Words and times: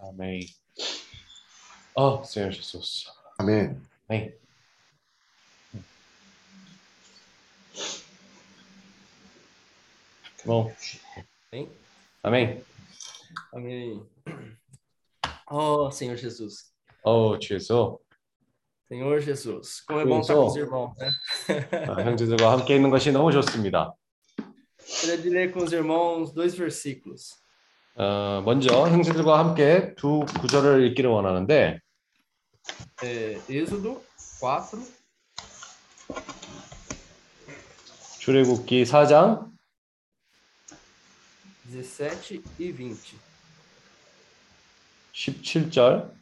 Amém. 0.00 0.46
Oh, 1.94 2.22
Senhor 2.24 2.50
Jesus. 2.50 3.06
아멘. 3.38 3.80
Amém. 4.08 4.34
Bom, 10.44 10.72
Amém? 11.50 11.68
amém. 12.22 12.64
Amém. 13.52 14.06
Oh, 15.50 15.90
Senhor 15.90 16.16
Jesus. 16.16 16.72
Oh, 17.04 17.36
Jesus. 17.40 17.98
Senhor 18.88 19.20
Jesus. 19.20 19.80
Como 19.80 20.00
é 20.00 20.04
bom 20.04 20.20
estar 20.20 20.34
Jesus. 20.34 20.44
com 20.44 20.46
os 20.46 20.56
irmãos, 20.56 20.96
né? 20.98 21.10
아, 21.88 22.02
형제들과 22.02 22.52
함께 22.52 22.76
있는 22.76 22.90
것이 22.90 23.10
너무 23.10 23.32
좋습니다. 23.32 23.92
Gostaria 24.78 25.18
de 25.18 25.30
ler 25.30 25.52
com 25.52 25.64
os 25.64 25.72
irmãos 25.72 26.32
dois 26.32 26.54
versículos. 26.54 27.34
어, 27.95 28.41
먼저 28.45 28.87
형제들과 28.87 29.39
함께 29.39 29.93
두 29.95 30.25
구절을 30.39 30.85
읽기를 30.87 31.09
원하는데 31.09 31.79
É, 33.03 33.41
Êxodo 33.49 34.01
4, 34.17 34.77
출애굽기 38.19 38.83
4장 38.83 39.51
17 41.71 42.43
e 42.59 42.71
20. 42.71 43.17
17절 45.13 46.13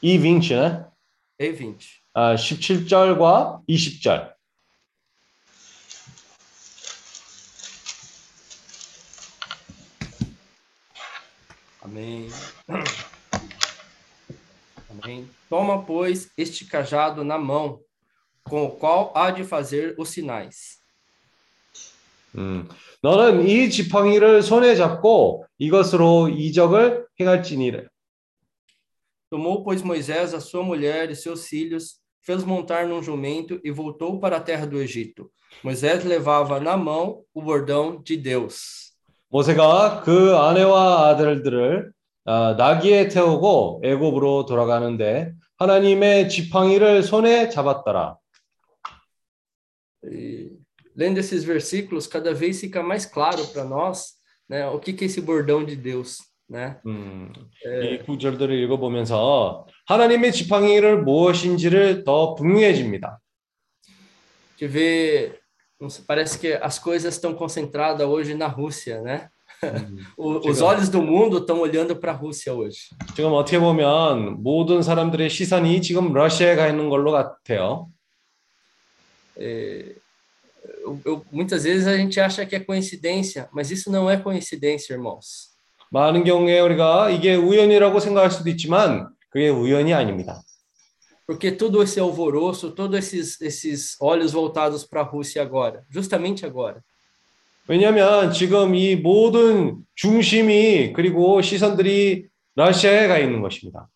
이 0.00 0.18
20네. 0.18 0.90
E 1.38 1.52
20. 1.52 2.00
아, 2.14 2.34
17절과 2.34 3.66
20절. 3.68 4.39
Amém. 11.89 12.29
Amém. 14.89 15.29
Toma, 15.49 15.83
pois, 15.83 16.31
este 16.37 16.65
cajado 16.65 17.23
na 17.23 17.37
mão, 17.37 17.79
com 18.43 18.65
o 18.65 18.71
qual 18.71 19.11
há 19.15 19.31
de 19.31 19.43
fazer 19.43 19.95
os 19.97 20.09
sinais. 20.09 20.83
음, 22.37 22.67
너는 23.01 23.47
이 23.47 23.69
지팡이를 23.69 24.41
손에 24.41 24.75
잡고 24.75 25.45
이것으로 25.57 26.29
이적을 26.29 27.07
행할지니라. 27.19 27.83
Tomou, 29.29 29.63
pois, 29.63 29.81
Moisés 29.81 30.33
a 30.33 30.39
sua 30.39 30.63
mulher 30.63 31.09
e 31.09 31.15
seus 31.15 31.47
filhos, 31.47 31.99
fez 32.21 32.43
montar 32.43 32.87
num 32.87 33.01
jumento 33.01 33.59
e 33.63 33.71
voltou 33.71 34.19
para 34.19 34.37
a 34.37 34.41
terra 34.41 34.65
do 34.65 34.79
Egito. 34.79 35.31
Moisés 35.63 36.03
levava 36.03 36.59
na 36.59 36.77
mão 36.77 37.23
o 37.33 37.41
bordão 37.41 38.01
de 38.01 38.17
Deus. 38.17 38.88
모세가 39.30 40.02
그 40.02 40.36
아내와 40.36 41.08
아들들을 41.08 41.92
아, 42.26 42.54
나귀에 42.58 43.08
태우고 43.08 43.82
애굽으로 43.84 44.46
돌아가는데 44.46 45.32
하나님의 45.56 46.28
지팡이를 46.28 47.02
손에 47.02 47.48
잡았더라. 47.48 48.16
E, 50.02 50.52
lendo 50.96 51.20
esses 51.20 51.44
versículos, 51.44 52.06
cada 52.06 52.32
vez 52.32 52.60
fica 52.60 52.82
mais 52.82 53.04
claro 53.04 53.46
para 53.52 53.64
nós 53.64 54.14
né, 54.48 54.66
o 54.68 54.78
que, 54.78 54.92
que 54.92 55.04
é 55.04 55.06
esse 55.06 55.20
bordão 55.20 55.64
de 55.64 55.76
Deus. 55.76 56.18
Né? 56.48 56.80
음, 56.84 57.32
이 57.64 57.98
구절들을 58.04 58.52
읽어보면서 58.64 59.66
하나님의 59.86 60.32
지팡이를 60.32 61.02
무엇인지를 61.02 62.02
더 62.02 62.34
분명해집니다. 62.34 63.20
Que 64.56 64.66
vê, 64.66 65.39
parece 66.07 66.39
que 66.39 66.53
as 66.53 66.79
coisas 66.79 67.15
estão 67.15 67.33
concentradas 67.35 68.07
hoje 68.07 68.33
na 68.33 68.47
Rússia, 68.47 69.01
né? 69.01 69.29
음, 69.63 69.97
O- 70.17 70.37
os 70.49 70.57
Chegou. 70.57 70.69
olhos 70.69 70.89
do 70.89 71.01
mundo 71.01 71.37
estão 71.39 71.59
olhando 71.59 71.95
para 71.95 72.11
a 72.11 72.15
Rússia 72.15 72.53
hoje. 72.53 72.89
지금 73.15 73.33
어떻게 73.33 73.57
보면 73.59 74.41
모든 74.43 74.81
사람들의 74.81 75.29
시선이 75.29 75.81
지금 75.81 76.13
러시아에 76.13 76.55
가 76.55 76.67
있는 76.67 76.89
걸로 76.89 77.11
같아요. 77.11 77.89
É, 79.37 79.95
eu- 80.85 80.99
eu- 81.05 81.25
muitas 81.31 81.63
vezes 81.63 81.87
a 81.87 81.97
gente 81.97 82.19
acha 82.19 82.45
que 82.45 82.55
é 82.55 82.59
coincidência, 82.59 83.49
mas 83.53 83.69
isso 83.71 83.91
não 83.91 84.09
é 84.09 84.17
coincidência, 84.17 84.93
irmãos. 84.93 85.53
많은 85.91 86.23
경우에 86.23 86.59
우리가 86.59 87.09
이게 87.11 87.35
우연이라고 87.35 87.99
생각할 87.99 88.31
수도 88.31 88.49
있지만 88.49 89.07
그게 89.29 89.49
우연이 89.49 89.93
아닙니다. 89.93 90.41
Porque 91.29 91.51
todo 91.51 91.81
esse 91.81 91.99
alvoroço, 91.99 92.71
todos 92.71 92.97
esses, 92.99 93.41
esses 93.41 93.95
olhos 93.99 94.31
voltados 94.31 94.83
para 94.83 95.01
a 95.01 95.03
Rússia 95.03 95.41
agora, 95.41 95.83
justamente 95.89 96.45
agora. 96.45 96.81
왜냐하면 97.67 98.31
지금 98.31 98.75
이 98.75 98.95
모든 98.95 99.77
중심이 99.95 100.93
그리고 100.93 101.41
시선들이 101.41 102.27
러시아에 102.53 103.07
가 103.07 103.17
있는 103.17 103.41
것입니다. 103.41 103.89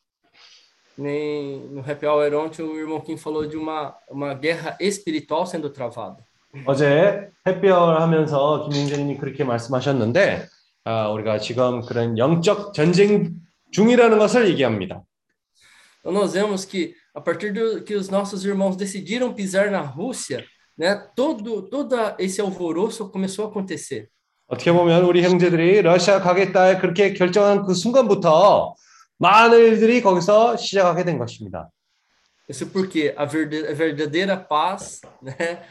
Nem 0.97 1.69
no 1.71 1.81
Happy 1.81 2.05
Hour 2.05 2.33
ontem 2.35 2.63
o 2.63 2.77
irmão 2.77 2.99
Kim 2.99 3.15
falou 3.15 3.47
de 3.47 3.55
uma, 3.55 3.95
uma 4.09 4.33
guerra 4.33 4.75
espiritual 4.81 5.45
sendo 5.45 5.71
travada. 5.71 6.17
어제 6.65 7.29
햇별 7.45 8.01
하면서 8.01 8.67
김용재님이 8.67 9.17
그렇게 9.17 9.43
말씀하셨는데 9.43 10.47
아, 10.85 11.09
우리가 11.09 11.37
지금 11.37 11.81
그런 11.81 12.17
영적 12.17 12.73
전쟁 12.73 13.35
중이라는 13.71 14.17
것을 14.17 14.49
얘기합니다. 14.49 15.03
Então 16.01 16.11
nós 16.11 16.33
vemos 16.33 16.65
que 16.65 16.95
a 17.14 17.20
partir 17.20 17.52
do 17.52 17.82
que 17.84 17.94
os 17.94 18.08
nossos 18.08 18.44
irmãos 18.44 18.76
decidiram 18.76 19.32
pisar 19.32 19.70
na 19.70 19.80
Rússia, 19.80 20.44
né, 20.76 20.96
todo 21.14 21.62
todo 21.62 21.96
esse 22.18 22.40
alvoroço 22.40 23.08
começou 23.10 23.46
a 23.46 23.48
acontecer. 23.48 24.08
어떻게 24.46 24.72
보면 24.72 25.04
우리 25.04 25.22
형제들이 25.22 25.80
러시아 25.82 26.20
가겠다 26.20 26.78
그렇게 26.78 27.14
결정한 27.14 27.64
그 27.64 27.72
순간부터 27.72 28.74
많은 29.16 29.58
일들이 29.58 30.02
거기서 30.02 30.56
시작하게 30.56 31.04
된 31.04 31.18
것입니다. 31.18 31.70
Isso 32.48 32.66
porque 32.70 33.14
a 33.16 33.24
verdadeira 33.26 34.36
paz, 34.36 35.00
né, 35.22 35.62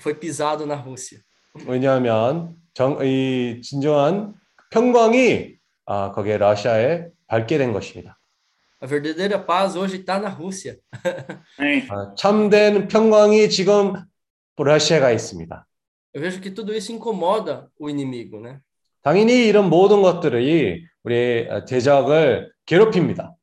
foi 0.00 0.14
pisado 0.14 0.66
na 0.66 0.74
Rússia. 0.74 1.20
왜냐하면 1.66 2.56
정, 2.74 2.98
이 3.02 3.60
진정한 3.62 4.34
평강이 4.70 5.58
아, 5.86 6.12
거기에 6.12 6.38
러시아에 6.38 7.06
밟게 7.26 7.58
된 7.58 7.72
것입니다. 7.72 8.17
A 8.79 8.85
verdadeira 8.85 9.39
paz 9.39 9.75
hoje 9.75 9.97
está 9.97 10.19
na 10.19 10.27
Rússia. 10.29 10.77
아, 11.89 12.13
참된 12.15 12.87
평강이 12.87 13.49
지금 13.49 13.93
러시아가 14.57 15.11
있습니다. 15.11 15.65
Eu 16.13 16.21
vejo 16.21 16.39
que 16.41 16.51
tudo 16.51 16.73
isso 16.75 16.91
incomoda 16.91 17.69
o 17.79 17.89
inimigo, 17.89 18.39
né? 18.39 18.59
당연히 19.01 19.47
이런 19.47 19.69
모든 19.69 20.01
것들이 20.01 20.85
우리 21.03 21.47
대적을 21.67 22.51
괴롭힙니다. 22.65 23.33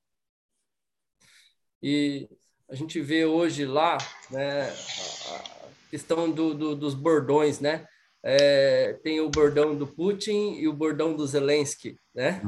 E 1.83 2.29
a 2.71 2.75
gente 2.75 3.01
vê 3.01 3.25
hoje 3.25 3.65
lá, 3.65 3.97
né, 4.31 4.69
a 4.69 5.35
a 5.35 5.91
questão 5.91 6.31
do, 6.31 6.55
do- 6.55 6.77
dos 6.77 6.95
bordões, 6.95 7.59
né? 7.61 7.85
É, 8.23 8.93
tem 9.03 9.21
o 9.21 9.31
bordão 9.31 9.75
do 9.75 9.87
Putin 9.87 10.55
e 10.61 10.69
o 10.69 10.73
bordão 10.73 11.17
do 11.17 11.27
Zelensky, 11.27 11.97
né? 12.15 12.41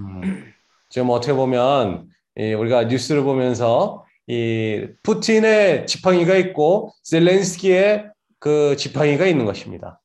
지금 0.91 1.09
어떻게 1.11 1.33
보면 1.33 2.07
이 2.07 2.16
우리가 2.38 2.86
뉴스를 2.86 3.24
보면서 3.24 4.06
이 4.28 4.88
푸틴의 5.04 5.88
지팡이가 5.88 6.36
있고 6.38 6.94
젤렌스키의 7.04 8.12
그 8.40 8.76
지팡이가 8.78 9.26
있는 9.26 9.46
것입니다. 9.46 10.02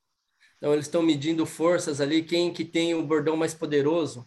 Então 0.59 0.73
eles 0.73 0.87
estão 0.87 1.03
medindo 1.03 1.45
forças 1.45 2.01
ali, 2.01 2.23
quem 2.23 2.53
que 2.53 2.65
tem 2.65 2.95
o 2.95 3.03
bordão 3.03 3.37
mais 3.37 3.53
poderoso. 3.53 4.25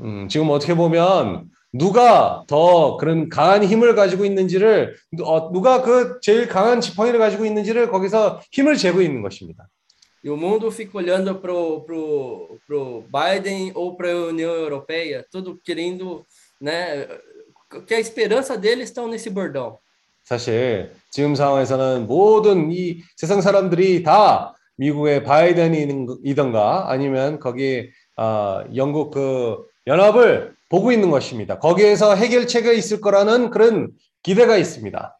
음, 0.00 0.26
지금 0.28 0.50
어떻게 0.50 0.74
보면 0.74 1.48
누가 1.72 2.42
더 2.48 2.96
그런 2.96 3.28
강한 3.28 3.62
힘을 3.62 3.94
가지고 3.94 4.24
있는지를 4.24 4.96
어, 5.22 5.52
누가 5.52 5.82
그 5.82 6.18
제일 6.20 6.48
강한 6.48 6.80
지팡이를 6.80 7.20
가지고 7.20 7.44
있는지를 7.44 7.90
거기서 7.90 8.40
힘을 8.50 8.76
재고 8.76 9.00
있는 9.00 9.22
것입니다. 9.22 9.68
E 10.22 10.28
o 10.28 10.36
mundo 10.36 10.70
fica 10.70 10.98
olhando 10.98 11.40
pro, 11.40 11.80
pro, 11.86 12.58
pro 12.66 13.04
Biden 13.10 13.72
ou 13.74 13.96
para 13.96 14.10
a 14.10 14.26
União 14.26 14.52
Europeia, 14.52 15.24
tudo 15.30 15.58
querendo, 15.64 16.26
né? 16.60 17.08
Que 17.86 17.94
a 17.94 18.00
esperança 18.00 18.56
deles 18.58 18.90
estão 18.90 19.08
nesse 19.08 19.30
bordão. 19.30 19.78
사실 20.24 20.92
지금 21.10 21.34
상황에서는 21.34 22.06
모든 22.06 22.70
이 22.70 23.02
세상 23.16 23.40
사람들이 23.40 24.02
다 24.02 24.54
미국의 24.76 25.24
바이든이든가 25.24 26.90
아니면 26.90 27.40
거기 27.40 27.90
아, 28.16 28.64
영국 28.74 29.12
그 29.12 29.64
연합을 29.86 30.54
보고 30.68 30.92
있는 30.92 31.10
것입니다. 31.10 31.58
거기에서 31.58 32.14
해결책이 32.14 32.76
있을 32.76 33.00
거라는 33.00 33.50
그런 33.50 33.92
기대가 34.22 34.56
있습니다. 34.56 35.16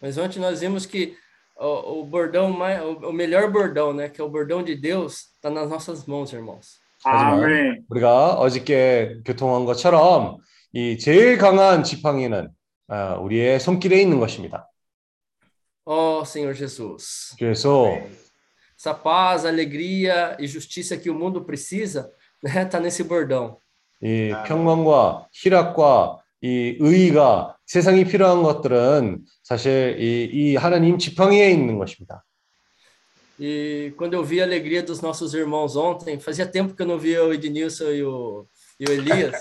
Mas 0.00 0.18
ontem 0.18 0.38
nós 0.40 0.60
vimos 0.60 0.86
que 0.86 1.16
o, 1.56 2.00
o 2.00 2.04
bordão 2.04 2.50
mais, 2.50 2.82
o, 2.82 3.08
o 3.08 3.12
melhor 3.12 3.50
bordão, 3.50 3.92
né, 3.92 4.08
que 4.08 4.20
é 4.20 4.24
o 4.24 4.28
bordão 4.28 4.62
de 4.62 4.74
Deus, 4.74 5.32
está 5.36 5.50
nas 5.50 5.68
nossas 5.68 6.04
mãos, 6.06 6.32
irmãos. 6.32 6.80
아멘. 7.04 7.84
우리가 7.90 8.34
어저께 8.34 9.20
교통한 9.26 9.64
것처럼 9.66 10.38
이 10.76 10.98
제일 10.98 11.38
강한 11.38 11.84
지팡이는 11.84 12.48
아, 12.88 13.14
우리의 13.14 13.60
손길에 13.60 14.02
있는 14.02 14.18
것입니다. 14.18 14.68
Oh, 15.86 16.22
Senhor 16.26 16.52
Jesus. 16.52 17.36
그래서 17.38 17.96
Essa 18.76 18.92
paz, 18.92 19.44
alegria 19.44 20.36
e 20.40 20.48
justiça 20.48 20.96
que 20.96 21.08
o 21.08 21.14
mundo 21.14 21.44
precisa, 21.44 22.10
né, 22.42 22.64
tá 22.64 22.80
nesse 22.80 23.04
bordão. 23.04 23.56
이 24.02 24.34
평강과 24.48 25.28
희락과 25.30 26.18
이 26.42 26.76
의가 26.80 27.56
세상이 27.66 28.04
필요한 28.06 28.42
것들은 28.42 29.24
사실 29.44 29.96
이, 30.00 30.28
이 30.32 30.56
하나님 30.56 30.98
지팡이에 30.98 31.52
있는 31.52 31.78
것입니다. 31.78 32.24
E 33.38 33.94
quando 33.96 34.14
eu 34.14 34.24
vi 34.24 34.40
a 34.40 34.44
alegria 34.44 34.82
dos 34.82 35.00
nossos 35.00 35.34
irmãos 35.34 35.76
ontem, 35.76 36.18
fazia 36.18 36.46
tempo 36.46 36.74
que 36.74 36.82
eu 36.82 36.86
não 36.86 36.98
via 36.98 37.24
o 37.24 37.32
Ednilson 37.32 37.92
e 37.92 38.02
o, 38.02 38.48
e 38.80 38.84
o 38.84 38.92
Elias, 38.92 39.38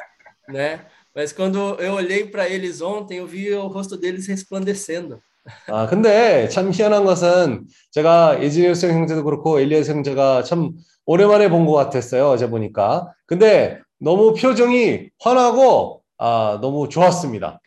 né? 0.47 0.85
Mas 1.15 1.31
quando 1.31 1.75
eu 1.79 1.93
olhei 1.93 2.25
para 2.25 2.47
eles 2.49 2.81
ontem, 2.81 3.17
eu 3.19 3.27
vi 3.27 3.51
o 3.53 3.67
rosto 3.67 3.97
deles 3.97 4.27
resplandecendo. 4.27 5.19
아, 5.67 5.85
근데 5.87 6.47
참 6.47 6.71
희한한 6.71 7.03
것은 7.05 7.67
제가 7.91 8.41
예진일스 8.41 8.85
형제도 8.91 9.23
그렇고 9.23 9.59
엘리아스 9.59 9.91
형제가 9.91 10.43
참 10.43 10.71
오랜만에 11.05 11.49
본 11.49 11.65
것 11.65 11.73
같았어요. 11.73 12.29
어제 12.29 12.49
보니까. 12.49 13.13
근데 13.25 13.81
너무 13.99 14.33
표정이 14.33 15.09
환하고 15.19 16.01
아, 16.17 16.57
너무 16.61 16.87
좋았습니다. 16.89 17.59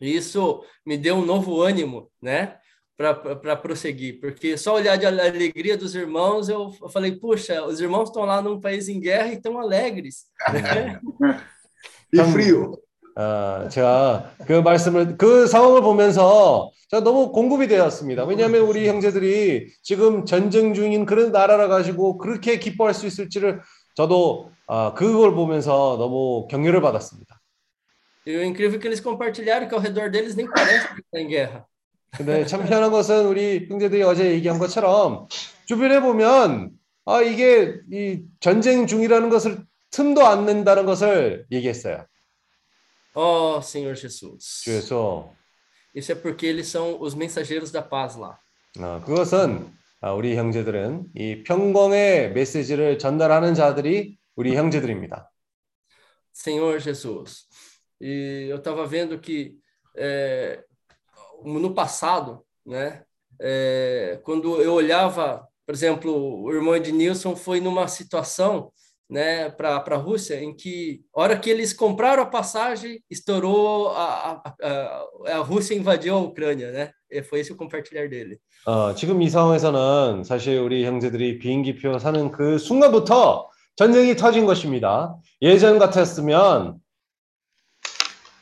E 0.00 0.16
isso 0.16 0.62
me 0.86 0.96
deu 0.96 1.16
um 1.16 1.24
novo 1.26 1.60
ânimo, 1.62 2.08
né? 2.22 2.56
Para 2.96 3.54
prosseguir, 3.56 4.18
porque 4.20 4.56
só 4.56 4.74
olhar 4.74 4.96
de 4.96 5.06
alegria 5.06 5.76
dos 5.76 5.94
irmãos, 5.94 6.48
eu 6.48 6.72
eu 6.82 6.88
falei, 6.88 7.12
puxa, 7.16 7.64
os 7.64 7.80
irmãos 7.80 8.08
estão 8.08 8.24
lá 8.24 8.40
num 8.42 8.60
país 8.60 8.88
em 8.88 8.98
guerra 8.98 9.28
e 9.28 9.34
estão 9.34 9.58
alegres. 9.58 10.24
E 12.12 12.16
참- 12.16 12.30
frio. 12.30 12.76
아, 13.20 13.68
제가 13.68 14.30
그 14.46 14.52
말씀을 14.52 15.16
그 15.18 15.46
상황을 15.48 15.82
보면서 15.82 16.70
제가 16.88 17.02
너무 17.02 17.32
공급이 17.32 17.66
되었습니다. 17.66 18.24
왜냐하면 18.24 18.62
우리 18.62 18.86
형제들이 18.86 19.66
지금 19.82 20.24
전쟁 20.24 20.72
중인 20.72 21.04
그런 21.04 21.32
나라라 21.32 21.66
가지고 21.66 22.16
그렇게 22.18 22.60
기뻐할 22.60 22.94
수 22.94 23.06
있을지를 23.06 23.60
저도 23.96 24.52
아, 24.68 24.94
그걸 24.94 25.34
보면서 25.34 25.96
너무 25.98 26.46
격려를 26.48 26.80
받았습니다. 26.80 27.40
E 28.26 28.36
o 28.36 28.42
incrível 28.42 28.78
que 28.78 28.86
eles 28.86 29.00
compartilharam 29.02 29.66
que 29.68 29.74
ao 29.74 29.80
redor 29.80 30.10
deles 30.10 30.36
nem 30.36 30.46
parece 30.46 30.86
que 30.94 31.00
está 31.00 31.18
em 31.18 31.28
guerra. 31.28 31.64
근데 32.16 32.46
참 32.46 32.62
희한한 32.66 32.90
것은 32.90 33.26
우리 33.26 33.66
형제들이 33.68 34.02
어제 34.02 34.30
얘기한 34.32 34.58
것처럼 34.58 35.26
주변에 35.66 36.00
보면 36.00 36.70
아 37.04 37.20
이게 37.22 37.74
이 37.90 38.22
전쟁 38.40 38.86
중이라는 38.86 39.28
것을 39.30 39.58
틈도 39.91 40.25
안 40.25 40.45
낸다는 40.45 40.85
것을 40.85 41.45
얘기했어요. 41.51 42.05
Oh, 43.15 43.59
Senhor 43.61 43.95
Jesus. 43.95 44.63
그래서 44.65 45.31
Isso 45.95 46.11
é 46.11 46.15
porque 46.15 46.47
eles 46.47 46.67
são 46.67 46.99
os 46.99 47.13
mensageiros 47.13 47.71
da 47.71 47.81
paz 47.87 48.17
lá. 48.17 48.39
어, 48.79 48.99
그것은 49.05 49.71
아, 50.01 50.11
우리 50.13 50.35
형제들은 50.35 51.11
이 51.15 51.43
평강의 51.43 52.33
메시지를 52.33 52.97
전달하는 52.97 53.53
자들이 53.53 54.17
우리 54.35 54.55
형제들입니다. 54.55 55.31
Senhor 56.33 56.79
Jesus. 56.79 57.47
E 58.01 58.47
eu 58.49 58.57
estava 58.57 58.85
vendo 58.87 59.19
que 59.19 59.59
é, 59.95 60.63
no 61.45 61.73
passado, 61.73 62.43
né, 62.65 63.03
é, 63.39 64.19
quando 64.23 64.59
eu 64.61 64.73
olhava, 64.73 65.47
por 65.65 65.73
exemplo, 65.73 66.41
o 66.43 66.51
irmão 66.51 66.75
Ednilson 66.75 67.35
foi 67.35 67.61
numa 67.61 67.87
situação 67.87 68.73
né, 69.09 69.49
para 69.49 69.75
a 69.75 69.97
Rússia 69.97 70.41
em 70.41 70.55
que, 70.55 71.01
a 71.15 71.21
hora 71.21 71.37
que 71.37 71.49
eles 71.49 71.73
compraram 71.73 72.23
a 72.23 72.25
passagem, 72.25 73.03
estourou, 73.09 73.89
a, 73.89 74.03
a, 74.03 74.55
a, 74.61 75.31
a 75.33 75.37
Rússia 75.39 75.75
invadiu 75.75 76.15
a 76.15 76.19
Ucrânia, 76.19 76.71
né? 76.71 76.91
E 77.11 77.21
foi 77.21 77.41
esse 77.41 77.51
o 77.51 77.55
compartilhar 77.55 78.07
dele. 78.09 78.39
어, 78.65 78.95
지금 78.95 79.21
이 79.21 79.29
상황에서는 79.29 80.23
사실 80.23 80.57
우리 80.59 80.85
형제들이 80.85 81.37
비행기표 81.37 81.99
사는 81.99 82.31
그 82.31 82.57
순간부터 82.57 83.49
전쟁이 83.75 84.15
터진 84.15 84.45
것입니다. 84.45 85.15
예전 85.41 85.77
같았으면 85.79 86.81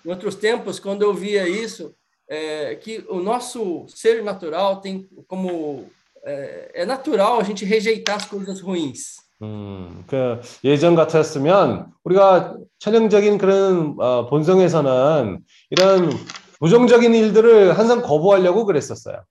Em 0.05 0.09
outros 0.09 0.35
tempos, 0.35 0.79
quando 0.79 1.03
eu 1.03 1.13
via 1.13 1.47
isso, 1.47 1.93
é, 2.27 2.75
que 2.75 3.05
o 3.09 3.19
nosso 3.19 3.85
ser 3.87 4.23
natural 4.23 4.81
tem 4.81 5.07
como 5.27 5.85
é, 6.23 6.71
é 6.81 6.85
natural 6.85 7.39
a 7.39 7.43
gente 7.43 7.65
rejeitar 7.65 8.15
as 8.15 8.25
coisas 8.25 8.61
ruins. 8.61 9.17
음, 9.42 10.04
그 10.06 10.40
예전 10.64 10.94
같았으면 10.94 11.92
우리가 12.04 12.56
천연적인 12.78 13.38
그런 13.38 13.96
어, 13.98 14.26
본성에서는 14.28 15.40
이런 15.70 16.10
부정적인 16.58 17.14
일들을 17.14 17.78
항상 17.78 18.02
거부하려고 18.02 18.64
그랬었어요. 18.64 19.24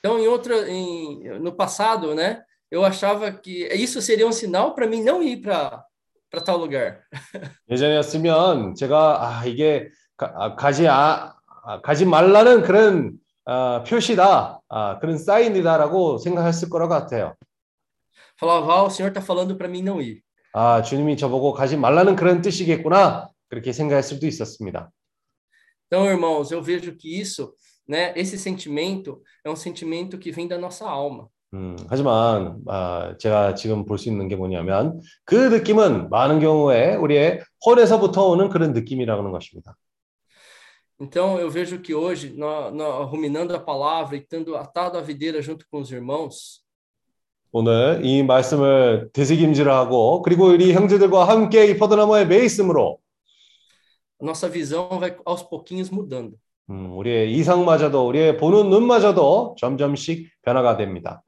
Então, 0.00 0.18
em 0.18 0.28
outra, 0.28 0.68
em, 0.68 1.24
no 1.40 1.56
passado, 1.56 2.14
né, 2.14 2.40
eu 2.70 2.84
achava 2.84 3.32
que 3.32 3.66
isso 3.74 4.00
seria 4.00 4.26
um 4.26 4.32
sinal 4.32 4.74
para 4.74 4.86
mim 4.86 5.02
não 5.02 5.22
ir 5.22 5.42
para 5.42 5.84
para 6.30 6.40
tal 6.42 6.58
lugar. 6.58 7.00
예전이었으면 7.70 8.74
제가 8.74 9.18
아 9.40 9.44
이게 9.46 9.88
가, 10.16 10.32
아, 10.36 10.56
가지 10.56 10.86
아, 10.86 11.34
아, 11.64 11.80
가지 11.80 12.04
말라는 12.04 12.62
그런 12.62 13.12
아, 13.44 13.82
표시다, 13.86 14.60
아, 14.68 14.98
그런 14.98 15.16
사인이다라고 15.18 16.18
생각했을 16.18 16.68
거라고 16.68 16.90
같아요. 16.90 17.34
Falava, 18.39 18.73
ah, 18.73 18.83
o 18.83 18.89
Senhor 18.89 19.09
está 19.09 19.21
falando 19.21 19.55
para 19.57 19.67
mim 19.67 19.81
não 19.83 20.01
ir. 20.01 20.21
아 20.53 20.81
주님이 20.83 21.17
저보고 21.17 21.53
가지 21.53 21.75
말라는 21.77 22.15
그런 22.15 22.41
뜻이겠구나 22.41 23.29
그렇게 23.49 23.71
생각했을 23.73 24.15
수도 24.17 24.27
있었습니다. 24.27 24.91
Então, 25.87 26.05
irmãos, 26.05 26.51
eu 26.51 26.61
vejo 26.61 26.95
que 26.95 27.19
isso, 27.19 27.53
né, 27.87 28.13
esse 28.15 28.37
sentimento 28.37 29.21
é 29.45 29.49
um 29.49 29.55
sentimento 29.55 30.17
que 30.17 30.31
vem 30.31 30.47
da 30.47 30.57
nossa 30.57 30.87
alma. 30.89 31.27
음, 31.53 31.75
하지만 31.87 32.61
아, 32.67 33.15
제가 33.19 33.53
지금 33.53 33.85
볼 33.85 33.97
수 33.99 34.09
있는 34.09 34.27
게 34.27 34.35
뭐냐면 34.35 34.99
그 35.23 35.35
느낌은 35.35 36.09
많은 36.09 36.39
경우에 36.39 36.95
우리의 36.95 37.41
홀에서부터 37.65 38.27
오는 38.27 38.49
그런 38.49 38.73
느낌이라는 38.73 39.31
것입니다. 39.31 39.75
Então, 40.99 41.39
eu 41.39 41.49
vejo 41.49 41.81
que 41.81 41.93
hoje, 41.93 42.29
nó- 42.37 42.71
nó- 42.71 43.03
ruminando 43.05 43.53
a 43.55 43.59
palavra 43.59 44.15
e 44.15 44.19
estando 44.19 44.55
atado 44.55 44.97
à 44.97 45.01
videira 45.01 45.41
junto 45.41 45.65
com 45.69 45.79
os 45.81 45.91
irmãos, 45.91 46.63
오늘 47.51 48.01
이 48.03 48.23
말씀을 48.23 49.09
되새김질하고 49.13 50.21
그리고 50.23 50.47
우리 50.47 50.73
형제들과 50.73 51.27
함께 51.27 51.67
이 51.67 51.77
포도나무에 51.77 52.25
매 52.25 52.43
있음으로 52.45 52.99
a 54.21 54.25
nossa 54.25 54.49
visão 54.49 54.99
vai 54.99 55.17
aos 55.25 55.43
pouquinhos 55.49 55.91
mudando. 55.91 56.37
음, 56.69 56.97
우리의 56.97 57.33
이상마저도 57.33 58.07
우리의 58.07 58.37
보는 58.37 58.69
눈마저도 58.69 59.55
점점씩 59.59 60.29
변화가 60.41 60.77
됩니다. 60.77 61.21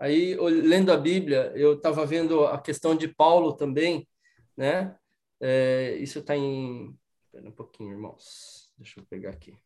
Aí, 0.00 0.36
ol- 0.38 0.62
lendo 0.66 0.92
a 0.92 0.96
Bíblia, 0.96 1.52
eu 1.56 1.74
estava 1.74 2.06
vendo 2.06 2.46
a 2.46 2.56
questão 2.58 2.94
de 2.96 3.08
Paulo 3.08 3.52
também, 3.54 4.06
né? 4.56 4.94
É, 5.40 5.96
isso 6.00 6.20
está 6.20 6.36
em. 6.36 6.96
Espera 7.24 7.46
um 7.48 7.52
pouquinho, 7.52 7.90
irmãos. 7.90 8.70
Deixa 8.78 9.00
eu 9.00 9.04
pegar 9.04 9.30
aqui. 9.30 9.58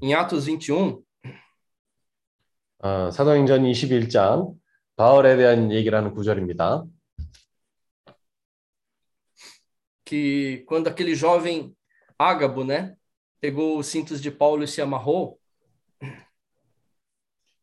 Em 0.00 0.14
Atos 0.14 0.46
21, 0.46 1.02
어, 2.83 3.11
사도행전 3.11 3.63
21장 3.63 4.53
바울에 4.95 5.37
대한 5.37 5.71
얘기를 5.71 5.97
하는 5.97 6.13
구절입니다. 6.13 6.83
que 10.03 10.65
quando 10.67 10.87
aquele 10.89 11.15
jovem 11.15 11.73
Ágabo, 12.17 12.65
né, 12.65 12.95
pegou 13.39 13.77
os 13.79 13.87
cintos 13.87 14.21
de 14.21 14.29
Paulo 14.29 14.63
e 14.63 14.67
se 14.67 14.81
amarrou, 14.81 15.39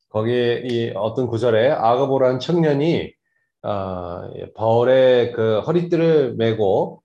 거기에 0.09 0.63
이 0.65 0.93
어떤 0.95 1.27
구절에 1.27 1.71
아가보라는 1.71 2.39
청년이 2.39 3.13
어, 3.63 4.31
예, 4.37 4.53
바울의 4.55 5.33
그 5.33 5.61
허리띠를 5.61 6.37
메고 6.37 7.03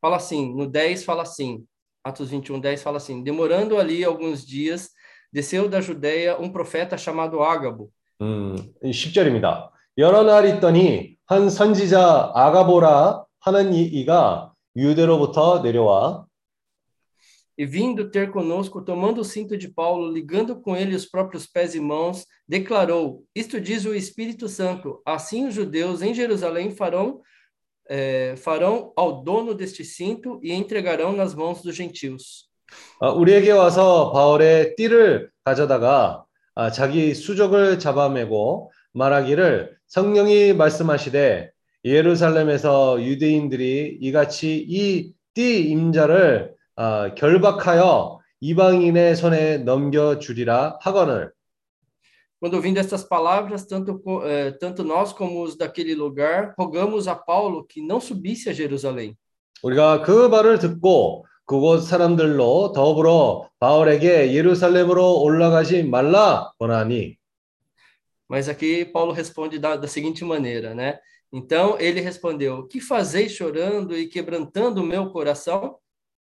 fala 0.00 0.16
assim, 0.16 0.54
no 0.54 0.70
10 0.70 1.02
fala 1.04 1.22
assim, 1.22 1.66
Atos 2.04 2.30
21, 2.30 2.60
10 2.60 2.82
fala 2.82 2.98
assim, 2.98 3.22
demorando 3.22 3.78
ali 3.78 4.04
alguns 4.04 4.46
dias, 4.46 4.90
desceu 5.31 5.67
da 5.67 5.81
Judéia 5.81 6.37
um 6.39 6.51
profeta 6.51 6.97
chamado 6.97 7.41
Ágabo, 7.43 7.89
음, 8.21 8.55
이 8.83 8.91
10절입니다. 8.91 9.69
여러 9.97 10.23
날 10.23 10.45
있더니 10.45 11.17
한 11.25 11.49
선지자 11.49 12.31
아가보라 12.33 13.25
하는 13.39 13.73
이, 13.73 13.83
이가 13.83 14.53
유대로부터 14.75 15.61
내려와 15.61 16.25
e 17.57 17.65
vindo 17.65 18.09
ter 18.11 18.31
conosco, 18.31 18.81
tomando 18.81 19.21
o 19.21 19.23
cinto 19.23 19.57
de 19.57 19.69
Paulo, 19.69 20.11
ligando 20.11 20.59
com 20.59 20.75
ele 20.75 20.93
os 20.93 21.05
próprios 21.05 21.47
pés 21.47 21.73
e 21.73 21.79
mãos, 21.79 22.25
declarou: 22.47 23.23
Isto 23.33 23.61
diz 23.61 23.85
o 23.85 23.95
Espírito 23.95 24.49
Santo: 24.49 25.01
Assim 25.05 25.47
os 25.47 25.53
judeus 25.53 26.01
em 26.01 26.13
Jerusalém 26.13 26.71
farão 26.71 27.21
eh, 27.87 28.35
farão 28.37 28.91
ao 28.95 29.23
dono 29.23 29.53
deste 29.53 29.85
cinto 29.85 30.39
e 30.43 30.51
entregarão 30.51 31.13
nas 31.13 31.33
mãos 31.33 31.61
dos 31.61 31.75
gentios. 31.75 32.48
어, 33.00 33.10
우리에게 33.12 33.52
와서 33.52 34.12
바울의 34.12 34.76
띠를 34.76 35.30
가져다가 35.44 36.24
아, 36.54 36.70
자기 36.70 37.14
수족을 37.14 37.78
잡아매고 37.78 38.72
말하기를 38.92 39.76
성령이 39.86 40.52
말씀하시되 40.54 41.50
예루살렘에서 41.84 43.02
유대인들이 43.02 43.98
이같이 44.00 44.64
이 44.68 45.20
띠 45.34 45.70
임자를 45.70 46.54
아, 46.76 47.14
결박하여 47.14 48.20
이방인의 48.40 49.16
손에 49.16 49.58
넘겨 49.58 50.18
주리라 50.18 50.78
하거늘 50.80 51.32
Quando 52.42 52.56
ouvindo 52.56 52.80
estas 52.80 53.04
palavras, 53.04 53.66
tanto, 53.66 54.00
eh, 54.24 54.52
tanto 54.52 54.82
nós 54.82 55.12
como 55.12 55.42
os 55.42 55.58
daquele 55.58 55.94
lugar, 55.94 56.54
rogamos 56.58 57.06
a 57.06 57.14
Paulo 57.14 57.66
que 57.66 57.82
não 57.82 58.00
subisse 58.00 58.48
a 58.48 58.54
Jerusalém. 58.54 59.14
우리가 59.62 60.00
그 60.02 60.26
말을 60.28 60.58
듣고 60.58 61.26
그곳 61.50 61.82
사람들로 61.82 62.70
더불어 62.70 63.50
바울에게 63.58 64.32
예루살렘으로 64.32 65.20
올라가지 65.20 65.82
말라 65.82 66.52
권하니 66.60 67.16
Mas 68.28 68.48
aqui 68.48 68.84
Paulo 68.92 69.10
responde 69.10 69.58
da, 69.58 69.74
da 69.74 69.88
seguinte 69.88 70.24
maneira, 70.24 70.76
né? 70.76 71.00
Então 71.32 71.76
ele 71.80 72.00
respondeu: 72.00 72.68
Que 72.68 72.80
fazeis 72.80 73.32
chorando 73.32 73.96
e 73.98 74.06
quebrantando 74.06 74.80
o 74.80 74.86
meu 74.86 75.10
coração? 75.10 75.74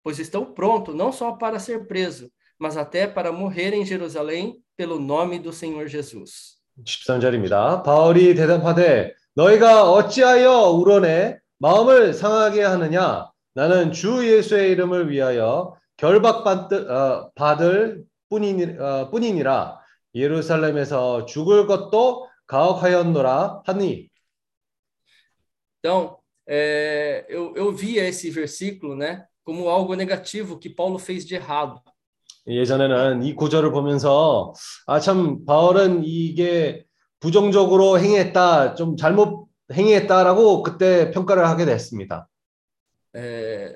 Pois 0.02 0.18
estou 0.18 0.52
pronto 0.52 0.92
não 0.92 1.10
só 1.10 1.32
para 1.32 1.58
ser 1.58 1.86
preso, 1.86 2.30
mas 2.58 2.76
até 2.76 3.06
para 3.06 3.32
morrer 3.32 3.72
em 3.72 3.86
Jerusalém 3.86 4.60
pelo 4.76 5.00
nome 5.00 5.38
do 5.38 5.54
Senhor 5.54 5.88
Jesus. 5.88 6.58
13절입니다. 6.84 7.82
바울이 7.82 8.34
대답하되 8.34 9.14
너희가 9.34 9.90
어찌하여 9.90 10.68
울어내 10.68 11.38
마음을 11.58 12.12
상하게 12.12 12.62
하느냐 12.64 13.32
나는 13.54 13.92
주 13.92 14.28
예수의 14.28 14.72
이름을 14.72 15.10
위하여 15.10 15.76
결박받을 15.96 16.90
어, 16.90 17.30
뿐이니, 18.28 18.78
어, 18.78 19.10
뿐이니라 19.10 19.78
예루살렘에서 20.14 21.24
죽을 21.26 21.66
것도 21.66 22.28
가혹하였노라 22.46 23.62
하니 23.64 24.08
Então, 25.78 26.16
é, 26.48 27.26
eu, 27.28 27.52
eu 27.54 27.70
via 27.70 28.08
esse 28.08 28.30
versículo, 28.30 28.96
né, 28.96 29.26
como 29.44 29.68
algo 29.68 29.94
negativo 29.94 30.58
que 30.58 30.70
Paulo 30.70 30.98
fez 30.98 31.26
de 31.26 31.36
errado. 31.36 31.80
예전에는 32.46 33.22
이 33.22 33.34
구절을 33.34 33.70
보면서 33.70 34.52
아 34.86 34.98
참 35.00 35.44
바울은 35.46 36.02
이게 36.04 36.84
부정적으로 37.20 37.98
행했다 37.98 38.74
좀 38.74 38.96
잘못 38.96 39.46
행했다라고 39.72 40.62
그때 40.62 41.10
평가를 41.10 41.46
하게 41.48 41.64
됐습니다. 41.66 42.28
É, 43.14 43.72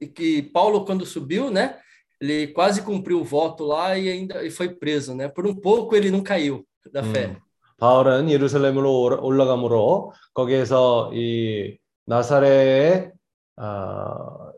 e 0.00 0.06
que 0.06 0.42
Paulo, 0.42 0.84
quando 0.84 1.04
subiu, 1.04 1.50
né, 1.50 1.78
ele 2.20 2.48
quase 2.48 2.82
cumpriu 2.82 3.20
o 3.20 3.24
voto 3.24 3.64
lá 3.64 3.96
e 3.98 4.08
ainda 4.08 4.42
e 4.44 4.50
foi 4.50 4.68
preso, 4.74 5.14
né? 5.14 5.28
Por 5.28 5.46
um 5.46 5.54
pouco 5.54 5.94
ele 5.96 6.10
não 6.10 6.22
caiu 6.22 6.66
da 6.92 7.02
fé. 7.02 7.26
음, 7.26 7.36
바울은 7.78 8.30
예루살렘으로 8.30 8.90
올라- 9.02 9.20
올라가므로 9.20 10.12
거기에서 10.32 11.10
이 11.12 11.76
나사렛의 12.06 13.12
아, 13.56 14.52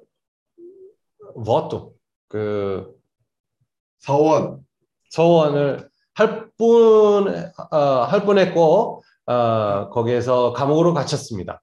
voto 1.35 1.95
그 2.29 2.95
서원 4.01 4.65
서원을 5.11 5.89
할뿐 6.15 7.51
아, 7.71 8.05
할 8.11 8.25
뻔했고 8.25 9.03
아, 9.27 9.89
거기에서 9.93 10.53
감옥으로 10.53 10.95
갇혔습니다. 10.95 11.63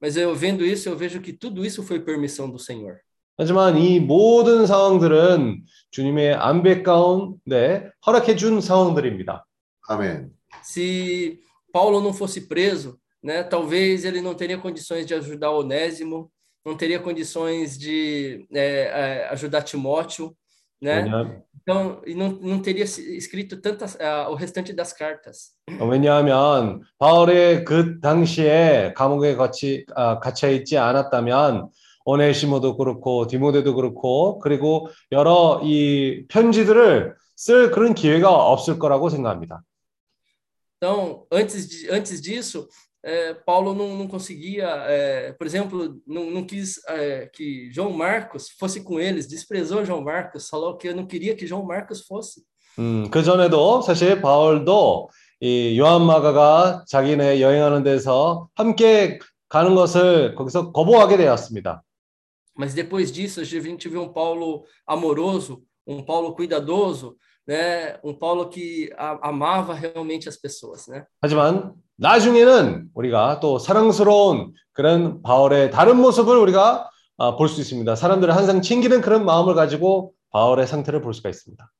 Mas 0.00 0.16
eu 0.16 0.34
vendo 0.34 0.64
isso, 0.64 0.88
eu 0.88 0.96
vejo 0.96 1.20
que 1.20 1.32
tudo 1.32 1.64
isso 1.64 1.82
foi 1.82 2.00
permissão 2.00 2.50
do 2.50 2.58
Senhor. 2.58 3.00
하지만 3.38 3.76
이 3.76 4.00
모든 4.00 4.66
상황들은 4.66 5.62
주님의 5.90 6.34
안배 6.34 6.82
가운데 6.82 7.90
허락해 8.06 8.34
준 8.36 8.60
상황들입니다. 8.60 9.44
아멘. 9.88 10.30
Se 10.62 11.38
Paulo 11.70 12.00
não 12.00 12.14
fosse 12.14 12.48
preso, 12.48 12.98
né, 13.22 13.42
talvez 13.42 14.04
ele 14.06 14.22
não 14.22 14.34
teria 14.34 14.56
condições 14.56 15.04
de 15.04 15.14
ajudar 15.14 15.50
Onésimo, 15.50 16.30
não 16.64 16.76
teria 16.76 16.98
condições 16.98 17.78
de 17.78 18.46
é, 18.52 18.64
é, 18.64 19.28
ajudar 19.32 19.62
Timóteo, 19.62 20.34
Né? 20.81 21.03
왜냐, 21.03 21.43
Então, 21.61 22.01
e 22.07 22.15
não, 22.15 22.29
não 22.29 22.59
teria 22.59 22.83
escrito 22.83 23.61
tantas 23.61 23.95
ah, 24.01 24.29
o 24.29 24.35
restante 24.35 24.73
das 24.73 24.93
cartas. 24.93 25.53
왜냐하면 25.79 26.81
바울의 26.97 27.65
그 27.65 27.99
당시에 27.99 28.93
감옥에 28.95 29.35
갇히, 29.35 29.85
아, 29.95 30.19
갇혀 30.19 30.49
있지 30.49 30.79
않았다면 30.79 31.69
오네시모도 32.05 32.77
그렇고 32.77 33.27
디모데도 33.27 33.75
그렇고 33.75 34.39
그리고 34.39 34.89
여러 35.11 35.61
이 35.63 36.25
편지들을 36.29 37.15
쓸 37.35 37.69
그런 37.69 37.93
기회가 37.93 38.33
없을 38.33 38.79
거라고 38.79 39.09
생각합니다. 39.09 39.61
Então, 40.77 41.27
antes, 41.31 41.69
de, 41.69 41.91
antes 41.93 42.21
disso, 42.21 42.67
eh, 43.02 43.34
Paulo 43.34 43.72
não, 43.72 43.96
não 43.96 44.08
conseguia, 44.08 44.66
eh, 44.88 45.32
por 45.38 45.46
exemplo, 45.46 46.00
não, 46.06 46.30
não 46.30 46.44
quis 46.44 46.80
eh, 46.88 47.30
que 47.32 47.70
João 47.70 47.92
Marcos 47.92 48.50
fosse 48.58 48.82
com 48.82 48.98
eles, 48.98 49.28
desprezou 49.28 49.84
João 49.84 50.02
Marcos, 50.02 50.48
falou 50.48 50.76
que 50.76 50.88
eu 50.88 50.96
não 50.96 51.06
queria 51.06 51.36
que 51.36 51.46
João 51.46 51.64
Marcos 51.64 52.04
fosse. 52.04 52.42
음, 52.78 53.08
그 53.10 53.22
전에도 53.22 53.80
사실 53.80 54.20
바울도 54.20 55.08
이 55.40 55.78
요한 55.78 56.04
마가가 56.04 56.84
자기네 56.88 57.40
여행하는 57.40 57.82
데서 57.82 58.48
함께 58.54 59.18
가는 59.48 59.74
것을 59.74 60.34
거기서 60.34 60.72
거부하게 60.72 61.16
되었습니다. 61.16 61.82
Mas 62.58 62.74
depois 62.74 63.12
disso, 63.12 63.40
a 63.40 63.44
gente 63.44 63.88
vê 63.88 63.98
um 63.98 64.12
Paulo 64.12 64.64
amoroso, 64.86 65.62
um 65.86 66.02
Paulo 66.02 66.34
cuidadoso, 66.34 67.16
né? 67.46 67.98
um 68.02 68.14
Paulo 68.14 68.48
que 68.48 68.90
a, 68.96 69.28
amava 69.28 69.74
realmente 69.74 70.28
as 70.28 70.36
pessoas. 70.36 70.86
Né? 70.88 71.04
하지만 71.20 71.74
나중에는 71.96 72.90
우리가 72.94 73.40
또 73.40 73.58
사랑스러운 73.58 74.52
그런 74.72 75.22
바울의 75.22 75.70
다른 75.70 75.96
모습을 75.96 76.36
우리가 76.36 76.90
아, 77.18 77.36
볼 77.36 77.48
수 77.48 77.60
있습니다. 77.60 77.96
사람들을 77.96 78.36
항상 78.36 78.60
챙기는 78.60 79.00
그런 79.00 79.24
마음을 79.24 79.54
가지고 79.54 80.12
바울의 80.30 80.66
상태를 80.66 81.00
볼 81.00 81.14
수가 81.14 81.30
있습니다. 81.30 81.72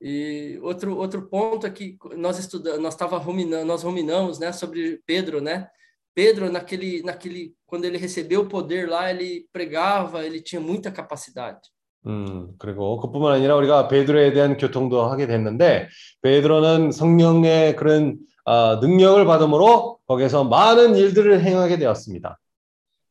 E 0.00 0.58
outro, 0.62 0.98
outro 0.98 1.30
ponto 1.30 1.66
é 1.66 1.70
que 1.70 1.96
nós 2.16 2.38
estudamos, 2.38 2.78
nós 2.78 2.94
tava 2.94 3.16
ruminando, 3.16 3.64
nós 3.64 3.82
ruminamos, 3.82 4.38
né, 4.38 4.52
sobre 4.52 5.00
Pedro, 5.06 5.40
né? 5.40 5.66
Pedro 6.14 6.52
naquele, 6.52 7.02
naquele, 7.02 7.54
quando 7.66 7.86
ele 7.86 7.96
recebeu 7.96 8.42
o 8.42 8.48
poder 8.48 8.86
lá, 8.86 9.10
ele 9.10 9.48
pregava, 9.50 10.24
ele 10.24 10.42
tinha 10.42 10.60
muita 10.60 10.92
capacidade. 10.92 11.70
음, 12.07 12.53
그리고 12.57 12.99
그뿐만 12.99 13.33
아니라 13.33 13.55
우리가 13.55 13.87
베드로에 13.87 14.33
대한 14.33 14.57
교통도 14.57 15.09
하게 15.09 15.27
됐는데 15.27 15.89
베드로는 16.21 16.91
성령의 16.91 17.75
그런 17.75 18.17
아, 18.45 18.79
능력을 18.81 19.23
받음으로 19.25 19.99
거기에서 20.07 20.43
많은 20.43 20.95
일들을 20.95 21.43
행하게 21.43 21.77
되었습니다. 21.77 22.39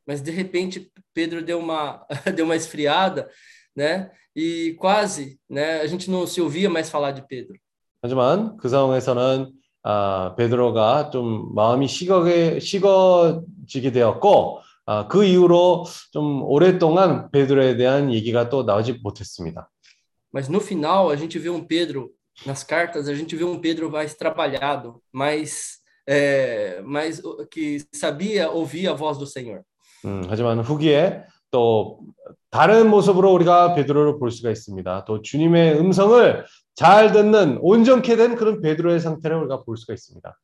Mas 0.06 0.22
de 0.22 0.32
repente 0.32 0.90
Pedro 1.12 1.44
deu 1.44 1.58
uma 1.58 2.02
deu 2.34 2.46
uma 2.46 2.56
esfriada, 2.56 3.28
né? 3.76 4.10
E 4.34 4.74
quase, 4.78 5.38
né, 5.50 5.80
a 5.80 5.86
gente 5.86 6.10
não 6.10 6.26
se 6.26 6.40
ouvia 6.40 6.70
mais 6.70 6.88
falar 6.88 7.12
de 7.12 7.22
Pedro. 7.28 7.56
하지만 8.00 8.56
그 8.56 8.68
상황에서는 8.68 9.52
아, 9.82 10.34
베드로가 10.36 11.10
좀 11.10 11.54
마음이 11.54 11.88
식어게, 11.88 12.58
식어지게 12.60 13.92
되었고 13.92 14.60
아, 14.90 15.06
그 15.06 15.22
이후로 15.22 15.84
좀 16.12 16.42
오랫동안 16.44 17.30
베드로에 17.30 17.76
대한 17.76 18.10
얘기가 18.10 18.48
또 18.48 18.62
나오지 18.62 19.00
못했습니다. 19.02 19.68
Mas 20.34 20.50
no 20.50 20.60
final 20.62 21.10
a 21.10 21.16
gente 21.16 21.38
vê 21.38 21.50
um 21.50 21.62
Pedro 21.62 22.08
nas 22.46 22.64
cartas, 22.64 23.06
a 23.06 23.14
gente 23.14 23.36
vê 23.36 23.44
um 23.44 23.60
Pedro 23.60 23.90
mais 23.90 24.14
trabalhado, 24.14 25.02
mais 25.12 25.80
é, 26.08 26.80
mais 26.80 27.20
que 27.50 27.84
sabia 27.92 28.50
ouvir 28.50 28.88
a 28.88 28.94
voz 28.94 29.18
do 29.18 29.26
Senhor. 29.26 29.60
음, 30.06 30.22
하지만 30.26 30.60
후기에 30.60 31.22
또 31.50 32.00
다른 32.50 32.88
모습으로 32.88 33.30
우리가 33.34 33.74
베드로를 33.74 34.18
볼 34.18 34.30
수가 34.30 34.50
있습니다. 34.50 35.04
또 35.04 35.20
주님의 35.20 35.78
음성을 35.78 36.46
잘 36.74 37.12
듣는 37.12 37.58
온전케 37.60 38.16
된 38.16 38.36
그런 38.36 38.62
베드로의 38.62 39.00
상태를 39.00 39.36
우리가 39.36 39.64
볼 39.64 39.76
수가 39.76 39.92
있습니다. 39.92 40.34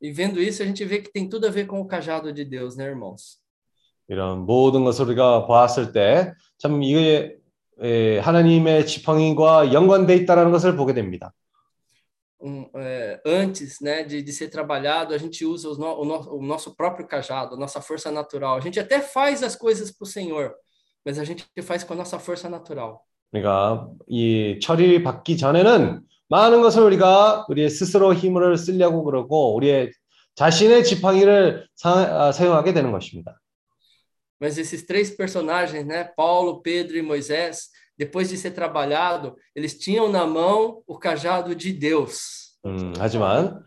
E 0.00 0.10
vendo 0.10 0.40
isso, 0.40 0.62
a 0.62 0.66
gente 0.66 0.84
vê 0.84 1.00
que 1.00 1.12
tem 1.12 1.28
tudo 1.28 1.46
a 1.46 1.50
ver 1.50 1.66
com 1.66 1.80
o 1.80 1.86
cajado 1.86 2.32
de 2.32 2.44
Deus, 2.44 2.76
né, 2.76 2.86
irmãos? 2.86 3.42
이런 4.08 4.44
모든 4.44 4.84
것을 4.84 5.06
우리가 5.06 5.46
보았을 5.46 5.92
때 5.92 6.34
참 6.58 6.82
이게 6.82 7.36
에, 7.80 8.18
하나님의 8.18 8.86
지팡이과 8.86 9.72
연관돼 9.72 10.14
있다라는 10.16 10.52
것을 10.52 10.76
보게 10.76 10.94
됩니다. 10.94 11.32
Um, 12.40 12.68
é, 12.76 13.22
antes, 13.24 13.80
né, 13.80 14.04
de, 14.04 14.20
de 14.20 14.32
ser 14.32 14.48
trabalhado, 14.50 15.14
a 15.14 15.18
gente 15.18 15.46
usa 15.46 15.66
os 15.68 15.78
no, 15.78 15.98
o, 15.98 16.04
no, 16.04 16.36
o 16.36 16.42
nosso 16.42 16.76
próprio 16.76 17.06
cajado, 17.08 17.54
a 17.54 17.58
nossa 17.58 17.80
força 17.80 18.10
natural. 18.10 18.56
A 18.56 18.60
gente 18.60 18.78
até 18.78 19.00
faz 19.00 19.42
as 19.42 19.56
coisas 19.56 19.90
para 19.90 20.04
o 20.04 20.06
Senhor, 20.06 20.54
mas 21.04 21.18
a 21.18 21.24
gente 21.24 21.46
faz 21.62 21.82
com 21.82 21.94
a 21.94 21.96
nossa 21.96 22.18
força 22.18 22.48
natural. 22.48 23.02
우리가 23.32 23.88
이 24.06 24.58
철이 24.60 25.02
받기 25.02 25.36
전에는 25.36 26.02
많은 26.29 26.61
것을 26.61 26.83
우리가 26.83 27.45
우리의 27.49 27.69
스스로 27.69 28.13
힘을 28.13 28.57
쓰려고 28.57 29.03
그러고 29.03 29.55
우리의 29.55 29.91
자신의 30.35 30.83
지팡이를 30.83 31.67
사, 31.75 31.91
아, 31.91 32.31
사용하게 32.31 32.73
되는 32.73 32.91
것입니다. 32.91 33.39
Mas 34.41 34.57
esses 34.57 34.85
três 34.85 35.17
personagens, 35.17 35.85
né, 35.85 36.05
Paulo, 36.15 36.61
Pedro 36.61 36.97
e 36.97 37.01
Moisés, 37.01 37.69
depois 37.97 38.29
de 38.29 38.37
ser 38.37 38.51
trabalhado, 38.51 39.35
eles 39.53 39.77
tinham 39.77 40.09
na 40.09 40.25
mão 40.25 40.81
o 40.87 40.97
cajado 40.97 41.53
de 41.53 41.73
Deus. 41.73 42.55
음, 42.65 42.93
하지만 42.97 43.61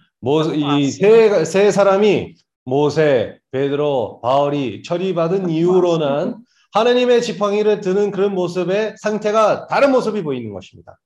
이세 0.78 1.44
세 1.44 1.70
사람이 1.70 2.34
모세, 2.64 3.38
베드로, 3.50 4.20
바울이 4.22 4.82
처리받은 4.82 5.50
이후로는 5.50 6.36
하나님의 6.72 7.20
지팡이를 7.20 7.80
드는 7.80 8.10
그런 8.12 8.34
모습의 8.34 8.94
상태가 8.98 9.66
다른 9.66 9.90
모습이 9.90 10.22
보이는 10.22 10.52
것입니다. 10.54 10.98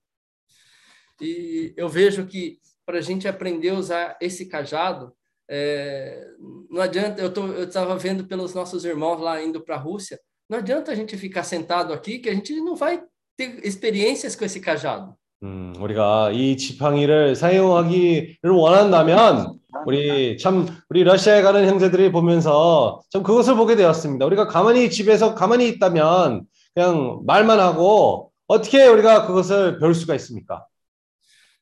E 1.20 1.72
eu 1.76 1.88
vejo 1.88 2.26
que 2.26 2.58
para 2.84 2.98
a 2.98 3.02
gente 3.02 3.26
aprender 3.26 3.70
a 3.70 3.78
usar 3.78 4.16
esse 4.20 4.46
cajado, 4.46 5.12
é, 5.48 6.26
não 6.70 6.82
adianta, 6.82 7.20
eu 7.20 7.64
estava 7.64 7.96
vendo 7.96 8.24
pelos 8.26 8.54
nossos 8.54 8.84
irmãos 8.84 9.20
lá 9.20 9.42
indo 9.42 9.60
para 9.60 9.76
a 9.76 9.78
Rússia, 9.78 10.18
não 10.48 10.58
adianta 10.58 10.92
a 10.92 10.94
gente 10.94 11.16
ficar 11.16 11.42
sentado 11.42 11.92
aqui 11.92 12.18
que 12.18 12.28
a 12.28 12.34
gente 12.34 12.54
não 12.60 12.76
vai 12.76 13.02
ter 13.36 13.64
experiências 13.64 14.36
com 14.36 14.44
esse 14.44 14.60
cajado. 14.60 15.14
음, 15.42 15.74
우리가 15.78 16.30
이 16.32 16.56
지팡이를 16.56 17.36
사용하기를 17.36 18.50
원한다면 18.50 19.58
우리 19.84 20.38
참 20.38 20.66
우리 20.88 21.04
러시아에 21.04 21.42
가는 21.42 21.68
형제들이 21.68 22.10
보면서 22.10 23.02
참 23.10 23.22
그것을 23.22 23.54
보게 23.54 23.76
되었습니다. 23.76 24.24
우리가 24.24 24.46
가만히 24.46 24.88
집에서 24.90 25.34
가만히 25.34 25.68
있다면 25.68 26.46
그냥 26.74 27.20
말만 27.26 27.60
하고 27.60 28.32
어떻게 28.46 28.86
우리가 28.86 29.26
그것을 29.26 29.78
배울 29.78 29.94
수가 29.94 30.14
있습니까? 30.14 30.66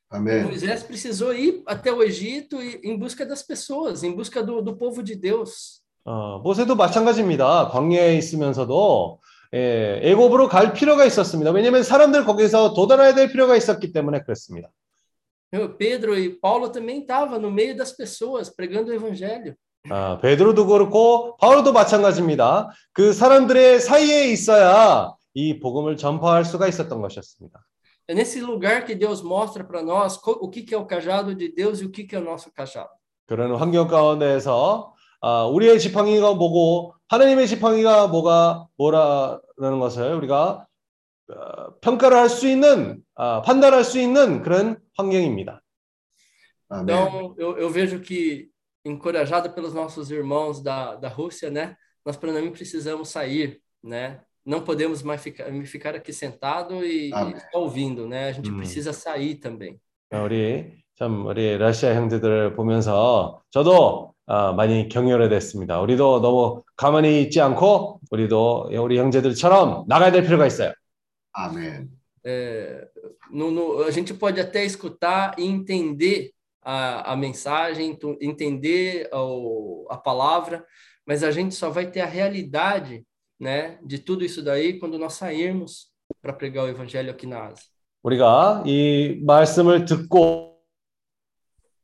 아멘. 0.09 0.45
Moisés 0.47 0.83
precisou 0.83 1.33
ir 1.33 1.63
até 1.65 1.91
o 1.91 2.03
Egito 2.03 2.61
e- 2.61 2.79
em 2.83 2.97
busca 2.97 3.25
das 3.25 3.41
pessoas, 3.43 4.03
em 4.03 4.15
busca 4.15 4.43
do, 4.43 4.61
do 4.61 4.75
povo 4.77 5.01
de 5.03 5.15
Deus. 5.15 5.81
어, 6.05 6.39
모세도 6.39 6.75
마찬가지입니다. 6.75 7.69
광야에 7.69 8.15
있으면서도 8.17 9.19
예, 9.53 9.99
애굽으로 10.03 10.47
갈 10.47 10.73
필요가 10.73 11.05
있었습니다. 11.05 11.49
왜냐하면 11.51 11.81
사람들 11.83 12.25
거기서 12.25 12.73
도달해야 12.73 13.15
될 13.15 13.31
필요가 13.31 13.55
있었기 13.55 13.91
때문에 13.93 14.21
그렇습니다. 14.23 14.69
Eu- 15.51 15.77
Pedro 15.77 16.15
e 16.17 16.39
Paulo 16.39 16.71
também 16.71 16.99
estavam 17.01 17.39
no 17.39 17.49
meio 17.49 17.75
das 17.75 17.95
pessoas, 17.95 18.49
pregando 18.55 18.91
o 18.91 18.93
evangelho. 18.93 19.55
아, 19.89 20.17
베드로도 20.19 20.65
그렇고 20.67 21.37
바울도 21.37 21.71
마찬가지입니다. 21.71 22.69
그 22.91 23.13
사람들의 23.13 23.79
사이에 23.79 24.25
있어야 24.31 25.13
이 25.33 25.59
복음을 25.59 25.95
전파할 25.97 26.43
수가 26.45 26.67
있었던 26.67 27.01
것이었습니다. 27.01 27.59
É 28.08 28.14
nesse 28.14 28.40
lugar 28.40 28.84
que 28.84 28.94
Deus 28.94 29.22
mostra 29.22 29.62
para 29.64 29.82
nós 29.82 30.16
co- 30.16 30.38
o 30.40 30.48
que, 30.50 30.62
que 30.62 30.74
é 30.74 30.78
o 30.78 30.86
cajado 30.86 31.34
de 31.34 31.48
Deus 31.52 31.80
e 31.80 31.84
o 31.84 31.90
que, 31.90 32.04
que 32.04 32.16
é 32.16 32.18
o 32.18 32.24
nosso 32.24 32.52
cajado. 32.52 32.90
그런 33.26 33.54
환경 33.54 33.86
가운데에서 33.86 34.92
아, 35.20 35.44
우리의 35.46 35.78
지팡이가 35.78 36.34
뭐고 36.34 36.94
하나님의 37.08 37.46
지팡이가 37.46 38.08
뭐가 38.08 38.66
뭐라는 38.76 39.78
것을 39.78 40.14
우리가 40.14 40.66
어, 41.28 41.78
평가를 41.80 42.16
할 42.16 42.28
수 42.28 42.48
있는 42.48 43.02
아, 43.14 43.40
판단할 43.42 43.84
수 43.84 44.00
있는 44.00 44.42
그런 44.42 44.78
환경입니다. 44.96 45.62
아멘. 46.68 46.82
Então, 46.82 47.34
eu, 47.38 47.58
eu 47.58 47.70
vejo 47.70 48.00
que, 48.00 48.48
encorajado 48.84 49.52
pelos 49.54 49.74
nossos 49.74 50.10
irmãos 50.10 50.62
da, 50.62 50.96
da 50.96 51.08
Rússia, 51.08 51.50
né, 51.50 51.76
nós 52.04 52.16
também 52.16 52.50
precisamos 52.50 53.10
sair, 53.10 53.60
né? 53.82 54.20
Não 54.44 54.62
podemos 54.62 55.02
mais 55.02 55.22
ficar, 55.22 55.44
ficar 55.66 55.94
aqui 55.94 56.12
sentado 56.12 56.84
e, 56.84 57.12
Amém. 57.12 57.34
e 57.36 57.40
ficar 57.40 57.58
ouvindo, 57.58 58.06
né? 58.08 58.28
A 58.28 58.32
gente 58.32 58.50
Hum. 58.50 58.56
precisa 58.56 58.92
sair 58.92 59.36
também. 59.36 59.78
아, 60.12 60.22
우리 60.22 60.82
참 60.96 61.24
우리 61.26 61.56
러시아 61.56 61.94
형제들을 61.94 62.54
보면서 62.54 63.42
저도 63.50 64.14
아, 64.26 64.52
많이 64.52 64.88
격려를 64.88 65.28
됐습니다. 65.28 65.80
우리도 65.80 66.20
너무 66.20 66.62
가만히 66.76 67.22
있지 67.22 67.40
않고 67.40 68.00
우리도 68.10 68.70
우리 68.80 68.98
형제들처럼 68.98 69.84
나가야 69.88 70.10
될 70.12 70.22
필요가 70.24 70.46
있어요. 70.46 70.72
아멘. 71.32 71.88
É, 72.24 72.86
no, 73.32 73.50
no- 73.50 73.82
a 73.84 73.90
gente 73.90 74.12
pode 74.12 74.40
até 74.40 74.64
escutar 74.64 75.34
e 75.38 75.44
entender 75.46 76.30
a, 76.62 77.12
a 77.12 77.16
mensagem, 77.16 77.94
tu- 77.96 78.18
entender 78.20 79.08
o, 79.12 79.86
a 79.88 79.96
palavra, 79.96 80.64
mas 81.06 81.22
a 81.24 81.30
gente 81.30 81.54
só 81.54 81.70
vai 81.70 81.86
ter 81.90 82.00
a 82.00 82.06
realidade, 82.06 83.04
né, 83.39 83.77
de 83.83 83.99
tudo 83.99 84.23
isso 84.23 84.41
daí 84.41 84.79
quando 84.79 84.97
nós 84.97 85.13
sairmos 85.13 85.87
para 86.21 86.33
pregar 86.33 86.65
o 86.65 86.69
evangelho 86.69 87.11
aqui 87.11 87.27
na 87.27 87.47
Ásia. 87.47 87.75
우리가 88.03 88.63
이 88.67 89.19
말씀을 89.25 89.85
듣고 89.85 90.59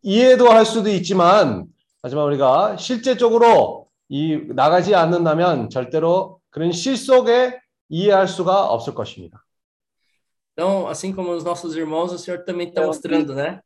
이해도 0.03 0.51
할 0.51 0.65
수도 0.65 0.89
있지만 0.89 1.65
하지만 2.03 2.25
우리가 2.25 2.77
실제적으로 2.77 3.87
이 4.07 4.40
나가지 4.50 4.94
않는다면 4.94 5.70
절대로 5.70 6.40
그런 6.51 6.72
실 6.72 6.96
속에 6.96 7.59
이해할 7.90 8.27
수가 8.27 8.66
없을 8.68 8.94
것입니다. 8.94 9.44
Então, 10.53 10.87
assim 10.87 11.14
como 11.14 11.31
os 11.31 11.44
nossos 11.44 11.75
irmãos, 11.75 12.11
o 12.11 12.18
Senhor 12.18 12.44
também 12.44 12.68
está 12.68 12.85
mostrando, 12.85 13.33
né? 13.33 13.61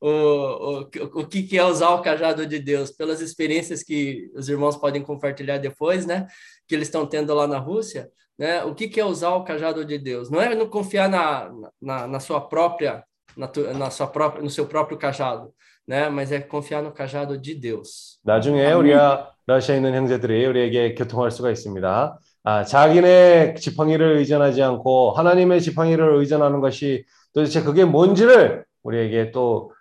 o, 0.00 0.08
o, 0.08 0.80
o 1.20 1.26
que 1.26 1.42
que 1.42 1.58
é 1.58 1.64
usar 1.64 1.90
o 1.90 2.02
cajado 2.02 2.46
de 2.46 2.58
Deus, 2.58 2.90
pelas 2.90 3.20
experiências 3.20 3.82
que 3.82 4.30
os 4.34 4.48
irmãos 4.48 4.76
podem 4.76 5.02
compartilhar 5.02 5.58
depois, 5.58 6.06
né? 6.06 6.26
Que 6.68 6.74
eles 6.74 6.88
estão 6.88 7.06
tendo 7.06 7.34
lá 7.34 7.46
na 7.46 7.58
Rússia, 7.58 8.08
né? 8.38 8.62
O 8.64 8.74
que 8.74 8.88
que 8.88 9.00
é 9.00 9.04
usar 9.04 9.30
o 9.34 9.44
cajado 9.44 9.84
de 9.84 9.98
Deus? 9.98 10.30
Não 10.30 10.40
é 10.40 10.54
não 10.54 10.68
confiar 10.68 11.08
na, 11.08 11.50
na, 11.80 12.06
na 12.06 12.20
sua 12.20 12.40
própria, 12.40 13.02
na, 13.36 13.46
tu- 13.48 13.72
na 13.74 13.90
sua 13.90 14.06
própria, 14.06 14.42
no 14.42 14.50
seu 14.50 14.66
próprio 14.66 14.98
cajado, 14.98 15.52
né? 15.86 16.08
Mas 16.08 16.32
é 16.32 16.40
confiar 16.40 16.82
no 16.82 16.92
cajado 16.92 17.38
de 17.38 17.54
Deus. 17.54 18.18
나중에 18.24 18.72
우리가 18.72 19.32
러시아에 19.46 19.76
있는 19.78 19.94
형제들이 19.94 20.44
우리에게 20.46 20.94
교통할 20.94 21.30
수가 21.30 21.50
있습니다. 21.50 22.18
아, 22.48 22.64
자기네 22.64 23.54
지팡이를 23.54 24.18
의존하지 24.18 24.62
않고 24.62 25.12
하나님의 25.12 25.60
지팡이를 25.60 26.14
의존하는 26.16 26.60
것이 26.60 27.04
도대체 27.32 27.62
그게 27.62 27.84
뭔지를 27.84 28.64
우리에게 28.82 29.30
또 29.32 29.72
아, 29.72 29.76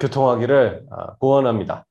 교통하기를 0.00 0.86
아, 0.90 1.14
구원합니다. 1.16 1.86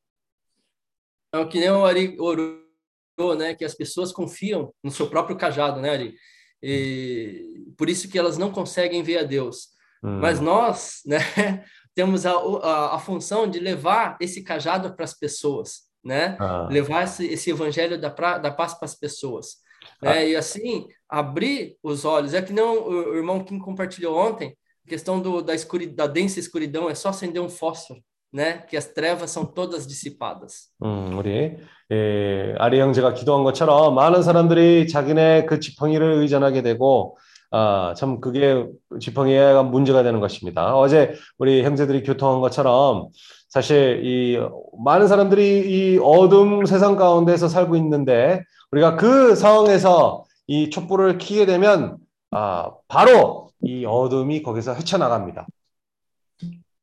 Então, 1.29 1.47
que 1.47 1.59
nem 1.59 1.71
o 1.71 1.85
Ari 1.85 2.17
orou, 2.19 3.35
né? 3.37 3.55
Que 3.55 3.63
as 3.63 3.73
pessoas 3.73 4.11
confiam 4.11 4.73
no 4.83 4.91
seu 4.91 5.07
próprio 5.07 5.37
cajado, 5.37 5.79
né, 5.79 5.91
Ari? 5.91 6.15
E 6.61 7.65
por 7.77 7.89
isso 7.89 8.09
que 8.09 8.19
elas 8.19 8.37
não 8.37 8.51
conseguem 8.51 9.01
ver 9.01 9.19
a 9.19 9.23
Deus. 9.23 9.69
음, 10.03 10.19
Mas 10.19 10.39
nós, 10.39 11.01
né, 11.05 11.19
temos 11.95 12.25
a, 12.25 12.33
a, 12.33 12.95
a 12.95 12.99
função 12.99 13.49
de 13.49 13.59
levar 13.59 14.17
esse 14.19 14.43
cajado 14.43 14.93
para 14.93 15.05
as 15.05 15.13
pessoas, 15.13 15.83
né? 16.03 16.37
아, 16.39 16.67
Levar 16.69 17.03
esse, 17.03 17.25
esse 17.25 17.49
evangelho 17.49 17.99
da, 17.99 18.09
pra, 18.09 18.37
da 18.37 18.51
paz 18.51 18.73
para 18.73 18.85
as 18.85 18.95
pessoas. 18.95 19.61
Né? 20.01 20.29
E 20.29 20.35
assim, 20.35 20.87
abrir 21.09 21.77
os 21.81 22.05
olhos. 22.05 22.33
É 22.33 22.41
que 22.41 22.53
não 22.53 22.77
o, 22.77 23.11
o 23.11 23.15
irmão 23.15 23.43
Kim 23.43 23.57
compartilhou 23.59 24.17
ontem, 24.17 24.55
a 24.86 24.88
questão 24.88 25.20
do, 25.20 25.42
da, 25.42 25.54
escuri, 25.54 25.88
da 25.88 26.06
densa 26.06 26.38
escuridão, 26.38 26.88
é 26.88 26.94
só 26.94 27.08
acender 27.08 27.42
um 27.42 27.48
fósforo, 27.48 28.00
né? 28.32 28.58
Que 28.68 28.76
as 28.76 28.86
trevas 28.86 29.30
são 29.30 29.44
todas 29.44 29.86
dissipadas. 29.86 30.70
음, 30.82 31.18
우리 31.18 31.56
예, 31.90 32.54
아리 32.58 32.80
형제가 32.80 33.14
기도한 33.14 33.44
것처럼 33.44 33.94
많은 33.94 34.22
사람들이 34.22 34.86
자기네 34.88 35.46
그 35.46 35.60
지팡이를 35.60 36.14
의존하게 36.14 36.62
되고 36.62 37.18
아, 37.50 37.94
참 37.96 38.20
그게 38.20 38.66
지팡이가 39.00 39.64
문제가 39.64 40.02
되는 40.02 40.20
것입니다. 40.20 40.76
어제 40.76 41.14
우리 41.38 41.62
형제들이 41.64 42.02
교통한 42.02 42.40
것처럼 42.40 43.08
사실 43.48 44.02
이 44.04 44.38
많은 44.84 45.08
사람들이 45.08 45.94
이 45.94 45.98
어둠 46.02 46.66
세상 46.66 46.96
가운데서 46.96 47.48
살고 47.48 47.76
있는데 47.76 48.42
우리가 48.72 48.96
그 48.96 49.34
상황에서 49.34 50.24
이 50.46 50.70
촛불을 50.70 51.18
켜게 51.18 51.46
되면 51.46 51.98
아, 52.30 52.70
바로 52.88 53.45
이 53.63 53.85
어둠이 53.85 54.41
거기서 54.43 54.73
헤쳐나갑니다. 54.73 55.47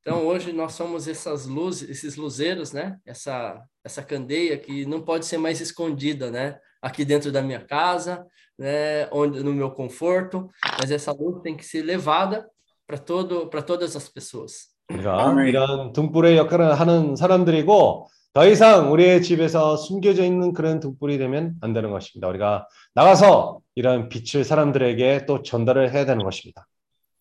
Então, 0.01 0.27
hoje 0.27 0.53
nós 0.53 0.73
somos 0.73 1.07
essas 1.07 1.45
luzes, 1.47 1.91
esses 1.91 2.17
luzeiros, 2.17 2.73
né? 2.73 2.97
Essa, 3.05 3.61
essa 3.85 4.03
candeia 4.03 4.57
que 4.57 4.87
não 4.87 5.03
pode 5.03 5.27
ser 5.27 5.37
mais 5.37 5.61
escondida, 5.61 6.31
né? 6.31 6.59
Aqui 6.81 7.05
dentro 7.05 7.31
da 7.31 7.43
minha 7.43 7.61
casa, 7.61 8.25
né? 8.59 9.07
Onde, 9.13 9.43
no 9.43 9.53
meu 9.53 9.71
conforto, 9.71 10.49
mas 10.81 10.91
essa 10.91 11.13
luz 11.13 11.43
tem 11.43 11.55
que 11.55 11.65
ser 11.65 11.83
levada 11.83 12.49
para 12.87 12.97
todo, 12.97 13.49
para 13.49 13.61
todas 13.61 13.97
as 13.97 14.09
pessoas. 14.09 14.73
우리가 14.91 15.29
아멘. 15.29 15.49
이런 15.49 15.93
등불의 15.93 16.39
역할을 16.39 16.81
하는 16.81 17.15
사람들이고 17.15 18.09
더 18.34 18.48
이상 18.48 18.92
우리의 18.92 19.22
집에서 19.22 19.78
숨겨져 19.78 20.24
있는 20.24 20.54
그런 20.54 20.80
등불이 20.80 21.18
되면 21.18 21.54
안 21.62 21.74
되는 21.74 21.92
것입니다. 21.92 22.28
우리가 22.28 22.68
나가서 22.96 23.60
이런 23.76 24.10
빛을 24.10 24.44
사람들에게 24.44 25.26
또 25.28 25.44
전달을 25.44 25.94
해야 25.94 26.06
되는 26.06 26.24
것입니다. 26.24 26.66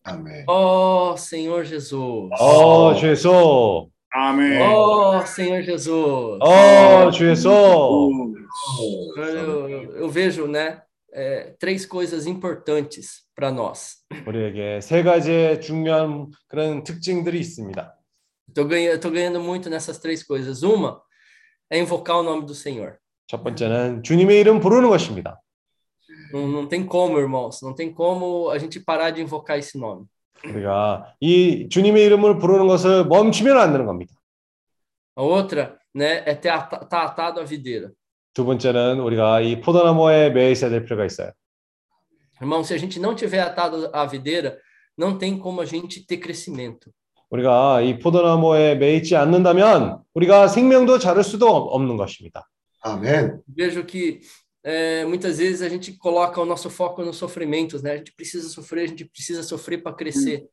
아멘. 0.04 0.46
Oh, 0.48 1.14
Senhor 1.16 1.64
Jesus! 1.64 1.94
어, 2.40 2.94
주 2.94 3.08
예수. 3.08 3.88
아멘. 4.10 4.62
Oh, 4.62 5.22
Senhor 5.24 5.62
Jesus! 5.64 6.38
어, 6.40 7.10
주 7.10 7.28
예수. 7.28 7.50
Eu, 9.16 9.70
eu, 9.70 9.96
eu 9.96 10.08
vejo, 10.10 10.46
né? 10.46 10.82
é, 11.12 11.54
três 11.58 11.86
coisas 11.86 12.26
importantes 12.26 13.24
para 13.34 13.50
nós. 13.50 14.02
우리에게 14.26 14.80
세 14.80 15.02
가지의 15.02 15.60
중요한 15.60 16.30
그런 16.48 16.84
특징들이 16.84 17.38
있습니다. 17.40 17.94
Estou 18.51 18.65
ganhando, 18.65 18.99
tô 18.99 19.09
ganhando 19.09 19.39
muito 19.39 19.69
nessas 19.69 19.97
três 19.99 20.23
coisas. 20.23 20.63
Uma 20.63 21.01
é 21.69 21.79
invocar 21.79 22.17
o 22.17 22.23
nome 22.23 22.45
do 22.45 22.55
Senhor. 22.55 22.97
첫 23.27 23.43
번째는 23.43 24.03
주님의 24.03 24.39
이름 24.39 24.59
부르는 24.59 24.89
것입니다. 24.89 25.41
Não, 26.33 26.47
não 26.47 26.67
tem 26.67 26.85
como, 26.85 27.19
irmãos, 27.19 27.61
não 27.61 27.73
tem 27.73 27.93
como 27.93 28.49
a 28.49 28.57
gente 28.57 28.79
parar 28.79 29.11
de 29.11 29.21
invocar 29.21 29.57
esse 29.57 29.77
nome. 29.77 30.05
우리가 30.45 31.15
이 31.19 31.67
주님의 31.69 32.05
이름을 32.05 32.37
부르는 32.37 32.67
것을 32.67 33.05
멈추면 33.05 33.57
안 33.57 33.71
되는 33.71 33.85
겁니다. 33.85 34.13
A 35.17 35.23
outra, 35.23 35.77
né, 35.95 36.23
é 36.25 36.31
estar 36.31 36.69
tá 36.87 37.03
atado 37.03 37.41
à 37.41 37.43
videira. 37.43 37.91
두 38.33 38.45
번째는 38.45 38.99
우리가 38.99 39.41
이 39.41 39.61
포도나무에 39.61 40.29
매여 40.29 40.51
있어야 40.51 40.69
될 40.69 40.83
필요가 40.83 41.05
있어요. 41.05 41.31
Irmão, 42.39 42.63
se 42.63 42.73
a 42.73 42.77
gente 42.77 42.99
não 42.99 43.15
tiver 43.15 43.41
atado 43.41 43.89
à 43.91 44.05
videira, 44.05 44.59
não 44.95 45.17
tem 45.17 45.39
como 45.39 45.59
a 45.59 45.65
gente 45.65 46.05
ter 46.05 46.17
crescimento. 46.17 46.91
우리가 47.31 47.81
이 47.81 47.99
포도나무에 47.99 48.75
매이지 48.75 49.15
않는다면 49.15 49.99
우리가 50.13 50.47
생명도 50.47 50.99
자를 50.99 51.23
수도 51.23 51.47
없- 51.49 51.73
없는 51.73 51.97
것입니다. 51.97 52.47
아멘. 52.81 53.41
Vejo 53.47 53.85
que 53.85 54.21
é, 54.63 55.05
muitas 55.05 55.37
vezes 55.39 55.61
a 55.61 55.69
gente 55.69 55.97
coloca 55.97 56.39
o 56.41 56.45
nosso 56.45 56.69
foco 56.69 57.03
nos 57.03 57.17
sofrimentos, 57.17 57.81
né? 57.81 57.91
A 57.93 57.97
gente 57.97 58.13
precisa 58.15 58.47
sofrer, 58.49 58.83
a 58.85 58.87
gente 58.87 59.05
precisa 59.05 59.43
sofrer 59.43 59.81
para 59.83 59.93
crescer. 59.95 60.45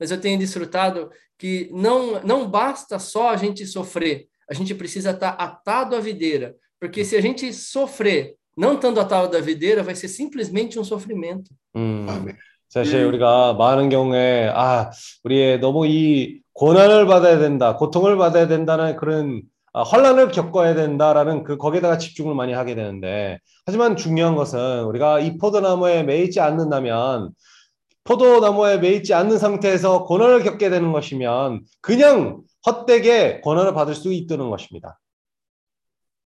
Mas 0.00 0.10
eu 0.10 0.20
tenho 0.20 0.38
desfrutado 0.38 1.10
que 1.38 1.68
não 1.72 2.20
não 2.22 2.48
basta 2.50 2.98
só 2.98 3.30
a 3.30 3.36
gente 3.36 3.66
sofrer, 3.66 4.26
a 4.50 4.54
gente 4.54 4.74
precisa 4.74 5.10
estar 5.10 5.30
atado 5.30 5.94
à 5.96 6.00
videira, 6.00 6.54
porque 6.80 7.04
se 7.04 7.14
a 7.16 7.20
gente 7.20 7.52
sofrer 7.52 8.34
não 8.56 8.74
estando 8.74 9.00
atado 9.00 9.36
à 9.36 9.40
videira, 9.40 9.82
vai 9.82 9.94
ser 9.94 10.08
simplesmente 10.08 10.78
um 10.78 10.84
sofrimento. 10.84 11.50
음, 11.76 12.06
아멘. 12.08 12.36
사실 12.69 13.05
우리가 13.05 13.53
많은 13.53 13.89
경우에 13.89 14.51
아, 14.53 14.91
우리의 15.23 15.59
너무 15.59 15.87
이 15.87 16.41
고난을 16.53 17.05
받아야 17.05 17.37
된다, 17.39 17.75
고통을 17.75 18.17
받아야 18.17 18.47
된다는 18.47 18.95
그런 18.97 19.41
아, 19.73 19.83
환란을 19.83 20.31
겪어야 20.31 20.75
된다라는 20.75 21.43
그 21.43 21.57
거기에다가 21.57 21.97
집중을 21.97 22.35
많이 22.35 22.53
하게 22.53 22.75
되는데 22.75 23.39
하지만 23.65 23.95
중요한 23.95 24.35
것은 24.35 24.83
우리가 24.85 25.19
이 25.19 25.37
포도나무에 25.37 26.03
매이지 26.03 26.39
않는다면 26.39 27.31
포도나무에 28.03 28.77
매이지 28.77 29.13
않는 29.13 29.37
상태에서 29.37 30.05
고난을 30.05 30.43
겪게 30.43 30.69
되는 30.69 30.91
것이면 30.91 31.61
그냥 31.81 32.41
헛되게 32.65 33.41
고난을 33.41 33.73
받을 33.73 33.93
수 33.93 34.11
있다는 34.11 34.49
것입니다. 34.49 34.99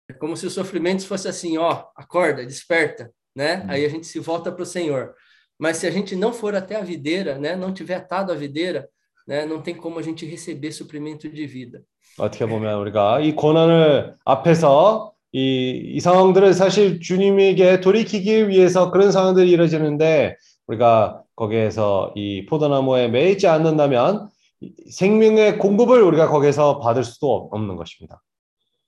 É 0.09 0.13
como 0.13 0.35
se 0.35 0.45
os 0.45 0.53
sofrimentos 0.53 1.05
fosse 1.05 1.29
assim, 1.29 1.57
ó, 1.57 1.85
acorda, 1.95 2.45
desperta, 2.45 3.09
né? 3.33 3.63
Hum. 3.63 3.69
Aí 3.69 3.85
a 3.85 3.89
gente 3.89 4.05
se 4.07 4.19
volta 4.19 4.51
para 4.51 4.63
o 4.63 4.65
Senhor. 4.65 5.15
Mas 5.61 5.77
se 5.77 5.85
a 5.85 5.91
gente 5.91 6.15
não 6.15 6.33
for 6.33 6.55
até 6.55 6.75
a 6.75 6.81
videira, 6.81 7.37
né, 7.37 7.55
não 7.55 7.71
tiver 7.71 7.93
atado 7.93 8.31
à 8.31 8.35
videira, 8.35 8.89
né, 9.27 9.45
não 9.45 9.61
tem 9.61 9.75
como 9.75 9.99
a 9.99 10.01
gente 10.01 10.25
receber 10.25 10.71
suprimento 10.71 11.29
de 11.29 11.45
vida. 11.45 11.83
어떻게 12.17 12.47
보면 12.47 12.79
우리가 12.79 13.19
이 13.21 13.35
고난을 13.35 14.15
앞에서 14.25 15.13
이, 15.31 15.93
이 15.95 15.99
상황들을 15.99 16.55
사실 16.55 16.99
주님에게 16.99 17.79
돌이키기 17.79 18.49
위해서 18.49 18.89
그런 18.89 19.11
상황들이 19.11 19.51
이루어지는데 19.51 20.35
우리가 20.65 21.21
거기에서 21.35 22.11
이 22.15 22.47
포도나무에 22.47 23.09
매이지 23.09 23.47
않는다면 23.47 24.29
이 24.61 24.73
생명의 24.91 25.59
공급을 25.59 26.01
우리가 26.01 26.27
거기에서 26.27 26.79
받을 26.79 27.03
수도 27.03 27.49
없는 27.51 27.75
것입니다. 27.75 28.21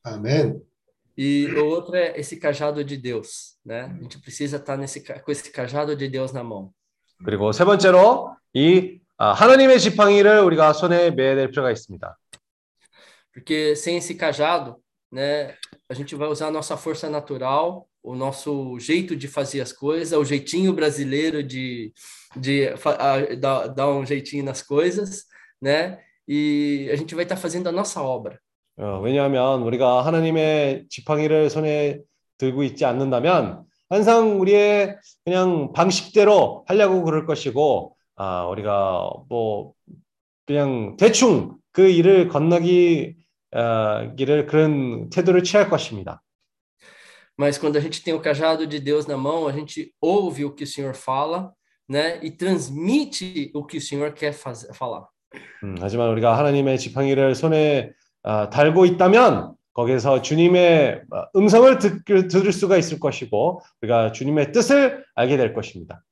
아멘. 0.03 0.59
E 1.15 1.47
o 1.55 1.65
outro 1.65 1.95
é 1.95 2.19
esse 2.19 2.39
cajado 2.39 2.83
de 2.83 2.97
Deus, 2.97 3.52
né? 3.64 3.82
A 3.98 4.02
gente 4.02 4.18
precisa 4.20 4.56
estar 4.56 4.76
nesse 4.76 5.00
ca- 5.02 5.20
com 5.20 5.30
esse 5.30 5.50
cajado 5.50 5.94
de 5.96 6.08
Deus 6.08 6.32
na 6.32 6.42
mão. 6.42 6.70
그리고 7.24 7.52
세 7.52 7.64
번째로 7.64 8.34
이 8.54 9.00
아, 9.16 9.32
하나님의 9.32 9.80
지팡이를 9.80 10.40
우리가 10.40 10.72
손에 10.72 11.10
매야 11.10 11.34
될 11.34 11.50
필요가 11.50 11.70
있습니다. 11.72 12.16
Porque 13.32 13.74
sem 13.76 13.96
esse 13.96 14.14
cajado, 14.14 14.76
né, 15.12 15.54
a 15.88 15.94
gente 15.94 16.14
vai 16.14 16.28
usar 16.28 16.48
a 16.48 16.50
nossa 16.50 16.76
força 16.76 17.08
natural, 17.08 17.86
o 18.02 18.14
nosso 18.14 18.78
jeito 18.78 19.16
de 19.16 19.26
fazer 19.28 19.60
as 19.60 19.72
coisas, 19.72 20.16
o 20.18 20.24
jeitinho 20.24 20.72
brasileiro 20.72 21.42
de, 21.42 21.92
de 22.36 22.76
fa- 22.76 22.96
a- 22.98 23.34
dar, 23.36 23.68
dar 23.68 23.88
um 23.88 24.04
jeitinho 24.06 24.44
nas 24.44 24.62
coisas, 24.62 25.24
né? 25.60 25.98
E 26.26 26.88
a 26.92 26.96
gente 26.96 27.14
vai 27.14 27.24
estar 27.24 27.36
fazendo 27.36 27.68
a 27.68 27.72
nossa 27.72 28.00
obra. 28.02 28.38
어, 28.80 29.00
왜냐하면 29.00 29.62
우리가 29.62 30.06
하나님의 30.06 30.86
지팡이를 30.88 31.50
손에 31.50 31.98
들고 32.43 32.63
있지 32.63 32.83
않는다면 32.83 33.63
항상 33.89 34.41
우리의 34.41 34.97
그냥 35.23 35.71
방식대로 35.71 36.65
하려고 36.67 37.03
그럴 37.03 37.25
것이고 37.25 37.95
아, 38.15 38.45
우리가 38.47 39.09
뭐 39.29 39.73
그냥 40.45 40.97
대충 40.97 41.55
그 41.71 41.87
일을 41.87 42.27
건너기 42.27 43.15
어, 43.55 44.13
기를 44.15 44.45
그런 44.47 45.09
태도를 45.09 45.43
취할 45.43 45.69
것입니다. 45.69 46.21
Mas 47.35 47.57
quando 47.57 47.77
a 47.77 47.81
gente 47.81 48.03
tem 48.03 48.13
o 48.13 48.21
cajado 48.21 48.67
de 48.67 48.79
Deus 48.79 49.07
na 49.07 49.17
mão, 49.17 49.47
a 49.47 49.51
gente 49.51 49.91
ouve 49.99 50.45
o 50.45 50.53
que 50.53 50.65
o 50.65 50.67
Senhor 50.67 50.93
fala, 50.93 51.51
né? 51.89 52.19
E 52.21 52.29
transmite 52.29 53.49
o 53.55 53.65
que 53.65 53.77
o 53.77 53.81
Senhor 53.81 54.13
quer 54.13 54.33
fazer, 54.33 54.71
falar. 54.73 55.07
음, 55.63 55.75
하지만 55.79 56.09
우리가 56.09 56.37
하나님의 56.37 56.77
지팡이를 56.77 57.33
손에 57.33 57.91
아, 58.21 58.49
달고 58.49 58.85
있다면 58.85 59.55
거기에서 59.72 60.22
주님의 60.22 61.02
어, 61.10 61.24
음성을 61.36 61.78
듣, 61.78 62.04
들을 62.28 62.52
수가 62.52 62.76
있을 62.76 62.98
것이고 62.98 63.60
우리가 63.82 64.12
주님의 64.12 64.52
뜻을 64.52 65.04
알게 65.14 65.36
될 65.36 65.52
것입니다. 65.54 66.02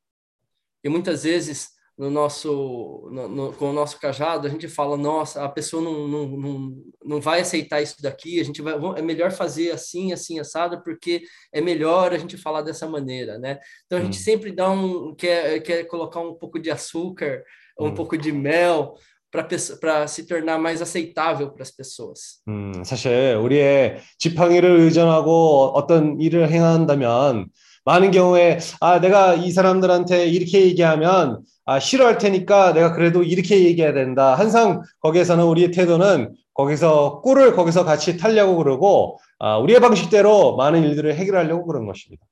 E 0.85 0.89
muitas 0.89 1.25
vezes 1.25 1.75
no 1.99 2.11
nosso 2.11 3.09
no, 3.11 3.27
no- 3.27 3.53
com 3.55 3.71
o 3.71 3.73
nosso 3.73 3.99
cajado 3.99 4.47
a 4.47 4.51
gente 4.51 4.69
fala 4.69 4.97
nossa 4.99 5.43
a 5.43 5.49
pessoa 5.49 5.83
não, 5.83 6.07
não, 6.07 6.27
não, 6.29 6.73
não 7.03 7.21
vai 7.23 7.41
aceitar 7.41 7.81
isso 7.83 7.97
daqui 8.03 8.39
a 8.39 8.45
gente 8.45 8.61
vai 8.63 8.75
vamos- 8.79 8.99
é 8.99 9.03
melhor 9.03 9.33
fazer 9.33 9.71
assim 9.73 10.13
assim 10.13 10.39
assado 10.39 10.83
porque 10.85 11.23
é 11.51 11.61
melhor 11.61 12.13
a 12.13 12.19
gente 12.19 12.37
falar 12.37 12.61
dessa 12.61 12.87
maneira 12.87 13.39
né 13.39 13.59
então 13.87 13.99
a 13.99 14.03
gente 14.03 14.19
Hum. 14.19 14.23
sempre 14.23 14.53
dá 14.53 14.71
um 14.71 15.15
quer 15.17 15.59
quer 15.61 15.85
colocar 15.85 16.21
um 16.21 16.35
pouco 16.35 16.59
de 16.61 16.71
açúcar 16.71 17.43
um 17.81 17.87
Hum. 17.89 17.95
pouco 17.95 18.17
de 18.17 18.31
mel 18.31 18.95
para 19.32 20.08
se 20.08 20.28
tornar 20.28 20.60
mais 20.60 20.82
aceitável 20.82 21.52
para 21.52 21.64
as 21.64 21.72
pessoas 21.72 22.42
음, 22.48 22.84
사실 22.84 23.38
우리의 23.42 23.98
지팡이를 24.18 24.80
의존하고 24.82 25.72
어떤 25.74 26.20
일을 26.20 26.52
행한다면 26.52 27.48
많은 27.86 28.12
경우에 28.12 28.60
아, 28.80 29.00
내가 29.00 29.34
이 29.34 29.52
사람들한테 29.52 30.28
이렇게 30.28 30.62
얘기하면 30.66 31.42
아, 31.66 31.80
싫어할 31.80 32.18
테니까 32.18 32.74
내가 32.74 32.94
그래도 32.94 33.24
이렇게 33.24 33.64
얘기해야 33.64 33.94
된다. 33.94 34.36
항상 34.36 34.82
거기에서는 35.00 35.44
우리의 35.44 35.72
태도는 35.72 36.36
거기서 36.54 37.22
꿀을 37.22 37.56
거기서 37.56 37.86
같이 37.86 38.18
타려고 38.18 38.58
그러고 38.58 39.20
아, 39.40 39.58
우리의 39.58 39.80
방식대로 39.80 40.56
많은 40.58 40.84
일들을 40.84 41.16
해결하려고 41.16 41.66
그런 41.66 41.88
것입니다. 41.88 42.26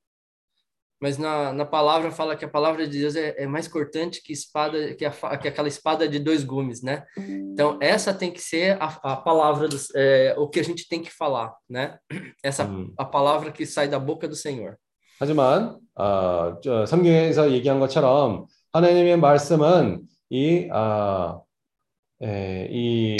mas 1.00 1.18
na, 1.18 1.52
na 1.52 1.64
palavra 1.66 2.10
fala 2.10 2.34
que 2.36 2.44
a 2.44 2.48
palavra 2.48 2.86
de 2.88 2.98
Deus 2.98 3.14
é, 3.16 3.34
é 3.42 3.46
mais 3.46 3.68
cortante 3.68 4.22
que 4.22 4.32
espada 4.32 4.94
que, 4.94 5.04
a, 5.04 5.12
fa- 5.12 5.36
que 5.36 5.48
aquela 5.48 5.68
espada 5.68 6.08
de 6.08 6.18
dois 6.18 6.42
gumes, 6.44 6.82
né? 6.82 7.04
Então 7.52 7.76
essa 7.82 8.14
tem 8.14 8.30
que 8.32 8.40
ser 8.40 8.80
a, 8.80 8.86
a 9.02 9.16
palavra 9.16 9.68
dos, 9.68 9.88
é, 9.94 10.34
o 10.38 10.48
que 10.48 10.60
a 10.60 10.64
gente 10.64 10.88
tem 10.88 11.02
que 11.02 11.10
falar, 11.12 11.52
né? 11.68 11.98
Essa 12.42 12.64
음. 12.64 12.92
a 12.96 13.04
palavra 13.04 13.52
que 13.52 13.66
sai 13.66 13.86
da 13.88 13.98
boca 13.98 14.26
do 14.28 14.34
Senhor. 14.36 14.76
하지만 15.20 15.78
아, 15.96 16.56
저 16.62 16.86
성경에서 16.86 17.50
얘기한 17.52 17.78
것처럼 17.80 18.46
하나님의 18.72 19.16
말씀은 19.18 20.02
이, 20.30 20.68
아, 20.72 21.38
에, 22.22 22.68
이 22.70 23.16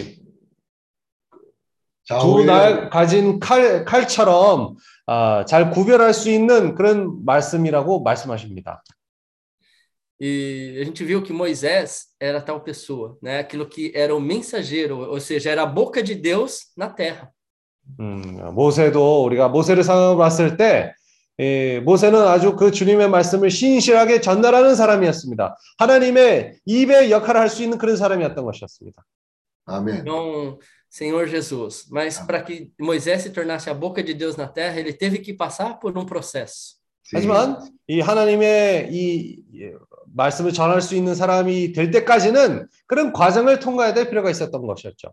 두 2.07 2.19
좌우에 2.19 2.45
날 2.45 2.90
가진 2.90 3.40
칼, 3.40 3.85
칼처럼 3.85 4.77
아, 5.12 5.43
잘 5.45 5.72
구별할 5.72 6.13
수 6.13 6.30
있는 6.30 6.76
그런 6.76 7.26
말씀이라고 7.26 8.04
말씀하십니다. 8.04 8.84
E 10.22 10.78
a 10.78 10.84
gente 10.84 11.04
viu 11.04 11.24
que 11.24 11.34
Moisés 11.34 12.10
era 12.22 12.39
tal 12.41 12.62
pessoa, 12.62 13.17
né? 13.24 13.39
Aquilo 13.39 13.65
que 13.65 13.91
era 13.95 14.13
o 14.13 14.19
mensageiro, 14.19 15.10
ou 15.10 15.19
seja, 15.19 15.50
era 15.50 15.63
a 15.63 15.65
boca 15.65 16.04
de 16.04 16.13
Deus 16.13 16.72
na 16.78 16.89
terra. 16.89 17.32
음, 18.00 18.54
모세도 18.54 19.24
우리가 19.24 19.48
모세를 19.48 19.84
살펴봤을 19.84 20.58
때 20.58 20.93
예, 21.39 21.80
모세는 21.80 22.19
아주 22.19 22.56
그 22.56 22.69
주님의 22.72 23.10
말씀을 23.10 23.50
신실하게 23.50 24.22
전달하는 24.22 24.76
사람이었습니다. 24.76 25.58
하나님의 25.80 26.60
입의 26.65 27.10
역할을 27.10 27.41
할 27.41 27.50
수 27.50 27.63
있는 27.63 27.80
그런 27.80 27.95
사람이었던 27.98 28.45
것이었습니다. 28.45 29.04
아멘. 29.65 30.06
Então, 30.06 30.60
Senhor 30.88 31.27
Jesus, 31.27 31.87
mas 31.90 32.17
Amém. 32.19 32.27
para 32.27 32.43
que 32.43 32.71
Moisés 32.79 33.23
se 33.23 33.31
tornasse 33.31 33.69
a 33.69 33.75
boca 33.75 34.03
de 34.03 34.14
Deus 34.14 34.37
na 34.37 34.47
terra, 34.47 34.79
ele 34.79 34.93
teve 34.93 35.19
que 35.19 35.35
passar 35.35 35.79
por 35.81 35.97
um 35.99 36.07
processo. 36.07 36.77
네. 37.12 37.19
하지만 37.19 37.59
이 37.87 38.01
하나님의 38.01 38.88
이 38.93 39.43
예, 39.61 39.73
말씀을 40.14 40.53
전할 40.53 40.81
수 40.81 40.95
있는 40.95 41.14
사람이 41.14 41.73
될 41.73 41.90
때까지는 41.90 42.67
그런 42.87 43.12
과정을 43.12 43.59
통과해야 43.61 43.93
될 43.93 44.09
필요가 44.09 44.31
있었던 44.31 44.67
것이었죠. 44.67 45.12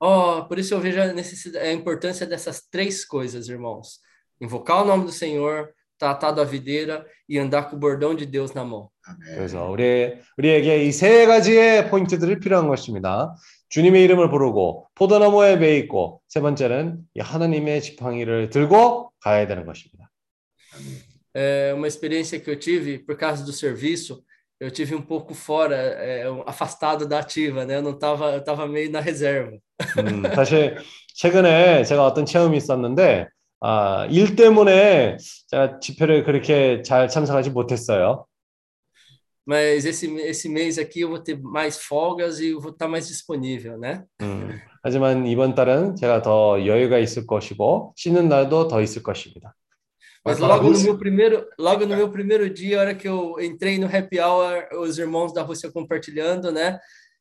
Oh, 0.00 0.46
por 0.48 0.58
isso 0.58 0.74
eu 0.74 0.80
vejo 0.80 1.00
a, 1.00 1.12
necessidade, 1.12 1.64
a 1.66 1.72
importância 1.72 2.26
dessas 2.26 2.62
três 2.70 3.04
coisas, 3.06 3.48
irmãos: 3.48 4.00
invocar 4.40 4.82
o 4.82 4.84
nome 4.84 5.04
do 5.06 5.12
Senhor, 5.12 5.72
estar 5.94 6.10
atado 6.10 6.40
à 6.40 6.44
videira 6.44 7.06
e 7.28 7.38
andar 7.38 7.70
com 7.70 7.76
o 7.76 7.78
bordão 7.78 8.14
de 8.14 8.26
Deus 8.26 8.52
na 8.52 8.64
mão. 8.64 8.90
아멘. 9.06 9.36
그래서 9.36 9.64
우리 9.70 10.14
우리에게 10.36 10.84
이 10.84 10.92
세 10.92 11.24
가지의 11.26 11.88
포인트들이 11.88 12.40
필요한 12.40 12.68
것입니다. 12.68 13.34
주님의 13.69 14.03
이름을 14.03 14.29
부르고 14.29 14.87
포도나무에 14.95 15.57
매 15.57 15.77
있고 15.77 16.21
세 16.27 16.41
번째는 16.41 16.99
이 17.15 17.19
하나님의 17.19 17.81
지팡이를 17.81 18.49
들고 18.49 19.11
가야 19.21 19.47
되는 19.47 19.65
것입니다. 19.65 20.09
É 21.35 21.73
uma 21.75 21.87
experiência 21.87 22.39
que 22.39 22.49
eu 22.49 22.59
tive 22.59 22.99
por 22.99 23.15
causa 23.15 23.45
do 23.45 23.53
serviço. 23.53 24.23
Eu 24.59 24.71
tive 24.71 24.95
um 24.95 25.01
pouco 25.01 25.33
fora, 25.33 25.75
é, 25.75 26.25
afastado 26.45 27.07
da 27.07 27.19
ativa, 27.19 27.65
né? 27.65 27.77
Eu 27.77 27.81
não 27.81 27.91
estava, 27.91 28.33
eu 28.33 28.39
estava 28.39 28.67
meio 28.67 28.91
na 28.91 28.99
reserva. 28.99 29.57
음, 29.97 30.23
사실 30.35 30.77
최근에 31.13 31.83
제가 31.83 32.05
어떤 32.05 32.25
체험이 32.25 32.57
있었는데 32.57 33.27
아, 33.61 34.07
일 34.09 34.35
때문에 34.35 35.17
제가 35.47 35.79
집회를 35.79 36.23
그렇게 36.23 36.81
잘 36.81 37.07
참석하지 37.07 37.51
못했어요. 37.51 38.25
mas 39.46 39.84
esse, 39.84 40.10
esse 40.20 40.48
mês 40.48 40.78
aqui 40.78 41.00
eu 41.00 41.10
vou 41.10 41.18
ter 41.18 41.38
mais 41.40 41.78
folgas 41.78 42.40
e 42.40 42.50
eu 42.50 42.60
vou 42.60 42.72
estar 42.72 42.88
mais 42.88 43.06
disponível, 43.08 43.78
né? 43.78 44.04
음, 44.22 44.58
하지만 44.82 45.26
이번 45.26 45.54
달은 45.54 45.96
제가 45.96 46.22
더 46.22 46.64
여유가 46.64 46.98
있을 46.98 47.26
것이고 47.26 47.92
쉬는 47.96 48.28
날도 48.28 48.68
더 48.68 48.80
있을 48.80 49.02
것입니다. 49.02 49.54
Mas 50.26 50.38
Vai 50.38 50.48
para 50.48 50.54
a 50.54 50.56
logo 50.56 50.62
no 50.64 50.70
Rússia. 50.70 50.84
meu 50.90 50.98
primeiro, 50.98 51.46
logo 51.58 51.84
no 51.84 51.94
meu 51.94 52.08
primeiro 52.10 52.48
dia, 52.48 52.78
a 52.78 52.80
hora 52.80 52.94
que 52.94 53.06
eu 53.06 53.36
entrei 53.38 53.78
no 53.78 53.86
happy 53.86 54.18
hour, 54.18 54.66
os 54.80 54.96
irmãos 54.98 55.34
da 55.34 55.42
Rússia 55.42 55.70
compartilhando, 55.70 56.50
né? 56.50 56.78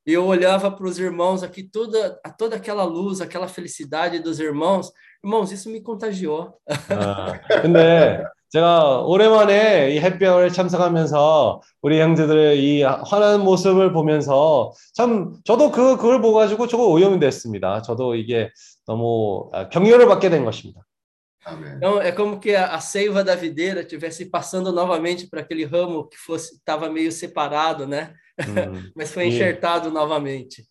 E 0.08 0.14
eu 0.14 0.26
olhava 0.26 0.72
para 0.72 0.86
os 0.86 0.98
irmãos 0.98 1.44
aqui, 1.44 1.64
toda, 1.64 2.18
toda 2.38 2.56
aquela 2.56 2.86
luz, 2.86 3.20
aquela 3.20 3.48
felicidade 3.50 4.20
dos 4.20 4.40
irmãos. 4.40 4.90
Irmãos, 5.22 5.52
isso 5.52 5.70
me 5.70 5.82
contagiou. 5.82 6.58
아, 6.90 7.40
근데 7.62 8.24
제가 8.51 9.03
오랜만에 9.03 9.95
이 9.95 9.99
햇볕에 9.99 10.49
참석하면서 10.51 11.61
우리 11.83 12.01
형제들의 12.01 12.59
이 12.59 12.83
환한 12.83 13.45
모습을 13.45 13.93
보면서 13.93 14.73
참 14.95 15.35
저도 15.45 15.71
그 15.71 15.97
그걸 15.97 16.23
보고 16.23 16.39
가지고 16.39 16.67
조금 16.67 16.87
오염이 16.87 17.21
됐습니다. 17.21 17.83
저도 17.83 18.15
이게 18.15 18.51
너무 18.87 19.51
아, 19.53 19.69
격려를 19.69 20.07
받게 20.07 20.31
된 20.31 20.45
것입니다. 20.45 20.81
아멘. 21.45 21.77
Então, 21.77 22.01
é 22.03 22.13
como 22.13 22.41
que 22.41 22.55
a, 22.55 22.75
a 22.75 22.81
seiva 22.81 23.25
da 23.25 23.35
videira 23.35 23.81
estivesse 23.81 24.27
passando 24.27 24.73
novamente 24.73 25.29
para 25.29 25.41
aquele 25.41 25.65
ramo 25.65 26.09
que 26.09 26.17
fosse 26.17 26.57
estava 26.57 26.91
meio 26.91 27.11
separado, 27.11 27.87
né? 27.87 28.13
음, 28.41 28.91
Mas 28.95 29.13
foi 29.13 29.25
예. 29.25 29.29
enxertado 29.29 29.91
novamente. 29.91 30.65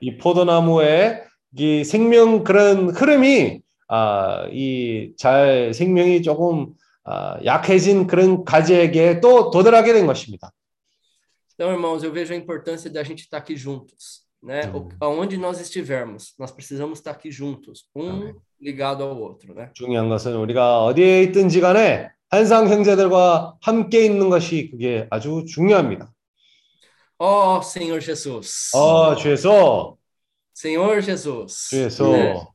이 0.00 0.16
포도나무의 0.18 1.24
이 1.56 1.84
생명 1.84 2.44
그런 2.44 2.90
흐름이 2.90 3.60
아, 3.88 4.46
이잘 4.52 5.74
생명이 5.74 6.22
조금 6.22 6.68
아, 6.68 6.81
약해진 7.44 8.06
그런 8.06 8.44
가지에게 8.44 9.20
또 9.20 9.50
도달하게 9.50 9.92
된 9.92 10.06
것입니다. 10.06 10.52
Então, 11.54 11.70
irmãos, 11.70 12.02
eu 12.02 12.12
vejo 12.12 12.32
a 12.32 12.36
importância 12.36 12.90
da 12.90 13.04
gente 13.04 13.20
estar 13.20 13.38
aqui 13.38 13.56
juntos, 13.56 14.22
né? 14.42 14.62
Hum. 14.74 14.88
Aonde 15.00 15.36
nós 15.36 15.60
estivermos, 15.60 16.34
nós 16.38 16.50
precisamos 16.50 16.98
estar 16.98 17.12
aqui 17.12 17.30
juntos, 17.30 17.88
um 17.94 18.34
ligado 18.60 19.04
ao 19.04 19.16
outro, 19.16 19.54
né? 19.54 19.70
중요한 19.74 20.08
것은 20.08 20.34
우리가 20.34 20.84
어디에 20.84 21.22
있든지 21.24 21.60
간에 21.60 22.10
한상 22.30 22.68
형제들과 22.68 23.56
함께 23.60 24.04
있는 24.04 24.30
것이 24.30 24.70
그게 24.70 25.06
아주 25.10 25.44
중요합니다. 25.46 26.10
Ó 27.18 27.60
Senhor 27.62 28.00
Jesus, 28.00 28.74
어, 28.74 29.14
주에서 29.14 29.96
Senhor 30.52 31.00
Jesus, 31.02 31.68
주에서 31.68 32.10
né? 32.10 32.51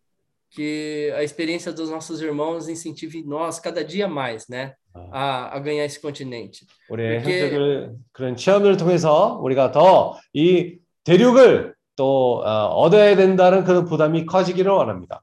que 0.57 1.11
a 1.16 1.23
experiência 1.23 1.73
dos 1.73 1.88
nossos 1.90 2.21
irmãos 2.21 2.68
incentive 2.68 3.23
nós 3.25 3.59
cada 3.59 3.83
dia 3.83 4.07
mais, 4.07 4.47
né? 4.49 4.75
A, 5.11 5.57
a 5.57 5.59
ganhar 5.59 5.85
esse 5.87 5.99
continente. 6.01 6.66
우리 6.90 7.03
그렇게- 7.03 7.23
형제들 7.23 7.95
그런 8.12 8.37
체험들을 8.37 8.77
통해서 8.77 9.38
우리가 9.42 9.73
더 9.73 10.18
이 10.35 10.79
대륙을 11.05 11.75
또 11.97 12.42
어, 12.45 12.66
얻어야 12.77 13.16
된다는 13.16 13.64
그런 13.64 13.85
부담이 13.87 14.27
커지기를 14.27 14.71
원합니다. 14.71 15.23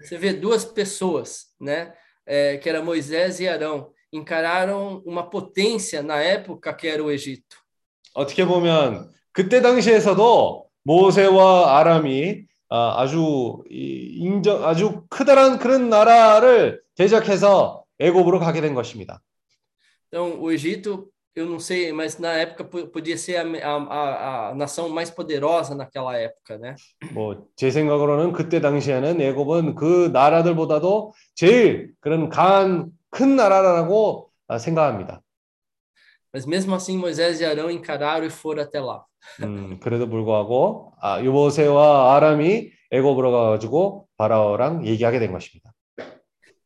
Você 0.00 0.16
vê 0.18 0.32
duas 0.32 0.64
pessoas, 0.64 1.46
né? 1.60 1.92
é, 2.26 2.56
que 2.58 2.68
era 2.68 2.82
Moisés 2.82 3.40
e 3.40 3.48
Arão, 3.48 3.90
encararam 4.12 5.02
uma 5.04 5.28
potência 5.28 6.02
na 6.02 6.20
época 6.22 6.72
que 6.74 6.86
era 6.88 7.02
o 7.02 7.10
Egito. 7.10 7.56
어떻게 8.14 8.44
보면 8.46 9.10
그때 9.32 9.60
당시에서도 9.60 10.66
모세와 10.84 11.78
아람이 11.78 12.46
아, 12.75 12.95
아주 13.03 13.61
이- 13.69 14.17
인정 14.17 14.65
아주 14.65 15.03
크다란 15.07 15.59
그런 15.59 15.89
나라를 15.89 16.81
대적해서 16.95 17.83
애굽으로 17.99 18.39
가게 18.39 18.61
된 18.61 18.73
것입니다. 18.73 19.21
Então, 20.09 20.41
o 20.41 20.51
Egito, 20.51 21.07
eu 21.35 21.45
não 21.45 21.59
sei, 21.59 21.91
mas 21.93 22.17
na 22.17 22.33
época 22.33 22.63
po- 22.63 22.87
podia 22.87 23.15
ser 23.15 23.37
a, 23.37 23.43
a, 23.43 24.49
a, 24.49 24.55
nação 24.55 24.89
mais 24.89 25.11
poderosa 25.11 25.75
naquela 25.75 26.17
época, 26.17 26.57
né? 26.57 26.75
뭐제 27.13 27.69
생각으로는 27.69 28.31
그때 28.33 28.59
당시에는 28.59 29.21
애굽은 29.21 29.75
그 29.75 30.09
나라들보다도 30.11 31.13
제일 31.35 31.93
그런 31.99 32.29
강한 32.29 32.89
큰 33.11 33.35
나라라고 33.35 34.31
아, 34.47 34.57
생각합니다. 34.57 35.21
Mas 36.33 36.45
mesmo 36.47 36.73
assim, 36.73 36.97
Moisés 36.97 37.39
e 37.41 37.45
Arão 37.45 37.69
encararam 37.69 38.25
e 38.25 38.29
foram 38.29 38.63
até 38.63 38.79
lá. 38.81 39.03
음, 39.41 39.79
그래도 39.79 40.09
불구하고 40.09 40.93
아, 40.99 41.23
요보세와 41.23 42.15
아람이 42.15 42.71
애굽으로 42.91 43.31
가가지고 43.31 44.07
바라오랑 44.17 44.85
얘기하게 44.87 45.19
된 45.19 45.31
것입니다. 45.31 45.71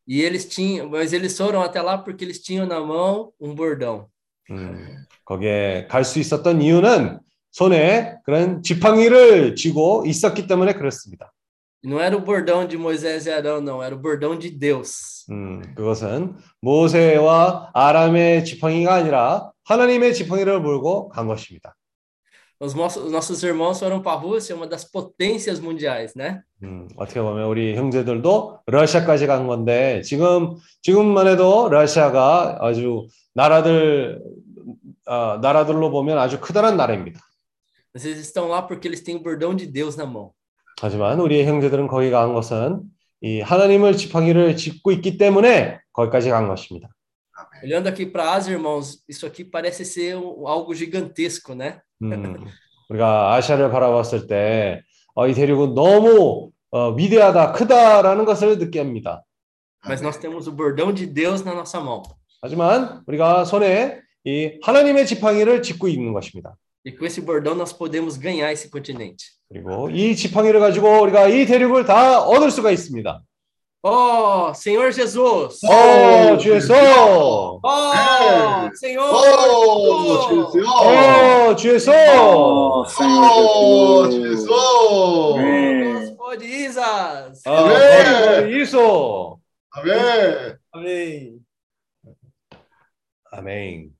E 0.09 0.21
eles 0.21 0.45
tinham, 0.47 0.87
mas 0.89 1.11
eles 1.11 1.37
foram 1.37 1.61
até 1.61 1.81
lá 1.81 1.97
porque 1.97 2.23
eles 2.23 2.39
tinham 2.41 2.65
na 2.65 2.79
mão 2.79 3.33
um 3.41 3.53
bordão. 3.53 4.07
음, 4.49 5.03
거기에 5.25 5.87
갈 5.89 6.05
수 6.05 6.19
있었던 6.19 6.61
이유는 6.61 7.19
손에 7.51 8.15
그런 8.23 8.63
지팡이를 8.63 9.55
쥐고 9.55 10.05
있었기 10.07 10.47
때문에 10.47 10.73
그렇습니다. 10.73 11.33
E 11.83 11.89
não 11.89 11.99
era 11.99 12.15
o 12.15 12.21
bordão 12.21 12.65
de 12.65 12.75
Moisés 12.77 13.27
e 13.27 13.31
Arão, 13.31 13.61
não, 13.61 13.83
era 13.83 13.93
o 13.93 13.99
bordão 13.99 14.37
de 14.39 14.49
Deus. 14.49 15.25
음, 15.29 15.61
그것은 15.75 16.35
모세와 16.61 17.71
아람의 17.73 18.45
지팡이가 18.45 18.93
아니라 18.95 19.51
하나님의 19.67 20.13
지팡이를 20.13 20.61
물고 20.61 21.09
간 21.09 21.27
것입니다. 21.27 21.75
Os 22.59 22.73
nossos, 22.73 23.05
os 23.05 23.11
nossos 23.11 23.43
irmãos 23.43 23.77
foram 23.79 24.01
para 24.01 24.17
a 24.17 24.19
Rússia, 24.19 24.55
uma 24.55 24.65
das 24.65 24.83
potências 24.83 25.59
mundiais, 25.59 26.15
né? 26.15 26.41
음, 26.63 26.87
어떻게 26.97 27.21
보면 27.21 27.45
우리 27.45 27.75
형제들도 27.75 28.61
러시아까지 28.65 29.27
간 29.27 29.45
건데 29.45 30.01
지금 30.01 30.55
지금만 30.81 31.27
해도 31.27 31.69
러시아가 31.69 32.57
아주 32.59 33.05
나라들 33.35 34.19
아, 35.05 35.37
나라들로 35.39 35.91
보면 35.91 36.17
아주 36.17 36.39
크다란 36.41 36.77
나라입니다. 36.77 37.19
Eles 37.93 38.19
estão 38.19 38.47
lá 38.47 38.65
porque 38.65 38.87
eles 38.87 39.03
têm 39.03 39.17
o 39.17 39.23
bordão 39.23 39.55
de 39.55 39.67
Deus 39.71 39.95
na 39.95 40.05
mão. 40.05 40.31
하지만 40.81 41.19
우리의 41.19 41.45
형제들은 41.45 41.87
거기 41.87 42.09
간 42.09 42.33
것은 42.33 42.81
이 43.21 43.41
하나님을 43.41 43.97
지팡이를 43.97 44.55
짚고 44.55 44.91
있기 44.93 45.17
때문에 45.19 45.79
거기까지 45.93 46.29
간 46.31 46.47
것입니다. 46.47 46.89
Olhando 47.63 47.87
aqui 47.87 48.05
para 48.05 48.23
a 48.23 48.33
Ásia, 48.35 48.51
irmãos, 48.53 49.03
isso 49.07 49.25
aqui 49.25 49.43
parece 49.43 49.83
ser 49.85 50.15
um- 50.17 50.47
algo 50.47 50.73
gigantesco, 50.73 51.53
né? 51.53 51.79
음, 52.01 52.45
우리가 52.89 53.33
아시아를 53.35 53.71
바라봤을 53.71 54.27
때 54.27 54.81
어, 55.15 55.27
이 55.27 55.33
대륙은 55.33 55.73
너무 55.73 56.51
어, 56.69 56.89
위대하다, 56.91 57.53
크다라는 57.53 58.25
것을 58.25 58.57
느낍니다. 58.59 59.23
Mas 59.85 60.01
nós 60.01 60.17
temos 60.19 60.47
o 60.47 60.51
bordão 60.51 60.91
de 60.93 61.05
Deus 61.07 61.43
na 61.43 61.53
nossa 61.53 61.79
mão. 61.79 62.03
하지만 62.41 63.01
우리가 63.07 63.45
손에 63.45 64.01
이 64.25 64.59
하나님의 64.61 65.05
지팡이를 65.07 65.61
짚고 65.61 65.87
있는 65.87 66.13
것입니다. 66.13 66.55
E 66.85 66.91
com 66.91 67.05
esse 67.05 67.21
bordão 67.21 67.55
nós 67.55 67.73
podemos 67.73 68.17
ganhar 68.19 68.51
esse 68.51 68.69
continente. 68.69 69.25
그리고 69.49 69.89
이 69.89 70.15
지팡이를 70.15 70.59
가지고 70.59 71.01
우리가 71.03 71.27
이 71.29 71.45
대륙을 71.45 71.85
다 71.85 72.19
얻을 72.21 72.51
수가 72.51 72.69
있습니다. 72.71 73.21
Ó, 73.89 74.49
oh, 74.49 74.53
Senhor 74.53 74.91
Jesus! 74.91 75.59
Ó, 75.63 76.33
oh, 76.33 76.39
Jesus! 76.39 76.77
Ó, 76.77 77.59
oh, 77.63 78.75
Senhor! 78.75 79.09
Ó, 79.09 79.17
Jesus! 80.27 80.65
Ó, 80.67 81.55
Jesus! 81.55 81.87
Ó, 84.49 85.37
Jesus! 85.39 86.17
Pode 86.17 86.45
Isas! 86.45 87.41
Amém! 87.45 88.61
Isso! 88.61 89.39
Amém! 89.73 90.57
Amém! 90.73 91.41
Amém! 93.31 93.93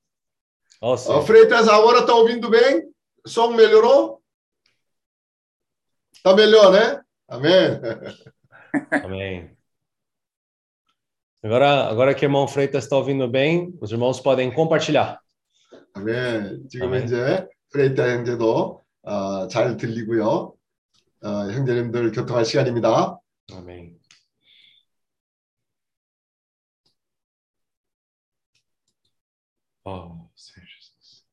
Nossa. 0.82 1.14
Oh, 1.16 1.22
Freitas, 1.22 1.70
agora 1.70 2.06
tá 2.06 2.14
ouvindo 2.14 2.50
bem? 2.50 2.84
O 3.26 3.30
som 3.30 3.52
melhorou? 3.52 4.22
Tá 6.22 6.36
melhor, 6.36 6.74
né? 6.74 7.02
Amém! 7.30 7.80
Amém! 8.92 9.57
Agora, 11.43 11.89
agora 11.89 12.15
que 12.15 12.25
o 12.25 12.27
irmão 12.27 12.47
Freitas 12.47 12.85
está 12.85 12.97
ouvindo 12.97 13.29
bem, 13.29 13.77
os 13.81 13.91
irmãos 13.91 14.21
podem 14.21 14.53
compartilhar. 14.53 15.19
아멘. 15.95 16.69
지금 16.69 16.89
아멘. 16.89 17.05
이제 17.05 17.49
프레이타 17.71 18.09
형제도 18.09 18.81
어, 19.03 19.47
잘 19.49 19.77
들리고요. 19.77 20.55
어, 21.25 21.29
형제님들 21.51 22.13
교통할 22.13 22.45
시간입니다. 22.45 23.19
Amém. 23.53 23.99
Oh, 29.85 30.31
Senhor 30.37 30.67
Jesus. 30.67 31.25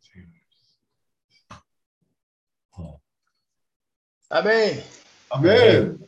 Senhor. 0.00 0.28
Oh. 2.78 3.00
Amém. 4.30 4.82
아멘. 5.30 5.98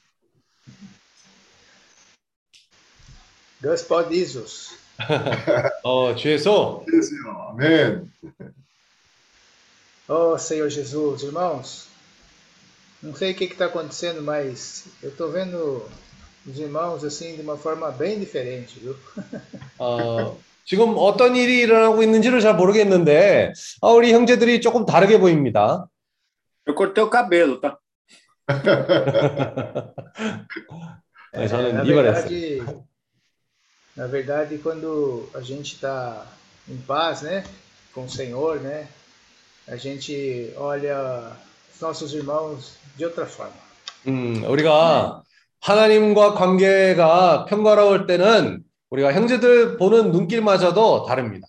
Gospod 3.62 4.12
Isus. 4.12 4.76
어, 5.82 6.14
주에서 6.14 6.84
예수요. 6.92 7.48
아멘. 7.50 8.10
Oh, 10.08 10.36
Senhor 10.38 10.70
Jesus, 10.70 11.22
irmãos. 11.24 11.88
Não 13.02 13.14
sei 13.14 13.32
o 13.32 13.34
que 13.34 13.44
está 13.44 13.66
acontecendo, 13.66 14.22
mas 14.22 14.86
eu 15.02 15.10
estou 15.10 15.30
vendo 15.30 15.82
os 16.46 16.58
irmãos 16.58 17.04
assim 17.04 17.34
de 17.36 17.42
uma 17.42 17.56
forma 17.56 17.90
bem 17.90 18.18
diferente, 18.18 18.78
viu? 18.80 18.96
어, 19.78 20.38
지금 20.64 20.94
어떤 20.96 21.36
일이 21.36 21.58
일어나고 21.60 22.02
있는지를 22.02 22.40
잘 22.40 22.54
모르겠는데 22.54 23.52
아, 23.82 23.88
우리 23.88 24.12
형제들이 24.12 24.60
조금 24.60 24.86
다르게 24.86 25.18
보입니다. 25.18 25.86
Eu 26.66 26.74
cortei 26.74 27.04
o 27.04 27.08
cabelo, 27.10 27.60
tá? 27.60 27.78
네, 31.32 31.44
É, 31.44 31.48
저는 31.48 31.74
na 31.74 31.82
이발했어요. 31.84 32.86
Na 33.95 34.07
verdade, 34.07 34.57
quando 34.57 35.29
a 35.33 35.41
gente 35.41 35.75
está 35.75 36.25
em 36.67 36.77
paz, 36.77 37.21
né, 37.21 37.43
com 37.93 38.05
o 38.05 38.09
Senhor, 38.09 38.59
né, 38.59 38.87
a 39.67 39.75
gente 39.75 40.53
olha 40.57 41.31
os 41.73 41.81
nossos 41.81 42.13
irmãos 42.13 42.77
de 42.97 43.05
outra 43.05 43.25
forma. 43.25 43.53
음, 44.07 44.43
우리가 44.47 45.21
하나님과 45.59 46.33
관계가 46.33 47.45
평화로울 47.45 48.07
때는 48.07 48.63
우리가 48.89 49.13
형제들 49.13 49.77
보는 49.77 50.11
눈길마저도 50.11 51.05
다릅니다. 51.05 51.47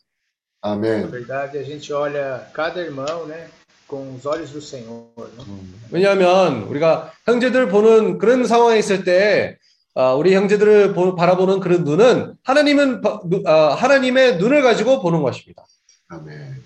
Na 0.65 0.75
아멘. 0.75 1.11
verdade, 1.11 1.59
a 1.59 1.65
gente 1.65 1.93
olha 1.93 2.47
cada 2.53 2.81
irmão, 2.81 3.27
né, 3.27 3.49
com 3.89 4.15
os 4.15 4.25
olhos 4.27 4.51
do 4.51 4.61
Senhor. 4.61 5.09
Né? 5.17 5.45
왜냐하면 5.91 6.63
우리가 6.65 7.13
형제들 7.27 7.69
보는 7.69 8.19
그런 8.19 8.47
상황에 8.47 8.79
있을 8.79 9.05
때 9.05 9.57
아, 9.57 9.62
우리 9.95 10.35
형제들을 10.35 10.95
보- 10.95 11.15
바라보는 11.15 11.61
그런 11.61 11.85
눈은 11.85 12.35
하나님은 12.45 13.03
아, 13.47 13.75
하나님의 13.75 14.39
눈을 14.39 14.63
가지고 14.63 15.01
보는 15.03 15.23
것입니다. 15.23 15.65
아멘. 16.09 16.63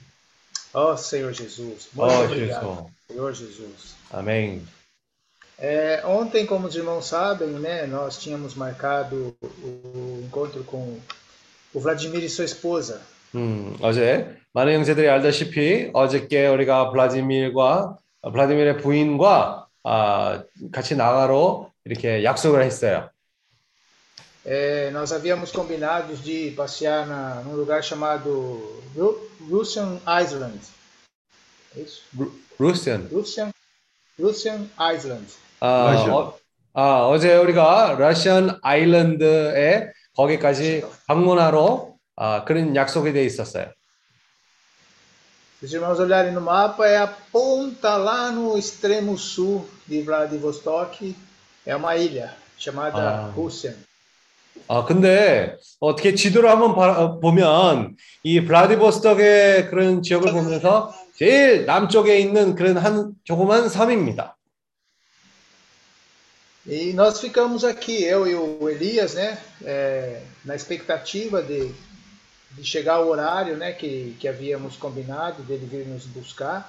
Ó 0.75 0.93
Senhor 0.95 1.33
Jesus, 1.35 1.89
muito 1.97 2.13
어, 2.13 2.25
obrigado, 2.25 2.61
주여. 2.61 2.87
Senhor 3.09 3.35
Jesus. 3.35 3.95
아멘. 4.13 4.63
É, 5.59 6.03
ontem, 6.05 6.45
como 6.47 6.67
os 6.69 6.77
irmãos 6.77 7.07
sabem, 7.07 7.49
né, 7.49 7.87
nós 7.87 8.19
tínhamos 8.19 8.55
marcado 8.55 9.35
o 9.43 10.21
encontro 10.23 10.63
com 10.65 11.01
o 11.73 11.81
Vladimir 11.81 12.23
e 12.23 12.29
sua 12.29 12.45
esposa. 12.45 13.01
음, 13.35 13.77
어제 13.81 14.37
많은 14.53 14.73
형제들이 14.75 15.09
알다시피 15.09 15.91
어저께 15.95 16.47
우리가 16.49 16.91
블라디밀과 16.91 17.97
아, 18.23 18.31
블라디밀의 18.31 18.79
부인과 18.79 19.67
아, 19.83 20.43
같이 20.73 20.95
나가러 20.97 21.71
이렇게 21.85 22.23
약속을 22.23 22.63
했어요. 22.63 23.09
É, 24.46 24.90
nós 24.92 25.12
havíamos 25.12 25.52
combinado 25.52 26.16
de 26.16 26.52
passear 26.52 27.06
na, 27.06 27.36
num 27.44 27.56
lugar 27.56 27.84
chamado 27.84 28.82
Ru- 28.96 29.30
Russian 29.50 30.00
Island. 30.08 30.60
É 31.78 31.82
isso? 31.82 32.02
루시안. 32.60 33.08
Russian, 33.12 33.52
Russian 34.20 34.68
Island. 34.80 35.28
아, 35.60 35.92
러시아. 35.94 36.14
어, 36.16 36.38
아, 36.74 37.08
어제 37.08 37.36
우리가 37.36 37.96
러시안 38.00 38.60
아일랜드에 38.64 39.92
거기까지 40.16 40.84
방문하러 41.08 41.94
아, 42.16 42.44
그런 42.44 42.76
약속이 42.76 43.14
돼 43.14 43.24
있었어요. 43.26 43.72
Se 45.60 45.66
os 45.66 45.74
irmãos 45.74 46.00
olharem 46.00 46.34
no 46.34 46.42
mapa, 46.42 46.88
é 46.88 46.98
a 46.98 47.06
ponta 47.06 47.96
lá 47.96 48.32
no 48.32 48.58
extremo 48.58 49.16
sul 49.20 49.70
de 49.88 50.02
Vladivostok. 50.02 51.16
É 51.64 51.76
uma 51.76 51.96
ilha 51.96 52.36
chamada 52.58 52.98
Ah. 52.98 53.32
Russian. 53.36 53.76
아, 54.69 54.85
근데 54.85 55.57
어떻게 55.81 56.15
지도를 56.15 56.51
한번 56.51 56.75
봐- 56.75 56.99
어, 56.99 57.21
보면 57.21 57.97
이 58.23 58.41
블라디보스톡의 58.45 59.69
그런 59.69 60.03
지역을 60.03 60.33
보면서 60.33 60.93
제일 61.15 61.67
남쪽에 61.67 62.19
있는 62.19 62.55
그런 62.55 62.77
한 62.77 63.13
조그만 63.25 63.69
섬입니다. 63.69 64.37
E 66.69 66.93
nós 66.95 67.21
ficamos 67.21 67.65
aqui, 67.65 68.03
eu 68.03 68.27
e 68.27 68.35
o 68.35 68.69
Elias, 68.69 69.15
né, 69.15 69.39
é, 69.65 70.21
na 70.45 70.57
expectativa 70.57 71.41
de, 71.41 71.71
de 72.57 72.65
chegar 72.65 72.99
o 73.03 73.09
horário, 73.09 73.57
né, 73.57 73.73
que, 73.73 74.17
que 74.19 74.27
havíamos 74.27 74.77
combinado 74.77 75.45
dele 75.45 75.65
vir 75.65 75.87
nos 75.87 76.07
buscar. 76.07 76.69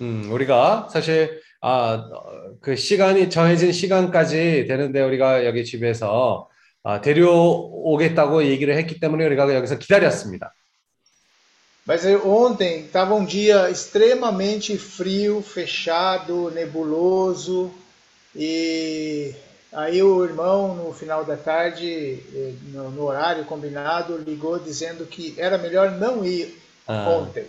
음, 0.00 0.28
우리가 0.32 0.88
사실 0.90 1.40
아, 1.63 1.93
어, 2.11 2.51
그 2.61 2.75
시간이 2.75 3.29
정해진 3.29 3.71
시간까지 3.71 4.65
되는데 4.67 5.01
우리가 5.01 5.45
여기 5.45 5.65
집에서 5.65 6.49
아, 6.83 7.01
데려오겠다고 7.01 8.45
얘기를 8.45 8.75
했기 8.77 8.99
때문에 8.99 9.25
우리가 9.25 9.53
여기서 9.53 9.77
기다렸습니다. 9.77 10.53
Mas 11.87 12.05
eu- 12.05 12.21
ontem 12.29 12.85
estava 12.85 13.15
um 13.15 13.25
dia 13.25 13.67
extremamente 13.71 14.77
frio, 14.77 15.41
fechado, 15.41 16.51
nebuloso, 16.51 17.73
e 18.35 19.33
aí 19.73 20.01
o 20.03 20.23
irmão, 20.23 20.75
no 20.75 20.93
final 20.93 21.25
da 21.25 21.35
tarde, 21.35 22.19
eh, 22.35 22.53
no, 22.71 22.91
no 22.91 23.03
horário 23.05 23.43
combinado, 23.45 24.17
ligou 24.17 24.59
dizendo 24.59 25.05
que 25.07 25.33
era 25.39 25.57
melhor 25.57 25.91
não 25.91 26.23
ir 26.23 26.55
아, 26.85 27.09
ontem. 27.09 27.45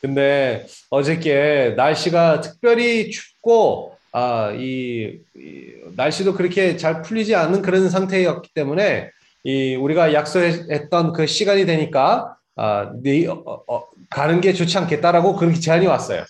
근데 0.00 0.66
어저께 0.90 1.74
날씨가 1.76 2.40
특별히 2.40 3.10
춥고 3.10 3.96
아, 4.12 4.52
이, 4.52 5.18
이 5.36 5.72
날씨도 5.96 6.34
그렇게 6.34 6.76
잘 6.76 7.02
풀리지 7.02 7.34
않은 7.34 7.62
그런 7.62 7.90
상태였기 7.90 8.54
때문에 8.54 9.10
이 9.44 9.74
우리가 9.76 10.12
약속했던 10.12 11.12
그 11.12 11.26
시간이 11.26 11.66
되니까 11.66 12.36
아, 12.56 12.90
네, 13.02 13.26
어, 13.26 13.42
어, 13.44 13.84
가는 14.10 14.40
게 14.40 14.52
좋지 14.52 14.76
않겠다라고 14.78 15.36
그렇게 15.36 15.60
제안이 15.60 15.86
왔어요. 15.86 16.24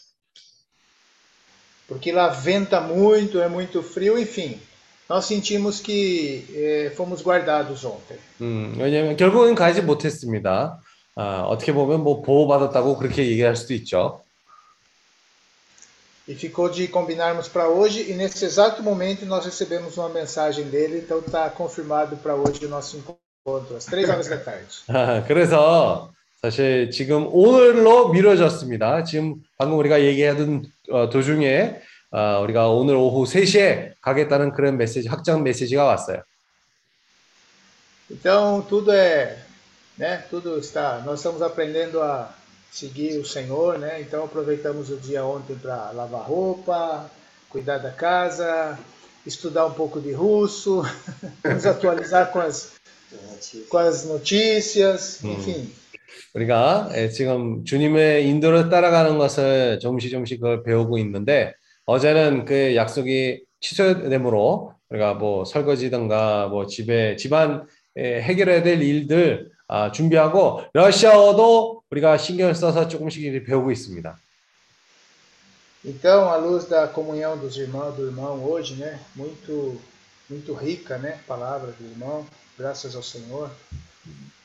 porque 1.89 2.13
lá 2.13 2.29
venta 2.29 2.81
muito, 2.83 3.41
é 3.41 3.49
muito 3.49 3.83
frio, 3.83 4.19
enfim. 4.19 4.61
Nós 5.09 5.25
sentimos 5.25 5.81
que 5.81 6.45
eh, 6.53 6.93
fomos 6.95 7.23
guardados 7.23 7.83
ontem. 7.83 8.19
음, 8.43 8.77
왜냐면 8.79 9.17
결국은 9.17 9.55
가지 9.55 9.81
못했습니다. 9.81 10.79
아, 11.19 11.43
어떻게 11.43 11.73
보면 11.73 12.05
뭐 12.05 12.23
보호받았다고 12.23 12.97
그렇게 12.97 13.27
얘기할 13.27 13.57
수도 13.57 13.75
있죠. 13.75 14.23
E 16.29 16.35
ficou 16.35 16.71
de 16.71 16.87
combinarmos 16.87 17.49
para 17.49 17.69
hoje, 17.69 18.03
e 18.09 18.15
nesse 18.15 18.45
exato 18.45 18.83
momento 18.83 19.27
nós 19.27 19.45
recebemos 19.45 19.97
uma 19.97 20.11
mensagem 20.11 20.69
dele, 20.71 20.99
então 20.99 21.19
está 21.19 21.51
confirmado 21.51 22.17
para 22.19 22.37
hoje 22.37 22.67
o 22.67 22.69
nosso 22.69 22.99
encontro, 22.99 23.77
às 23.77 23.87
três 23.87 24.09
horas 24.09 24.29
da 24.29 24.37
tarde. 24.37 24.85
아, 24.89 25.25
그래서 25.27 26.13
사실 26.41 26.93
지금 26.93 27.27
오늘로 27.33 28.11
미뤄졌습니다. 28.11 29.03
지금 29.03 29.43
방금 29.57 29.77
우리가 29.79 30.01
얘기하던 30.03 30.67
어, 30.93 31.09
도중에 31.11 31.81
어, 32.13 32.41
우리가 32.45 32.69
오늘 32.69 32.95
오후 32.95 33.25
3시에 33.25 33.95
가겠다는 34.03 34.53
그런 34.53 34.77
메시지, 34.77 35.09
확정 35.09 35.43
메시지가 35.43 35.83
왔어요. 35.83 36.23
Então 38.09 38.65
tudo 38.69 38.93
é, 38.93 39.48
né? 39.99 40.25
Tudo 40.31 40.59
está. 40.59 41.03
Nós 41.05 41.19
estamos 41.19 41.43
aprendendo 41.43 42.01
a 42.01 42.33
seguir 42.71 43.19
o 43.19 43.27
Senhor, 43.27 43.79
né? 43.79 44.01
Então 44.01 44.25
aproveitamos 44.25 44.91
o 44.91 44.97
dia 44.97 45.25
ontem 45.25 45.57
para 45.57 45.91
lavar 45.91 46.23
roupa, 46.23 47.11
cuidar 47.51 47.79
da 47.79 47.91
casa, 47.91 48.79
estudar 49.27 49.67
um 49.67 49.73
pouco 49.73 50.01
de 50.01 50.13
russo, 50.13 50.83
nos 51.45 51.67
atualizar 51.67 52.31
com 52.31 52.41
as 52.41 52.79
com 53.69 53.79
as 53.79 54.05
notícias, 54.07 55.25
enfim. 55.25 55.73
우리가 56.35 56.91
예, 56.95 57.09
지금 57.09 57.65
주님의 57.65 58.29
인도를 58.29 58.69
따라가는 58.69 59.19
것을 59.19 59.79
조금씩 59.79 60.11
조금씩 60.11 60.41
그걸 60.41 60.63
배우고 60.63 60.99
있는데 60.99 61.55
어제는 61.87 62.45
그 62.45 62.75
약속이 62.75 63.45
취소되므로 63.61 64.75
우리가 64.91 65.15
뭐 65.15 65.45
설거지든가 65.45 66.49
뭐 66.49 66.67
집에 66.67 67.17
집안 67.17 67.67
에, 67.97 68.21
해결해야 68.21 68.63
될 68.63 68.83
일들 68.83 69.51
아, 69.69 69.93
준비하고 69.93 70.63
러시아어도 70.73 71.83
우리가 71.91 72.17
신경을 72.17 72.55
써서 72.55 72.89
조금씩 72.89 73.45
배우고 73.45 73.71
있습니다. 73.71 74.19
Então, 75.85 76.29
à 76.29 76.37
luz 76.37 76.69
da 76.69 76.89
comunhão 76.89 77.39
dos 77.39 77.57
irmãos, 77.57 77.95
do 77.95 78.07
irmão 78.07 78.43
hoje, 78.45 78.75
né? 78.75 78.99
Muito, 79.15 79.81
muito 80.29 80.53
rica, 80.55 80.99
né? 80.99 81.19
Palavra 81.27 81.71
do 81.73 81.85
irmão, 81.85 82.27
graças 82.59 82.97
ao 82.97 83.03
Senhor. 83.03 83.49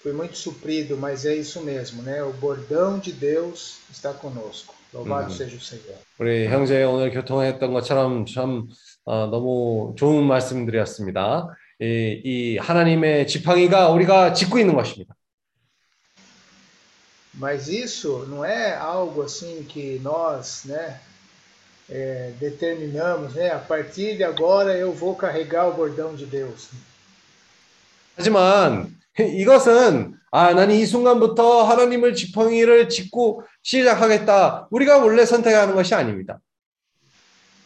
Fui 0.03 0.13
muito 0.13 0.37
suprido, 0.37 0.95
mas 0.97 1.25
é 1.25 1.33
isso 1.35 1.61
mesmo, 1.61 2.03
né? 2.03 2.21
O 2.23 2.33
bordão 2.33 2.99
de 2.99 3.11
Deus 3.11 3.77
está 3.91 4.13
conosco. 4.13 4.75
Louvado 4.93 5.31
Uhum. 5.31 5.35
seja 5.37 5.55
o 5.57 5.59
Senhor. 5.61 5.97
우리 6.19 6.47
형제 6.47 6.83
오늘 6.83 7.11
교통했던 7.11 7.73
것처럼 7.73 8.25
참 8.27 8.67
어, 9.05 9.25
너무 9.27 9.95
좋은 9.97 10.23
말씀드렸습니다. 10.27 11.47
이, 11.81 12.21
이 12.23 12.57
하나님의 12.59 13.25
지팡이가 13.25 13.89
우리가 13.89 14.33
짚고 14.33 14.59
있는 14.59 14.75
것입니다. 14.75 15.15
Mas 17.34 17.68
isso 17.68 18.26
não 18.28 18.44
é 18.44 18.74
algo 18.74 19.22
assim 19.22 19.64
que 19.64 19.98
nós, 20.00 20.62
né? 20.64 21.00
é, 21.88 22.32
determinamos, 22.38 23.34
né? 23.34 23.50
A 23.50 23.58
partir 23.58 24.16
de 24.16 24.24
agora 24.24 24.76
eu 24.76 24.92
vou 24.92 25.16
carregar 25.16 25.68
o 25.68 25.72
bordão 25.72 26.14
de 26.14 26.26
Deus. 26.26 26.68
하지만 28.16 28.94
이것은 29.18 30.14
아, 30.30 30.52
나는 30.52 30.74
이 30.74 30.84
순간부터 30.84 31.62
하나님을 31.62 32.14
지팡이를 32.14 32.88
짚고 32.88 33.42
시작하겠다. 33.62 34.68
우리가 34.70 34.98
원래 34.98 35.24
선택하는 35.24 35.74
것이 35.74 35.94
아닙니다. 35.94 36.40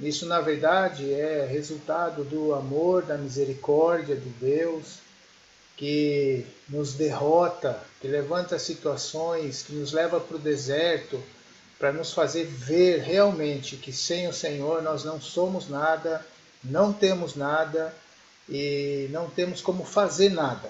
Isso, 0.01 0.27
na 0.27 0.41
verdade, 0.41 1.13
é 1.13 1.47
resultado 1.47 2.25
do 2.25 2.55
amor, 2.55 3.05
da 3.05 3.17
misericórdia 3.17 4.17
de 4.17 4.31
Deus, 4.41 4.99
Que 5.78 6.44
nos 6.68 6.96
derrota, 6.96 7.80
que 8.02 8.08
levanta 8.08 8.58
situações, 8.58 9.62
que 9.62 9.74
nos 9.74 9.94
leva 9.94 10.20
para 10.20 10.36
o 10.36 10.40
deserto, 10.40 11.22
para 11.78 11.94
nos 11.94 12.12
fazer 12.12 12.46
ver 12.46 13.02
realmente 13.02 13.78
que 13.78 13.94
sem 13.94 14.28
o 14.28 14.34
Senhor 14.34 14.82
nós 14.82 15.06
não 15.06 15.22
somos 15.22 15.70
nada, 15.70 16.26
não 16.64 16.92
temos 16.92 17.36
nada 17.36 17.94
e 18.50 19.08
não 19.12 19.30
temos 19.30 19.62
como 19.62 19.86
fazer 19.86 20.30
nada. 20.30 20.70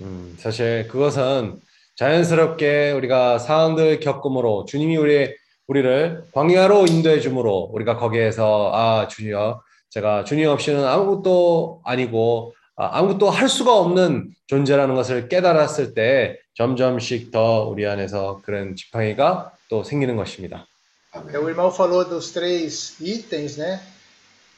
음, 0.00 0.36
사실 0.38 0.86
그것은 0.88 1.60
자연스럽게 1.96 2.92
우리가 2.92 3.38
상황들 3.38 4.00
겪음으로 4.00 4.64
주님이 4.66 4.96
우리 4.96 5.34
우리를 5.68 6.24
광야로 6.32 6.86
인도해 6.86 7.20
주므로 7.20 7.68
우리가 7.72 7.96
거기에서 7.96 8.72
아 8.72 9.08
주여 9.08 9.60
제가 9.90 10.24
주님 10.24 10.48
없이는 10.48 10.84
아무것도 10.84 11.82
아니고 11.84 12.54
아, 12.78 12.98
아무것도 12.98 13.28
할 13.28 13.48
수가 13.48 13.76
없는 13.76 14.30
존재라는 14.46 14.94
것을 14.94 15.28
깨달았을 15.28 15.94
때 15.94 16.38
점점씩 16.54 17.32
더 17.32 17.64
우리 17.68 17.84
안에서 17.86 18.40
그런 18.44 18.76
지팡이가 18.76 19.52
또 19.68 19.82
생기는 19.82 20.16
것입니다. 20.16 20.66
O 21.12 21.48
irmão 21.48 21.70
falou 21.72 22.04
dos 22.04 22.32
três 22.32 22.96
itens, 23.00 23.56
né? 23.58 23.80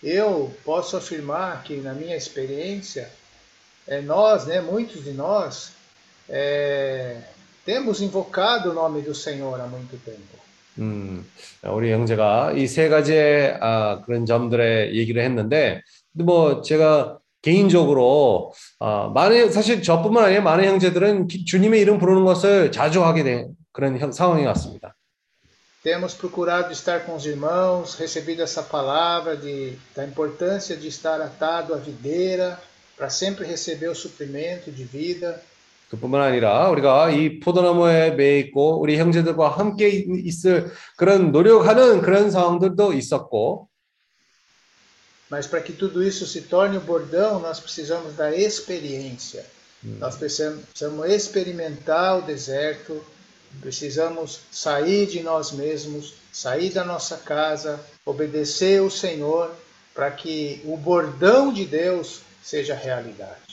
Eu 0.02 0.52
posso 0.64 0.96
afirmar 0.98 1.62
que 1.62 1.76
na 1.80 1.94
minha 1.94 2.16
experiência, 2.16 3.08
é, 3.88 4.02
nós, 4.02 4.46
né, 4.46 4.60
muitos 4.60 5.04
de 5.04 5.12
nós, 5.12 5.72
é, 6.28 7.22
temos 7.64 8.02
invocado 8.02 8.70
o 8.70 8.74
nome 8.74 9.00
do 9.00 9.14
Senhor 9.14 9.60
há 9.60 9.66
muito 9.66 9.96
tempo. 10.04 10.40
음, 10.78 11.26
우리 11.64 11.92
형제가 11.92 12.52
이 12.52 12.66
세 12.66 12.88
가지의 12.88 13.58
아, 13.60 14.02
그런 14.04 14.26
점들의 14.26 14.94
얘기를 14.96 15.22
했는데, 15.22 15.82
뭐 16.12 16.62
제가 16.62 17.19
개인적으로 17.43 18.53
아, 18.78 19.11
많은 19.14 19.51
사실 19.51 19.82
저뿐만 19.82 20.24
아니라 20.24 20.43
많은 20.43 20.64
형제들은 20.64 21.26
기- 21.28 21.45
주님의 21.45 21.80
이름 21.80 21.99
부르는 21.99 22.24
것을 22.24 22.70
자주 22.72 23.05
하게 23.05 23.22
된 23.24 23.49
그런 23.72 23.99
형- 23.99 24.12
상황이 24.12 24.45
왔습니다. 24.47 24.95
Temos 25.82 26.14
procurado 26.14 26.70
estar 26.72 27.07
com 27.07 27.14
os 27.16 27.24
irmãos, 27.24 27.97
recebido 27.99 28.43
essa 28.43 28.62
palavra 28.62 29.34
de, 29.34 29.78
da 29.97 30.05
importância 30.05 30.76
de 30.76 30.88
estar 30.88 31.22
atado 31.22 31.72
à 31.72 31.78
videira, 31.78 32.59
para 32.99 33.09
sempre 33.09 33.47
receber 33.47 33.88
o 33.88 33.95
suprimento 33.95 34.70
de 34.70 34.84
vida. 34.84 35.41
그뿐만 35.88 36.20
아니라 36.20 36.68
우리가 36.68 37.11
이 37.11 37.41
포도나무에 37.41 38.11
매 38.11 38.38
있고 38.41 38.78
우리 38.78 38.99
형제들과 38.99 39.49
함께 39.49 39.88
있- 39.88 40.26
있을 40.26 40.70
그런 40.99 41.32
노력하는 41.32 42.03
그런 42.03 42.30
상황들도 42.30 42.93
있었고, 42.93 43.69
Mas 45.29 45.47
para 45.47 45.61
que 45.61 45.73
tudo 45.73 46.03
isso 46.03 46.25
se 46.27 46.41
torne 46.41 46.77
o 46.77 46.81
bordão, 46.81 47.39
nós 47.39 47.59
precisamos 47.59 48.13
da 48.15 48.36
experiência. 48.36 49.45
Nós 49.83 50.15
precisamos, 50.15 50.65
precisamos 50.65 51.09
experimentar 51.09 52.17
o 52.17 52.21
deserto, 52.21 53.03
precisamos 53.61 54.39
sair 54.51 55.05
de 55.07 55.21
nós 55.21 55.51
mesmos, 55.51 56.13
sair 56.31 56.71
da 56.71 56.83
nossa 56.83 57.17
casa, 57.17 57.79
obedecer 58.05 58.81
o 58.81 58.89
Senhor, 58.89 59.51
para 59.93 60.11
que 60.11 60.61
o 60.65 60.75
bordão 60.75 61.53
de 61.53 61.65
Deus 61.65 62.21
seja 62.43 62.75
realidade. 62.75 63.45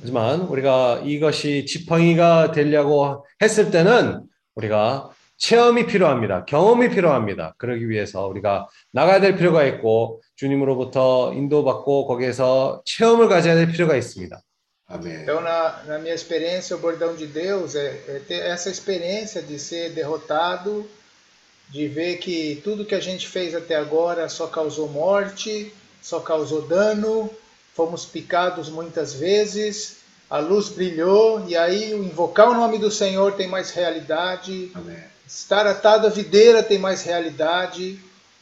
하지만 0.00 0.40
우리가 0.42 1.02
이것이 1.04 1.64
지팡이가 1.64 2.50
되려고 2.50 3.24
했을 3.40 3.70
때는 3.70 4.26
우리가 4.56 5.10
체험이 5.40 5.86
필요합니다. 5.86 6.44
경험이 6.46 6.88
필요합니다. 6.88 7.54
그러기 7.58 7.88
위해서 7.88 8.26
우리가 8.26 8.68
나가야 8.92 9.20
될 9.20 9.36
필요가 9.36 9.64
있고 9.64 10.22
주님으로부터 10.36 11.32
인도받고 11.34 12.06
거기에서 12.06 12.82
체험을 12.84 13.28
가져야 13.28 13.54
될 13.54 13.70
필요가 13.70 13.96
있습니다. 13.96 14.40
아멘. 14.88 15.22
Então, 15.22 15.40
na, 15.40 15.82
na 15.84 15.98
minha 15.98 16.14
experiência, 16.14 16.76
o 16.76 16.78
bordão 16.78 17.16
de 17.16 17.26
Deus 17.26 17.74
é, 17.74 17.88
é 18.06 18.20
ter 18.20 18.40
essa 18.46 18.70
experiência 18.70 19.42
de 19.42 19.58
ser 19.58 19.90
derrotado, 19.90 20.88
de 21.70 21.88
ver 21.88 22.18
que 22.18 22.60
tudo 22.62 22.84
que 22.84 22.94
a 22.94 23.00
gente 23.00 23.26
fez 23.26 23.52
até 23.52 23.74
agora 23.74 24.28
só 24.28 24.46
causou 24.46 24.88
morte, 24.88 25.74
só 26.00 26.20
causou 26.20 26.62
dano, 26.62 27.28
fomos 27.74 28.06
picados 28.06 28.68
muitas 28.68 29.12
vezes, 29.12 29.96
a 30.30 30.38
luz 30.38 30.68
brilhou, 30.68 31.44
e 31.48 31.56
aí 31.56 31.92
o 31.92 32.04
invocar 32.04 32.48
o 32.48 32.54
nome 32.54 32.78
do 32.78 32.90
Senhor 32.90 33.32
tem 33.32 33.48
mais 33.48 33.72
realidade, 33.72 34.70
아멘. 34.72 35.09
Estar 35.31 35.65
atado 35.65 36.07
à 36.07 36.09
videira 36.09 36.61
tem 36.61 36.77
mais 36.77 37.03
realidade, 37.03 37.97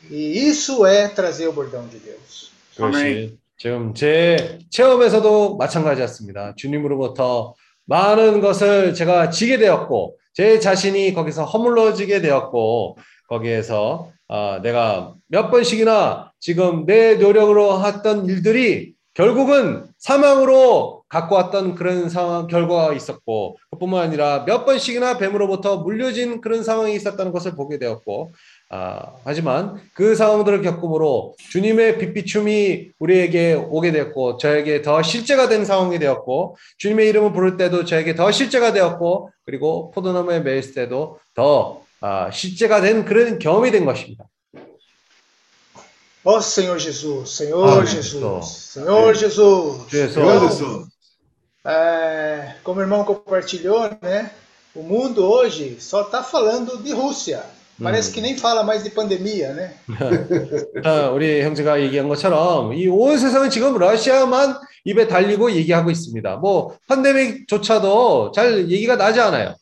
e 0.09 0.47
isso 0.47 0.85
é 0.85 1.07
trazer 1.07 1.47
o 1.47 1.53
bordão 1.53 1.87
de 1.87 1.99
Deus. 1.99 2.49
그것이 2.75 3.37
지금 3.57 3.93
제 3.93 4.57
체험에서도 4.71 5.57
마찬가지였습니다. 5.57 6.55
주님으로부터 6.55 7.53
많은 7.85 8.39
것을 8.41 8.93
제가 8.93 9.29
지게 9.29 9.57
되었고 9.57 10.17
제 10.33 10.59
자신이 10.59 11.13
거기서 11.13 11.43
허물러지게 11.45 12.21
되었고 12.21 12.97
거기에서 13.27 14.11
아, 14.27 14.59
내가 14.63 15.15
몇 15.27 15.51
번씩이나 15.51 16.31
지금 16.39 16.85
내 16.85 17.15
노력으로 17.15 17.85
했던 17.85 18.25
일들이 18.25 18.93
결국은 19.13 19.85
사망으로 19.97 20.99
갖고 21.10 21.36
왔던 21.36 21.76
그런 21.76 22.07
상황 22.07 22.47
결과가 22.47 22.93
있었고 22.93 23.57
그뿐만 23.72 24.03
아니라 24.03 24.45
몇 24.45 24.64
번씩이나 24.66 25.18
뱀으로부터 25.18 25.78
물려진 25.78 26.39
그런 26.39 26.64
상황이 26.64 26.95
있었다는 26.95 27.32
것을 27.32 27.55
보게 27.55 27.80
되었고 27.80 28.32
아, 28.70 29.14
하지만 29.24 29.82
그 29.95 30.16
상황들을 30.16 30.62
겪음으로 30.62 31.36
주님의 31.49 31.97
빛비춤이 31.97 32.91
우리에게 32.99 33.55
오게 33.55 33.91
되었고 33.91 34.38
저에게 34.38 34.84
더 34.84 35.01
실제가 35.01 35.49
된 35.49 35.66
상황이 35.66 35.97
되었고 35.97 36.55
주님의 36.78 37.10
이름을 37.10 37.34
부를 37.34 37.57
때도 37.57 37.86
저에게 37.86 38.14
더 38.14 38.32
실제가 38.32 38.72
되었고 38.72 39.32
그리고 39.45 39.89
포도나무에 39.91 40.41
매일 40.41 40.74
때도 40.74 41.18
더 41.34 41.82
아, 42.01 42.30
실제가 42.32 42.82
된 42.82 43.03
그런 43.03 43.39
경험이 43.39 43.72
된 43.72 43.86
것입니다. 43.86 44.26
Ó 46.26 46.38
Senhor 46.38 46.78
Jesus, 46.78 47.32
Senhor 47.32 47.72
Amém. 47.72 47.88
Jesus, 47.88 48.74
Senhor 48.78 49.18
Jesus. 49.18 49.88
주에서 49.89 50.22
Senhor 50.22 50.39
Jesus. 50.47 50.99
É, 51.66 52.55
como 52.62 52.80
o 52.80 52.82
irmão 52.82 53.05
compartilhou, 53.05 53.88
né? 54.03 54.30
O 54.74 54.82
mundo 54.82 55.24
hoje 55.24 55.78
só 55.80 56.03
está 56.03 56.22
falando 56.22 56.82
de 56.82 56.92
Rússia. 56.92 57.42
Parece 57.82 58.12
que 58.12 58.20
nem 58.20 58.36
fala 58.38 58.62
mais 58.62 58.84
de 58.84 58.90
pandemia, 58.90 59.53
né? 59.53 59.74
아, 60.84 61.11
우리 61.11 61.42
형제가 61.42 61.80
얘기한 61.80 62.07
것처럼 62.09 62.72
이 62.72 62.86
온 62.86 63.18
세상은 63.18 63.51
지금 63.51 63.76
러시아만 63.76 64.61
입에 64.84 65.09
달리고 65.09 65.51
얘기하고 65.53 65.90
있습니다. 65.90 66.36
뭐 66.36 66.76
팬데믹조차도 66.88 68.30
잘 68.32 68.70
얘기가 68.70 68.97
나지 68.97 69.20
않아요. 69.20 69.55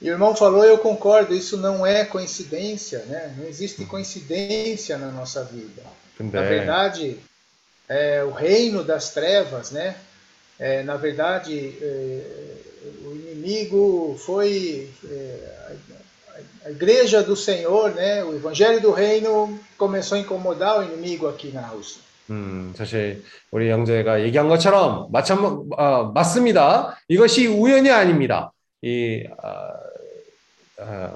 E 0.00 0.10
o 0.10 0.14
irmão 0.14 0.34
falou, 0.34 0.64
eu 0.64 0.78
concordo, 0.78 1.32
isso 1.32 1.56
não 1.56 1.86
é 1.86 2.04
coincidência, 2.04 3.04
né? 3.06 3.32
Não 3.38 3.46
existe 3.46 3.84
coincidência 3.84 4.98
na 4.98 5.12
nossa 5.12 5.44
vida. 5.44 5.82
Na 6.18 6.40
근데 6.40 6.40
verdade, 6.42 7.20
é, 7.88 8.24
o 8.24 8.32
reino 8.32 8.82
das 8.82 9.10
trevas, 9.10 9.70
né? 9.70 9.94
É, 10.59 10.83
na 10.83 10.97
verdade, 10.97 11.77
é, 11.81 12.21
o 13.05 13.13
inimigo 13.15 14.15
foi 14.17 14.89
é, 15.07 15.75
a, 16.63 16.67
a 16.67 16.71
igreja 16.71 17.21
do 17.21 17.35
Senhor, 17.35 17.93
né? 17.93 18.23
O 18.23 18.35
evangelho 18.35 18.81
do 18.81 18.91
reino 18.91 19.59
começou 19.77 20.17
a 20.17 20.21
incomodar 20.21 20.79
o 20.79 20.83
inimigo 20.83 21.27
aqui 21.27 21.51
na 21.51 21.61
Rússia. 21.67 22.01
음, 22.29 22.73
사실 22.75 23.23
우리 23.51 23.69
형제가 23.69 24.21
얘기한 24.23 24.49
것처럼 24.49 25.09
마찬 25.11 25.39
아, 25.77 26.11
맞습니다. 26.13 26.99
이것이 27.07 27.47
우연이 27.47 27.89
아닙니다. 27.89 28.51
이, 28.81 29.23
아, 29.41 29.73
아, 30.79 31.15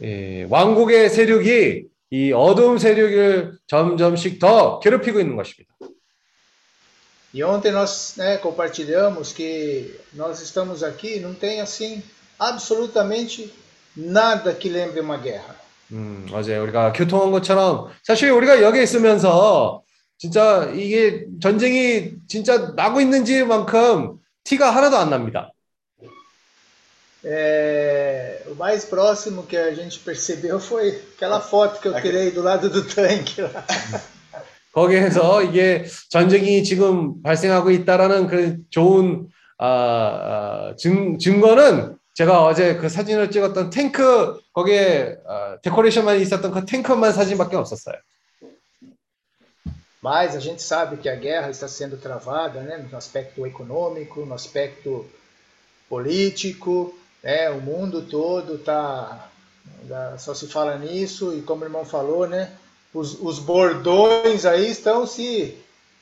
이 0.00 0.46
왕국의 0.48 1.10
세력이 1.10 1.86
이 2.10 2.32
어두움 2.32 2.78
세력을 2.78 3.58
점점씩 3.66 4.38
더 4.38 4.78
괴롭히고 4.78 5.18
있는 5.18 5.34
것입니다. 5.34 5.74
E 7.35 7.43
ontem 7.43 7.71
nós 7.71 8.15
né, 8.17 8.37
compartilhamos 8.37 9.31
que 9.31 9.97
nós 10.13 10.41
estamos 10.41 10.83
aqui, 10.83 11.19
não 11.19 11.33
tem 11.33 11.61
assim 11.61 12.03
absolutamente 12.37 13.53
nada 13.95 14.53
que 14.53 14.69
lembre 14.69 14.99
uma 14.99 15.17
guerra. 15.17 15.55
음, 15.91 16.25
어제 16.31 16.57
우리가 16.57 16.93
교통한 16.93 17.31
것처럼 17.31 17.89
사실 18.03 18.31
우리가 18.31 18.61
여기 18.61 18.81
있으면서 18.81 19.83
진짜 20.17 20.71
이게 20.73 21.25
전쟁이 21.41 22.13
진짜 22.27 22.73
나고 22.75 23.01
있는지만큼 23.01 24.19
티가 24.43 24.71
하나도 24.71 24.97
안 24.97 25.09
납니다. 25.09 25.51
É, 27.23 28.41
o 28.47 28.55
mais 28.55 28.83
próximo 28.83 29.43
que 29.43 29.55
a 29.55 29.73
gente 29.75 29.99
percebeu 29.99 30.59
foi 30.59 30.99
aquela 31.15 31.39
foto 31.39 31.79
que 31.79 31.87
eu 31.87 32.01
tirei 32.01 32.31
do 32.31 32.41
lado 32.41 32.67
do 32.67 32.83
tanque 32.83 33.41
lá. 33.41 33.63
거기에서 34.76 35.42
이게 35.42 35.86
전쟁이 36.10 36.62
지금 36.62 37.22
발생하고 37.22 37.70
있다라는 37.70 38.26
그 38.26 38.58
좋은 38.68 39.26
아, 39.58 39.66
아, 39.66 40.74
증, 40.76 41.18
증거는 41.18 41.96
제가 42.12 42.44
어제 42.44 42.76
그 42.76 42.90
사진을 42.90 43.30
찍었던 43.30 43.70
탱크 43.70 44.38
거기에 44.52 45.16
아, 45.26 45.56
데코레이션만 45.62 46.20
있었던 46.20 46.50
그 46.50 46.66
탱크만 46.66 47.12
사진밖에 47.14 47.56
없었어요. 47.56 47.96
Mas 50.02 50.36
a 50.36 50.40
gente 50.40 50.62
sabe 50.62 50.98
que 50.98 51.08
a 51.08 51.16
guerra 51.16 51.48
está 51.50 51.66
sendo 51.66 51.96
travada 51.96 52.60
né, 52.60 52.76
no 52.76 52.96
aspecto 52.96 53.44
econômico, 53.44 54.24
no 54.24 54.34
aspecto 54.34 55.04
político, 55.88 56.94
né, 57.24 57.50
o 57.50 57.60
mundo 57.60 58.02
todo 58.02 58.56
está. 58.56 59.30
Só 60.18 60.32
se 60.32 60.46
fala 60.46 60.78
nisso, 60.78 61.34
e 61.34 61.42
como 61.42 61.62
o 61.62 61.66
irmão 61.66 61.84
falou, 61.84 62.28
né, 62.28 62.52
os, 62.96 63.20
os 63.20 63.38
bordões 63.38 64.46
aí 64.46 64.70
estão 64.70 65.06
se 65.06 65.54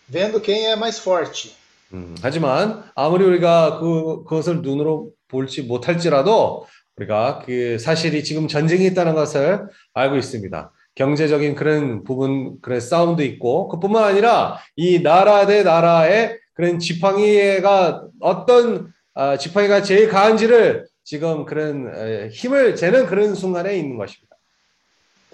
vendo 0.09 0.41
quem 0.41 0.67
é 0.67 0.77
mais 0.77 0.99
forte. 0.99 1.57
음, 1.93 2.15
하지만 2.23 2.85
아무리 2.95 3.25
우리가 3.25 3.79
그, 3.81 4.25
그것을 4.25 4.63
눈으로 4.63 5.11
볼지 5.29 5.63
못할지라도 5.63 6.67
우리가 6.97 7.43
그 7.45 7.79
사실이 7.79 8.23
지금 8.25 8.49
전쟁이 8.49 8.87
있다는 8.87 9.15
것을 9.15 9.67
알고 9.93 10.17
있습니다. 10.17 10.73
경제적인 10.95 11.57
그런 11.57 12.05
부분, 12.05 12.61
그런 12.61 12.79
싸움도 12.79 13.25
있고, 13.25 13.67
그뿐만 13.69 14.05
아니라 14.05 14.59
이 14.77 15.03
나라 15.03 15.45
대 15.45 15.65
나라의 15.65 16.39
그런 16.55 16.79
지팡이가 16.79 18.05
어떤 18.21 18.93
아, 19.15 19.37
지팡이가 19.37 19.83
제일 19.83 20.09
강한지를 20.09 20.87
지금 21.03 21.45
그런 21.45 21.93
에, 21.95 22.29
힘을 22.29 22.77
재는 22.77 23.07
그런 23.07 23.35
순간에 23.35 23.77
있는 23.77 23.97
것입니다. 23.97 24.34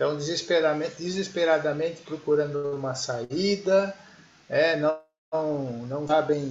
Então, 0.01 0.17
desesperadamente, 0.17 2.01
procurando 2.07 2.75
uma 2.75 2.95
saída, 2.95 3.95
é, 4.49 4.75
não, 4.75 4.97
não 5.87 6.07
sabem 6.07 6.51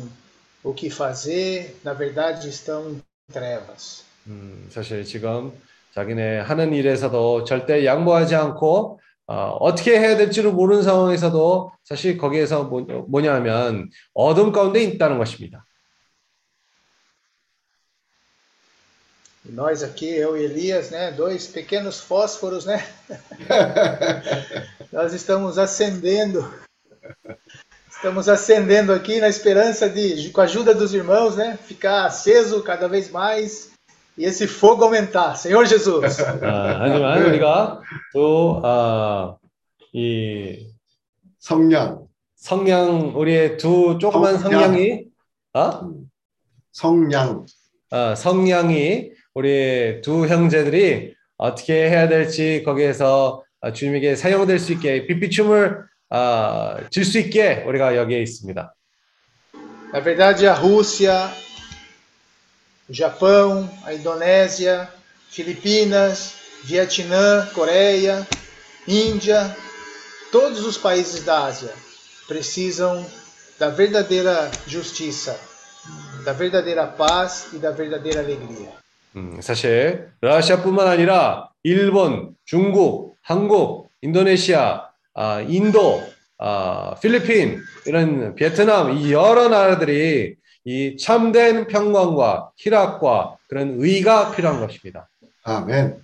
o 0.63 0.71
que 0.71 0.91
fazer, 0.91 1.75
na 1.83 1.93
verdade 1.93 2.47
estão 2.47 2.91
em 2.91 3.01
trevas. 3.33 4.05
음, 4.27 4.67
사실 4.69 5.03
지금 5.03 5.51
자기네 5.95 6.41
하는 6.41 6.75
일에서도 6.75 7.43
절대 7.43 7.83
양보하지 7.83 8.35
않고 8.35 8.99
어, 9.25 9.57
어떻게 9.59 9.97
해야 9.97 10.15
될지를 10.15 10.51
모르는 10.51 10.83
상황에서도 10.83 11.71
사실 11.83 12.19
거기에서 12.19 12.65
뭐, 12.65 12.81
뭐냐면 13.07 13.89
어둠 14.13 14.51
가운데 14.51 14.83
있다는 14.83 15.17
것입니다. 15.17 15.65
E 19.48 19.52
nós 19.52 19.82
aqui, 19.82 20.08
eu 20.08 20.36
e 20.36 20.44
Elias, 20.44 20.90
né, 20.90 21.12
dois 21.12 21.46
pequenos 21.46 22.00
fósforos, 22.00 22.64
né? 22.64 22.86
nós 24.90 25.12
estamos 25.12 25.58
acendendo. 25.58 26.50
Estamos 27.90 28.28
acendendo 28.28 28.92
aqui 28.92 29.20
na 29.20 29.28
esperança 29.28 29.88
de, 29.88 30.30
com 30.30 30.40
a 30.40 30.44
ajuda 30.44 30.74
dos 30.74 30.94
irmãos, 30.94 31.36
né, 31.36 31.58
ficar 31.62 32.06
aceso 32.06 32.62
cada 32.62 32.88
vez 32.88 33.10
mais 33.10 33.74
e 34.16 34.24
esse 34.24 34.46
fogo 34.46 34.84
aumentar. 34.84 35.36
Senhor 35.36 35.66
Jesus. 35.66 36.20
아, 36.20 36.78
하지만 36.80 37.22
우리가 37.24 37.80
또 38.12 38.62
아, 38.64 39.36
이 39.92 40.68
성량, 41.38 42.06
성냥 42.36 43.12
우리의 43.16 43.56
두 43.56 43.98
조그만 44.00 44.38
성냥. 44.38 44.60
성냥이 44.60 45.04
어? 45.54 45.90
성량. 46.72 47.46
어, 47.90 48.14
성냥이 48.14 49.12
우리 49.34 50.00
두 50.02 50.26
형제들이 50.26 51.14
어떻게 51.36 51.88
해야 51.88 52.08
될지 52.08 52.62
거기에서 52.64 53.42
아, 53.60 53.72
주님에게 53.72 54.14
사용될 54.16 54.58
수 54.58 54.72
있게 54.72 55.06
빛비춤을 55.06 55.84
아, 56.10 56.78
질 56.90 57.04
수 57.04 57.18
있게 57.18 57.64
우리가 57.66 57.96
여기에 57.96 58.20
있습니다. 58.22 58.74
Na 59.92 60.00
verdade, 60.00 60.46
a 60.46 60.52
Rússia, 60.52 61.30
o 62.88 62.92
Japão, 62.92 63.70
a 63.84 63.94
Indonésia, 63.94 64.88
Filipinas, 65.30 66.34
Vietnã, 66.64 67.46
Coreia, 67.54 68.26
Índia, 68.88 69.56
todos 70.32 70.66
os 70.66 70.76
países 70.76 71.24
da 71.24 71.44
Ásia 71.44 71.72
precisam 72.26 73.06
da 73.58 73.68
verdadeira 73.70 74.50
justiça, 74.66 75.38
da 76.24 76.32
verdadeira 76.32 76.86
paz 76.86 77.52
e 77.52 77.58
da 77.58 77.70
verdadeira 77.70 78.20
alegria. 78.20 78.77
음, 79.15 79.39
사실 79.41 80.09
러시아뿐만 80.21 80.87
아니라 80.87 81.49
일본, 81.63 82.35
중국, 82.45 83.17
한국, 83.21 83.91
인도네시아, 84.01 84.89
아, 85.13 85.41
인도, 85.41 86.01
아, 86.37 86.95
필리핀, 87.01 87.59
이런 87.85 88.35
베트남 88.35 88.97
이 88.97 89.11
여러 89.11 89.49
나라들이 89.49 90.35
이 90.65 90.97
참된 90.97 91.67
평강과 91.67 92.51
희락과 92.57 93.37
그런 93.47 93.75
의가 93.79 94.31
필요한 94.31 94.59
것입니다. 94.59 95.09
아멘. 95.43 96.03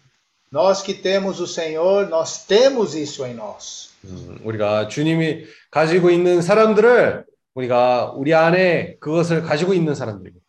Nós 0.51 0.83
que 0.83 1.01
temos 1.01 1.39
o 1.41 1.47
Senhor, 1.47 2.07
nós 2.07 2.47
temos 2.47 2.95
isso 2.95 3.25
em 3.25 3.35
nós. 3.35 3.91
음, 4.05 4.39
우리가 4.43 4.87
주님이 4.87 5.45
가지고 5.69 6.09
있는 6.09 6.41
사람들을 6.41 7.25
우리가 7.55 8.13
우리 8.15 8.33
안에 8.33 8.97
그것을 8.99 9.41
가지고 9.41 9.73
있는 9.73 9.95
사람들입니다. 9.95 10.44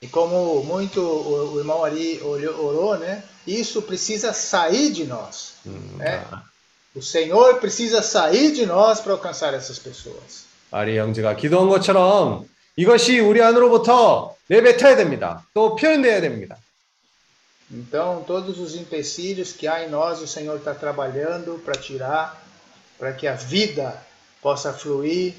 E 0.00 0.08
como 0.08 0.62
muito 0.64 1.00
o, 1.00 1.54
o 1.54 1.58
irmão 1.58 1.84
Ari 1.84 2.20
olhou- 2.22 2.64
orou, 2.64 2.98
né? 2.98 3.22
Isso 3.46 3.82
precisa 3.82 4.32
sair 4.32 4.90
de 4.92 5.04
nós. 5.04 5.54
음, 5.66 5.96
네. 5.98 6.20
아, 6.30 6.42
O 6.94 7.00
Senhor 7.00 7.58
precisa 7.60 8.02
sair 8.02 8.52
de 8.52 8.66
nós 8.66 9.00
para 9.00 9.12
alcançar 9.12 9.54
essas 9.54 9.78
pessoas. 9.78 10.44
아리 10.70 10.98
형제가 10.98 11.36
기도한 11.36 11.68
것처럼 11.68 12.48
이것이 12.76 13.20
우리 13.20 13.40
안으로부터 13.42 14.34
내뱉어야 14.48 14.96
됩니다. 14.96 15.46
또 15.54 15.76
표현돼야 15.76 16.20
됩니다. 16.20 16.56
Então, 17.70 18.22
todos 18.26 18.58
os 18.58 18.74
empecilhos 18.74 19.52
que 19.52 19.66
há 19.66 19.84
em 19.84 19.88
nós, 19.90 20.20
o 20.20 20.26
Senhor 20.26 20.56
está 20.58 20.74
trabalhando 20.74 21.58
para 21.64 21.74
tirar, 21.80 22.42
para 22.98 23.12
que 23.12 23.26
a 23.26 23.34
vida 23.34 23.96
possa 24.42 24.72
fluir. 24.72 25.34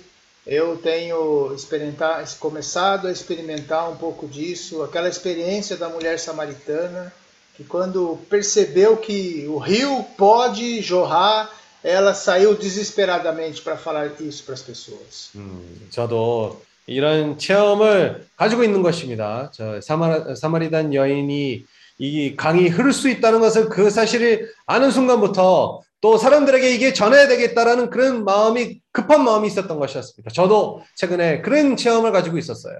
Eu 0.47 0.75
tenho 0.75 1.53
experimentar, 1.55 2.23
começado 2.37 3.07
a 3.07 3.11
experimentar 3.11 3.89
um 3.89 3.95
pouco 3.95 4.27
disso, 4.27 4.83
aquela 4.83 5.07
experiência 5.07 5.77
da 5.77 5.87
mulher 5.87 6.19
samaritana, 6.19 7.13
que 7.55 7.63
quando 7.63 8.17
percebeu 8.29 8.97
que 8.97 9.45
o 9.47 9.57
rio 9.57 10.03
pode 10.17 10.81
jorrar, 10.81 11.49
ela 11.83 12.13
saiu 12.13 12.55
desesperadamente 12.55 13.61
para 13.61 13.77
falar 13.77 14.11
isso 14.19 14.43
para 14.43 14.53
as 14.53 14.61
pessoas. 14.61 15.31
음, 15.35 15.87
저도 15.89 16.61
이런 16.87 17.37
체험을 17.37 18.25
가지고 18.35 18.63
있는 18.63 18.81
것입니다. 18.81 19.49
저 19.53 19.79
사마, 19.81 20.35
사마리단 20.35 20.93
여인이 20.93 21.65
이 21.99 22.35
강이 22.35 22.67
흐를 22.67 22.91
수 22.91 23.09
있다는 23.09 23.39
것을 23.39 23.69
그 23.69 23.89
사실을 23.89 24.51
아는 24.65 24.91
순간부터 24.91 25.81
또 26.00 26.16
사람들에게 26.16 26.70
이게 26.70 26.92
전해야 26.92 27.26
되겠다라는 27.28 27.90
그런 27.90 28.24
마음이 28.24 28.80
급한 28.92 29.24
마음이 29.24 29.48
있었던 29.48 29.78
것이었습니다. 29.78 30.30
저도 30.32 30.82
최근에 30.96 31.42
그런 31.42 31.76
체험을 31.76 32.12
가지고 32.12 32.38
있었어요. 32.38 32.78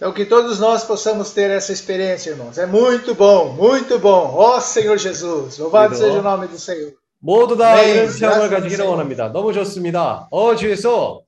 Então, 0.00 0.14
que 0.14 0.26
todos 0.26 0.60
nós 0.60 0.84
possamos 0.84 1.34
ter 1.34 1.50
essa 1.50 1.72
experiência, 1.72 2.30
irmãos. 2.30 2.56
É 2.56 2.66
muito 2.66 3.16
bom, 3.16 3.52
muito 3.52 3.98
bom. 3.98 4.32
Ó 4.32 4.60
Senhor 4.60 4.96
Jesus, 4.96 5.58
louvado 5.58 5.96
seja 5.96 6.20
o 6.20 6.22
nome 6.22 6.46
do 6.46 6.56
Senhor. 6.56 6.94
모두 7.20 7.56
다 7.56 7.74
네, 7.74 7.94
이런 7.94 8.10
체험을. 8.12 8.48
가지기를 8.48 8.84
원합니다. 8.86 9.32
너무 9.32 9.52
좋습니다. 9.52 10.28
어, 10.30 10.54
주 10.54 10.70
예수. 10.70 11.22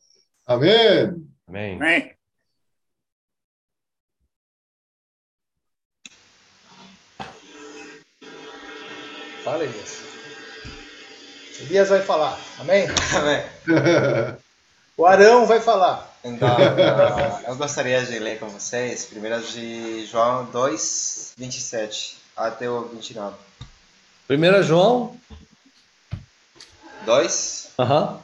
아멘. 0.47 1.17
아멘. 1.49 1.83
Amém. 1.83 2.20
Fala, 9.50 9.64
Elias. 9.64 10.00
Elias 11.62 11.90
vai 11.90 12.02
falar, 12.02 12.40
amém? 12.60 12.88
Amém. 13.16 13.44
O 14.98 15.06
Arão 15.06 15.46
vai 15.46 15.60
falar. 15.60 16.10
Então, 16.24 16.48
ah, 16.48 17.42
eu 17.48 17.56
gostaria 17.58 18.04
de 18.04 18.18
ler 18.18 18.40
com 18.40 18.48
vocês, 18.48 19.06
primeiro 19.06 19.42
de 19.42 20.06
João 20.06 20.46
2, 20.46 21.34
27 21.38 22.18
até 22.36 22.70
o 22.70 22.86
29. 22.86 23.36
1 24.30 24.64
João, 24.64 25.16
2, 27.06 27.72
아하. 27.78 28.20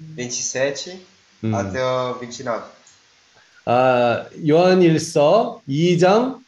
27 0.00 1.06
음. 1.44 1.54
até 1.54 1.84
o 1.84 2.14
29. 2.14 2.64
아, 3.64 4.26
요한일서 4.46 5.62
2장 5.68 6.40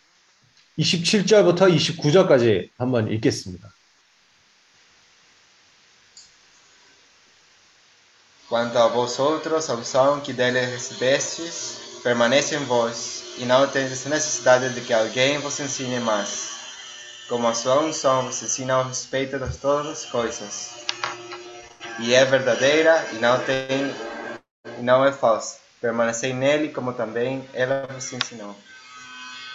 27절부터 0.78 1.68
29절까지 1.70 2.70
한번 2.78 3.08
읽겠습니다. 3.08 3.72
Quanto 8.48 8.76
a 8.78 8.88
vosotros, 8.88 9.70
a 9.70 9.74
unção 9.74 10.20
que 10.20 10.34
dele 10.34 10.60
recebestes, 10.60 12.00
permanece 12.02 12.54
em 12.54 12.64
vós, 12.64 13.22
e 13.38 13.46
não 13.46 13.66
tendes 13.66 14.04
necessidade 14.04 14.68
de 14.74 14.82
que 14.82 14.92
alguém 14.92 15.38
vos 15.38 15.58
ensine 15.58 15.98
mais. 16.00 16.50
Como 17.28 17.48
a 17.48 17.54
sua 17.54 17.80
unção 17.80 18.26
vos 18.26 18.42
ensina 18.42 18.76
a 18.76 18.82
respeito 18.84 19.38
de 19.38 19.56
todas 19.56 19.86
as 19.86 20.04
coisas. 20.04 20.70
E 21.98 22.14
é 22.14 22.24
verdadeira 22.24 23.06
e 23.12 23.16
não 23.16 23.40
tem 23.40 23.94
e 24.78 24.82
não 24.82 25.04
é 25.04 25.12
falsa. 25.12 25.58
Permanecei 25.80 26.32
nele 26.32 26.68
como 26.68 26.92
também 26.92 27.48
ela 27.54 27.86
vos 27.86 28.12
ensinou. 28.12 28.54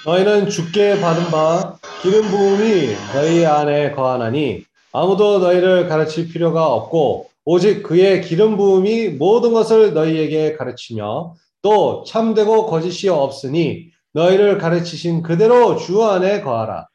너희는 0.04 0.50
주께 0.50 1.00
받은 1.00 1.30
바 1.30 1.78
기름 2.02 2.22
부음이 2.28 2.96
너희 3.14 3.46
안에 3.46 3.92
거하나니 3.92 4.64
아무도 4.90 5.38
너희를 5.38 5.88
가르칠 5.88 6.28
필요가 6.28 6.66
없고 6.66 7.30
오직 7.44 7.84
그의 7.84 8.20
기름 8.22 8.56
부음이 8.56 9.10
모든 9.10 9.52
것을 9.52 9.94
너희에게 9.94 10.56
가르치며 10.56 11.34
또 11.62 12.02
참되고 12.04 12.66
거짓이 12.66 13.08
없으니 13.08 13.92
너희를 14.12 14.58
가르치신 14.58 15.22
그대로 15.22 15.76
주 15.76 16.02
안에 16.02 16.40
거하라. 16.42 16.88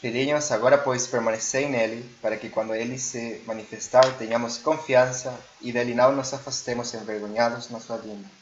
Filhinhos, 0.00 0.50
agora 0.50 0.82
pois 0.82 1.06
permanecei 1.06 1.68
nele, 1.68 2.02
para 2.20 2.36
que 2.36 2.50
quando 2.50 2.74
ele 2.74 2.98
se 2.98 3.40
manifestar 3.46 4.18
tenhamos 4.18 4.58
confiança 4.58 5.32
e 5.60 5.70
dele 5.70 5.94
não 5.94 6.10
nos 6.10 6.34
afastemos 6.34 6.92
envergonhados 6.92 7.70
na 7.70 7.78
sua 7.78 7.98
vinda. 7.98 8.41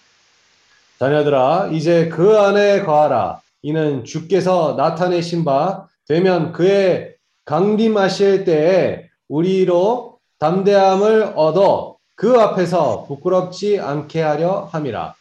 자녀들아 1.00 1.70
이제 1.72 2.08
그 2.10 2.38
안에 2.38 2.82
거하라. 2.82 3.40
이는 3.62 4.04
주께서 4.04 4.74
나타내신 4.76 5.46
바 5.46 5.86
되면 6.06 6.52
그의 6.52 7.14
강림하실 7.46 8.44
때에 8.44 9.08
우리로 9.28 10.18
담대함을 10.38 11.32
얻어 11.36 11.96
그 12.16 12.38
앞에서 12.38 13.06
부끄럽지 13.08 13.80
않게 13.80 14.20
하려 14.20 14.68
함이라. 14.72 15.14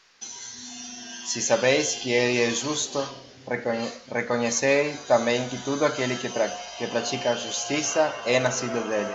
Se 1.26 1.40
sabeis 1.42 2.02
que 2.02 2.12
ele 2.12 2.42
é 2.42 2.50
justo, 2.52 3.00
reconhecei 4.12 4.94
também 5.08 5.48
que 5.48 5.58
tudo 5.64 5.86
aquele 5.86 6.16
que, 6.16 6.28
pra- 6.28 6.50
que 6.78 6.88
pratica 6.88 7.32
a 7.32 7.36
justiça 7.36 8.12
é 8.26 8.38
nascido 8.40 8.82
dele. 8.90 9.14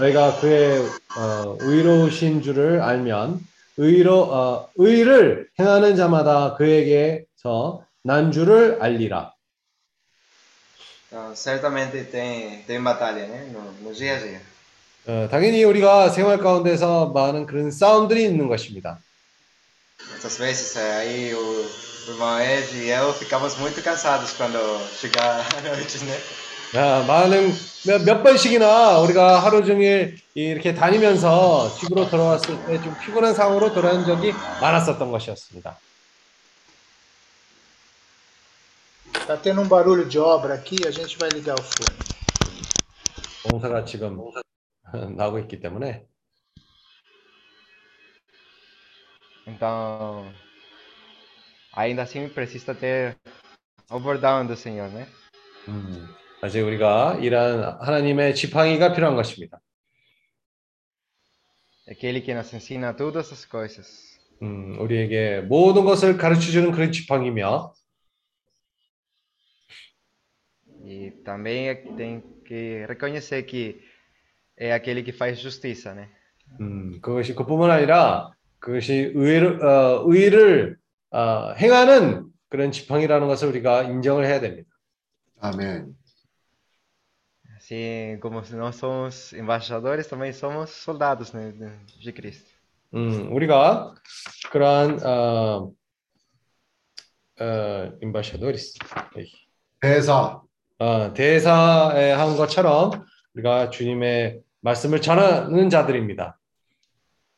너희가 0.00 0.40
그의 0.40 0.80
어, 1.18 1.56
의로우신 1.60 2.42
줄을 2.42 2.80
알면 2.80 3.40
의로 3.80 4.24
어, 4.24 4.68
의를 4.76 5.48
행하는 5.58 5.96
자마다 5.96 6.54
그에게서 6.54 7.82
난 8.02 8.30
줄을 8.30 8.76
알리라. 8.80 9.32
Então, 11.08 11.34
certamente 11.34 12.04
tem, 12.10 12.62
tem 12.66 12.80
batalha, 12.84 13.26
né? 13.26 13.50
No, 13.50 13.60
no 13.82 13.92
dia 13.94 14.16
a 14.16 14.18
dia. 14.18 14.40
어, 15.06 15.28
당연히 15.30 15.64
우리가 15.64 16.10
생활 16.10 16.38
가운데서 16.38 17.06
많은 17.08 17.46
그런 17.46 17.70
싸움들이 17.70 18.22
있는 18.24 18.48
것입니다. 18.48 19.00
Muitas 20.10 20.36
vezes 20.38 20.76
eh, 20.76 20.96
aí 21.00 21.34
o, 21.34 21.70
irmão 22.08 22.38
Ed 22.38 22.76
e 22.76 22.90
eu 22.90 23.12
ficamos 23.14 23.56
muito 23.56 23.82
cansados 23.82 24.32
quando 24.32 24.58
chegar 25.00 25.40
a 25.56 25.60
noite, 25.62 26.04
né? 26.04 26.20
야, 26.76 27.02
많은 27.04 27.50
몇, 27.86 28.04
몇 28.04 28.22
번씩이나 28.22 28.98
우리가 29.00 29.40
하루 29.40 29.64
종일 29.64 30.16
이렇게 30.34 30.72
다니면서 30.74 31.68
집으로 31.76 32.08
돌아왔을 32.08 32.64
때 32.66 32.80
좀 32.82 32.96
피곤한 33.00 33.34
상황으로 33.34 33.72
돌아온 33.74 34.04
적이 34.04 34.32
많았었던 34.60 35.10
것이었습니다. 35.10 35.78
Tá 39.26 39.36
tendo 39.40 39.60
um 39.62 39.68
barulho 39.68 40.08
de 40.08 40.18
obra 40.18 40.54
aqui, 40.54 40.76
a 40.86 40.90
gente 40.90 41.16
vai 41.16 41.28
ligar 41.30 41.54
o 41.54 41.62
fone. 41.62 41.98
공사가 43.48 43.84
지금 43.84 44.18
나오고 45.16 45.38
있기 45.40 45.60
때문에 45.60 46.04
Então, 49.46 50.30
ainda 51.74 52.02
assim 52.02 52.28
precisa 52.28 52.74
ter 52.74 53.16
o 53.90 53.98
bordão 53.98 54.46
do 54.46 54.54
Senhor, 54.56 54.88
né? 54.90 55.06
음, 55.68 56.08
아직 56.42 56.62
우리가 56.62 57.18
이러한 57.20 57.80
하나님의 57.80 58.34
지팡이가 58.34 58.92
필요한 58.94 59.14
것입니다. 59.14 59.60
Aquele 61.88 62.22
que 62.22 62.32
nos 62.32 62.54
ensina 62.54 62.96
todas 62.96 63.32
as 63.32 63.46
coisas. 63.46 64.18
음, 64.42 64.78
우리에게 64.80 65.42
모든 65.42 65.84
것을 65.84 66.16
가르쳐 66.16 66.50
주는 66.50 66.72
그런 66.72 66.92
지팡이며 66.92 67.74
E 70.86 71.10
também 71.24 71.68
tem 71.96 72.22
que 72.46 72.86
reconhecer 72.86 73.42
que 73.44 73.80
é 74.56 74.72
aquele 74.72 75.02
que 75.02 75.12
faz 75.12 75.38
justiça, 75.38 75.94
né? 75.94 76.08
음, 76.58 77.00
그것이 77.02 77.34
그뿐만 77.34 77.70
아니라 77.70 78.32
그것이 78.58 79.12
의를, 79.14 79.62
어, 79.62 80.04
의를 80.06 80.78
어, 81.10 81.52
행하는 81.52 82.26
그런 82.48 82.72
지팡이라는 82.72 83.26
것을 83.28 83.48
우리가 83.48 83.84
인정을 83.84 84.24
해야 84.24 84.40
됩니다. 84.40 84.70
아멘. 85.38 85.99
Assim 87.69 88.17
como 88.21 88.41
nós 88.51 88.75
somos 88.75 89.33
embaixadores, 89.33 90.07
também 90.07 90.33
somos 90.33 90.69
soldados 90.69 91.31
né, 91.33 91.51
de- 91.51 91.99
de 91.99 92.11
Cristo. 92.13 92.49
음, 92.93 93.31
우리가 93.33 93.93
그러한 94.51 94.99
어, 95.03 95.71
어, 97.39 97.91
임바샤도리스 98.01 98.77
대사. 99.81 100.41
어, 100.77 101.13
대사에 101.13 102.11
한 102.11 102.35
것처럼 102.37 103.05
우리가 103.33 103.69
주님의 103.69 104.41
말씀을 104.61 105.01
전하는 105.01 105.69
자들입니다. 105.69 106.37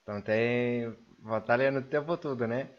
Então 0.03 0.21
tem 0.21 0.95
batalha 1.19 1.69
no 1.71 1.81
tempo 1.81 2.15
todo, 2.17 2.47
né? 2.47 2.69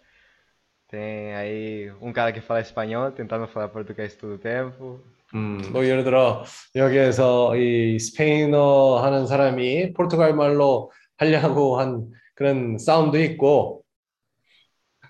Tem 0.89 1.35
aí 1.35 1.93
um 2.01 2.13
cara 2.13 2.33
que 2.33 2.41
fala 2.41 2.61
espanhol 2.61 3.13
tentando 3.13 3.47
falar 3.47 3.69
português 3.69 4.17
todo 4.17 4.35
o 4.35 4.39
tempo. 4.39 5.01
음, 5.34 5.62
뭐 5.72 5.86
예를 5.86 6.04
들어 6.04 6.44
여기에서 6.76 7.56
이 7.58 7.98
스페인어 8.00 9.00
하는 9.04 9.26
사람이 9.28 9.94
포르투갈 9.94 10.34
말로 10.36 10.92
하려고 11.18 11.80
한 11.80 12.12
그런 12.36 12.78
싸움도 12.78 13.20
있고 13.22 13.84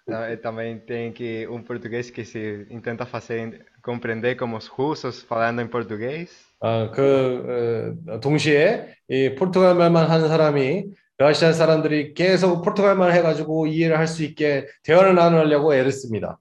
Ta- 0.05 0.29
e 0.31 0.37
Também 0.37 0.79
tem 0.79 1.13
que 1.13 1.47
um 1.47 1.63
português 1.63 2.09
que 2.11 2.25
se 2.25 2.65
tenta 2.83 3.05
fazer 3.05 3.65
compreender 3.81 4.35
como 4.35 4.57
os 4.57 4.67
russos 4.67 5.23
falando 5.23 5.61
em 5.61 5.67
português. 5.67 6.29
어, 6.59 6.91
그 6.91 7.95
어, 8.07 8.19
동시에 8.19 8.95
이 9.09 9.35
포르투갈 9.35 9.75
말만 9.75 10.09
하는 10.09 10.27
사람이 10.27 10.85
러시아 11.17 11.53
사람들이 11.53 12.13
계속 12.13 12.61
포르투갈 12.63 12.95
말 12.95 13.13
해가지고 13.13 13.67
이해를 13.67 13.97
할 13.97 14.07
수 14.07 14.23
있게 14.23 14.67
대화를 14.83 15.15
나누려고 15.15 15.73
애를 15.73 15.91
씁니다. 15.91 16.39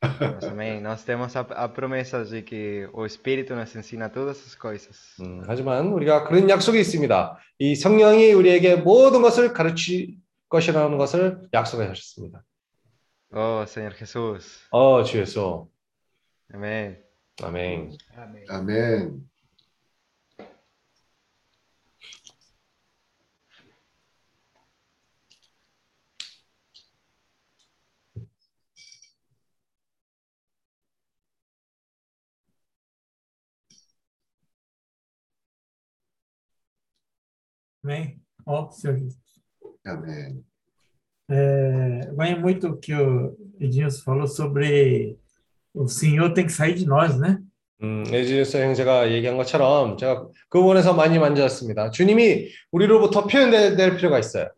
Mas 0.00 0.44
também 0.44 0.80
nós 0.80 1.04
temos 1.04 1.34
a, 1.36 1.40
a 1.40 1.68
promessa 1.68 2.24
de 2.24 2.42
que 2.42 2.88
o 2.92 3.04
Espírito 3.04 3.54
nos 3.54 3.74
ensina 3.74 4.08
todas 4.08 4.38
as 4.46 4.54
coisas. 4.54 5.16
음, 5.20 5.42
하지만 5.46 5.88
우리가 5.88 6.24
그런 6.24 6.48
약속이 6.48 6.78
있습니다. 6.80 7.38
이 7.58 7.74
성령이 7.74 8.32
우리에게 8.32 8.76
모든 8.76 9.22
것을 9.22 9.52
가르칠 9.52 10.16
것이라는 10.48 10.96
것을 10.96 11.48
약속하셨습니다. 11.52 12.44
Oh, 13.30 13.62
Senhor 13.66 13.94
Jesus. 13.94 14.66
어, 14.70 15.02
주 15.02 15.18
예수. 15.18 15.68
Amém. 16.54 16.96
아멘. 17.42 17.92
Amém. 18.16 18.44
아멘. 18.48 19.28
Amém? 37.87 38.19
Ó, 38.45 38.69
Senhor 38.71 38.97
Jesus. 38.97 39.17
아멘. 39.85 40.43
É, 41.29 42.11
vai 42.13 42.35
muito 42.39 42.67
o 42.67 42.77
que 42.77 42.93
o 42.93 43.35
Edilson 43.59 44.03
falou 44.03 44.27
sobre 44.27 45.17
o 45.73 45.87
Senhor 45.87 46.33
tem 46.33 46.45
que 46.45 46.51
sair 46.51 46.75
de 46.75 46.85
nós, 46.85 47.17
né? 47.17 47.39
음, 47.81 48.03
에지스 48.07 48.57
형제가 48.57 49.11
얘기한 49.11 49.35
것처럼 49.35 49.97
제가 49.97 50.27
그 50.49 50.59
부분에서 50.59 50.93
많이 50.93 51.17
만졌습니다. 51.19 51.89
주님이 51.91 52.49
우리로부터 52.71 53.25
표현될 53.27 53.95
필요가 53.97 54.19
있어요. 54.19 54.49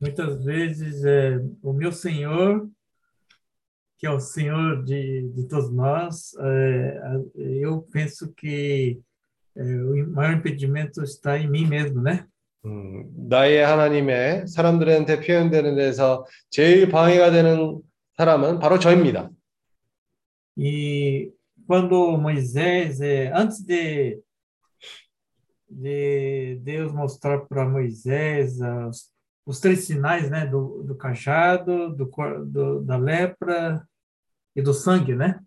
Muitas 0.00 0.44
vezes 0.44 1.04
é, 1.04 1.38
o 1.62 1.72
meu 1.72 1.90
Senhor, 1.92 2.68
que 3.98 4.06
é 4.06 4.10
o 4.10 4.20
Senhor 4.20 4.84
de, 4.84 5.28
de 5.34 5.48
todos 5.48 5.72
nós, 5.72 6.34
é, 6.38 6.98
a- 7.02 7.22
eu 7.36 7.82
penso 7.92 8.32
que 8.34 9.00
é, 9.00 9.00
o 9.56 10.10
maior 10.12 10.34
impedimento 10.36 11.02
está 11.02 11.38
em 11.38 11.48
mim 11.48 11.66
mesmo, 11.66 12.00
né? 12.02 12.26
음, 12.64 13.08
나의 13.28 13.64
하나님의 13.64 14.46
사람들한테 14.48 15.20
표현되는 15.20 15.76
데서 15.76 16.26
제일 16.50 16.88
방해가 16.88 17.30
되는 17.30 17.80
사람은 18.16 18.58
바로 18.58 18.78
저입니다. 18.78 19.30
E 20.56 21.30
quando 21.68 22.16
Moisés, 22.18 23.00
é, 23.00 23.30
antes 23.32 23.64
de, 23.64 24.20
de 25.70 26.58
Deus 26.64 26.92
mostrar 26.92 27.40
para 27.46 27.68
Moisés 27.68 28.60
as- 28.60 29.12
os 29.46 29.60
três 29.60 29.84
sinais, 29.86 30.28
né, 30.30 30.46
do, 30.46 30.82
do 30.82 30.94
cajado, 30.96 31.94
do, 31.94 32.06
cor- 32.08 32.44
do- 32.44 32.82
da 32.82 32.96
lepra 32.96 33.82
e 34.56 34.60
do 34.62 34.72
sangue, 34.74 35.14
né? 35.14 35.38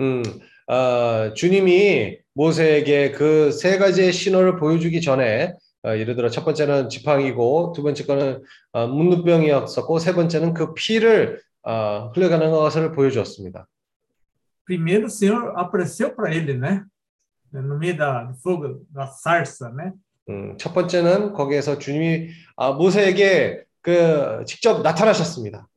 음, 0.00 0.22
아, 0.68 1.32
주님이 1.34 2.20
모세에게 2.33 3.11
그 3.11 3.51
세 3.51 3.77
가지의 3.77 4.11
신호를 4.11 4.57
보여주기 4.57 5.01
전에 5.01 5.53
어, 5.85 5.89
예를 5.97 6.15
들어 6.15 6.29
첫 6.29 6.45
번째는 6.45 6.89
지팡이고 6.89 7.73
두 7.75 7.83
번째 7.83 8.05
거는 8.05 8.43
어, 8.71 8.87
문둥병이었었고 8.87 9.99
세 9.99 10.13
번째는 10.13 10.53
그 10.53 10.73
피를 10.73 11.41
어, 11.63 12.11
흘려가는 12.13 12.49
것을 12.51 12.91
보여주었습니다. 12.93 13.67
Primeiro 14.65 15.07
o 15.07 15.09
Senhor 15.09 15.53
apareceu 15.57 16.15
para 16.15 16.33
ele, 16.33 16.53
né? 16.57 16.85
no 17.51 17.77
meio 17.77 17.97
da, 17.97 18.33
fogo, 18.41 18.85
da 18.89 19.07
sarça, 19.07 19.69
né? 19.69 19.91
음, 20.29 20.55
첫 20.57 20.73
번째는 20.73 21.33
거기에서 21.33 21.77
주님이 21.77 22.29
아, 22.55 22.71
모세에게 22.71 23.65
그 23.81 24.43
직접 24.47 24.81
나타나셨습니다. 24.81 25.67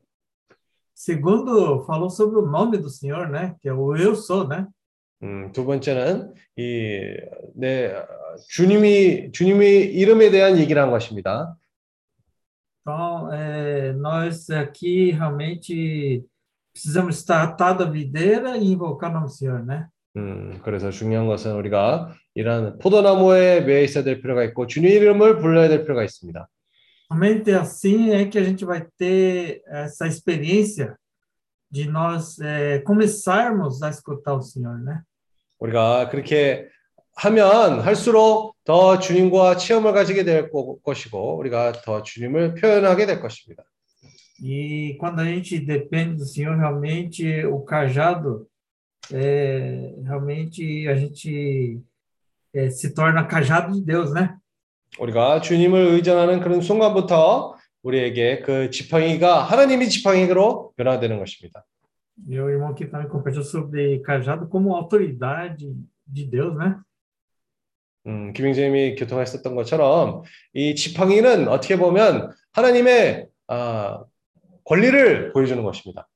Segundo, 0.95 1.85
falou 1.85 2.09
sobre 2.09 2.39
o 2.39 2.45
nome 2.49 2.77
do 2.77 2.89
Senhor, 2.89 3.29
né? 3.29 3.55
Que 3.61 3.69
é 3.69 3.73
o 3.73 3.95
Eu 3.95 4.15
Sou, 4.15 4.47
né? 4.47 4.65
음, 5.23 5.51
두 5.51 5.65
번째는 5.65 6.33
이, 6.57 7.01
네, 7.55 7.93
주님이, 8.49 9.31
주님의 9.31 9.93
이름에 9.93 10.29
대한 10.29 10.57
얘기를 10.57 10.81
한 10.81 10.91
것입니다. 10.91 11.55
Então, 12.81 13.33
é, 13.33 13.91
nós 13.93 14.49
aqui 14.49 15.11
realmente 15.11 16.23
precisamos 16.71 17.17
estar 17.17 17.43
atados 17.43 17.85
à 17.85 17.89
videira 17.89 18.55
e 18.55 18.71
invocar 18.71 19.09
o 19.09 19.13
nome 19.13 19.25
do 19.25 19.31
Senhor, 19.33 19.61
né? 19.65 19.87
음, 20.15 20.59
그래서 20.63 20.89
중요한 20.89 21.27
것은 21.27 21.53
우리가 21.55 22.13
이런 22.33 22.77
포도나무에 22.79 23.61
매여 23.61 23.81
있어야 23.83 24.03
될 24.03 24.21
필요가 24.21 24.43
있고 24.45 24.67
주님 24.67 24.89
이름을 24.89 25.39
불러야 25.39 25.67
될 25.67 25.83
필요가 25.83 26.03
있습니다. 26.03 26.47
Somente 27.11 27.51
assim 27.53 28.11
é 28.11 28.25
que 28.25 28.37
a 28.37 28.43
gente 28.43 28.65
vai 28.65 28.85
ter 28.97 29.61
essa 29.67 30.07
experiência 30.07 30.97
de 31.69 31.89
nós 31.89 32.39
é, 32.39 32.79
começarmos 32.79 33.81
a 33.81 33.89
escutar 33.89 34.33
o 34.33 34.41
Senhor, 34.41 34.77
né? 34.79 35.01
우리가 35.59 36.09
그렇게 36.09 36.67
하면 37.15 37.79
할수록 37.79 38.55
더 38.63 38.99
주님과 38.99 39.57
체험을 39.57 39.93
가지게 39.93 40.23
될 40.23 40.49
거- 40.51 40.77
것이고 40.83 41.37
우리가 41.37 41.71
더 41.83 42.03
주님을 42.03 42.55
표현하게 42.55 43.05
될 43.05 43.19
것입니다. 43.21 43.63
E 44.39 44.97
quando 44.99 45.21
a 45.21 45.25
gente 45.25 45.59
depende 45.65 46.17
do 46.17 46.23
Senhor, 46.25 46.55
realmente 46.57 47.43
o 47.45 47.65
cajado, 47.65 48.45
é, 49.11 49.93
realmente 50.05 50.87
a 50.87 50.93
gente 50.95 51.79
é, 52.53 52.69
se 52.69 52.93
torna 52.93 53.25
cajado 53.27 53.73
de 53.73 53.81
Deus, 53.83 54.13
né? 54.13 54.35
우리가 54.99 55.41
주님을 55.41 55.87
의존하는 55.87 56.39
그런 56.39 56.61
순간부터 56.61 57.55
우리에게 57.81 58.41
그 58.41 58.69
지팡이가 58.69 59.41
하나님의 59.43 59.89
지팡이로 59.89 60.73
변화되는 60.77 61.17
것입니다. 61.17 61.65
E 62.26 62.38
o 62.38 62.48
irmão 62.48 62.68
aqui 62.68 62.86
também 62.86 63.08
compartilhou 63.08 63.44
sobre 63.44 64.00
cajado 64.00 64.48
como 64.48 64.74
autoridade 64.74 65.74
de 66.06 66.24
Deus, 66.24 66.56
né? 66.56 66.80
음, 68.06 68.32
김영재님이 68.32 68.96
교통했었던 68.96 69.54
것처럼 69.54 70.22
이 70.52 70.74
지팡이는 70.74 71.48
어떻게 71.48 71.76
보면 71.76 72.32
하나님의 72.52 73.28
아, 73.46 74.04
권리를 74.64 75.32
보여주는 75.32 75.62
것입니다. 75.62 76.08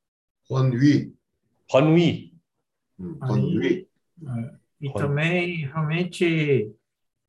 권위, 0.49 1.13
권위. 1.71 2.33
음, 3.01 3.17
아니. 3.21 3.55
권위. 3.55 3.87
E 4.81 4.89
Olha. 4.89 5.07
também, 5.07 5.65
realmente, 5.65 6.71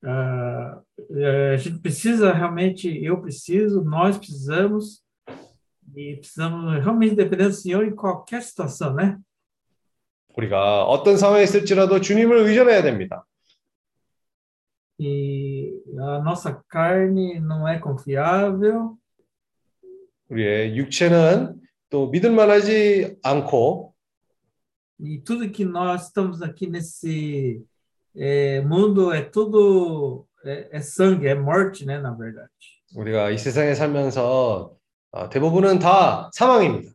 ah, 0.03 0.81
eh, 1.11 1.53
a 1.53 1.57
gente 1.57 1.79
precisa, 1.79 2.33
realmente, 2.33 2.87
eu 3.03 3.21
preciso, 3.21 3.83
nós 3.83 4.17
precisamos, 4.17 5.01
e 5.94 6.16
precisamos 6.16 6.82
realmente 6.82 7.14
depender 7.14 7.48
do 7.48 7.54
Senhor 7.54 7.84
em 7.84 7.94
qualquer 7.94 8.42
situação, 8.42 8.94
né? 8.94 9.18
우리가 10.36 10.84
어떤 10.84 11.16
상황에 11.16 11.42
있을지라도 11.42 12.00
주님을 12.00 12.36
의존해야 12.38 12.82
됩니다. 12.82 13.26
E 14.98 15.82
a 15.98 16.20
nossa 16.20 16.62
carne 16.70 17.40
não 17.40 17.66
é 17.66 17.80
confiável, 17.80 18.96
우리의 20.28 20.76
육체는 20.76 21.60
또 21.90 22.08
믿을 22.08 22.30
만하지 22.30 23.18
않고 23.22 23.92
e 25.00 25.18
tudo 25.18 25.50
que 25.50 25.64
nós 25.64 26.06
estamos 26.06 26.40
aqui 26.42 26.68
nesse 26.68 27.62
eh, 28.14 28.60
mundo 28.60 29.12
é 29.12 29.20
tudo, 29.20 30.26
é, 30.44 30.68
é 30.78 30.80
sangue, 30.80 31.26
é 31.26 31.34
morte, 31.34 31.84
né, 31.84 31.98
na 31.98 32.12
verdade. 32.12 32.50
우리가 32.94 33.30
이 33.30 33.38
세상에 33.38 33.74
살면서 33.74 34.70
아, 34.70 34.81
대부분은 35.30 35.78
다 35.78 36.30
사망입니다. 36.32 36.92